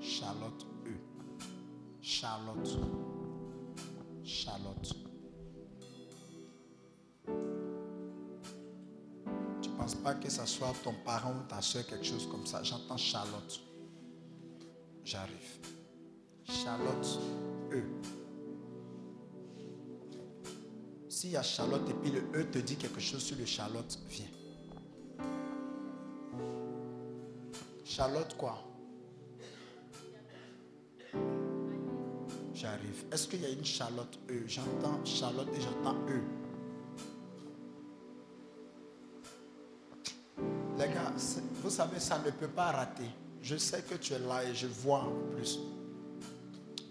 Charlotte 0.00 0.66
E. 0.86 0.94
Charlotte. 2.00 2.78
Charlotte. 4.24 4.94
Tu 9.60 9.68
ne 9.68 9.76
penses 9.76 9.94
pas 9.96 10.14
que 10.14 10.30
ce 10.30 10.46
soit 10.46 10.72
ton 10.82 10.94
parent 11.04 11.32
ou 11.32 11.48
ta 11.48 11.60
soeur, 11.60 11.86
quelque 11.86 12.04
chose 12.04 12.28
comme 12.28 12.46
ça? 12.46 12.62
J'entends 12.62 12.96
Charlotte. 12.96 13.60
J'arrive. 15.04 15.58
Charlotte 16.44 17.18
E. 17.72 17.82
S'il 21.08 21.30
y 21.30 21.36
a 21.36 21.42
Charlotte 21.42 21.88
et 21.88 21.94
puis 21.94 22.10
le 22.10 22.20
E 22.34 22.44
te 22.50 22.58
dit 22.58 22.76
quelque 22.76 23.00
chose 23.00 23.22
sur 23.22 23.36
le 23.36 23.44
Charlotte, 23.44 23.98
viens. 24.08 24.26
Charlotte 27.84 28.36
quoi? 28.36 28.71
J'arrive. 32.62 33.04
Est-ce 33.10 33.26
qu'il 33.26 33.40
y 33.40 33.46
a 33.46 33.48
une 33.48 33.64
Charlotte 33.64 34.20
E? 34.30 34.44
J'entends 34.46 35.04
Charlotte 35.04 35.48
et 35.52 35.60
j'entends 35.60 35.96
E. 36.08 36.20
Les 40.78 40.86
gars, 40.86 41.12
vous 41.60 41.70
savez, 41.70 41.98
ça 41.98 42.20
ne 42.20 42.30
peut 42.30 42.46
pas 42.46 42.70
rater. 42.70 43.10
Je 43.42 43.56
sais 43.56 43.82
que 43.82 43.96
tu 43.96 44.12
es 44.12 44.20
là 44.20 44.44
et 44.44 44.54
je 44.54 44.68
vois 44.68 45.00
en 45.00 45.34
plus. 45.34 45.58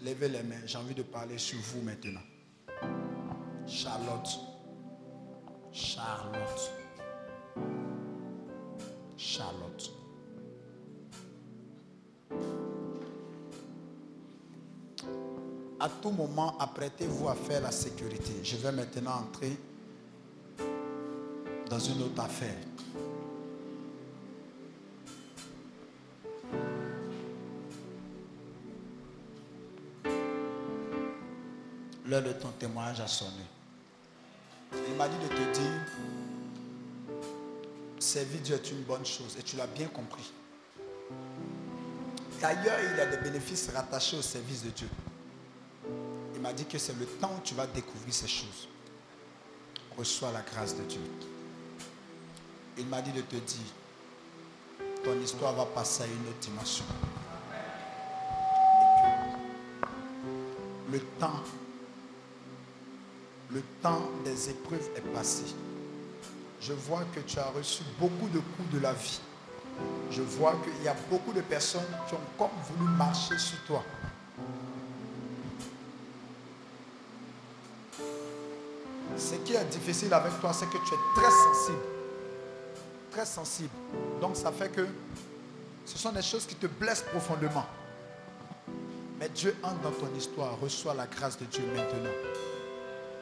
Levez 0.04 0.28
les 0.28 0.42
mains. 0.42 0.60
J'ai 0.66 0.76
envie 0.76 0.94
de 0.94 1.04
parler 1.04 1.38
sur 1.38 1.58
vous 1.58 1.80
maintenant. 1.80 2.20
Charlotte. 3.66 4.28
Charlotte. 5.72 6.70
Charlotte. 9.16 10.01
À 15.82 15.88
tout 15.88 16.12
moment, 16.12 16.56
apprêtez-vous 16.60 17.28
à 17.28 17.34
faire 17.34 17.60
la 17.60 17.72
sécurité. 17.72 18.32
Je 18.44 18.56
vais 18.56 18.70
maintenant 18.70 19.16
entrer 19.16 19.58
dans 21.68 21.78
une 21.80 22.02
autre 22.02 22.22
affaire. 22.22 22.54
L'heure 32.06 32.22
de 32.22 32.32
ton 32.34 32.50
témoignage 32.60 33.00
a 33.00 33.08
sonné. 33.08 33.32
Il 34.88 34.94
m'a 34.94 35.08
dit 35.08 35.16
de 35.16 35.34
te 35.34 35.58
dire, 35.58 35.80
servir 37.98 38.40
Dieu 38.40 38.54
est 38.54 38.70
une 38.70 38.82
bonne 38.84 39.04
chose 39.04 39.36
et 39.36 39.42
tu 39.42 39.56
l'as 39.56 39.66
bien 39.66 39.88
compris. 39.88 40.32
D'ailleurs, 42.40 42.78
il 42.88 42.96
y 42.96 43.00
a 43.00 43.06
des 43.06 43.16
bénéfices 43.16 43.68
rattachés 43.74 44.16
au 44.16 44.22
service 44.22 44.62
de 44.62 44.70
Dieu. 44.70 44.88
Il 46.42 46.48
m'a 46.48 46.54
dit 46.54 46.64
que 46.64 46.76
c'est 46.76 46.98
le 46.98 47.06
temps 47.06 47.30
où 47.38 47.40
tu 47.44 47.54
vas 47.54 47.68
découvrir 47.68 48.12
ces 48.12 48.26
choses. 48.26 48.66
Reçois 49.96 50.32
la 50.32 50.40
grâce 50.40 50.76
de 50.76 50.82
Dieu. 50.82 51.00
Il 52.76 52.84
m'a 52.86 53.00
dit 53.00 53.12
de 53.12 53.20
te 53.20 53.36
dire, 53.36 53.72
ton 55.04 55.20
histoire 55.20 55.54
va 55.54 55.66
passer 55.66 56.02
à 56.02 56.06
une 56.06 56.28
autre 56.28 56.40
dimension. 56.40 56.84
le 60.90 60.98
temps 61.20 61.40
le 63.52 63.62
temps 63.80 64.02
des 64.24 64.50
épreuves 64.50 64.90
est 64.96 65.12
passé. 65.14 65.44
Je 66.60 66.72
vois 66.72 67.04
que 67.14 67.20
tu 67.20 67.38
as 67.38 67.50
reçu 67.50 67.84
beaucoup 68.00 68.28
de 68.30 68.40
coups 68.40 68.70
de 68.72 68.80
la 68.80 68.94
vie. 68.94 69.20
je 70.10 70.22
vois 70.22 70.56
qu'il 70.64 70.82
y 70.82 70.88
a 70.88 70.96
beaucoup 71.08 71.32
de 71.32 71.40
personnes 71.42 71.86
qui 72.08 72.14
ont 72.14 72.20
comme 72.36 72.50
voulu 72.68 72.90
marcher 72.96 73.38
sur 73.38 73.62
toi. 73.64 73.84
Difficile 79.72 80.12
avec 80.12 80.38
toi, 80.40 80.52
c'est 80.52 80.66
que 80.66 80.78
tu 80.78 80.94
es 80.94 80.98
très 81.14 81.30
sensible. 81.30 81.82
Très 83.10 83.26
sensible. 83.26 83.70
Donc 84.20 84.36
ça 84.36 84.52
fait 84.52 84.70
que 84.70 84.86
ce 85.84 85.98
sont 85.98 86.12
des 86.12 86.22
choses 86.22 86.46
qui 86.46 86.54
te 86.54 86.66
blessent 86.66 87.04
profondément. 87.10 87.66
Mais 89.18 89.28
Dieu 89.28 89.54
entre 89.62 89.80
dans 89.80 89.90
ton 89.90 90.08
histoire. 90.16 90.58
Reçois 90.60 90.94
la 90.94 91.06
grâce 91.06 91.38
de 91.38 91.44
Dieu 91.44 91.64
maintenant. 91.74 92.10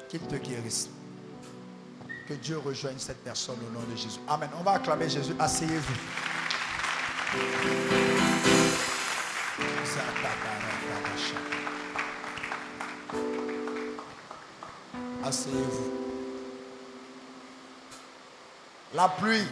Qu'il 0.08 0.20
te 0.20 0.36
guérisse. 0.36 0.88
Que 2.26 2.34
Dieu 2.34 2.58
rejoigne 2.58 2.98
cette 2.98 3.22
personne 3.24 3.56
au 3.68 3.72
nom 3.72 3.84
de 3.90 3.96
Jésus. 3.96 4.20
Amen. 4.28 4.48
On 4.58 4.62
va 4.62 4.72
acclamer 4.72 5.08
Jésus. 5.08 5.34
Asseyez-vous. 5.38 5.94
Asseyez-vous. 15.24 15.99
La 19.00 19.08
pluie. 19.08 19.46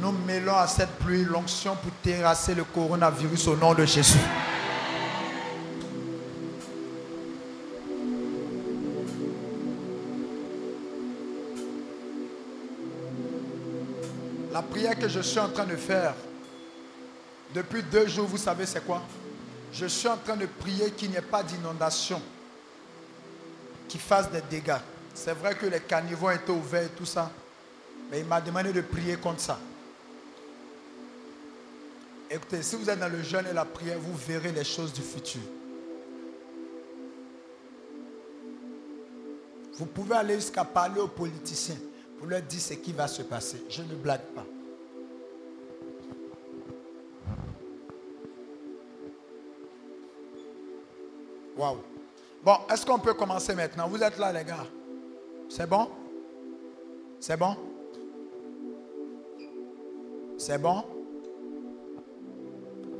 Nous 0.00 0.12
mêlons 0.24 0.54
à 0.54 0.68
cette 0.68 0.92
pluie 1.00 1.24
l'onction 1.24 1.74
pour 1.74 1.90
terrasser 2.00 2.54
le 2.54 2.62
coronavirus 2.62 3.48
au 3.48 3.56
nom 3.56 3.74
de 3.74 3.84
Jésus. 3.84 4.20
La 14.52 14.62
prière 14.62 14.96
que 14.96 15.08
je 15.08 15.18
suis 15.18 15.40
en 15.40 15.48
train 15.48 15.66
de 15.66 15.74
faire 15.74 16.14
depuis 17.52 17.82
deux 17.82 18.06
jours, 18.06 18.28
vous 18.28 18.36
savez 18.36 18.64
c'est 18.64 18.86
quoi? 18.86 19.02
Je 19.72 19.86
suis 19.86 20.06
en 20.06 20.18
train 20.18 20.36
de 20.36 20.46
prier 20.46 20.92
qu'il 20.92 21.10
n'y 21.10 21.16
ait 21.16 21.20
pas 21.20 21.42
d'inondation 21.42 22.22
qui 23.88 23.98
fasse 23.98 24.30
des 24.30 24.42
dégâts. 24.42 24.78
C'est 25.14 25.36
vrai 25.36 25.56
que 25.56 25.66
les 25.66 25.80
caniveaux 25.80 26.30
étaient 26.30 26.52
ouverts 26.52 26.84
et 26.84 26.96
tout 26.96 27.04
ça, 27.04 27.28
mais 28.10 28.20
il 28.20 28.26
m'a 28.26 28.40
demandé 28.40 28.72
de 28.72 28.80
prier 28.80 29.16
contre 29.16 29.40
ça. 29.40 29.58
Écoutez, 32.30 32.62
si 32.62 32.76
vous 32.76 32.88
êtes 32.90 32.98
dans 32.98 33.10
le 33.10 33.22
jeûne 33.22 33.46
et 33.48 33.52
la 33.52 33.64
prière, 33.64 33.98
vous 34.00 34.14
verrez 34.14 34.52
les 34.52 34.64
choses 34.64 34.92
du 34.92 35.02
futur. 35.02 35.42
Vous 39.74 39.86
pouvez 39.86 40.14
aller 40.14 40.36
jusqu'à 40.36 40.64
parler 40.64 41.00
aux 41.00 41.08
politiciens 41.08 41.76
pour 42.18 42.26
leur 42.26 42.42
dire 42.42 42.60
ce 42.60 42.74
qui 42.74 42.92
va 42.92 43.06
se 43.06 43.22
passer. 43.22 43.62
Je 43.68 43.82
ne 43.82 43.94
blague 43.94 44.24
pas. 44.34 44.46
Waouh. 51.56 51.78
Bon, 52.42 52.56
est-ce 52.70 52.84
qu'on 52.84 52.98
peut 52.98 53.14
commencer 53.14 53.54
maintenant? 53.54 53.88
Vous 53.88 54.02
êtes 54.02 54.18
là, 54.18 54.32
les 54.32 54.44
gars. 54.44 54.66
C'est 55.48 55.68
bon? 55.68 55.90
C'est 57.20 57.36
bon? 57.36 57.56
C'est 60.46 60.58
bon? 60.58 60.84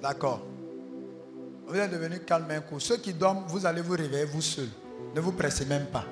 D'accord. 0.03 0.43
Vous 1.69 1.77
êtes 1.77 1.93
devenu 1.93 2.19
calme 2.19 2.51
un 2.51 2.61
coup. 2.61 2.81
Ceux 2.81 2.97
qui 2.97 3.15
dorment, 3.15 3.45
vous 3.47 3.65
allez 3.65 3.83
vous 3.83 3.93
réveiller 3.93 4.25
vous 4.25 4.43
seuls. 4.43 4.69
Ne 5.15 5.21
vous 5.21 5.31
pressez 5.31 5.65
même 5.65 5.87
pas. 5.87 6.05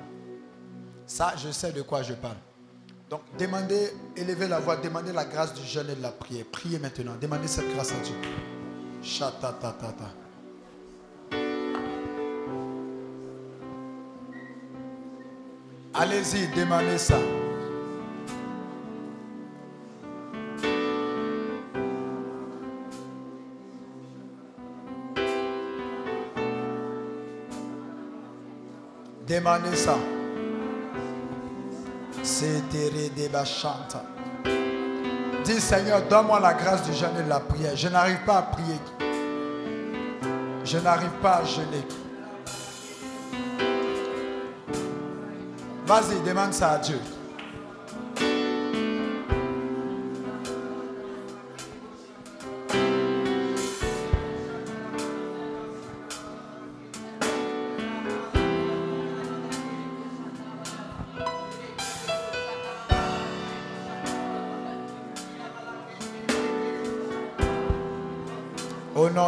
Ça, 1.05 1.33
je 1.35 1.51
sais 1.51 1.73
de 1.73 1.81
quoi 1.81 2.03
je 2.03 2.13
parle. 2.13 2.37
Donc, 3.09 3.19
demandez, 3.37 3.91
élevez 4.15 4.47
la 4.47 4.61
voix, 4.61 4.77
demandez 4.77 5.11
la 5.11 5.25
grâce 5.25 5.53
du 5.53 5.67
jeûne 5.67 5.89
et 5.89 5.95
de 5.95 6.01
la 6.01 6.11
prière. 6.11 6.45
Priez 6.49 6.79
maintenant, 6.79 7.17
demandez 7.19 7.49
cette 7.49 7.69
grâce 7.73 7.91
à 7.91 7.95
Dieu. 7.95 8.15
Chatatatata. 9.03 10.05
Allez-y, 15.95 16.47
demandez 16.57 16.97
ça. 16.97 17.17
Chante. 33.45 33.97
Dis 35.43 35.61
Seigneur, 35.61 36.01
donne-moi 36.09 36.39
la 36.39 36.55
grâce 36.55 36.81
du 36.81 36.93
jeûne 36.93 37.15
et 37.19 37.23
de 37.23 37.29
la 37.29 37.39
prière. 37.39 37.75
Je 37.75 37.87
n'arrive 37.87 38.23
pas 38.25 38.37
à 38.37 38.41
prier. 38.41 38.79
Je 40.63 40.79
n'arrive 40.79 41.11
pas 41.21 41.35
à 41.35 41.43
jeûner. 41.43 41.85
Vas-y, 45.85 46.27
demande 46.27 46.51
ça 46.51 46.71
à 46.71 46.77
Dieu. 46.79 46.99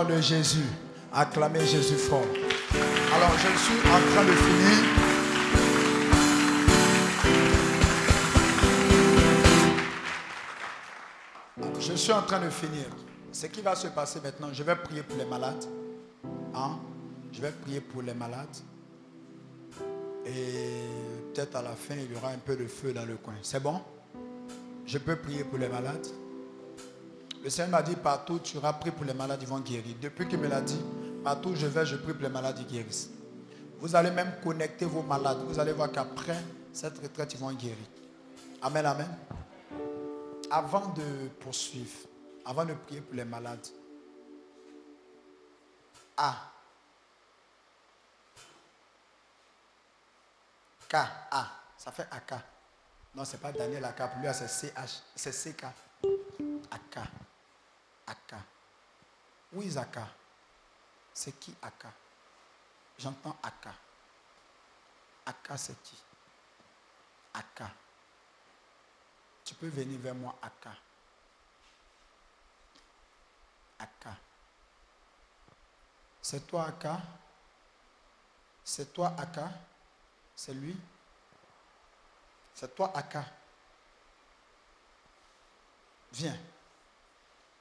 De 0.07 0.21
Jésus, 0.21 0.65
acclamez 1.13 1.65
Jésus 1.65 1.95
fort. 1.95 2.25
Alors, 3.13 3.31
je 3.37 3.57
suis 3.57 3.79
en 3.87 4.01
train 4.11 4.23
de 4.23 4.31
finir. 4.31 4.77
Je 11.79 11.93
suis 11.93 12.11
en 12.11 12.21
train 12.21 12.39
de 12.39 12.49
finir. 12.49 12.85
Ce 13.31 13.47
qui 13.47 13.61
va 13.61 13.75
se 13.75 13.87
passer 13.87 14.19
maintenant, 14.23 14.49
je 14.53 14.63
vais 14.63 14.75
prier 14.75 15.03
pour 15.03 15.17
les 15.17 15.25
malades. 15.25 15.65
Hein? 16.55 16.79
Je 17.31 17.41
vais 17.41 17.51
prier 17.51 17.81
pour 17.81 18.01
les 18.01 18.13
malades. 18.13 18.57
Et 20.25 21.33
peut-être 21.33 21.55
à 21.55 21.61
la 21.61 21.75
fin, 21.75 21.95
il 21.95 22.11
y 22.11 22.15
aura 22.15 22.29
un 22.29 22.37
peu 22.37 22.55
de 22.55 22.67
feu 22.67 22.93
dans 22.93 23.05
le 23.05 23.15
coin. 23.15 23.35
C'est 23.41 23.61
bon? 23.61 23.81
Je 24.85 24.97
peux 24.97 25.15
prier 25.15 25.43
pour 25.43 25.57
les 25.57 25.67
malades? 25.67 26.07
Le 27.43 27.49
Seigneur 27.49 27.71
m'a 27.71 27.81
dit, 27.81 27.95
partout 27.95 28.39
tu 28.39 28.57
auras 28.57 28.73
prié 28.73 28.91
pour 28.91 29.05
les 29.05 29.13
malades, 29.13 29.39
ils 29.41 29.47
vont 29.47 29.59
guérir. 29.59 29.95
Depuis 30.01 30.27
qu'il 30.27 30.39
me 30.39 30.47
l'a 30.47 30.61
dit, 30.61 30.79
partout 31.23 31.49
où 31.49 31.55
je 31.55 31.67
vais, 31.67 31.85
je 31.85 31.95
prie 31.95 32.13
pour 32.13 32.23
les 32.23 32.29
malades, 32.29 32.57
ils 32.59 32.67
guérissent. 32.67 33.09
Vous 33.79 33.95
allez 33.95 34.11
même 34.11 34.33
connecter 34.43 34.85
vos 34.85 35.03
malades. 35.03 35.39
Vous 35.47 35.59
allez 35.59 35.71
voir 35.73 35.91
qu'après 35.91 36.43
cette 36.73 36.97
retraite, 36.97 37.33
ils 37.33 37.39
vont 37.39 37.51
guérir. 37.53 37.77
Amen, 38.61 38.85
amen. 38.85 39.07
Avant 40.49 40.87
de 40.93 41.29
poursuivre, 41.39 42.07
avant 42.45 42.65
de 42.65 42.73
prier 42.73 43.01
pour 43.01 43.15
les 43.15 43.25
malades, 43.25 43.67
A. 46.17 46.33
K, 50.89 50.95
A. 50.95 51.47
Ça 51.77 51.91
fait 51.91 52.07
AK. 52.09 52.33
Non, 53.15 53.23
ce 53.25 53.33
n'est 53.33 53.37
pas 53.39 53.51
Daniel 53.51 53.85
AK. 53.85 53.99
Lui, 54.21 54.27
c'est 54.33 54.47
CH. 54.47 55.01
C'est 55.15 55.31
CK. 55.31 55.65
AK. 56.71 56.99
AK. 58.07 58.35
Où 59.53 59.61
est 59.61 59.77
AK? 59.77 59.99
C'est 61.13 61.39
qui 61.39 61.55
AK? 61.61 61.85
J'entends 62.97 63.37
AK. 63.43 63.67
AK, 65.25 65.57
c'est 65.57 65.81
qui? 65.83 65.97
AK. 67.33 67.63
Tu 69.43 69.55
peux 69.55 69.67
venir 69.67 69.99
vers 69.99 70.15
moi, 70.15 70.37
AK. 70.41 70.67
AK. 73.79 74.13
C'est 76.21 76.47
toi, 76.47 76.67
AK. 76.67 76.87
C'est 78.63 78.93
toi, 78.93 79.15
AK. 79.17 79.39
C'est 80.35 80.53
lui? 80.53 80.77
C'est 82.53 82.75
toi, 82.75 82.91
AK. 82.95 83.17
Viens. 86.11 86.37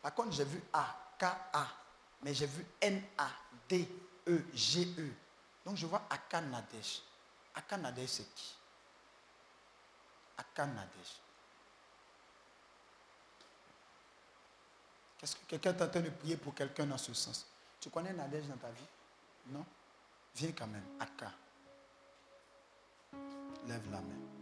Par 0.06 0.14
contre, 0.14 0.30
j'ai 0.30 0.44
vu 0.44 0.62
A, 0.72 0.86
K, 1.18 1.24
A. 1.52 1.66
Mais 2.22 2.32
j'ai 2.32 2.46
vu 2.46 2.64
N, 2.80 3.02
A, 3.18 3.28
D, 3.68 3.88
E, 4.28 4.44
G, 4.54 4.86
E. 4.96 5.12
Donc 5.64 5.76
je 5.76 5.84
vois 5.84 6.06
AK 6.08 6.44
Nadesh. 6.44 7.02
AK 7.56 7.72
Nadesh, 7.72 8.10
c'est 8.10 8.34
qui? 8.36 8.54
AK 10.38 10.58
Nadesh. 10.58 11.20
Qu'est-ce 15.18 15.34
que 15.34 15.46
quelqu'un 15.46 15.74
est 15.74 15.82
en 15.82 15.88
train 15.88 16.00
de 16.00 16.10
prier 16.10 16.36
pour 16.36 16.54
quelqu'un 16.54 16.86
dans 16.86 16.98
ce 16.98 17.12
sens? 17.12 17.44
Tu 17.80 17.90
connais 17.90 18.12
Nadège 18.12 18.46
dans 18.46 18.58
ta 18.58 18.70
vie? 18.70 18.86
Non? 19.48 19.66
Viens 20.36 20.52
quand 20.52 20.68
même. 20.68 20.86
Aka. 21.00 21.32
Lève 23.66 23.90
la 23.90 24.00
main. 24.00 24.35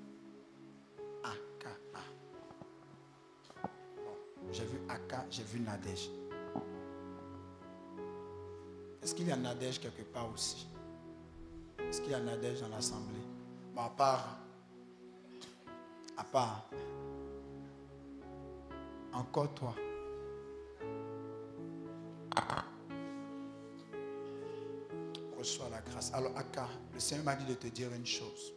J'ai 4.54 4.64
vu 4.66 4.78
Aka, 4.88 5.26
j'ai 5.30 5.42
vu 5.42 5.58
Nadège. 5.58 6.10
Est-ce 9.02 9.12
qu'il 9.12 9.26
y 9.26 9.32
a 9.32 9.36
Nadège 9.36 9.80
quelque 9.80 10.02
part 10.02 10.30
aussi? 10.32 10.68
Est-ce 11.80 12.00
qu'il 12.00 12.12
y 12.12 12.14
a 12.14 12.20
Nadège 12.20 12.60
dans 12.60 12.68
l'assemblée? 12.68 13.18
Bon, 13.74 13.82
à 13.82 13.90
part. 13.90 14.38
À 16.16 16.22
part. 16.22 16.70
Encore 19.12 19.52
toi. 19.54 19.74
Reçois 25.36 25.68
la 25.68 25.80
grâce. 25.80 26.14
Alors, 26.14 26.30
Aka, 26.38 26.68
le 26.92 27.00
Seigneur 27.00 27.24
m'a 27.24 27.34
dit 27.34 27.44
de 27.44 27.54
te 27.54 27.66
dire 27.66 27.92
une 27.92 28.06
chose. 28.06 28.54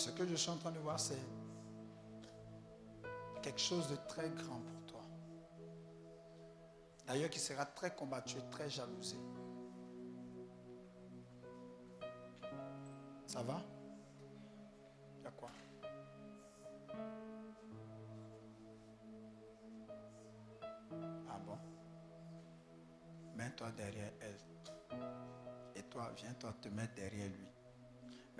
Ce 0.00 0.08
que 0.08 0.26
je 0.26 0.34
suis 0.34 0.48
en 0.48 0.56
train 0.56 0.72
de 0.72 0.78
voir, 0.78 0.98
c'est 0.98 1.20
quelque 3.42 3.60
chose 3.60 3.86
de 3.90 3.96
très 4.08 4.30
grand 4.30 4.58
pour 4.62 4.86
toi. 4.86 5.02
D'ailleurs, 7.06 7.28
qui 7.28 7.38
sera 7.38 7.66
très 7.66 7.94
combattu, 7.94 8.36
très 8.50 8.70
jalousé. 8.70 9.18
Ça 13.26 13.42
va? 13.42 13.60
Il 15.18 15.24
y 15.24 15.26
a 15.26 15.30
quoi? 15.32 15.50
Ah 21.28 21.38
bon? 21.44 21.58
Mets-toi 23.36 23.70
derrière 23.72 24.12
elle. 24.22 24.98
Et 25.76 25.82
toi, 25.82 26.10
viens-toi 26.16 26.54
te 26.62 26.70
mettre 26.70 26.94
derrière 26.94 27.28
lui. 27.28 27.59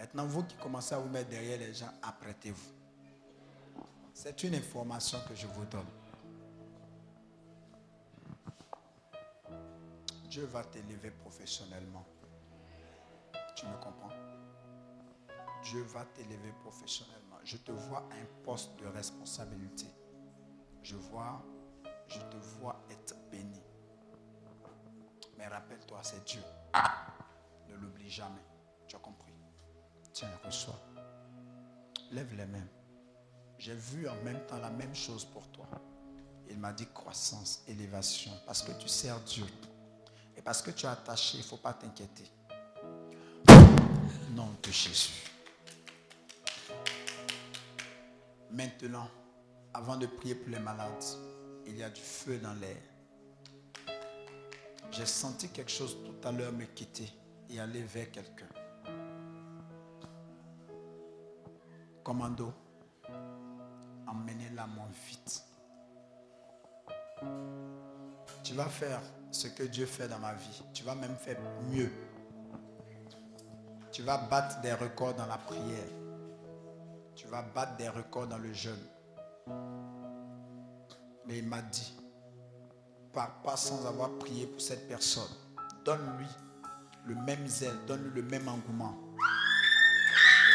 Maintenant, 0.01 0.25
vous 0.25 0.45
qui 0.45 0.57
commencez 0.57 0.95
à 0.95 0.99
vous 0.99 1.11
mettre 1.11 1.29
derrière 1.29 1.59
les 1.59 1.75
gens, 1.75 1.91
apprêtez-vous. 2.01 2.73
C'est 4.15 4.43
une 4.45 4.55
information 4.55 5.19
que 5.29 5.35
je 5.35 5.47
vous 5.47 5.67
donne. 5.67 5.87
Dieu 10.25 10.47
va 10.47 10.65
t'élever 10.65 11.11
professionnellement. 11.11 12.07
Tu 13.55 13.67
me 13.67 13.77
comprends? 13.77 14.09
Dieu 15.65 15.83
va 15.83 16.07
t'élever 16.07 16.53
professionnellement. 16.63 17.37
Je 17.45 17.59
te 17.59 17.71
vois 17.71 18.09
à 18.11 18.15
un 18.15 18.43
poste 18.43 18.75
de 18.81 18.87
responsabilité. 18.87 19.87
Je 20.83 20.97
vois, 20.97 21.45
je 22.09 22.21
te 22.21 22.37
vois 22.59 22.81
être 22.91 23.15
béni. 23.31 23.61
Mais 25.37 25.47
rappelle-toi, 25.47 26.01
c'est 26.03 26.25
Dieu. 26.25 26.43
Ne 27.69 27.75
l'oublie 27.75 28.09
jamais. 28.09 28.47
Tu 28.89 28.97
as 28.97 28.99
compris? 28.99 29.40
Tiens, 30.13 30.29
reçois. 30.45 30.79
Lève 32.11 32.35
les 32.37 32.47
mains. 32.47 32.67
J'ai 33.59 33.75
vu 33.75 34.09
en 34.09 34.17
même 34.25 34.41
temps 34.47 34.59
la 34.59 34.71
même 34.71 34.95
chose 34.95 35.25
pour 35.25 35.47
toi. 35.49 35.69
Il 36.49 36.59
m'a 36.59 36.73
dit 36.73 36.87
croissance, 36.93 37.63
élévation, 37.69 38.33
parce 38.47 38.63
que 38.63 38.73
tu 38.73 38.89
sers 38.89 39.21
Dieu. 39.21 39.45
Et 40.37 40.43
parce 40.43 40.63
que 40.63 40.71
tu 40.71 40.87
es 40.87 40.89
attaché, 40.89 41.39
il 41.39 41.41
ne 41.41 41.47
faut 41.47 41.59
pas 41.59 41.75
t'inquiéter. 41.75 42.25
Nom 44.31 44.49
de 44.63 44.71
Jésus. 44.71 45.31
Maintenant, 48.51 49.09
avant 49.73 49.97
de 49.97 50.07
prier 50.07 50.35
pour 50.35 50.51
les 50.51 50.59
malades, 50.59 51.05
il 51.67 51.77
y 51.77 51.83
a 51.83 51.91
du 51.91 52.01
feu 52.01 52.39
dans 52.39 52.55
l'air. 52.55 52.77
J'ai 54.91 55.07
senti 55.07 55.49
quelque 55.51 55.71
chose 55.71 55.97
tout 56.05 56.27
à 56.27 56.33
l'heure 56.33 56.53
me 56.53 56.65
quitter 56.65 57.13
et 57.49 57.61
aller 57.61 57.83
vers 57.83 58.11
quelqu'un. 58.11 58.49
Commando, 62.11 62.53
emmenez-la 64.09 64.67
vite. 65.07 65.45
Tu 68.43 68.53
vas 68.53 68.65
faire 68.65 69.01
ce 69.31 69.47
que 69.47 69.63
Dieu 69.63 69.87
fait 69.87 70.09
dans 70.09 70.19
ma 70.19 70.35
vie. 70.35 70.61
Tu 70.75 70.83
vas 70.83 70.97
même 70.97 71.15
faire 71.15 71.39
mieux. 71.71 71.93
Tu 73.93 74.03
vas 74.03 74.19
battre 74.19 74.61
des 74.61 74.73
records 74.73 75.15
dans 75.15 75.27
la 75.27 75.39
prière. 75.39 75.87
Tu 77.15 77.29
vas 77.29 77.43
battre 77.43 77.77
des 77.77 77.89
records 77.89 78.27
dans 78.27 78.39
le 78.39 78.53
jeûne. 78.53 78.89
Mais 81.27 81.39
il 81.39 81.47
m'a 81.47 81.63
dit, 81.63 81.97
pars 83.13 83.41
pas 83.43 83.57
sans 83.57 83.87
avoir 83.87 84.11
prié 84.19 84.49
pour 84.49 84.61
cette 84.61 84.89
personne. 84.89 85.31
Donne-lui 85.85 86.27
le 87.07 87.15
même 87.15 87.47
zèle, 87.47 87.79
donne-lui 87.87 88.21
le 88.21 88.29
même 88.29 88.49
engouement. 88.49 88.99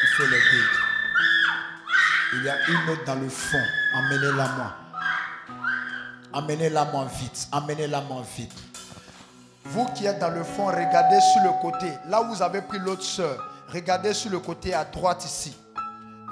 Il 0.03 0.09
faut 0.17 0.25
l'aider. 0.25 0.84
Il 2.37 2.43
y 2.43 2.49
a 2.49 2.57
une 2.67 2.89
autre 2.89 3.05
dans 3.05 3.15
le 3.15 3.29
fond. 3.29 3.63
Emmenez-la 3.95 4.47
moi. 4.55 4.73
Emmenez-la 6.33 6.85
moi 6.85 7.05
vite. 7.05 7.47
Emmenez-la 7.51 8.01
moi 8.01 8.23
vite. 8.35 8.53
Vous 9.63 9.85
qui 9.93 10.05
êtes 10.05 10.19
dans 10.19 10.29
le 10.29 10.43
fond, 10.43 10.67
regardez 10.67 11.19
sur 11.21 11.41
le 11.43 11.61
côté. 11.61 11.91
Là 12.07 12.21
où 12.21 12.33
vous 12.33 12.41
avez 12.41 12.61
pris 12.61 12.77
l'autre 12.79 13.03
soeur, 13.03 13.43
regardez 13.69 14.13
sur 14.13 14.31
le 14.31 14.39
côté 14.39 14.73
à 14.73 14.83
droite 14.83 15.23
ici. 15.25 15.55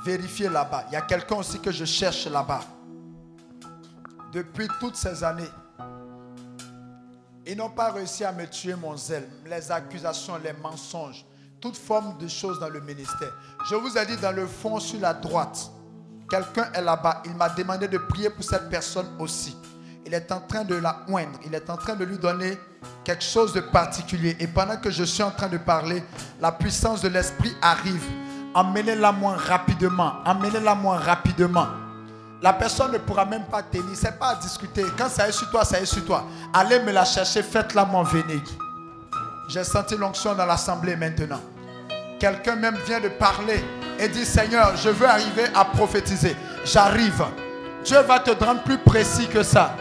Vérifiez 0.06 0.50
là-bas. 0.50 0.86
Il 0.90 0.94
y 0.94 0.98
a 0.98 1.02
quelqu'un 1.02 1.38
aussi 1.38 1.60
que 1.60 1.72
je 1.72 1.86
cherche 1.86 2.28
là-bas. 2.28 2.62
Depuis 4.34 4.68
toutes 4.80 4.98
ces 4.98 5.24
années, 5.24 5.50
ils 7.46 7.58
n'ont 7.58 7.70
pas 7.70 7.92
réussi 7.92 8.24
à 8.26 8.32
me 8.32 8.46
tuer 8.46 8.76
mon 8.76 8.98
zèle. 8.98 9.28
Les 9.46 9.72
accusations, 9.72 10.38
les 10.44 10.54
mensonges, 10.54 11.26
toute 11.62 11.78
forme 11.78 12.18
de 12.18 12.28
choses 12.28 12.60
dans 12.60 12.70
le 12.70 12.82
ministère. 12.82 13.32
Je 13.70 13.76
vous 13.76 13.98
ai 13.98 14.06
dit 14.06 14.18
dans 14.18 14.32
le 14.32 14.46
fond 14.46 14.80
sur 14.80 15.00
la 15.00 15.14
droite, 15.14 15.72
quelqu'un 16.34 16.65
est 16.73 16.81
là-bas. 16.81 17.22
Il 17.26 17.35
m'a 17.35 17.49
demandé 17.49 17.88
de 17.88 17.99
prier 17.99 18.31
pour 18.31 18.43
cette 18.43 18.68
personne 18.68 19.05
aussi. 19.19 19.55
Il 20.03 20.15
est 20.15 20.31
en 20.31 20.39
train 20.41 20.64
de 20.64 20.73
la 20.73 21.01
oindre. 21.07 21.38
Il 21.45 21.53
est 21.53 21.69
en 21.69 21.77
train 21.77 21.93
de 21.95 22.03
lui 22.03 22.18
donner 22.18 22.57
quelque 23.03 23.23
chose 23.23 23.53
de 23.53 23.61
particulier. 23.61 24.35
Et 24.39 24.47
pendant 24.47 24.77
que 24.77 24.89
je 24.89 25.03
suis 25.03 25.22
en 25.22 25.30
train 25.30 25.47
de 25.47 25.57
parler, 25.60 26.03
la 26.41 26.51
puissance 26.51 27.01
de 27.01 27.10
l'esprit 27.10 27.55
arrive. 27.61 28.03
Emmenez-la 28.55 29.11
moins 29.11 29.35
rapidement. 29.35 30.14
Emmenez-la 30.26 30.73
moins 30.73 30.97
rapidement. 30.97 31.68
La 32.41 32.53
personne 32.53 32.93
ne 32.93 32.97
pourra 32.97 33.26
même 33.26 33.45
pas 33.45 33.61
tenir. 33.61 33.85
C'est 33.93 34.18
pas 34.18 34.30
à 34.30 34.35
discuter. 34.35 34.84
Quand 34.97 35.10
ça 35.10 35.30
est 35.30 35.34
sur 35.34 35.51
toi, 35.51 35.64
ça 35.64 35.80
est 35.80 35.85
sur 35.85 36.03
toi. 36.03 36.26
Allez 36.51 36.80
me 36.80 36.91
la 36.91 37.05
chercher. 37.05 37.43
Faites-la 37.43 37.85
m'en 37.85 38.01
venir. 38.01 38.41
J'ai 39.49 39.64
senti 39.64 39.95
l'onction 39.95 40.34
dans 40.34 40.47
l'assemblée 40.47 40.95
maintenant. 40.95 41.41
Quelqu'un 42.19 42.55
même 42.55 42.77
vient 42.88 42.99
de 42.99 43.10
parler 43.10 43.64
et 44.04 44.10
dit 44.10 44.26
Seigneur, 44.26 44.76
je 44.76 44.90
veux 44.90 45.08
arriver 45.08 45.46
à 45.56 45.64
prophétiser. 45.64 46.36
J'arrive. 46.66 47.24
Dieu 47.84 48.00
va 48.02 48.20
te 48.20 48.32
rendre 48.44 48.62
plus 48.64 48.78
précis 48.78 49.28
que 49.28 49.44
ça. 49.44 49.76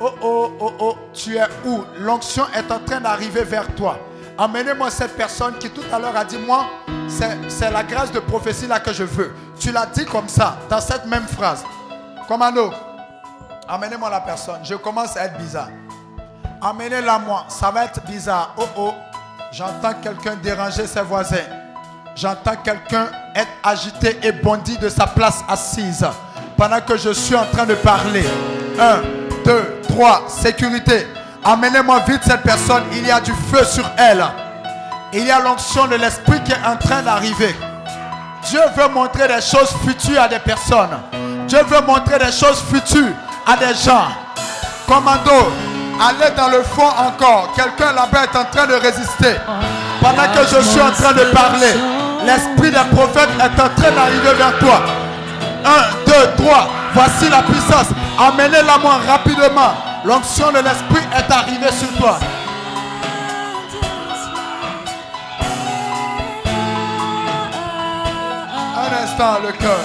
Oh 0.00 0.10
oh 0.22 0.52
oh 0.60 0.72
oh, 0.78 0.96
tu 1.12 1.36
es 1.36 1.46
où? 1.64 1.84
L'onction 1.98 2.44
est 2.54 2.70
en 2.70 2.78
train 2.78 3.00
d'arriver 3.00 3.42
vers 3.42 3.66
toi. 3.74 3.98
Emmenez-moi 4.38 4.90
cette 4.90 5.16
personne 5.16 5.58
qui 5.58 5.68
tout 5.68 5.82
à 5.92 5.98
l'heure 5.98 6.16
a 6.16 6.24
dit 6.24 6.38
Moi, 6.38 6.66
c'est 7.08 7.70
la 7.70 7.82
grâce 7.82 8.12
de 8.12 8.20
prophétie 8.20 8.66
là 8.66 8.80
que 8.80 8.92
je 8.92 9.04
veux. 9.04 9.34
Tu 9.58 9.72
l'as 9.72 9.86
dit 9.86 10.04
comme 10.04 10.28
ça, 10.28 10.56
dans 10.70 10.80
cette 10.80 11.06
même 11.06 11.26
phrase. 11.26 11.64
Commando, 12.28 12.72
amenez-moi 13.68 14.08
la 14.08 14.20
personne. 14.20 14.60
Je 14.62 14.74
commence 14.76 15.16
à 15.16 15.24
être 15.26 15.36
bizarre. 15.38 15.68
Amenez-la 16.62 17.18
moi, 17.18 17.44
ça 17.48 17.70
va 17.70 17.84
être 17.84 18.04
bizarre. 18.04 18.54
Oh 18.56 18.68
oh, 18.76 18.94
j'entends 19.52 19.94
quelqu'un 19.94 20.36
déranger 20.36 20.86
ses 20.86 21.02
voisins. 21.02 21.57
J'entends 22.20 22.56
quelqu'un 22.64 23.06
être 23.32 23.46
agité 23.62 24.18
et 24.24 24.32
bondi 24.32 24.76
de 24.78 24.88
sa 24.88 25.06
place 25.06 25.44
assise 25.48 26.04
pendant 26.56 26.80
que 26.80 26.96
je 26.96 27.10
suis 27.10 27.36
en 27.36 27.44
train 27.44 27.64
de 27.64 27.74
parler. 27.76 28.24
Un, 28.76 29.02
deux, 29.44 29.80
trois, 29.88 30.24
sécurité. 30.26 31.06
Amenez-moi 31.44 32.00
vite 32.08 32.22
cette 32.26 32.42
personne. 32.42 32.82
Il 32.90 33.06
y 33.06 33.10
a 33.12 33.20
du 33.20 33.30
feu 33.52 33.62
sur 33.64 33.88
elle. 33.96 34.24
Il 35.12 35.26
y 35.26 35.30
a 35.30 35.38
l'onction 35.38 35.86
de 35.86 35.94
l'esprit 35.94 36.42
qui 36.42 36.50
est 36.50 36.66
en 36.66 36.76
train 36.76 37.02
d'arriver. 37.02 37.54
Dieu 38.48 38.62
veut 38.76 38.88
montrer 38.88 39.28
des 39.28 39.40
choses 39.40 39.72
futures 39.84 40.20
à 40.20 40.26
des 40.26 40.40
personnes. 40.40 40.98
Dieu 41.46 41.60
veut 41.68 41.82
montrer 41.86 42.18
des 42.18 42.32
choses 42.32 42.64
futures 42.68 43.14
à 43.46 43.56
des 43.56 43.74
gens. 43.76 44.08
Commando, 44.88 45.52
allez 46.00 46.34
dans 46.36 46.48
le 46.48 46.64
fond 46.64 46.88
encore. 46.98 47.52
Quelqu'un 47.54 47.92
là-bas 47.92 48.24
est 48.24 48.36
en 48.36 48.44
train 48.46 48.66
de 48.66 48.74
résister. 48.74 49.36
Pendant 50.00 50.26
que 50.34 50.48
je 50.48 50.60
suis 50.62 50.80
en 50.80 50.90
train 50.90 51.12
de 51.12 51.24
parler, 51.32 51.74
l'esprit 52.28 52.70
des 52.70 52.94
prophètes 52.94 53.30
est 53.40 53.60
en 53.60 53.68
train 53.74 53.90
d'arriver 53.92 54.34
vers 54.36 54.58
toi. 54.58 54.80
Un, 55.64 56.04
deux, 56.04 56.44
trois. 56.44 56.68
Voici 56.92 57.28
la 57.30 57.42
puissance. 57.42 57.88
Amenez-la 58.18 58.78
moi 58.78 58.98
rapidement. 59.06 59.72
L'onction 60.04 60.50
de 60.52 60.58
l'esprit 60.58 61.04
est 61.16 61.32
arrivée 61.32 61.72
sur 61.72 61.88
toi. 61.98 62.18
Un 68.76 69.04
instant, 69.04 69.38
le 69.44 69.52
cœur. 69.52 69.80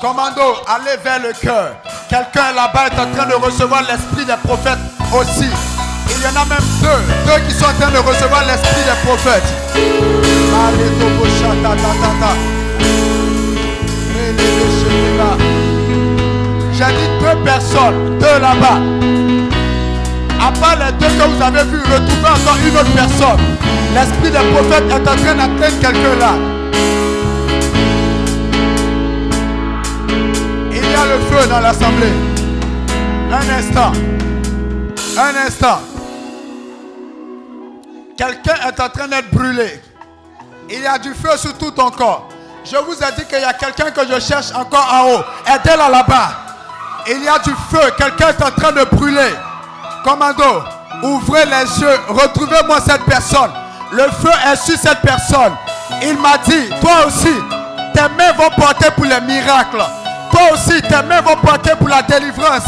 Commando, 0.00 0.56
allez 0.66 0.96
vers 1.04 1.20
le 1.20 1.32
cœur. 1.32 1.76
Quelqu'un 2.08 2.52
là-bas 2.54 2.86
est 2.86 3.00
en 3.00 3.14
train 3.14 3.26
de 3.26 3.34
recevoir 3.34 3.82
l'esprit 3.82 4.24
des 4.24 4.36
prophètes 4.42 4.78
aussi. 5.14 5.48
Il 6.14 6.22
y 6.22 6.26
en 6.26 6.40
a 6.40 6.44
même 6.44 6.58
deux, 6.80 7.32
deux 7.32 7.48
qui 7.48 7.54
sont 7.54 7.64
en 7.64 7.80
train 7.80 7.90
de 7.90 7.98
recevoir 7.98 8.44
l'esprit 8.44 8.82
des 8.84 9.06
prophètes. 9.06 10.21
J'ai 16.72 16.84
dit 16.84 17.10
deux 17.20 17.44
personnes, 17.44 18.18
deux 18.18 18.40
là-bas. 18.40 18.80
À 20.40 20.50
part 20.52 20.76
les 20.76 20.92
deux 20.98 21.06
que 21.06 21.28
vous 21.28 21.42
avez 21.42 21.64
vus, 21.70 21.82
retrouvez 21.82 22.28
encore 22.28 22.58
une 22.66 22.76
autre 22.76 22.92
personne. 22.94 23.40
L'esprit 23.94 24.30
des 24.30 24.50
prophètes 24.52 24.90
est 24.90 24.94
en 24.94 25.16
train 25.16 25.34
d'atteindre 25.34 25.80
quelqu'un 25.80 26.16
là. 26.18 26.34
Il 30.70 30.76
y 30.76 30.94
a 30.94 31.04
le 31.06 31.18
feu 31.30 31.48
dans 31.48 31.60
l'assemblée. 31.60 32.12
Un 33.30 33.58
instant. 33.58 33.92
Un 35.16 35.46
instant. 35.46 35.80
Quelqu'un 38.16 38.68
est 38.68 38.80
en 38.80 38.88
train 38.88 39.08
d'être 39.08 39.30
brûlé. 39.30 39.80
Il 40.68 40.80
y 40.80 40.86
a 40.86 40.98
du 40.98 41.14
feu 41.14 41.36
sur 41.36 41.56
tout 41.58 41.70
ton 41.70 41.90
corps. 41.90 42.28
Je 42.64 42.76
vous 42.76 42.94
ai 42.94 43.12
dit 43.18 43.26
qu'il 43.26 43.40
y 43.40 43.44
a 43.44 43.52
quelqu'un 43.52 43.90
que 43.90 44.06
je 44.06 44.20
cherche 44.20 44.52
encore 44.54 44.88
en 44.92 45.10
haut. 45.10 45.24
Aidez-la 45.46 45.88
là-bas. 45.88 46.30
Il 47.08 47.22
y 47.24 47.28
a 47.28 47.38
du 47.40 47.50
feu. 47.70 47.80
Quelqu'un 47.98 48.28
est 48.28 48.42
en 48.42 48.50
train 48.50 48.72
de 48.72 48.84
brûler. 48.84 49.34
Commando, 50.04 50.62
ouvrez 51.02 51.44
les 51.44 51.80
yeux. 51.80 52.00
Retrouvez-moi 52.08 52.80
cette 52.80 53.04
personne. 53.04 53.50
Le 53.90 54.04
feu 54.04 54.30
est 54.50 54.56
sur 54.56 54.78
cette 54.78 55.00
personne. 55.00 55.52
Il 56.02 56.18
m'a 56.18 56.38
dit, 56.38 56.70
toi 56.80 57.06
aussi, 57.06 57.34
tes 57.92 58.08
mains 58.16 58.32
vont 58.36 58.50
porter 58.56 58.90
pour 58.92 59.04
les 59.04 59.20
miracles. 59.20 59.84
Toi 60.30 60.40
aussi, 60.54 60.80
tes 60.82 61.02
mains 61.02 61.20
vont 61.20 61.36
porter 61.36 61.72
pour 61.76 61.88
la 61.88 62.02
délivrance. 62.02 62.64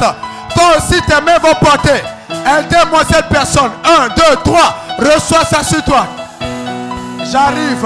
Toi 0.55 0.65
aussi, 0.77 1.01
tes 1.03 1.21
mains 1.23 1.39
vont 1.39 1.55
porter. 1.55 2.03
Aidez-moi 2.31 3.03
cette 3.11 3.29
personne. 3.29 3.71
Un, 3.85 4.09
deux, 4.09 4.37
trois. 4.45 4.77
Reçois 4.99 5.45
ça 5.45 5.63
sur 5.63 5.83
toi. 5.85 6.07
J'arrive. 7.35 7.85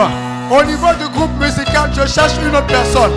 Au 0.51 0.63
niveau 0.63 0.93
du 0.93 1.09
groupe 1.09 1.31
musical, 1.41 1.91
je 1.95 2.07
cherche 2.07 2.37
une 2.37 2.55
autre 2.55 2.67
personne. 2.67 3.15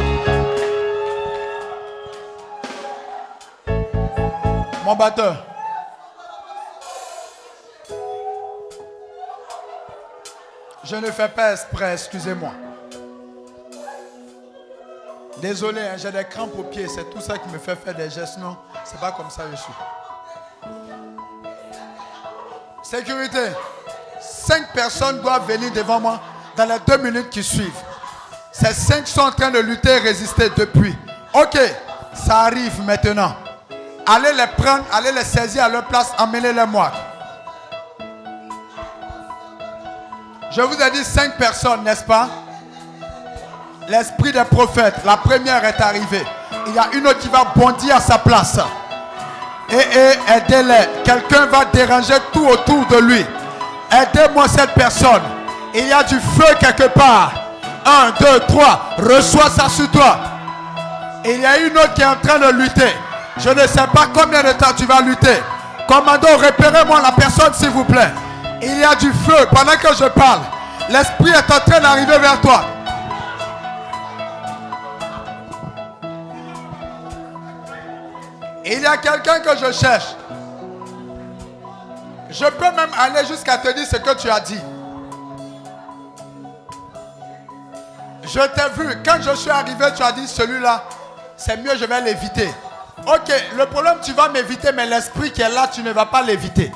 Mon 4.85 4.95
batteur. 4.95 5.45
Je 10.85 10.95
ne 10.95 11.11
fais 11.11 11.27
pas 11.27 11.51
exprès, 11.51 11.91
excusez-moi. 11.95 12.51
Désolé, 15.41 15.81
hein, 15.81 15.97
j'ai 15.97 16.13
des 16.13 16.23
crampes 16.23 16.57
aux 16.57 16.63
pieds, 16.63 16.87
c'est 16.87 17.09
tout 17.09 17.19
ça 17.19 17.37
qui 17.39 17.49
me 17.49 17.59
fait 17.59 17.75
faire 17.75 17.93
des 17.93 18.09
gestes. 18.09 18.37
Non, 18.37 18.55
c'est 18.85 19.01
pas 19.01 19.11
comme 19.11 19.29
ça 19.29 19.43
je 19.51 19.57
suis. 19.57 19.73
Sécurité. 22.83 23.49
Cinq 24.21 24.71
personnes 24.73 25.19
doivent 25.21 25.47
venir 25.47 25.71
devant 25.71 25.99
moi 25.99 26.19
dans 26.55 26.65
les 26.65 26.77
deux 26.87 26.97
minutes 26.97 27.29
qui 27.29 27.43
suivent. 27.43 27.71
Ces 28.51 28.73
cinq 28.73 29.07
sont 29.07 29.21
en 29.21 29.31
train 29.31 29.49
de 29.49 29.59
lutter 29.59 29.89
et 29.89 29.99
résister 29.99 30.49
depuis. 30.55 30.95
Ok, 31.33 31.57
ça 32.13 32.41
arrive 32.41 32.81
maintenant. 32.83 33.33
Allez 34.05 34.33
les 34.33 34.47
prendre, 34.57 34.83
allez 34.91 35.11
les 35.11 35.23
saisir 35.23 35.63
à 35.63 35.69
leur 35.69 35.85
place, 35.85 36.11
amenez-les 36.17 36.65
moi. 36.65 36.91
Je 40.51 40.61
vous 40.61 40.81
ai 40.81 40.91
dit 40.91 41.03
cinq 41.03 41.37
personnes, 41.37 41.83
n'est-ce 41.83 42.03
pas? 42.03 42.27
L'esprit 43.87 44.33
des 44.33 44.43
prophètes, 44.43 44.95
la 45.05 45.17
première 45.17 45.63
est 45.63 45.79
arrivée. 45.79 46.25
Il 46.67 46.75
y 46.75 46.79
a 46.79 46.89
une 46.93 47.07
autre 47.07 47.19
qui 47.19 47.29
va 47.29 47.45
bondir 47.55 47.95
à 47.95 48.01
sa 48.01 48.17
place. 48.17 48.59
Et, 49.69 49.75
et 49.75 50.33
aidez-les. 50.35 51.03
Quelqu'un 51.03 51.45
va 51.45 51.65
déranger 51.65 52.15
tout 52.33 52.45
autour 52.45 52.85
de 52.87 52.97
lui. 52.97 53.25
Aidez-moi 53.91 54.47
cette 54.47 54.73
personne. 54.73 55.21
Il 55.73 55.87
y 55.87 55.91
a 55.91 56.03
du 56.03 56.19
feu 56.19 56.55
quelque 56.59 56.87
part. 56.89 57.33
Un, 57.85 58.11
deux, 58.19 58.39
trois. 58.47 58.89
Reçois 58.97 59.49
ça 59.49 59.67
sur 59.69 59.89
toi. 59.91 60.17
Il 61.25 61.39
y 61.39 61.45
a 61.45 61.57
une 61.59 61.77
autre 61.77 61.93
qui 61.93 62.01
est 62.01 62.05
en 62.05 62.15
train 62.15 62.39
de 62.39 62.51
lutter. 62.53 62.95
Je 63.37 63.49
ne 63.49 63.67
sais 63.67 63.87
pas 63.93 64.07
combien 64.13 64.43
de 64.43 64.51
temps 64.53 64.73
tu 64.75 64.85
vas 64.85 65.01
lutter. 65.01 65.41
Commando, 65.87 66.27
repérez-moi 66.37 67.01
la 67.01 67.11
personne, 67.11 67.53
s'il 67.53 67.69
vous 67.69 67.83
plaît. 67.83 68.11
Il 68.61 68.79
y 68.79 68.83
a 68.83 68.95
du 68.95 69.11
feu 69.11 69.47
pendant 69.51 69.73
que 69.73 69.93
je 69.95 70.05
parle. 70.05 70.41
L'esprit 70.89 71.31
est 71.31 71.53
en 71.53 71.59
train 71.59 71.79
d'arriver 71.79 72.17
vers 72.17 72.39
toi. 72.41 72.63
Il 78.63 78.79
y 78.79 78.85
a 78.85 78.97
quelqu'un 78.97 79.39
que 79.39 79.57
je 79.57 79.71
cherche. 79.71 80.15
Je 82.31 82.45
peux 82.45 82.71
même 82.71 82.91
aller 82.97 83.25
jusqu'à 83.27 83.57
te 83.57 83.67
dire 83.73 83.85
ce 83.85 83.97
que 83.97 84.15
tu 84.15 84.29
as 84.29 84.39
dit. 84.39 84.59
Je 88.23 88.39
t'ai 88.39 88.81
vu. 88.81 88.97
Quand 89.03 89.17
je 89.21 89.35
suis 89.35 89.49
arrivé, 89.49 89.85
tu 89.95 90.01
as 90.01 90.13
dit 90.13 90.25
celui-là, 90.27 90.85
c'est 91.35 91.57
mieux, 91.57 91.75
je 91.77 91.83
vais 91.83 91.99
l'éviter. 92.01 92.49
Ok, 93.05 93.31
le 93.57 93.65
problème, 93.65 93.97
tu 94.01 94.13
vas 94.13 94.29
m'éviter, 94.29 94.71
mais 94.71 94.85
l'esprit 94.85 95.31
qui 95.31 95.41
est 95.41 95.49
là, 95.49 95.67
tu 95.67 95.81
ne 95.83 95.91
vas 95.91 96.05
pas 96.05 96.21
l'éviter. 96.21 96.71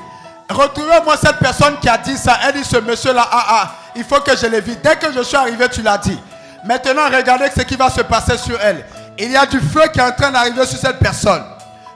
Retrouvez-moi 0.50 1.16
cette 1.16 1.38
personne 1.38 1.78
qui 1.80 1.88
a 1.88 1.96
dit 1.96 2.18
ça. 2.18 2.38
Elle 2.46 2.54
dit 2.54 2.64
ce 2.64 2.76
monsieur-là, 2.76 3.26
ah 3.30 3.46
ah, 3.48 3.74
il 3.94 4.04
faut 4.04 4.20
que 4.20 4.36
je 4.36 4.46
l'évite. 4.46 4.82
Dès 4.82 4.96
que 4.96 5.10
je 5.10 5.22
suis 5.22 5.36
arrivé, 5.36 5.68
tu 5.70 5.80
l'as 5.80 5.98
dit. 5.98 6.18
Maintenant, 6.64 7.06
regardez 7.06 7.48
ce 7.56 7.62
qui 7.62 7.76
va 7.76 7.88
se 7.88 8.02
passer 8.02 8.36
sur 8.36 8.60
elle. 8.60 8.84
Il 9.18 9.30
y 9.30 9.36
a 9.36 9.46
du 9.46 9.60
feu 9.60 9.82
qui 9.92 10.00
est 10.00 10.02
en 10.02 10.12
train 10.12 10.30
d'arriver 10.30 10.66
sur 10.66 10.78
cette 10.78 10.98
personne. 10.98 11.42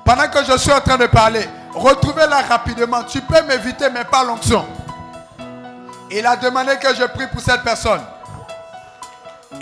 Pendant 0.04 0.28
que 0.28 0.44
je 0.44 0.56
suis 0.56 0.72
en 0.72 0.80
train 0.80 0.96
de 0.96 1.06
parler, 1.06 1.46
retrouvez-la 1.74 2.42
rapidement. 2.42 3.02
Tu 3.04 3.20
peux 3.20 3.42
m'éviter, 3.42 3.88
mais 3.90 4.04
pas 4.04 4.24
l'onction. 4.24 4.66
Il 6.10 6.26
a 6.26 6.36
demandé 6.36 6.76
que 6.76 6.94
je 6.94 7.04
prie 7.04 7.26
pour 7.28 7.40
cette 7.40 7.62
personne. 7.62 8.00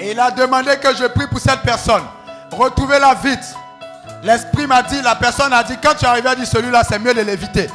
Il 0.00 0.18
a 0.18 0.30
demandé 0.30 0.76
que 0.78 0.94
je 0.94 1.04
prie 1.06 1.26
pour 1.26 1.40
cette 1.40 1.60
personne. 1.62 2.02
Retrouvez-la 2.52 3.14
vite. 3.14 3.54
L'esprit 4.22 4.66
m'a 4.66 4.82
dit, 4.82 5.00
la 5.02 5.14
personne 5.14 5.52
a 5.52 5.62
dit, 5.62 5.76
quand 5.82 5.94
tu 5.94 6.06
arrives 6.06 6.26
à 6.26 6.34
dire 6.34 6.46
celui-là, 6.46 6.82
c'est 6.88 6.98
mieux 6.98 7.14
de 7.14 7.20
l'éviter. 7.20 7.68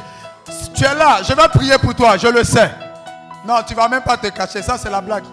Tu 0.74 0.84
es 0.84 0.94
là, 0.94 1.22
je 1.22 1.32
vais 1.32 1.48
prier 1.48 1.78
pour 1.78 1.94
toi, 1.94 2.16
je 2.16 2.28
le 2.28 2.44
sais. 2.44 2.70
Non, 3.46 3.56
tu 3.66 3.74
ne 3.74 3.78
vas 3.78 3.88
même 3.88 4.02
pas 4.02 4.16
te 4.16 4.26
cacher, 4.28 4.62
ça 4.62 4.76
c'est 4.76 4.90
la 4.90 5.00
blague. 5.00 5.24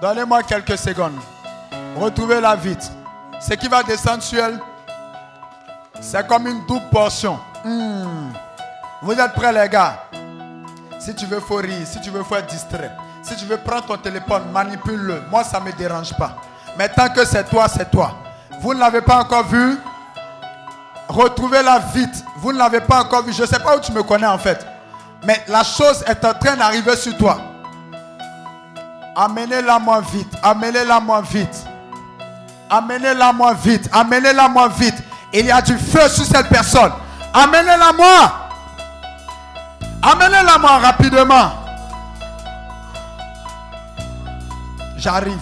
Donnez-moi 0.00 0.42
quelques 0.42 0.78
secondes. 0.78 1.18
Retrouvez-la 1.96 2.56
vite. 2.56 2.90
Ce 3.40 3.54
qui 3.54 3.68
va 3.68 3.82
descendre 3.82 4.22
sur 4.22 4.42
elle, 4.42 4.58
c'est 6.00 6.26
comme 6.26 6.46
une 6.46 6.64
double 6.66 6.88
portion. 6.90 7.38
Hmm. 7.64 8.30
Vous 9.02 9.12
êtes 9.12 9.32
prêts 9.34 9.52
les 9.52 9.68
gars? 9.68 10.04
Si 10.98 11.14
tu 11.14 11.26
veux, 11.26 11.40
faut 11.40 11.56
rire. 11.56 11.86
Si 11.86 12.00
tu 12.00 12.10
veux, 12.10 12.22
faut 12.22 12.36
être 12.36 12.46
distrait. 12.46 12.90
Si 13.22 13.36
tu 13.36 13.44
veux 13.44 13.56
prendre 13.58 13.86
ton 13.86 13.96
téléphone, 13.96 14.50
manipule-le. 14.52 15.22
Moi, 15.30 15.44
ça 15.44 15.60
ne 15.60 15.66
me 15.66 15.72
dérange 15.72 16.16
pas. 16.16 16.36
Mais 16.76 16.88
tant 16.88 17.08
que 17.08 17.24
c'est 17.24 17.44
toi, 17.44 17.68
c'est 17.68 17.90
toi. 17.90 18.14
Vous 18.60 18.74
ne 18.74 18.80
l'avez 18.80 19.00
pas 19.00 19.18
encore 19.20 19.44
vu? 19.44 19.78
Retrouvez-la 21.08 21.78
vite. 21.94 22.24
Vous 22.36 22.52
ne 22.52 22.58
l'avez 22.58 22.80
pas 22.80 23.02
encore 23.02 23.22
vu. 23.22 23.32
Je 23.32 23.42
ne 23.42 23.46
sais 23.46 23.58
pas 23.58 23.76
où 23.76 23.80
tu 23.80 23.92
me 23.92 24.02
connais 24.02 24.26
en 24.26 24.38
fait. 24.38 24.66
Mais 25.24 25.42
la 25.48 25.64
chose 25.64 26.04
est 26.06 26.24
en 26.24 26.34
train 26.34 26.56
d'arriver 26.56 26.96
sur 26.96 27.16
toi. 27.16 27.38
Amenez-la 29.16 29.78
moi 29.78 30.00
vite. 30.00 30.32
Amenez-la 30.42 31.00
moi 31.00 31.20
vite. 31.22 31.64
Amenez-la 32.70 33.32
moi 33.32 33.54
vite. 33.54 33.88
Amenez-la 33.92 34.48
moi 34.48 34.68
vite. 34.68 35.02
Il 35.32 35.46
y 35.46 35.50
a 35.50 35.60
du 35.60 35.76
feu 35.76 36.08
sur 36.08 36.24
cette 36.24 36.48
personne. 36.48 36.92
Amenez-la 37.32 37.92
moi. 37.92 38.32
Amenez-la 40.02 40.58
moi 40.58 40.78
rapidement. 40.78 41.52
J'arrive. 44.96 45.38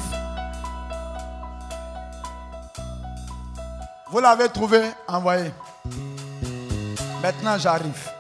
Vous 4.11 4.21
l'avez 4.21 4.49
trouvé, 4.49 4.83
envoyé. 5.09 5.53
Maintenant, 7.23 7.59
j'arrive. 7.59 8.11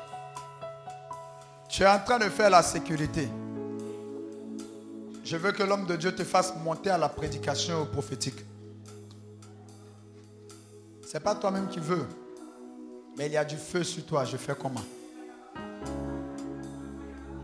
Tu 1.69 1.83
es 1.83 1.87
en 1.87 1.99
train 1.99 2.19
de 2.19 2.29
faire 2.29 2.51
la 2.51 2.63
sécurité. 2.63 3.29
Je 5.25 5.37
veux 5.37 5.53
que 5.53 5.63
l'homme 5.63 5.87
de 5.87 5.97
Dieu 5.97 6.15
te 6.15 6.25
fasse 6.25 6.55
monter 6.65 6.91
à 6.91 6.99
la 6.99 7.09
prédication 7.09 7.87
prophétique. 7.87 8.39
N'est 11.17 11.21
pas 11.21 11.35
toi-même 11.35 11.67
qui 11.69 11.81
veux. 11.81 12.07
Mais 13.17 13.25
il 13.25 13.33
y 13.33 13.39
a 13.39 13.45
du 13.47 13.57
feu 13.57 13.83
sur 13.83 14.05
toi, 14.05 14.27
je 14.27 14.37
fais 14.37 14.55
comment? 14.55 14.83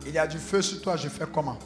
Il 0.04 0.12
y 0.12 0.18
a 0.18 0.26
du 0.26 0.36
feu 0.36 0.60
sur 0.60 0.82
toi, 0.82 0.94
je 0.94 1.08
fais 1.08 1.24
comment? 1.32 1.56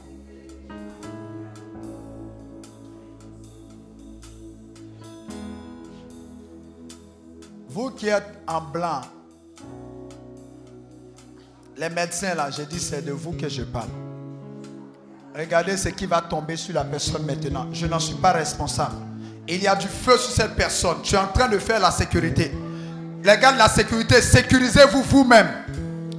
Vous 7.68 7.90
qui 7.90 8.06
êtes 8.06 8.38
en 8.46 8.60
blanc, 8.60 9.00
les 11.76 11.88
médecins 11.88 12.36
là, 12.36 12.52
j'ai 12.52 12.66
dit 12.66 12.78
c'est 12.78 13.02
de 13.02 13.10
vous 13.10 13.32
que 13.32 13.48
je 13.48 13.64
parle. 13.64 13.90
Regardez 15.34 15.76
ce 15.76 15.88
qui 15.88 16.06
va 16.06 16.22
tomber 16.22 16.54
sur 16.54 16.72
la 16.72 16.84
personne 16.84 17.26
maintenant. 17.26 17.66
Je 17.72 17.88
n'en 17.88 17.98
suis 17.98 18.14
pas 18.14 18.30
responsable. 18.30 18.94
Il 19.48 19.62
y 19.62 19.68
a 19.68 19.76
du 19.76 19.86
feu 19.86 20.18
sur 20.18 20.32
cette 20.32 20.56
personne. 20.56 20.96
Tu 21.02 21.14
es 21.14 21.18
en 21.18 21.28
train 21.28 21.48
de 21.48 21.58
faire 21.58 21.78
la 21.78 21.90
sécurité. 21.90 22.52
Les 23.22 23.38
gars 23.38 23.52
de 23.52 23.58
la 23.58 23.68
sécurité, 23.68 24.20
sécurisez-vous 24.20 25.02
vous-même. 25.02 25.48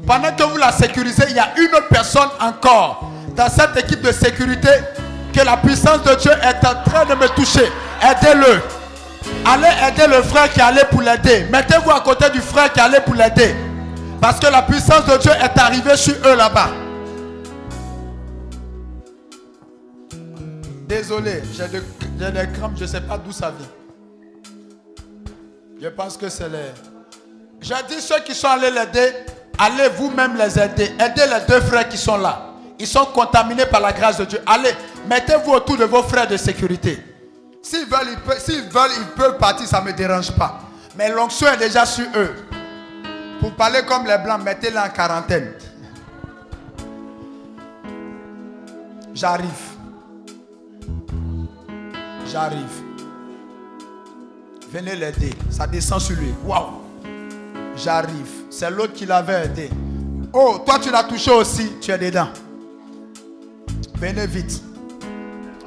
Pendant 0.05 0.31
que 0.31 0.43
vous 0.43 0.57
la 0.57 0.71
sécurisez, 0.71 1.25
il 1.29 1.35
y 1.35 1.39
a 1.39 1.49
une 1.57 1.73
autre 1.75 1.89
personne 1.89 2.29
encore 2.39 3.11
dans 3.35 3.49
cette 3.49 3.75
équipe 3.77 4.01
de 4.01 4.11
sécurité 4.13 4.69
que 5.33 5.41
la 5.41 5.57
puissance 5.57 6.03
de 6.03 6.15
Dieu 6.15 6.31
est 6.31 6.65
en 6.65 6.83
train 6.89 7.05
de 7.05 7.15
me 7.15 7.27
toucher. 7.29 7.69
Aidez-le. 8.01 8.61
Allez 9.45 9.67
aider 9.87 10.07
le 10.07 10.23
frère 10.23 10.51
qui 10.51 10.61
allait 10.61 10.85
pour 10.89 11.01
l'aider. 11.01 11.47
Mettez-vous 11.51 11.91
à 11.91 11.99
côté 11.99 12.29
du 12.29 12.39
frère 12.39 12.71
qui 12.71 12.79
allait 12.79 13.01
pour 13.01 13.15
l'aider. 13.15 13.53
Parce 14.21 14.39
que 14.39 14.47
la 14.47 14.61
puissance 14.61 15.05
de 15.05 15.17
Dieu 15.17 15.31
est 15.31 15.59
arrivée 15.59 15.97
sur 15.97 16.15
eux 16.25 16.35
là-bas. 16.35 16.69
Désolé, 20.87 21.43
j'ai 21.53 21.67
des 21.67 22.47
crampes, 22.57 22.77
je 22.77 22.83
ne 22.83 22.87
sais 22.87 23.01
pas 23.01 23.17
d'où 23.17 23.33
ça 23.33 23.51
vient. 23.51 23.67
Je 25.81 25.87
pense 25.89 26.15
que 26.15 26.29
c'est 26.29 26.47
les... 26.47 26.71
J'ai 27.59 27.75
dit 27.89 27.99
ceux 27.99 28.19
qui 28.21 28.33
sont 28.33 28.47
allés 28.47 28.71
l'aider, 28.71 29.13
allez 29.57 29.89
vous-même 29.89 30.37
les 30.37 30.57
aider. 30.57 30.91
Aidez 30.97 31.25
les 31.27 31.45
deux 31.47 31.59
frères 31.61 31.89
qui 31.89 31.97
sont 31.97 32.17
là. 32.17 32.53
Ils 32.79 32.87
sont 32.87 33.05
contaminés 33.05 33.65
par 33.65 33.81
la 33.81 33.91
grâce 33.91 34.17
de 34.17 34.25
Dieu. 34.25 34.39
Allez, 34.45 34.71
mettez-vous 35.09 35.51
autour 35.51 35.77
de 35.77 35.83
vos 35.83 36.03
frères 36.03 36.27
de 36.27 36.37
sécurité. 36.37 37.03
S'ils 37.61 37.85
veulent, 37.85 38.15
s'ils 38.39 38.69
veulent, 38.69 38.91
ils 38.97 39.07
peuvent 39.15 39.37
partir, 39.37 39.67
ça 39.67 39.81
ne 39.81 39.87
me 39.87 39.93
dérange 39.93 40.31
pas. 40.31 40.61
Mais 40.95 41.11
l'onction 41.11 41.47
est 41.47 41.57
déjà 41.57 41.85
sur 41.85 42.05
eux. 42.15 42.33
Pour 43.41 43.53
parler 43.55 43.81
comme 43.85 44.05
les 44.05 44.17
blancs, 44.17 44.41
mettez-les 44.41 44.77
en 44.77 44.89
quarantaine. 44.89 45.53
J'arrive. 49.13 49.76
J'arrive. 52.31 52.83
Venez 54.71 54.95
l'aider. 54.95 55.33
Ça 55.49 55.65
descend 55.65 56.01
sur 56.01 56.17
lui. 56.17 56.33
Waouh. 56.45 56.81
J'arrive. 57.75 58.29
C'est 58.49 58.69
l'autre 58.69 58.93
qui 58.93 59.05
l'avait 59.05 59.45
aidé. 59.45 59.69
Oh, 60.33 60.59
toi 60.65 60.77
tu 60.79 60.91
l'as 60.91 61.03
touché 61.03 61.31
aussi. 61.31 61.71
Tu 61.79 61.91
es 61.91 61.97
dedans. 61.97 62.27
Venez 63.95 64.27
vite. 64.27 64.61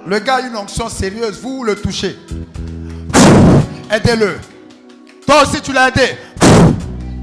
Le 0.07 0.19
gars 0.19 0.37
a 0.37 0.41
une 0.43 0.57
onction 0.57 0.89
sérieuse, 0.89 1.41
vous 1.41 1.65
le 1.65 1.77
touchez. 1.77 2.19
Aidez-le. 3.91 4.39
Toi 5.27 5.43
aussi 5.43 5.61
tu 5.61 5.73
l'as 5.73 5.89
aidé. 5.89 6.17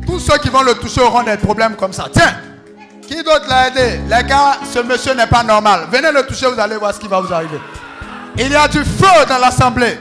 Tous 0.06 0.20
ceux 0.20 0.38
qui 0.40 0.50
vont 0.50 0.64
le 0.64 0.74
toucher 0.74 1.02
auront 1.02 1.24
des 1.24 1.38
problèmes 1.38 1.76
comme 1.76 1.94
ça. 1.94 2.08
Tiens, 2.12 2.36
qui 3.02 3.16
d'autre 3.24 3.46
l'a 3.48 3.68
aidé? 3.68 4.00
Les 4.04 4.28
gars, 4.28 4.58
ce 4.74 4.80
monsieur 4.80 5.14
n'est 5.14 5.28
pas 5.28 5.44
normal. 5.44 5.88
Venez 5.92 6.12
le 6.12 6.26
toucher, 6.26 6.48
vous 6.48 6.60
allez 6.60 6.78
voir 6.78 6.94
ce 6.94 7.00
qui 7.00 7.08
va 7.08 7.20
vous 7.20 7.34
arriver. 7.34 7.60
Il 8.38 8.52
y 8.52 8.56
a 8.56 8.68
du 8.68 8.84
feu 8.84 9.26
dans 9.28 9.40
l'assemblée. 9.40 9.98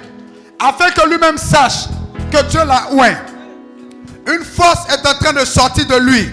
Afin 0.59 0.91
que 0.91 1.09
lui-même 1.09 1.39
sache 1.39 1.87
que 2.31 2.43
Dieu 2.45 2.61
l'a 2.65 2.89
ouin. 2.93 3.15
Une 4.27 4.45
force 4.45 4.93
est 4.93 5.07
en 5.07 5.15
train 5.19 5.33
de 5.33 5.45
sortir 5.45 5.87
de 5.87 5.97
lui. 5.97 6.31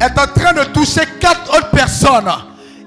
Est 0.00 0.18
en 0.18 0.26
train 0.26 0.52
de 0.52 0.64
toucher 0.72 1.02
quatre 1.20 1.50
autres 1.50 1.70
personnes. 1.70 2.30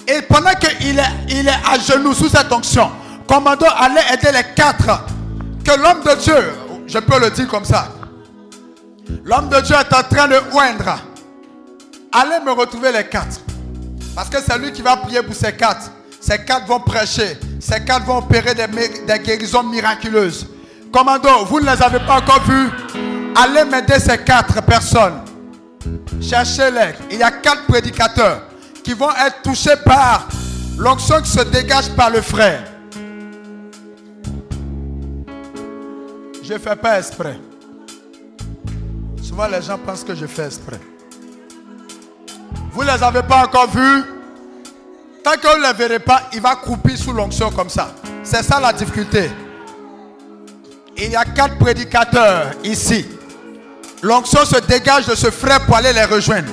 Et 0.08 0.22
pendant 0.22 0.54
qu'il 0.54 0.98
est, 0.98 1.04
il 1.30 1.48
est 1.48 1.52
à 1.70 1.78
genoux 1.78 2.14
sous 2.14 2.30
cette 2.30 2.52
onction, 2.52 2.90
commando 3.28 3.66
allait 3.78 4.14
aider 4.14 4.30
les 4.32 4.54
quatre. 4.56 5.06
Que 5.66 5.78
l'homme 5.78 6.02
de 6.02 6.16
Dieu, 6.22 6.54
je 6.88 6.98
peux 7.00 7.20
le 7.20 7.30
dire 7.30 7.48
comme 7.48 7.66
ça, 7.66 7.90
l'homme 9.26 9.50
de 9.50 9.60
Dieu 9.62 9.76
est 9.76 9.94
en 9.94 10.04
train 10.04 10.28
de 10.30 10.40
oindre. 10.54 10.98
Allez 12.14 12.44
me 12.46 12.52
retrouver 12.52 12.92
les 12.94 13.04
quatre. 13.04 13.42
Parce 14.16 14.30
que 14.30 14.38
c'est 14.42 14.58
lui 14.58 14.72
qui 14.72 14.82
va 14.82 14.96
prier 14.98 15.22
pour 15.22 15.36
ces 15.36 15.52
quatre. 15.52 15.92
Ces 16.22 16.40
quatre 16.44 16.66
vont 16.68 16.80
prêcher. 16.80 17.38
Ces 17.69 17.84
quatre 17.84 18.06
vont 18.06 18.19
opérer 18.19 18.53
des, 18.56 19.19
guérisons 19.19 19.64
miraculeuses. 19.64 20.48
Commando, 20.89 21.44
vous 21.49 21.60
ne 21.60 21.65
les 21.65 21.84
avez 21.84 21.99
pas 21.99 22.19
encore 22.19 22.41
vus. 22.44 22.69
Allez 23.35 23.69
m'aider 23.69 23.99
ces 23.99 24.18
quatre 24.19 24.64
personnes. 24.64 25.19
Cherchez-les. 26.22 26.94
Il 27.11 27.18
y 27.18 27.23
a 27.23 27.30
quatre 27.30 27.65
prédicateurs 27.65 28.44
qui 28.85 28.94
vont 28.94 29.10
être 29.10 29.41
touchés 29.44 29.76
par 29.84 30.30
l'onction 30.77 31.22
qui 31.22 31.30
se 31.30 31.41
dégage 31.41 31.89
par 31.89 32.10
le 32.10 32.22
frère. 32.22 32.64
Je 36.41 36.53
ne 36.53 36.60
fais 36.60 36.76
pas 36.77 36.99
exprès. 36.99 37.38
Souvent 39.22 39.48
les 39.48 39.61
gens 39.61 39.77
pensent 39.77 40.06
que 40.06 40.15
je 40.15 40.26
fais 40.26 40.45
exprès. 40.45 40.80
Vous 42.72 42.85
ne 42.85 42.91
les 42.94 43.03
avez 43.03 43.23
pas 43.23 43.44
encore 43.44 43.69
vus. 43.69 44.16
Que 45.36 45.48
vous 45.48 45.62
ne 45.62 45.68
les 45.68 45.74
verrez 45.74 45.99
pas, 45.99 46.24
il 46.34 46.41
va 46.41 46.56
croupir 46.56 46.98
sous 46.98 47.12
l'onction 47.12 47.52
comme 47.52 47.70
ça. 47.70 47.91
C'est 48.24 48.44
ça 48.44 48.60
la 48.60 48.72
difficulté. 48.72 49.30
Il 50.95 51.12
y 51.12 51.16
a 51.16 51.26
quatre 51.26 51.58
prédicateurs 51.58 52.52
ici. 52.64 53.06
L'onction 54.02 54.45
se 54.45 54.60
dégage 54.62 55.06
de 55.06 55.16
ce 55.16 55.30
frère 55.30 55.66
pour 55.66 55.76
aller 55.76 55.91
les 55.91 56.06
rejoindre. 56.06 56.49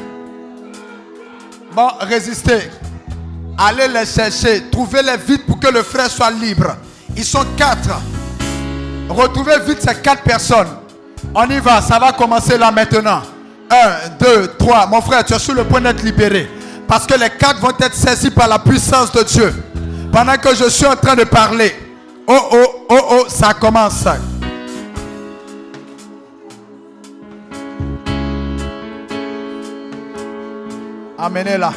Bon, 1.73 1.89
résistez. 2.01 2.71
Allez 3.57 3.89
les 3.89 4.07
chercher. 4.07 4.65
Trouvez-les 4.71 5.17
vite 5.17 5.47
pour 5.47 5.61
que 5.61 5.69
le 5.69 5.83
frère 5.83 6.11
soit 6.11 6.31
libre. 6.31 6.77
Ils 7.17 7.25
sont 7.25 7.45
quatre. 7.57 8.01
Retrouvez 9.09 9.61
vite 9.61 9.81
ces 9.81 9.95
quatre 10.01 10.23
personnes. 10.23 10.69
On 11.35 11.49
y 11.49 11.59
va, 11.61 11.81
ça 11.81 11.99
va 11.99 12.13
commencer 12.13 12.59
là 12.59 12.71
maintenant. 12.71 13.23
Un, 13.71 14.09
deux, 14.19 14.49
trois. 14.59 14.87
Mon 14.87 15.01
frère, 15.01 15.25
tu 15.25 15.35
es 15.35 15.39
sur 15.39 15.55
le 15.55 15.65
point 15.65 15.81
d'être 15.81 16.03
libéré. 16.03 16.51
Parce 16.87 17.07
que 17.07 17.19
les 17.19 17.31
quatre 17.31 17.61
vont 17.61 17.73
être 17.81 17.95
saisis 17.95 18.31
par 18.31 18.49
la 18.49 18.59
puissance 18.59 19.11
de 19.13 19.23
Dieu. 19.23 19.55
Pendant 20.13 20.37
que 20.37 20.55
je 20.55 20.69
suis 20.69 20.87
en 20.87 20.97
train 20.97 21.17
de 21.17 21.25
parler. 21.25 21.75
Oh, 22.27 22.39
oh, 22.53 22.87
oh, 22.89 23.01
oh, 23.11 23.25
ça 23.29 23.53
commence. 23.55 24.05
Amenez-la. 31.19 31.73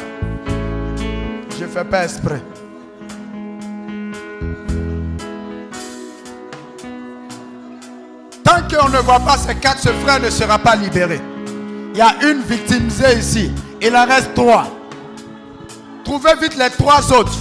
Je 1.58 1.64
ne 1.64 1.68
fais 1.68 1.84
pas 1.84 2.04
exprès. 2.04 2.42
Tant 8.44 8.62
qu'on 8.70 8.88
ne 8.88 8.98
voit 8.98 9.20
pas 9.20 9.36
ces 9.36 9.54
quatre, 9.56 9.80
ce 9.80 9.88
frère 9.88 10.20
ne 10.20 10.30
sera 10.30 10.58
pas 10.58 10.76
libéré. 10.76 11.20
Il 11.92 11.98
y 11.98 12.00
a 12.00 12.14
une 12.22 12.42
victimisée 12.42 13.18
ici. 13.18 13.52
Il 13.82 13.96
en 13.96 14.06
reste 14.06 14.34
trois. 14.34 14.77
Trouvez 16.08 16.32
vite 16.40 16.56
les 16.56 16.70
trois 16.70 17.12
autres. 17.12 17.34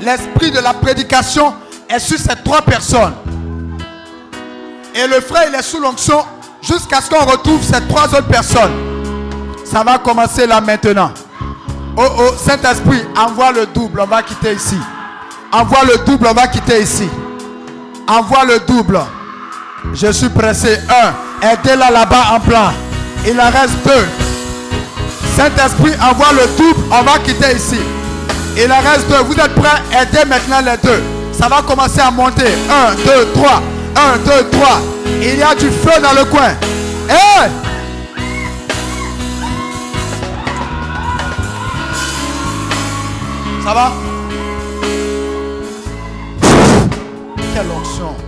L'esprit 0.00 0.52
de 0.52 0.60
la 0.60 0.72
prédication 0.72 1.52
est 1.88 1.98
sur 1.98 2.16
ces 2.16 2.36
trois 2.44 2.62
personnes. 2.62 3.12
Et 4.94 5.04
le 5.08 5.20
frère, 5.20 5.48
il 5.48 5.54
est 5.56 5.62
sous 5.62 5.80
l'onction 5.80 6.24
jusqu'à 6.62 7.00
ce 7.00 7.10
qu'on 7.10 7.24
retrouve 7.24 7.60
ces 7.60 7.84
trois 7.88 8.04
autres 8.04 8.28
personnes. 8.28 8.70
Ça 9.64 9.82
va 9.82 9.98
commencer 9.98 10.46
là 10.46 10.60
maintenant. 10.60 11.10
Oh 11.96 12.04
oh, 12.20 12.30
Saint-Esprit, 12.38 13.02
envoie 13.16 13.50
le 13.50 13.66
double, 13.66 14.00
on 14.00 14.06
va 14.06 14.22
quitter 14.22 14.52
ici. 14.52 14.78
Envoie 15.50 15.82
le 15.82 15.98
double, 16.04 16.28
on 16.30 16.34
va 16.34 16.46
quitter 16.46 16.80
ici. 16.80 17.08
Envoie 18.06 18.44
le 18.44 18.60
double. 18.60 19.00
Je 19.92 20.12
suis 20.12 20.28
pressé. 20.28 20.78
Un, 20.88 21.48
aidez-la 21.48 21.90
là-bas 21.90 22.36
en 22.36 22.38
plan. 22.38 22.70
Il 23.26 23.40
en 23.40 23.50
reste 23.50 23.74
deux. 23.84 24.27
Saint-Esprit, 25.38 25.92
envoie 26.02 26.32
le 26.32 26.48
double, 26.56 26.80
on 26.90 27.02
va 27.04 27.16
quitter 27.20 27.54
ici. 27.54 27.78
Il 28.56 28.72
en 28.72 28.80
reste 28.80 29.08
deux. 29.08 29.22
Vous 29.24 29.34
êtes 29.34 29.54
prêts? 29.54 29.80
Aidez 29.92 30.28
maintenant 30.28 30.58
les 30.58 30.76
deux. 30.82 31.00
Ça 31.32 31.46
va 31.46 31.62
commencer 31.62 32.00
à 32.00 32.10
monter. 32.10 32.42
Un, 32.68 32.92
deux, 32.96 33.28
trois. 33.34 33.62
Un, 33.94 34.18
deux, 34.18 34.50
trois. 34.50 34.80
Il 35.22 35.38
y 35.38 35.42
a 35.42 35.54
du 35.54 35.70
feu 35.70 36.00
dans 36.02 36.12
le 36.12 36.24
coin. 36.24 36.48
Hé 37.08 37.48
Ça 43.62 43.74
va? 43.74 43.92
Quelle 47.54 47.66
onction. 47.70 48.27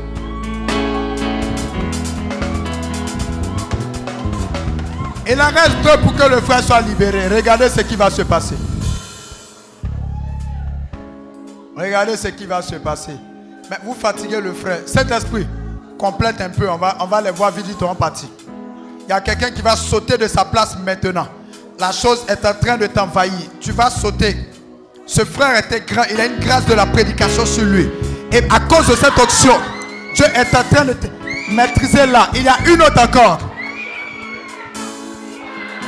Il 5.31 5.40
en 5.40 5.47
reste 5.47 5.77
deux 5.85 5.97
pour 6.02 6.12
que 6.16 6.28
le 6.28 6.40
frère 6.40 6.61
soit 6.61 6.81
libéré. 6.81 7.28
Regardez 7.28 7.69
ce 7.69 7.82
qui 7.82 7.94
va 7.94 8.11
se 8.11 8.23
passer. 8.23 8.57
Regardez 11.77 12.16
ce 12.16 12.28
qui 12.28 12.47
va 12.47 12.61
se 12.62 12.74
passer. 12.74 13.12
Mais 13.70 13.77
vous 13.85 13.94
fatiguez 13.94 14.40
le 14.40 14.52
frère. 14.52 14.81
Cet 14.86 15.12
esprit 15.12 15.47
complète 15.97 16.40
un 16.40 16.48
peu. 16.51 16.69
On 16.69 16.77
va, 16.77 16.97
on 16.98 17.07
va 17.07 17.20
les 17.20 17.31
voir 17.31 17.52
vite 17.52 17.81
en 17.81 17.94
partie. 17.94 18.28
Il 19.07 19.11
y 19.11 19.12
a 19.12 19.20
quelqu'un 19.20 19.52
qui 19.52 19.62
va 19.62 19.77
sauter 19.77 20.19
de 20.19 20.27
sa 20.27 20.44
place 20.44 20.77
maintenant. 20.85 21.28
La 21.78 21.93
chose 21.93 22.24
est 22.27 22.44
en 22.44 22.55
train 22.55 22.77
de 22.77 22.89
t'envahir. 22.89 23.51
Tu 23.61 23.70
vas 23.70 23.89
sauter. 23.89 24.36
Ce 25.07 25.24
frère 25.24 25.57
était 25.57 25.81
grand. 25.81 26.02
Il 26.11 26.20
a 26.20 26.27
une 26.27 26.40
grâce 26.40 26.66
de 26.66 26.74
la 26.74 26.86
prédication 26.86 27.47
sur 27.47 27.65
lui. 27.65 27.89
Et 28.32 28.43
à 28.51 28.59
cause 28.69 28.89
de 28.89 28.97
cette 28.97 29.16
option, 29.16 29.55
Dieu 30.16 30.27
est 30.35 30.57
en 30.57 30.65
train 30.74 30.86
de 30.86 30.94
te 30.94 31.07
maîtriser 31.52 32.07
là. 32.07 32.31
Il 32.35 32.43
y 32.43 32.48
a 32.48 32.57
une 32.66 32.82
autre 32.82 33.01
encore. 33.01 33.49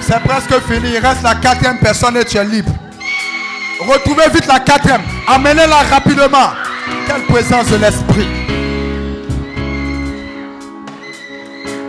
C'est 0.02 0.20
presque 0.20 0.60
fini. 0.66 0.94
Il 0.94 0.98
reste 0.98 1.22
la 1.22 1.34
quatrième 1.36 1.78
personne 1.78 2.16
et 2.16 2.24
tu 2.24 2.36
es 2.36 2.44
libre. 2.44 2.72
Retrouvez 3.80 4.28
vite 4.34 4.46
la 4.46 4.60
quatrième. 4.60 5.02
Amenez-la 5.26 5.78
rapidement. 5.90 6.50
Quelle 7.06 7.22
présence 7.26 7.68
de 7.68 7.76
l'esprit. 7.76 8.26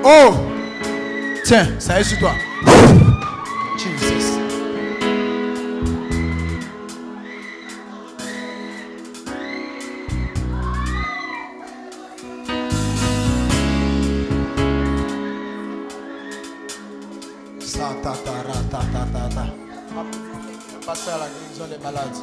Oh. 0.04 0.34
Tiens, 1.44 1.68
ça 1.80 2.00
est 2.00 2.04
sur 2.04 2.20
toi. 2.20 2.32
Jesus. 3.78 4.33
La 21.60 21.68
des 21.68 21.84
maladies. 21.84 22.22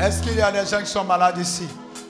Est-ce 0.00 0.22
qu'il 0.22 0.36
y 0.36 0.40
a 0.40 0.50
des 0.50 0.68
gens 0.68 0.80
qui 0.80 0.90
sont 0.90 1.04
malades 1.04 1.38
ici? 1.38 1.68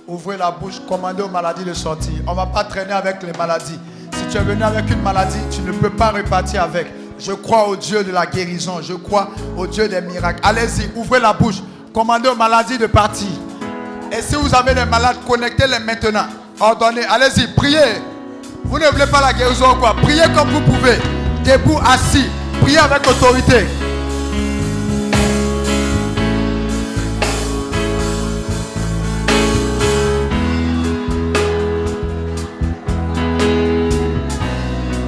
Ouvrez 0.08 0.38
la 0.38 0.50
bouche, 0.50 0.80
commandez 0.88 1.22
aux 1.22 1.28
maladies 1.28 1.64
de 1.64 1.74
sortir. 1.74 2.12
On 2.26 2.30
ne 2.30 2.36
va 2.36 2.46
pas 2.46 2.64
traîner 2.64 2.92
avec 2.92 3.22
les 3.22 3.32
maladies. 3.32 3.78
Si 4.14 4.26
tu 4.30 4.38
es 4.38 4.40
venu 4.40 4.62
avec 4.62 4.88
une 4.90 5.02
maladie, 5.02 5.38
tu 5.50 5.60
ne 5.60 5.72
peux 5.72 5.90
pas 5.90 6.10
repartir 6.10 6.62
avec. 6.62 6.86
Je 7.18 7.32
crois 7.32 7.68
au 7.68 7.76
Dieu 7.76 8.02
de 8.02 8.12
la 8.12 8.24
guérison. 8.24 8.80
Je 8.80 8.94
crois 8.94 9.28
au 9.58 9.66
Dieu 9.66 9.86
des 9.86 10.00
miracles. 10.00 10.40
Allez-y, 10.42 10.90
ouvrez 10.96 11.20
la 11.20 11.34
bouche. 11.34 11.62
Commandez 11.92 12.30
aux 12.30 12.36
maladies 12.36 12.78
de 12.78 12.86
partir. 12.86 13.28
Et 14.10 14.22
si 14.22 14.36
vous 14.36 14.54
avez 14.54 14.74
des 14.74 14.86
malades, 14.86 15.18
connectez-les 15.28 15.80
maintenant. 15.80 16.26
Ordonnez. 16.58 17.04
Allez-y, 17.04 17.46
priez. 17.54 18.00
Vous 18.64 18.78
ne 18.78 18.86
voulez 18.86 19.06
pas 19.06 19.20
la 19.20 19.32
guérison 19.34 19.72
ou 19.72 19.76
quoi? 19.76 19.94
Priez 20.02 20.24
comme 20.34 20.48
vous 20.48 20.62
pouvez. 20.62 20.96
Debout, 21.44 21.78
assis. 21.84 22.26
Priez 22.60 22.78
avec 22.78 23.06
autorité. 23.06 23.66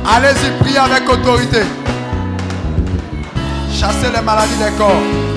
Allez-y, 0.04 0.50
priez 0.60 0.78
avec 0.78 1.08
autorité. 1.08 1.62
Chassez 3.72 4.10
les 4.14 4.20
maladies 4.20 4.56
des 4.58 4.76
corps. 4.76 5.31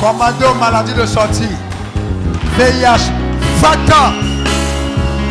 Commandez 0.00 0.44
aux 0.44 0.54
maladies 0.54 0.94
de 0.94 1.04
sortir. 1.06 1.48
VIH, 2.56 3.10
Fata, 3.60 4.12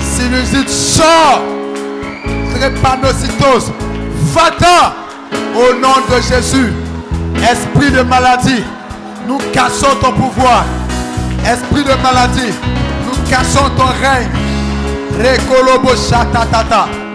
sinusite, 0.02 0.70
sort. 0.70 1.42
Drépanocytose, 2.54 3.72
Fata, 4.34 4.94
au 5.56 5.74
nom 5.80 5.96
de 6.10 6.22
Jésus. 6.22 6.74
Esprit 7.50 7.92
de 7.92 8.02
maladie, 8.02 8.64
nous 9.28 9.38
cassons 9.54 9.96
ton 10.02 10.12
pouvoir. 10.12 10.66
Esprit 11.46 11.84
de 11.84 11.94
maladie, 12.04 12.54
nous 13.06 13.30
cassons 13.30 13.70
ton 13.78 13.86
règne. 13.86 14.30
Rekolobo 15.18 15.96
shatatata. 15.96 17.07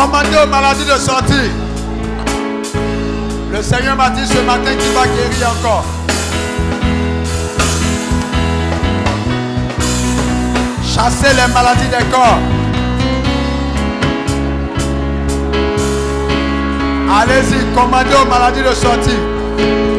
Commandez 0.00 0.36
aux 0.40 0.46
maladies 0.46 0.84
de 0.84 0.96
sortir. 0.96 1.50
Le 3.50 3.60
Seigneur 3.60 3.96
m'a 3.96 4.10
dit 4.10 4.24
ce 4.24 4.38
matin 4.42 4.76
qu'il 4.76 4.92
va 4.92 5.04
guérir 5.08 5.50
encore. 5.58 5.84
Chassez 10.84 11.34
les 11.34 11.52
maladies 11.52 11.88
des 11.88 12.04
corps. 12.12 12.38
Allez-y, 17.20 17.74
commandez 17.74 18.14
aux 18.24 18.28
maladies 18.28 18.62
de 18.62 18.74
sortir. 18.74 19.97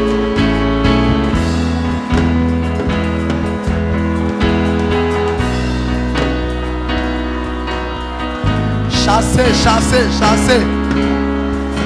Chassez, 9.10 9.52
chassez, 9.64 10.06
chassez. 10.20 10.62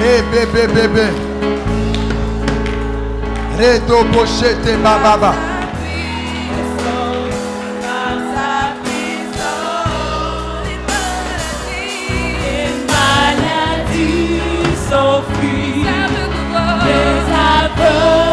Eh, 0.02 0.20
bébé, 0.30 0.66
bébé. 0.66 1.06
Redo 3.58 4.04
bochete 4.12 4.76
bababa. 4.82 5.32
s'enfuient, 14.90 15.86
les 16.84 17.24
aveugles 17.32 18.23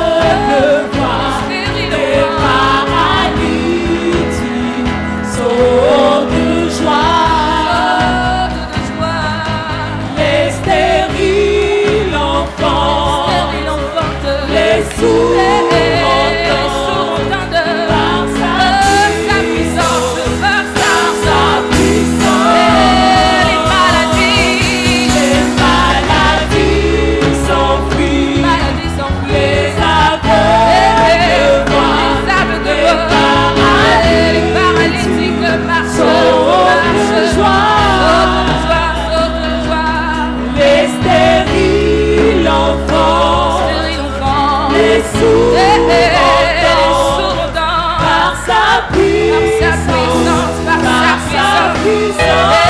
sa 51.81 52.60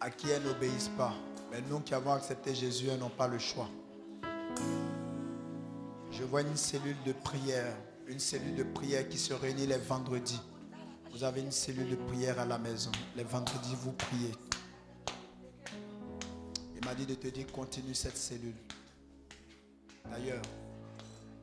à 0.00 0.10
qui 0.10 0.30
elles 0.30 0.42
n'obéissent 0.42 0.90
pas. 0.96 1.14
Mais 1.50 1.60
nous 1.68 1.80
qui 1.80 1.94
avons 1.94 2.12
accepté 2.12 2.54
Jésus, 2.54 2.88
elles 2.88 2.98
n'ont 2.98 3.08
pas 3.08 3.28
le 3.28 3.38
choix. 3.38 3.68
Je 6.10 6.22
vois 6.22 6.42
une 6.42 6.56
cellule 6.56 6.96
de 7.04 7.12
prière, 7.12 7.76
une 8.06 8.18
cellule 8.18 8.54
de 8.54 8.62
prière 8.62 9.08
qui 9.08 9.18
se 9.18 9.34
réunit 9.34 9.66
les 9.66 9.78
vendredis. 9.78 10.40
Vous 11.12 11.24
avez 11.24 11.40
une 11.40 11.52
cellule 11.52 11.90
de 11.90 11.96
prière 11.96 12.38
à 12.38 12.44
la 12.44 12.58
maison. 12.58 12.90
Les 13.16 13.24
vendredis, 13.24 13.74
vous 13.76 13.92
priez. 13.92 14.32
Il 16.76 16.84
m'a 16.84 16.94
dit 16.94 17.06
de 17.06 17.14
te 17.14 17.28
dire, 17.28 17.46
continue 17.52 17.94
cette 17.94 18.16
cellule. 18.16 18.54
D'ailleurs, 20.10 20.42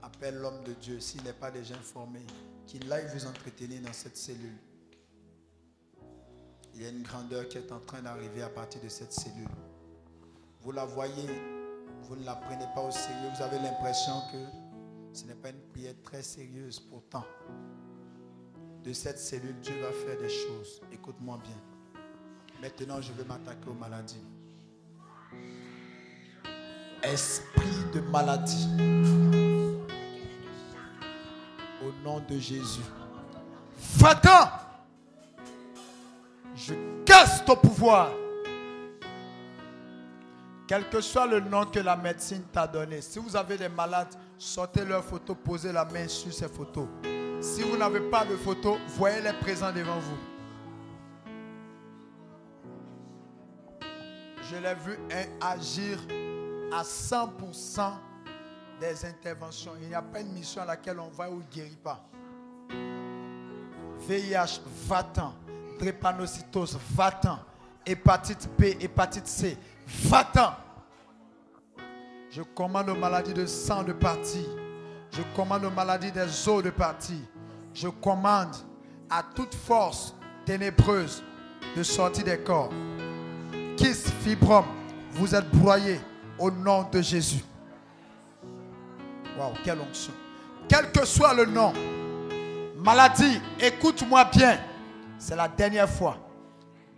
appelle 0.02 0.38
l'homme 0.38 0.64
de 0.64 0.74
Dieu, 0.74 1.00
s'il 1.00 1.24
n'est 1.24 1.34
pas 1.34 1.52
déjà 1.52 1.76
informé, 1.76 2.20
qu'il 2.68 2.92
aille 2.92 3.08
vous 3.14 3.26
entretenir 3.26 3.82
dans 3.82 3.94
cette 3.94 4.18
cellule. 4.18 4.58
Il 6.74 6.82
y 6.82 6.86
a 6.86 6.90
une 6.90 7.04
grandeur 7.04 7.48
qui 7.48 7.58
est 7.58 7.72
en 7.72 7.80
train 7.80 8.02
d'arriver 8.02 8.42
à 8.42 8.50
partir 8.50 8.82
de 8.82 8.90
cette 8.90 9.14
cellule. 9.14 9.48
Vous 10.62 10.72
la 10.72 10.86
voyez, 10.86 11.28
vous 12.04 12.16
ne 12.16 12.26
la 12.26 12.36
prenez 12.36 12.66
pas 12.74 12.82
au 12.82 12.92
sérieux, 12.92 13.30
vous 13.36 13.44
avez 13.44 13.60
l'impression 13.60 14.14
que 14.32 14.38
ce 15.14 15.26
n'est 15.26 15.36
pas 15.36 15.50
une 15.50 15.62
prière 15.72 15.94
très 16.04 16.22
sérieuse. 16.22 16.80
Pourtant, 16.80 17.26
de 18.84 18.94
cette 18.94 19.20
cellule, 19.20 19.60
Dieu 19.62 19.76
va 19.82 19.92
faire 19.92 20.18
des 20.20 20.30
choses. 20.30 20.82
Écoute-moi 20.92 21.40
bien. 21.44 21.58
Maintenant, 22.62 23.02
je 23.02 23.12
vais 23.14 23.24
m'attaquer 23.24 23.70
aux 23.70 23.74
maladies. 23.74 24.24
Esprit 27.04 27.84
de 27.94 28.00
maladie. 28.02 28.68
Au 31.84 31.92
nom 32.04 32.20
de 32.28 32.38
Jésus. 32.38 32.82
Va-t'en. 33.98 34.61
Je 36.68 36.76
casse 37.06 37.44
ton 37.44 37.56
pouvoir. 37.56 38.12
Quel 40.68 40.88
que 40.90 41.02
soit 41.02 41.26
le 41.26 41.40
nom 41.40 41.66
que 41.66 41.80
la 41.80 41.96
médecine 41.96 42.44
t'a 42.54 42.68
donné. 42.68 43.02
Si 43.02 43.20
vous 43.20 43.36
avez 43.36 43.58
des 43.58 43.68
malades, 43.68 44.14
sortez 44.38 44.86
leurs 44.86 45.04
photos, 45.04 45.36
posez 45.44 45.72
la 45.72 45.84
main 45.86 46.08
sur 46.08 46.32
ces 46.32 46.48
photos. 46.48 46.88
Si 47.42 47.64
vous 47.64 47.76
n'avez 47.78 48.02
pas 48.02 48.24
de 48.26 48.36
photos, 48.36 48.78
voyez-les 48.90 49.34
présents 49.34 49.72
devant 49.72 50.00
vous. 50.00 50.18
Je 54.50 54.58
l'ai 54.58 54.76
vu 54.76 55.00
agir 55.42 55.98
à 56.72 56.84
100% 56.84 57.94
des 58.80 59.06
interventions. 59.06 59.72
Il 59.82 59.88
n'y 59.88 59.96
a 59.96 60.02
pas 60.02 60.20
une 60.20 60.32
mission 60.32 60.62
à 60.62 60.66
laquelle 60.66 61.00
on 61.00 61.10
va 61.10 61.30
ou 61.30 61.38
ne 61.38 61.44
guérit 61.54 61.78
pas. 61.84 62.06
VIH, 64.08 64.62
va-t'en. 64.88 65.34
Drépanocytose, 65.82 66.78
va-t'en. 66.96 67.40
Hépatite 67.86 68.48
B, 68.58 68.66
hépatite 68.80 69.26
C, 69.26 69.58
va-t'en. 70.06 70.54
Je 72.30 72.44
commande 72.44 72.90
aux 72.90 72.96
maladies 72.96 73.34
de 73.34 73.48
sang 73.48 73.84
de 73.84 73.92
partie. 73.92 74.46
Je 75.12 75.24
commande 75.36 75.66
aux 75.66 75.72
maladies 75.72 76.12
des 76.12 76.48
os 76.48 76.64
de 76.64 76.70
partie. 76.70 77.22
Je 77.74 77.88
commande 77.88 78.56
à 79.10 79.24
toute 79.24 79.56
force 79.56 80.14
ténébreuse 80.46 81.24
de 81.76 81.82
sortir 81.82 82.26
des 82.26 82.38
corps. 82.38 82.70
Kiss, 83.76 84.12
fibrom, 84.22 84.66
vous 85.12 85.34
êtes 85.34 85.50
broyés 85.50 86.00
au 86.38 86.52
nom 86.52 86.88
de 86.92 87.02
Jésus. 87.02 87.44
Waouh, 89.38 89.54
quelle 89.64 89.80
onction. 89.80 90.14
Quel 90.70 90.92
que 90.92 91.06
soit 91.06 91.34
le 91.34 91.46
nom, 91.46 91.74
maladie, 92.78 93.42
écoute-moi 93.60 94.26
bien. 94.26 94.60
C'est 95.22 95.36
la 95.36 95.48
dernière 95.48 95.88
fois. 95.88 96.18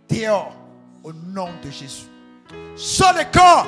Dehors, 0.08 0.56
au 1.02 1.12
nom 1.12 1.50
de 1.62 1.70
Jésus. 1.70 2.06
Sur 2.74 3.12
les 3.12 3.26
corps. 3.26 3.66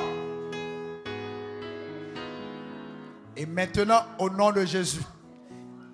Et 3.35 3.45
maintenant, 3.45 4.01
au 4.17 4.31
nom 4.31 4.51
de 4.51 4.65
Jésus, 4.65 5.01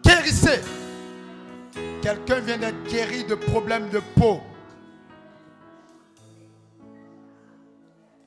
guérissez. 0.02 0.62
Quelqu'un 2.02 2.40
vient 2.40 2.58
d'être 2.58 2.82
guéri 2.86 3.26
de 3.26 3.36
problèmes 3.36 3.90
de 3.90 4.00
peau. 4.16 4.40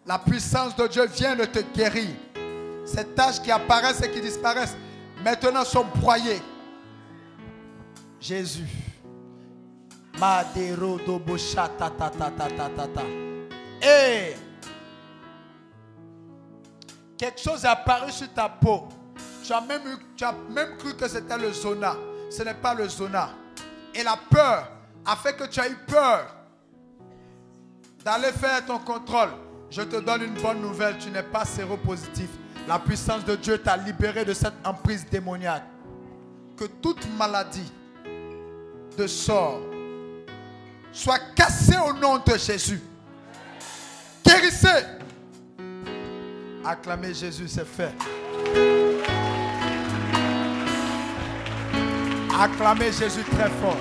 La 0.05 0.19
puissance 0.19 0.77
de 0.77 0.87
Dieu 0.87 1.07
vient 1.07 1.35
de 1.35 1.47
te 1.47 1.61
guérir. 1.75 2.11
Ces 2.85 3.07
taches 3.07 3.41
qui 3.41 3.51
apparaissent 3.51 4.03
et 4.03 4.11
qui 4.11 4.21
disparaissent, 4.21 4.77
maintenant 5.25 5.65
sont 5.65 5.87
broyées. 5.95 6.43
Jésus. 8.21 8.86
Madero 10.19 10.99
ta 10.99 11.91
ta 11.91 12.11
ta 12.11 12.31
ta 12.31 12.49
ta 12.49 12.89
ta. 12.89 13.03
Et 13.83 14.35
quelque 17.19 17.41
chose 17.41 17.65
est 17.65 17.69
apparu 17.69 18.11
sur 18.11 18.33
ta 18.33 18.49
peau. 18.49 18.89
Tu 19.45 19.53
as 19.53 19.61
même, 19.61 19.83
tu 20.17 20.25
as 20.25 20.35
même 20.51 20.77
cru 20.79 20.95
que 20.95 21.07
c'était 21.07 21.37
le 21.39 21.53
zona. 21.53 21.95
Ce 22.31 22.43
n'est 22.43 22.55
pas 22.55 22.75
le 22.75 22.89
zona. 22.89 23.31
Et 23.95 24.03
la 24.03 24.17
peur 24.31 24.71
a 25.05 25.17
fait 25.17 25.37
que 25.37 25.45
tu 25.45 25.61
as 25.61 25.69
eu 25.69 25.77
peur 25.87 26.35
d'aller 28.05 28.33
faire 28.33 28.65
ton 28.65 28.79
contrôle. 28.79 29.31
Je 29.71 29.83
te 29.83 29.97
donne 29.97 30.23
une 30.23 30.41
bonne 30.41 30.61
nouvelle, 30.61 30.97
tu 30.99 31.11
n'es 31.11 31.23
pas 31.23 31.45
séropositif. 31.45 32.31
La 32.67 32.79
puissance 32.79 33.25
de 33.25 33.37
Dieu 33.37 33.59
t'a 33.59 33.77
libéré 33.77 34.25
de 34.25 34.33
cette 34.33 34.55
emprise 34.65 35.07
démoniaque. 35.09 35.65
Que 36.57 36.65
toute 36.65 37.07
maladie 37.19 37.71
de 38.97 39.07
sort 39.07 39.61
soit 40.97 41.21
cassée 41.35 41.77
au 41.77 41.93
nom 41.93 42.17
de 42.17 42.39
Jésus. 42.39 42.81
Guérissez. 44.25 44.87
Acclamez 46.65 47.13
Jésus, 47.13 47.47
c'est 47.49 47.67
fait. 47.67 47.93
Acclamez 52.41 52.93
Jésus 52.93 53.23
très 53.25 53.51
fort. 53.51 53.77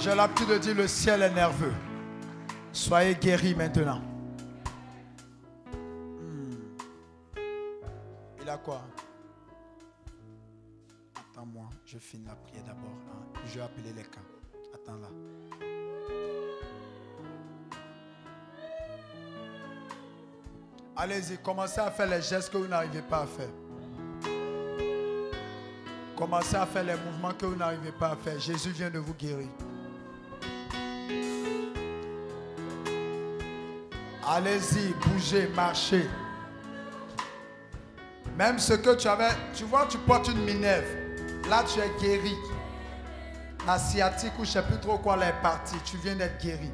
J'ai 0.00 0.14
l'habitude 0.14 0.48
de 0.48 0.58
dire 0.58 0.74
le 0.74 0.88
ciel 0.88 1.22
est 1.22 1.30
nerveux. 1.30 1.74
Soyez 2.78 3.16
guéris 3.16 3.56
maintenant. 3.56 4.00
Hmm. 6.22 6.54
Il 8.40 8.48
a 8.48 8.56
quoi? 8.56 8.82
Attends-moi, 11.16 11.68
je 11.84 11.98
finis 11.98 12.26
la 12.26 12.36
prière 12.36 12.62
d'abord. 12.64 12.96
Hein. 13.10 13.40
Je 13.46 13.58
vais 13.58 13.62
appeler 13.62 13.92
les 13.96 14.04
cas. 14.04 14.20
Attends 14.72 14.96
là. 14.96 15.08
Allez-y, 20.96 21.36
commencez 21.38 21.80
à 21.80 21.90
faire 21.90 22.08
les 22.08 22.22
gestes 22.22 22.50
que 22.50 22.58
vous 22.58 22.68
n'arrivez 22.68 23.02
pas 23.02 23.22
à 23.22 23.26
faire. 23.26 23.50
Commencez 26.16 26.56
à 26.56 26.64
faire 26.64 26.84
les 26.84 26.96
mouvements 26.96 27.34
que 27.34 27.46
vous 27.46 27.56
n'arrivez 27.56 27.92
pas 27.92 28.12
à 28.12 28.16
faire. 28.16 28.38
Jésus 28.38 28.70
vient 28.70 28.88
de 28.88 29.00
vous 29.00 29.14
guérir. 29.14 29.48
Allez-y, 34.30 34.92
bougez, 35.02 35.48
marchez. 35.56 36.06
Même 38.36 38.58
ce 38.58 38.74
que 38.74 38.94
tu 38.94 39.08
avais, 39.08 39.30
tu 39.54 39.64
vois, 39.64 39.86
tu 39.88 39.96
portes 39.98 40.28
une 40.28 40.44
minerve. 40.44 40.84
Là, 41.48 41.64
tu 41.64 41.80
es 41.80 41.90
guéri. 41.98 42.34
La 43.66 43.78
sciatique 43.78 44.32
ou 44.38 44.44
je 44.44 44.50
ne 44.50 44.52
sais 44.52 44.62
plus 44.62 44.78
trop 44.80 44.98
quoi, 44.98 45.16
elle 45.16 45.30
est 45.30 45.42
partie. 45.42 45.76
Tu 45.84 45.96
viens 45.96 46.14
d'être 46.14 46.38
guéri. 46.42 46.70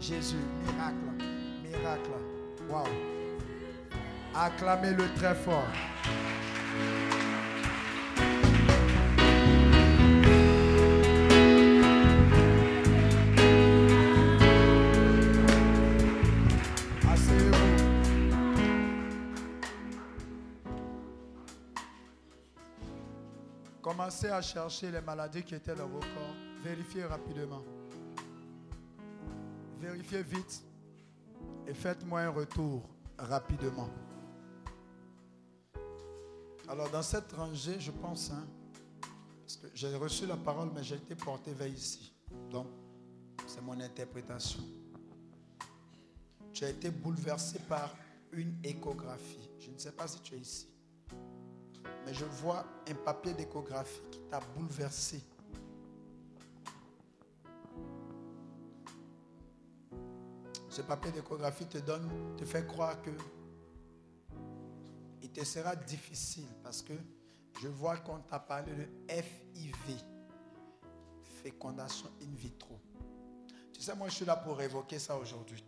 Jésus, 0.00 0.34
miracle, 0.64 0.96
miracle. 1.62 2.10
Waouh. 2.68 2.86
Acclamez-le 4.34 5.04
très 5.14 5.34
fort. 5.34 5.64
Commencez 23.96 24.28
à 24.28 24.42
chercher 24.42 24.90
les 24.90 25.00
maladies 25.00 25.42
qui 25.42 25.54
étaient 25.54 25.74
dans 25.74 25.88
vos 25.88 26.00
corps. 26.00 26.36
Vérifiez 26.62 27.06
rapidement. 27.06 27.62
Vérifiez 29.80 30.22
vite 30.22 30.62
et 31.66 31.72
faites-moi 31.72 32.20
un 32.20 32.28
retour 32.28 32.86
rapidement. 33.16 33.88
Alors 36.68 36.90
dans 36.90 37.00
cette 37.00 37.32
rangée, 37.32 37.80
je 37.80 37.90
pense, 37.90 38.30
hein, 38.32 38.46
que 39.62 39.68
j'ai 39.72 39.96
reçu 39.96 40.26
la 40.26 40.36
parole, 40.36 40.68
mais 40.74 40.84
j'ai 40.84 40.96
été 40.96 41.14
porté 41.14 41.54
vers 41.54 41.66
ici. 41.66 42.12
Donc, 42.50 42.66
c'est 43.46 43.62
mon 43.62 43.80
interprétation. 43.80 44.60
Tu 46.52 46.66
as 46.66 46.68
été 46.68 46.90
bouleversé 46.90 47.60
par 47.60 47.96
une 48.30 48.58
échographie. 48.62 49.48
Je 49.58 49.70
ne 49.70 49.78
sais 49.78 49.92
pas 49.92 50.06
si 50.06 50.20
tu 50.20 50.34
es 50.34 50.38
ici. 50.40 50.75
Mais 52.04 52.14
je 52.14 52.24
vois 52.24 52.64
un 52.88 52.94
papier 52.94 53.34
d'échographie 53.34 54.02
qui 54.10 54.20
t'a 54.30 54.40
bouleversé. 54.40 55.22
Ce 60.68 60.82
papier 60.82 61.10
d'échographie 61.10 61.66
te 61.66 61.78
donne, 61.78 62.36
te 62.36 62.44
fait 62.44 62.66
croire 62.66 63.00
que 63.00 63.10
il 65.22 65.30
te 65.30 65.44
sera 65.44 65.74
difficile 65.74 66.48
parce 66.62 66.82
que 66.82 66.92
je 67.60 67.68
vois 67.68 67.96
qu'on 67.96 68.18
t'a 68.18 68.38
parlé 68.38 68.72
de 68.72 68.86
FIV, 69.08 69.96
fécondation 71.42 72.10
in 72.22 72.34
vitro. 72.34 72.78
Tu 73.72 73.80
sais, 73.80 73.94
moi, 73.94 74.08
je 74.08 74.14
suis 74.14 74.24
là 74.24 74.36
pour 74.36 74.60
évoquer 74.60 74.98
ça 74.98 75.16
aujourd'hui. 75.16 75.64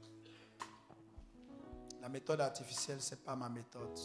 La 2.00 2.08
méthode 2.08 2.40
artificielle, 2.40 3.00
ce 3.00 3.14
n'est 3.14 3.20
pas 3.20 3.36
ma 3.36 3.48
méthode. 3.48 3.98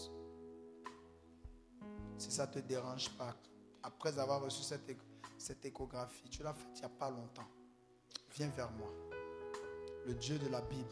Si 2.18 2.31
ça 2.31 2.48
ne 2.48 2.53
te 2.53 2.60
dérange 2.60 3.10
pas, 3.18 3.35
après 3.84 4.18
avoir 4.18 4.41
reçu 4.41 4.64
cette, 4.64 5.65
échographie, 5.65 6.30
tu 6.30 6.44
l'as 6.44 6.53
faite 6.53 6.69
il 6.76 6.80
n'y 6.80 6.85
a 6.85 6.90
pas 6.90 7.10
longtemps. 7.10 7.48
Viens 8.35 8.49
vers 8.49 8.72
moi. 8.72 8.90
Le 10.06 10.14
Dieu 10.15 10.38
de 10.40 10.48
la 10.49 10.61
Bible, 10.61 10.90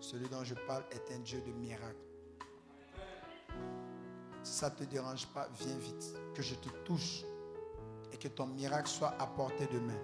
celui 0.00 0.28
dont 0.28 0.44
je 0.44 0.54
parle, 0.66 0.84
est 0.90 1.12
un 1.12 1.20
Dieu 1.20 1.40
de 1.40 1.52
miracles. 1.52 1.96
Si 4.42 4.52
ça 4.52 4.70
ne 4.70 4.74
te 4.74 4.84
dérange 4.84 5.26
pas, 5.28 5.48
viens 5.58 5.78
vite. 5.78 6.14
Que 6.34 6.42
je 6.42 6.54
te 6.56 6.68
touche 6.84 7.24
et 8.12 8.16
que 8.16 8.28
ton 8.28 8.46
miracle 8.46 8.88
soit 8.88 9.14
apporté 9.20 9.66
demain. 9.66 10.00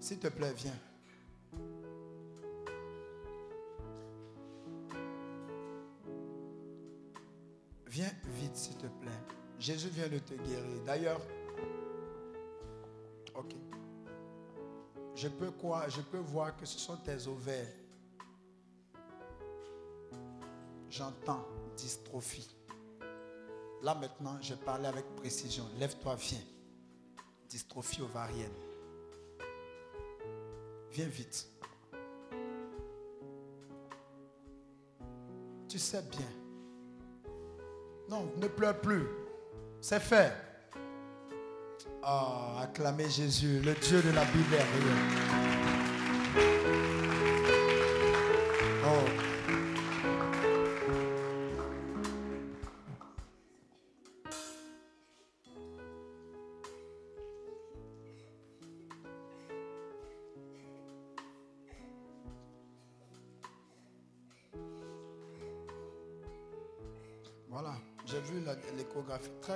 S'il 0.00 0.18
te 0.18 0.28
plaît, 0.28 0.52
viens. 0.54 0.78
Viens 7.92 8.10
vite, 8.40 8.56
s'il 8.56 8.78
te 8.78 8.86
plaît. 8.86 9.10
Jésus 9.58 9.90
vient 9.90 10.08
de 10.08 10.18
te 10.18 10.32
guérir. 10.32 10.82
D'ailleurs, 10.86 11.20
ok. 13.34 13.54
Je 15.14 15.28
peux 15.28 15.50
quoi 15.50 15.86
Je 15.90 16.00
peux 16.00 16.16
voir 16.16 16.56
que 16.56 16.64
ce 16.64 16.78
sont 16.78 16.96
tes 16.96 17.26
ovaires. 17.28 17.74
J'entends 20.88 21.46
dystrophie. 21.76 22.56
Là 23.82 23.94
maintenant, 23.94 24.40
je 24.40 24.54
parlais 24.54 24.88
avec 24.88 25.04
précision. 25.16 25.68
Lève-toi, 25.78 26.14
viens. 26.14 26.46
Dystrophie 27.46 28.00
ovarienne. 28.00 28.54
Viens 30.92 31.08
vite. 31.08 31.46
Tu 35.68 35.78
sais 35.78 36.00
bien 36.10 36.41
non, 38.12 38.30
ne 38.36 38.46
pleure 38.46 38.78
plus. 38.78 39.06
C'est 39.80 40.00
fait. 40.00 40.32
Oh, 42.06 42.58
acclamez 42.60 43.08
Jésus, 43.08 43.60
le 43.64 43.74
Dieu 43.74 44.02
de 44.02 44.10
la 44.10 44.24
Bible 44.26 44.56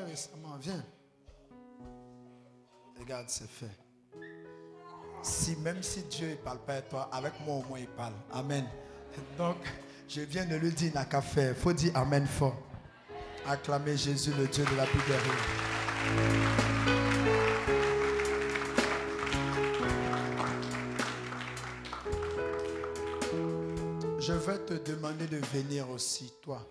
récemment. 0.04 0.56
Viens. 0.60 0.84
Regarde, 2.98 3.28
c'est 3.28 3.48
fait. 3.48 3.70
Si 5.22 5.56
même 5.56 5.82
si 5.82 6.02
Dieu 6.04 6.30
ne 6.30 6.34
parle 6.36 6.58
pas 6.60 6.74
à 6.74 6.82
toi, 6.82 7.08
avec 7.12 7.32
moi 7.44 7.56
au 7.56 7.62
moins 7.62 7.78
il 7.78 7.88
parle. 7.88 8.14
Amen. 8.32 8.64
Donc, 9.36 9.56
je 10.08 10.20
viens 10.20 10.44
de 10.44 10.56
lui 10.56 10.70
dire, 10.72 10.92
n'a 10.94 11.04
qu'à 11.04 11.20
faire. 11.20 11.50
Il 11.50 11.60
faut 11.60 11.72
dire 11.72 11.96
Amen 11.96 12.26
fort. 12.26 12.56
Acclamez 13.46 13.96
Jésus, 13.96 14.32
le 14.38 14.46
Dieu 14.46 14.64
de 14.64 14.76
la 14.76 14.84
Bible. 14.86 15.02
Je 24.18 24.32
vais 24.32 24.58
te 24.58 24.74
demander 24.90 25.26
de 25.28 25.36
venir 25.36 25.88
aussi, 25.90 26.32
toi. 26.42 26.66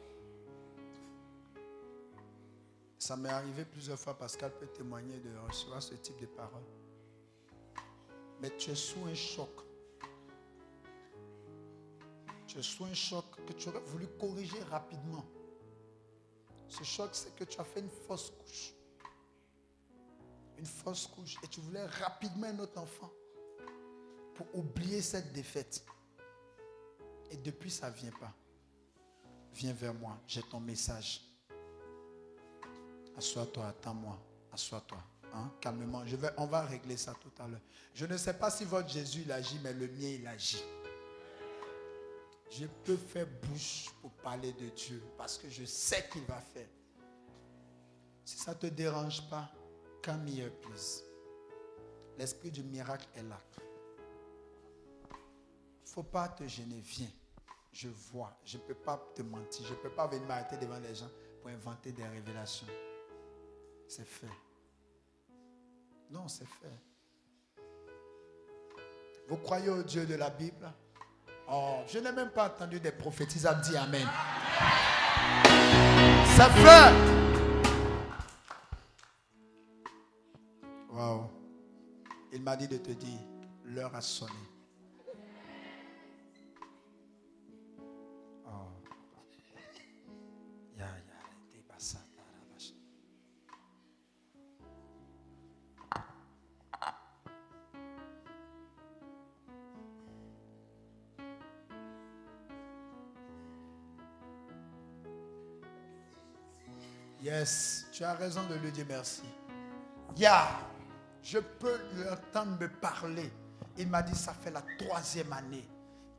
Ça 3.06 3.16
m'est 3.16 3.30
arrivé 3.30 3.66
plusieurs 3.66 4.00
fois, 4.00 4.16
qu'elle 4.16 4.52
peut 4.52 4.66
témoigner 4.66 5.20
de 5.20 5.38
recevoir 5.38 5.80
ce 5.80 5.94
type 5.94 6.20
de 6.20 6.26
paroles. 6.26 6.66
Mais 8.42 8.50
tu 8.58 8.72
es 8.72 8.76
sous 8.76 9.06
un 9.06 9.14
choc. 9.14 9.52
Tu 12.48 12.58
es 12.58 12.64
sous 12.64 12.84
un 12.84 12.96
choc 12.96 13.26
que 13.46 13.54
tu 13.54 13.70
aurais 13.70 13.82
voulu 13.82 14.08
corriger 14.20 14.60
rapidement. 14.72 15.24
Ce 16.68 16.84
choc, 16.84 17.12
c'est 17.14 17.36
que 17.36 17.44
tu 17.44 17.62
as 17.62 17.64
fait 17.64 17.82
une 17.82 17.92
fausse 17.92 18.32
couche. 18.32 18.74
Une 20.58 20.66
fausse 20.66 21.06
couche. 21.06 21.36
Et 21.44 21.48
tu 21.48 21.60
voulais 21.60 21.86
rapidement 21.86 22.48
un 22.48 22.58
autre 22.58 22.82
enfant 22.82 23.12
pour 24.34 24.48
oublier 24.56 25.04
cette 25.04 25.32
défaite. 25.32 25.86
Et 27.30 27.38
depuis, 27.38 27.70
ça 27.70 27.92
ne 27.92 27.96
vient 27.96 28.14
pas. 28.20 28.34
Viens 29.54 29.74
vers 29.74 29.94
moi, 29.94 30.20
j'ai 30.26 30.42
ton 30.42 30.60
message. 30.60 31.35
Assois-toi, 33.18 33.68
attends-moi. 33.68 34.18
Assois-toi. 34.52 34.98
Hein? 35.34 35.52
Calmement. 35.60 36.04
On 36.38 36.46
va 36.46 36.64
régler 36.64 36.98
ça 36.98 37.14
tout 37.20 37.32
à 37.42 37.48
l'heure. 37.48 37.62
Je 37.94 38.06
ne 38.06 38.18
sais 38.18 38.34
pas 38.34 38.50
si 38.50 38.64
votre 38.64 38.90
Jésus 38.90 39.24
il 39.26 39.32
agit, 39.32 39.60
mais 39.64 39.74
le 39.74 39.88
mien 39.88 40.10
il 40.20 40.28
agit. 40.28 40.64
Je 42.50 42.66
peux 42.84 42.96
faire 42.96 43.28
bouche 43.44 43.88
pour 44.02 44.12
parler 44.12 44.54
de 44.54 44.70
Dieu 44.70 45.04
parce 45.18 45.38
que 45.38 45.50
je 45.50 45.66
sais 45.66 46.08
qu'il 46.12 46.24
va 46.24 46.40
faire. 46.40 46.68
Si 48.24 48.38
ça 48.38 48.52
ne 48.52 48.58
te 48.58 48.68
dérange 48.68 49.28
pas, 49.30 49.52
come 50.04 50.28
here. 50.28 50.52
L'esprit 52.18 52.52
du 52.52 52.64
miracle 52.64 53.08
est 53.16 53.24
là. 53.24 53.40
Il 55.12 55.90
ne 55.90 55.90
faut 55.90 56.04
pas 56.04 56.30
te 56.30 56.48
gêner. 56.48 56.80
Viens. 56.80 57.12
Je 57.72 57.90
vois. 57.90 58.40
Je 58.46 58.58
ne 58.58 58.64
peux 58.64 58.76
pas 58.76 59.06
te 59.14 59.22
mentir. 59.22 59.66
Je 59.66 59.74
ne 59.74 59.80
peux 59.80 59.90
pas 59.90 60.08
venir 60.08 60.26
m'arrêter 60.28 60.58
devant 60.58 60.80
les 60.80 60.96
gens 60.96 61.10
pour 61.42 61.52
inventer 61.52 61.92
des 61.92 62.08
révélations. 62.08 62.68
C'est 63.88 64.08
fait. 64.08 64.28
Non, 66.10 66.28
c'est 66.28 66.48
fait. 66.48 67.64
Vous 69.28 69.38
croyez 69.38 69.70
au 69.70 69.84
Dieu 69.84 70.06
de 70.06 70.16
la 70.16 70.30
Bible? 70.30 70.72
Oh, 71.50 71.82
je 71.88 72.00
n'ai 72.00 72.12
même 72.12 72.32
pas 72.32 72.48
entendu 72.48 72.80
des 72.80 72.92
prophétisables 72.92 73.62
dire 73.62 73.84
Amen. 73.84 74.08
C'est 76.36 76.52
fait. 76.52 76.94
Wow. 80.92 81.30
Il 82.34 82.42
m'a 82.42 82.56
dit 82.56 82.68
de 82.68 82.78
te 82.78 82.92
dire, 82.92 83.20
l'heure 83.64 83.96
a 83.96 84.02
sonné. 84.02 84.34
Yes, 107.26 107.88
tu 107.92 108.04
as 108.04 108.14
raison 108.14 108.44
de 108.48 108.54
lui 108.54 108.72
dire 108.72 108.86
merci. 108.88 109.24
Ya, 110.16 110.48
je 111.24 111.40
peux 111.40 111.80
l'entendre 111.96 112.60
me 112.60 112.70
parler. 112.70 113.32
Il 113.80 113.88
m'a 113.88 114.04
dit, 114.04 114.14
ça 114.14 114.32
fait 114.32 114.52
la 114.52 114.62
troisième 114.78 115.34
année 115.34 115.68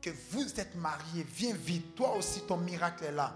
que 0.01 0.09
vous 0.31 0.59
êtes 0.59 0.75
mariés. 0.75 1.23
Viens 1.23 1.55
vite. 1.55 1.95
Toi 1.95 2.13
aussi, 2.17 2.41
ton 2.41 2.57
miracle 2.57 3.05
est 3.05 3.13
là. 3.13 3.33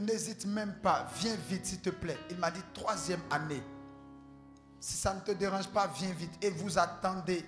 N'hésite 0.00 0.44
même 0.44 0.74
pas. 0.82 1.08
Viens 1.16 1.34
vite, 1.48 1.64
s'il 1.64 1.80
te 1.80 1.88
plaît. 1.88 2.18
Il 2.28 2.36
m'a 2.36 2.50
dit, 2.50 2.60
troisième 2.74 3.22
année. 3.30 3.62
Si 4.80 4.98
ça 4.98 5.14
ne 5.14 5.20
te 5.20 5.30
dérange 5.30 5.68
pas, 5.68 5.86
viens 5.86 6.12
vite. 6.12 6.44
Et 6.44 6.50
vous 6.50 6.78
attendez. 6.78 7.42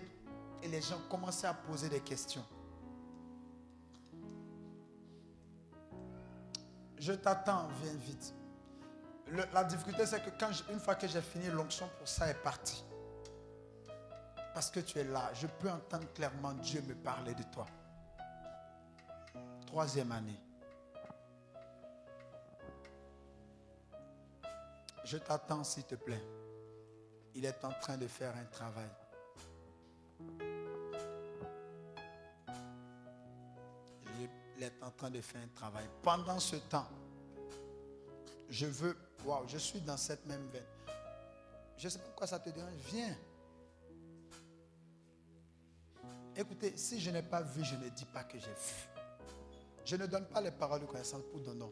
Et 0.62 0.68
les 0.68 0.80
gens 0.80 0.98
commençaient 1.10 1.48
à 1.48 1.54
poser 1.54 1.90
des 1.90 2.00
questions. 2.00 2.46
Je 6.98 7.12
t'attends, 7.12 7.68
viens 7.82 7.94
vite. 8.06 8.34
La 9.52 9.64
difficulté, 9.64 10.04
c'est 10.04 10.22
que 10.22 10.30
quand 10.38 10.50
une 10.70 10.78
fois 10.78 10.94
que 10.94 11.06
j'ai 11.06 11.22
fini, 11.22 11.46
l'onction 11.46 11.88
pour 11.98 12.06
ça 12.08 12.28
est 12.28 12.42
partie. 12.42 12.84
Parce 14.52 14.70
que 14.70 14.80
tu 14.80 14.98
es 14.98 15.04
là, 15.04 15.30
je 15.34 15.46
peux 15.46 15.70
entendre 15.70 16.12
clairement 16.12 16.52
Dieu 16.54 16.82
me 16.82 16.94
parler 16.94 17.34
de 17.34 17.42
toi. 17.44 17.66
Troisième 19.66 20.12
année. 20.12 20.38
Je 25.04 25.16
t'attends, 25.16 25.64
s'il 25.64 25.84
te 25.84 25.94
plaît. 25.94 26.22
Il 27.34 27.44
est 27.46 27.64
en 27.64 27.72
train 27.72 27.96
de 27.96 28.06
faire 28.06 28.34
un 28.36 28.44
travail. 28.44 28.90
Il 34.58 34.62
est 34.62 34.82
en 34.82 34.90
train 34.90 35.10
de 35.10 35.20
faire 35.20 35.40
un 35.42 35.48
travail. 35.48 35.88
Pendant 36.02 36.38
ce 36.38 36.56
temps, 36.56 36.88
je 38.48 38.66
veux, 38.66 38.96
waouh, 39.24 39.46
je 39.48 39.58
suis 39.58 39.80
dans 39.80 39.96
cette 39.96 40.24
même 40.26 40.46
veine. 40.48 40.64
Je 41.76 41.88
sais 41.88 41.98
pas 41.98 42.04
pourquoi 42.06 42.26
ça 42.26 42.38
te 42.38 42.50
dérange. 42.50 42.72
Viens. 42.92 43.16
Écoutez, 46.36 46.76
si 46.76 47.00
je 47.00 47.10
n'ai 47.10 47.22
pas 47.22 47.42
vu, 47.42 47.64
je 47.64 47.74
ne 47.74 47.88
dis 47.88 48.04
pas 48.06 48.24
que 48.24 48.38
j'ai 48.38 48.46
vu. 48.46 48.88
Je 49.84 49.96
ne 49.96 50.06
donne 50.06 50.26
pas 50.26 50.40
les 50.40 50.50
paroles 50.50 50.80
de 50.80 50.86
connaissance 50.86 51.22
pour 51.30 51.40
donner. 51.40 51.66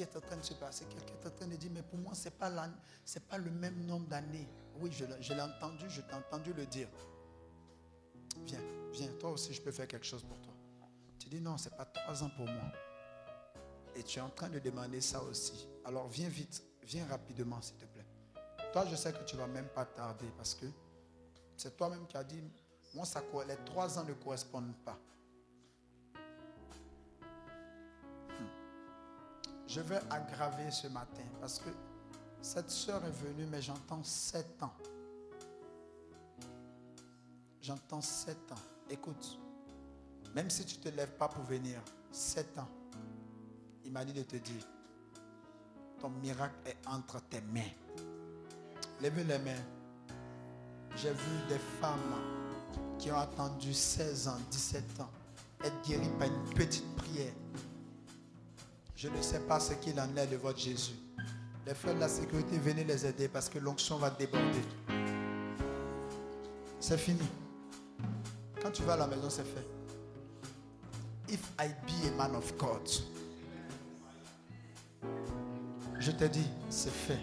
Qui 0.00 0.04
est 0.04 0.16
en 0.16 0.20
train 0.20 0.36
de 0.36 0.42
se 0.42 0.54
passer 0.54 0.86
Quelqu'un 0.86 1.12
est 1.22 1.26
en 1.26 1.30
train 1.30 1.46
de 1.46 1.56
dire, 1.56 1.70
mais 1.74 1.82
pour 1.82 1.98
moi, 1.98 2.14
ce 2.14 2.24
n'est 2.24 2.30
pas, 2.30 2.50
pas 2.50 3.38
le 3.38 3.50
même 3.50 3.84
nombre 3.84 4.06
d'années. 4.08 4.48
Oui, 4.80 4.90
je, 4.92 5.04
l'ai- 5.04 5.20
je 5.22 5.34
l'ai 5.34 5.42
entendu, 5.42 5.84
je 5.90 6.00
t'ai 6.00 6.14
entendu 6.14 6.54
le 6.54 6.64
dire. 6.64 6.88
Viens, 8.46 8.60
viens, 8.92 9.12
toi 9.18 9.32
aussi, 9.32 9.52
je 9.52 9.60
peux 9.60 9.70
faire 9.72 9.86
quelque 9.86 10.06
chose 10.06 10.22
pour 10.24 10.40
toi. 10.40 10.54
Tu 11.18 11.28
dis, 11.28 11.40
non, 11.40 11.58
ce 11.58 11.68
n'est 11.68 11.76
pas 11.76 11.84
trois 11.84 12.22
ans 12.22 12.30
pour 12.34 12.46
moi. 12.46 12.72
Et 13.94 14.02
tu 14.02 14.18
es 14.18 14.22
en 14.22 14.30
train 14.30 14.48
de 14.48 14.58
demander 14.58 15.02
ça 15.02 15.22
aussi. 15.22 15.68
Alors 15.84 16.08
viens 16.08 16.28
vite, 16.30 16.62
viens 16.82 17.06
rapidement, 17.06 17.60
s'il 17.60 17.76
te 17.76 17.84
plaît. 17.84 18.06
Toi, 18.72 18.86
je 18.90 18.96
sais 18.96 19.12
que 19.12 19.22
tu 19.24 19.36
ne 19.36 19.40
vas 19.42 19.48
même 19.48 19.68
pas 19.68 19.84
tarder 19.84 20.30
parce 20.36 20.54
que 20.54 20.64
c'est 21.58 21.76
toi-même 21.76 22.06
qui 22.06 22.16
as 22.16 22.24
dit, 22.24 22.42
moi, 22.94 23.04
ça, 23.04 23.22
les 23.46 23.56
trois 23.66 23.98
ans 23.98 24.04
ne 24.04 24.14
correspondent 24.14 24.74
pas. 24.82 24.98
Je 29.70 29.80
vais 29.80 30.00
aggraver 30.10 30.68
ce 30.72 30.88
matin 30.88 31.22
parce 31.40 31.60
que 31.60 31.70
cette 32.42 32.70
soeur 32.70 33.04
est 33.04 33.24
venue, 33.24 33.46
mais 33.48 33.62
j'entends 33.62 34.02
sept 34.02 34.60
ans. 34.64 34.72
J'entends 37.62 38.00
sept 38.00 38.50
ans. 38.50 38.62
Écoute, 38.90 39.38
même 40.34 40.50
si 40.50 40.64
tu 40.64 40.76
ne 40.78 40.82
te 40.82 40.88
lèves 40.88 41.12
pas 41.16 41.28
pour 41.28 41.44
venir, 41.44 41.80
sept 42.10 42.58
ans, 42.58 42.68
il 43.84 43.92
m'a 43.92 44.04
dit 44.04 44.12
de 44.12 44.24
te 44.24 44.34
dire, 44.38 44.66
ton 46.00 46.10
miracle 46.10 46.56
est 46.66 46.88
entre 46.88 47.20
tes 47.28 47.40
mains. 47.40 47.70
Levez 49.00 49.22
les 49.22 49.38
mains. 49.38 49.62
J'ai 50.96 51.12
vu 51.12 51.48
des 51.48 51.60
femmes 51.80 52.16
qui 52.98 53.12
ont 53.12 53.18
attendu 53.20 53.72
16 53.72 54.26
ans, 54.26 54.38
17 54.50 55.00
ans, 55.00 55.10
être 55.62 55.80
guéries 55.88 56.10
par 56.18 56.26
une 56.26 56.54
petite 56.54 56.96
prière. 56.96 57.32
Je 59.02 59.08
ne 59.08 59.22
sais 59.22 59.40
pas 59.40 59.58
ce 59.58 59.72
qu'il 59.72 59.98
en 59.98 60.14
est 60.14 60.26
de 60.26 60.36
votre 60.36 60.58
Jésus. 60.58 60.92
Les 61.66 61.72
frères 61.72 61.94
de 61.94 62.00
la 62.00 62.08
sécurité, 62.10 62.58
venez 62.58 62.84
les 62.84 63.06
aider 63.06 63.28
parce 63.28 63.48
que 63.48 63.58
l'onction 63.58 63.96
va 63.96 64.10
déborder. 64.10 64.60
C'est 66.78 66.98
fini. 66.98 67.26
Quand 68.60 68.70
tu 68.70 68.82
vas 68.82 68.92
à 68.92 68.96
la 68.98 69.06
maison, 69.06 69.30
c'est 69.30 69.46
fait. 69.46 69.66
If 71.30 71.40
I 71.58 71.68
be 71.86 72.08
a 72.08 72.10
man 72.14 72.36
of 72.36 72.54
God, 72.58 72.86
je 75.98 76.10
te 76.10 76.24
dis, 76.24 76.50
c'est 76.68 76.92
fait. 76.92 77.20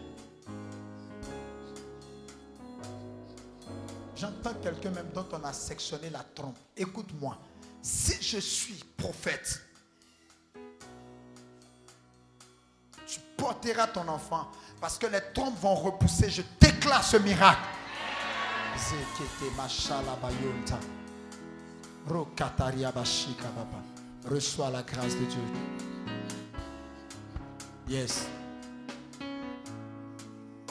J'entends 4.15 4.55
quelqu'un 4.63 4.89
même 4.89 5.09
dont 5.13 5.27
on 5.31 5.43
a 5.43 5.53
sectionné 5.53 6.09
la 6.09 6.23
trompe. 6.33 6.57
Écoute-moi. 6.75 7.37
Si 7.83 8.19
je 8.19 8.39
suis 8.39 8.83
prophète, 8.97 9.66
porteras 13.48 13.88
ton 13.88 14.06
enfant 14.10 14.49
parce 14.82 14.98
que 14.98 15.07
les 15.07 15.22
trompes 15.34 15.57
vont 15.61 15.76
repousser. 15.76 16.30
Je 16.30 16.41
déclare 16.60 17.03
ce 17.03 17.15
miracle. 17.18 17.61
Reçois 24.30 24.69
la 24.69 24.84
grâce 24.84 25.15
de 25.15 25.26
Dieu. 25.26 25.41
Yes. 27.88 28.28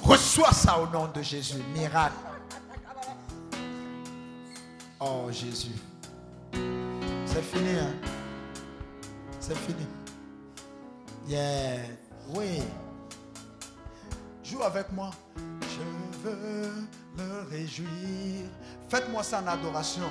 Reçois 0.03 0.53
ça 0.53 0.79
au 0.79 0.87
nom 0.89 1.09
de 1.09 1.23
Jésus. 1.23 1.63
Miracle. 1.75 2.15
Oh 5.01 5.29
Jésus. 5.31 5.73
C'est 6.53 7.43
fini, 7.43 7.79
hein? 7.79 7.95
C'est 9.41 9.57
fini. 9.57 9.87
Yeah. 11.27 12.06
Oui. 12.35 12.63
Joue 14.45 14.63
avec 14.63 14.91
moi. 14.93 15.11
Je 15.63 16.29
veux 16.29 16.71
me 17.19 17.51
réjouir. 17.51 18.49
Faites-moi 18.89 19.23
ça 19.23 19.43
en 19.45 19.47
adoration. 19.49 20.11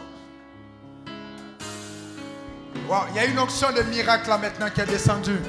Wow, 2.89 3.05
il 3.09 3.15
y 3.15 3.19
a 3.19 3.25
une 3.25 3.39
onction 3.39 3.71
de 3.71 3.81
miracle 3.83 4.29
là 4.29 4.37
maintenant 4.37 4.69
qui 4.69 4.81
est 4.81 4.85
descendue. 4.85 5.39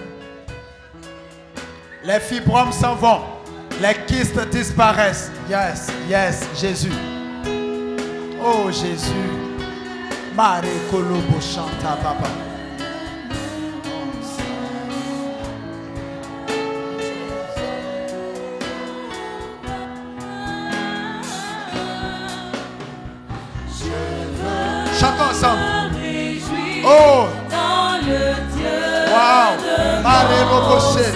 Les 2.03 2.21
fibromes 2.21 2.73
s'en 2.73 2.95
vont. 2.95 3.21
Les 3.81 3.95
kystes 4.07 4.49
disparaissent. 4.49 5.31
Yes, 5.51 5.89
yes, 6.09 6.49
Jésus. 6.55 6.93
Oh 8.43 8.71
Jésus. 8.71 9.13
Mare 10.35 10.69
kolobo 10.91 11.41
chanta 11.41 11.97
baba. 12.03 12.56
Mare 30.67 31.16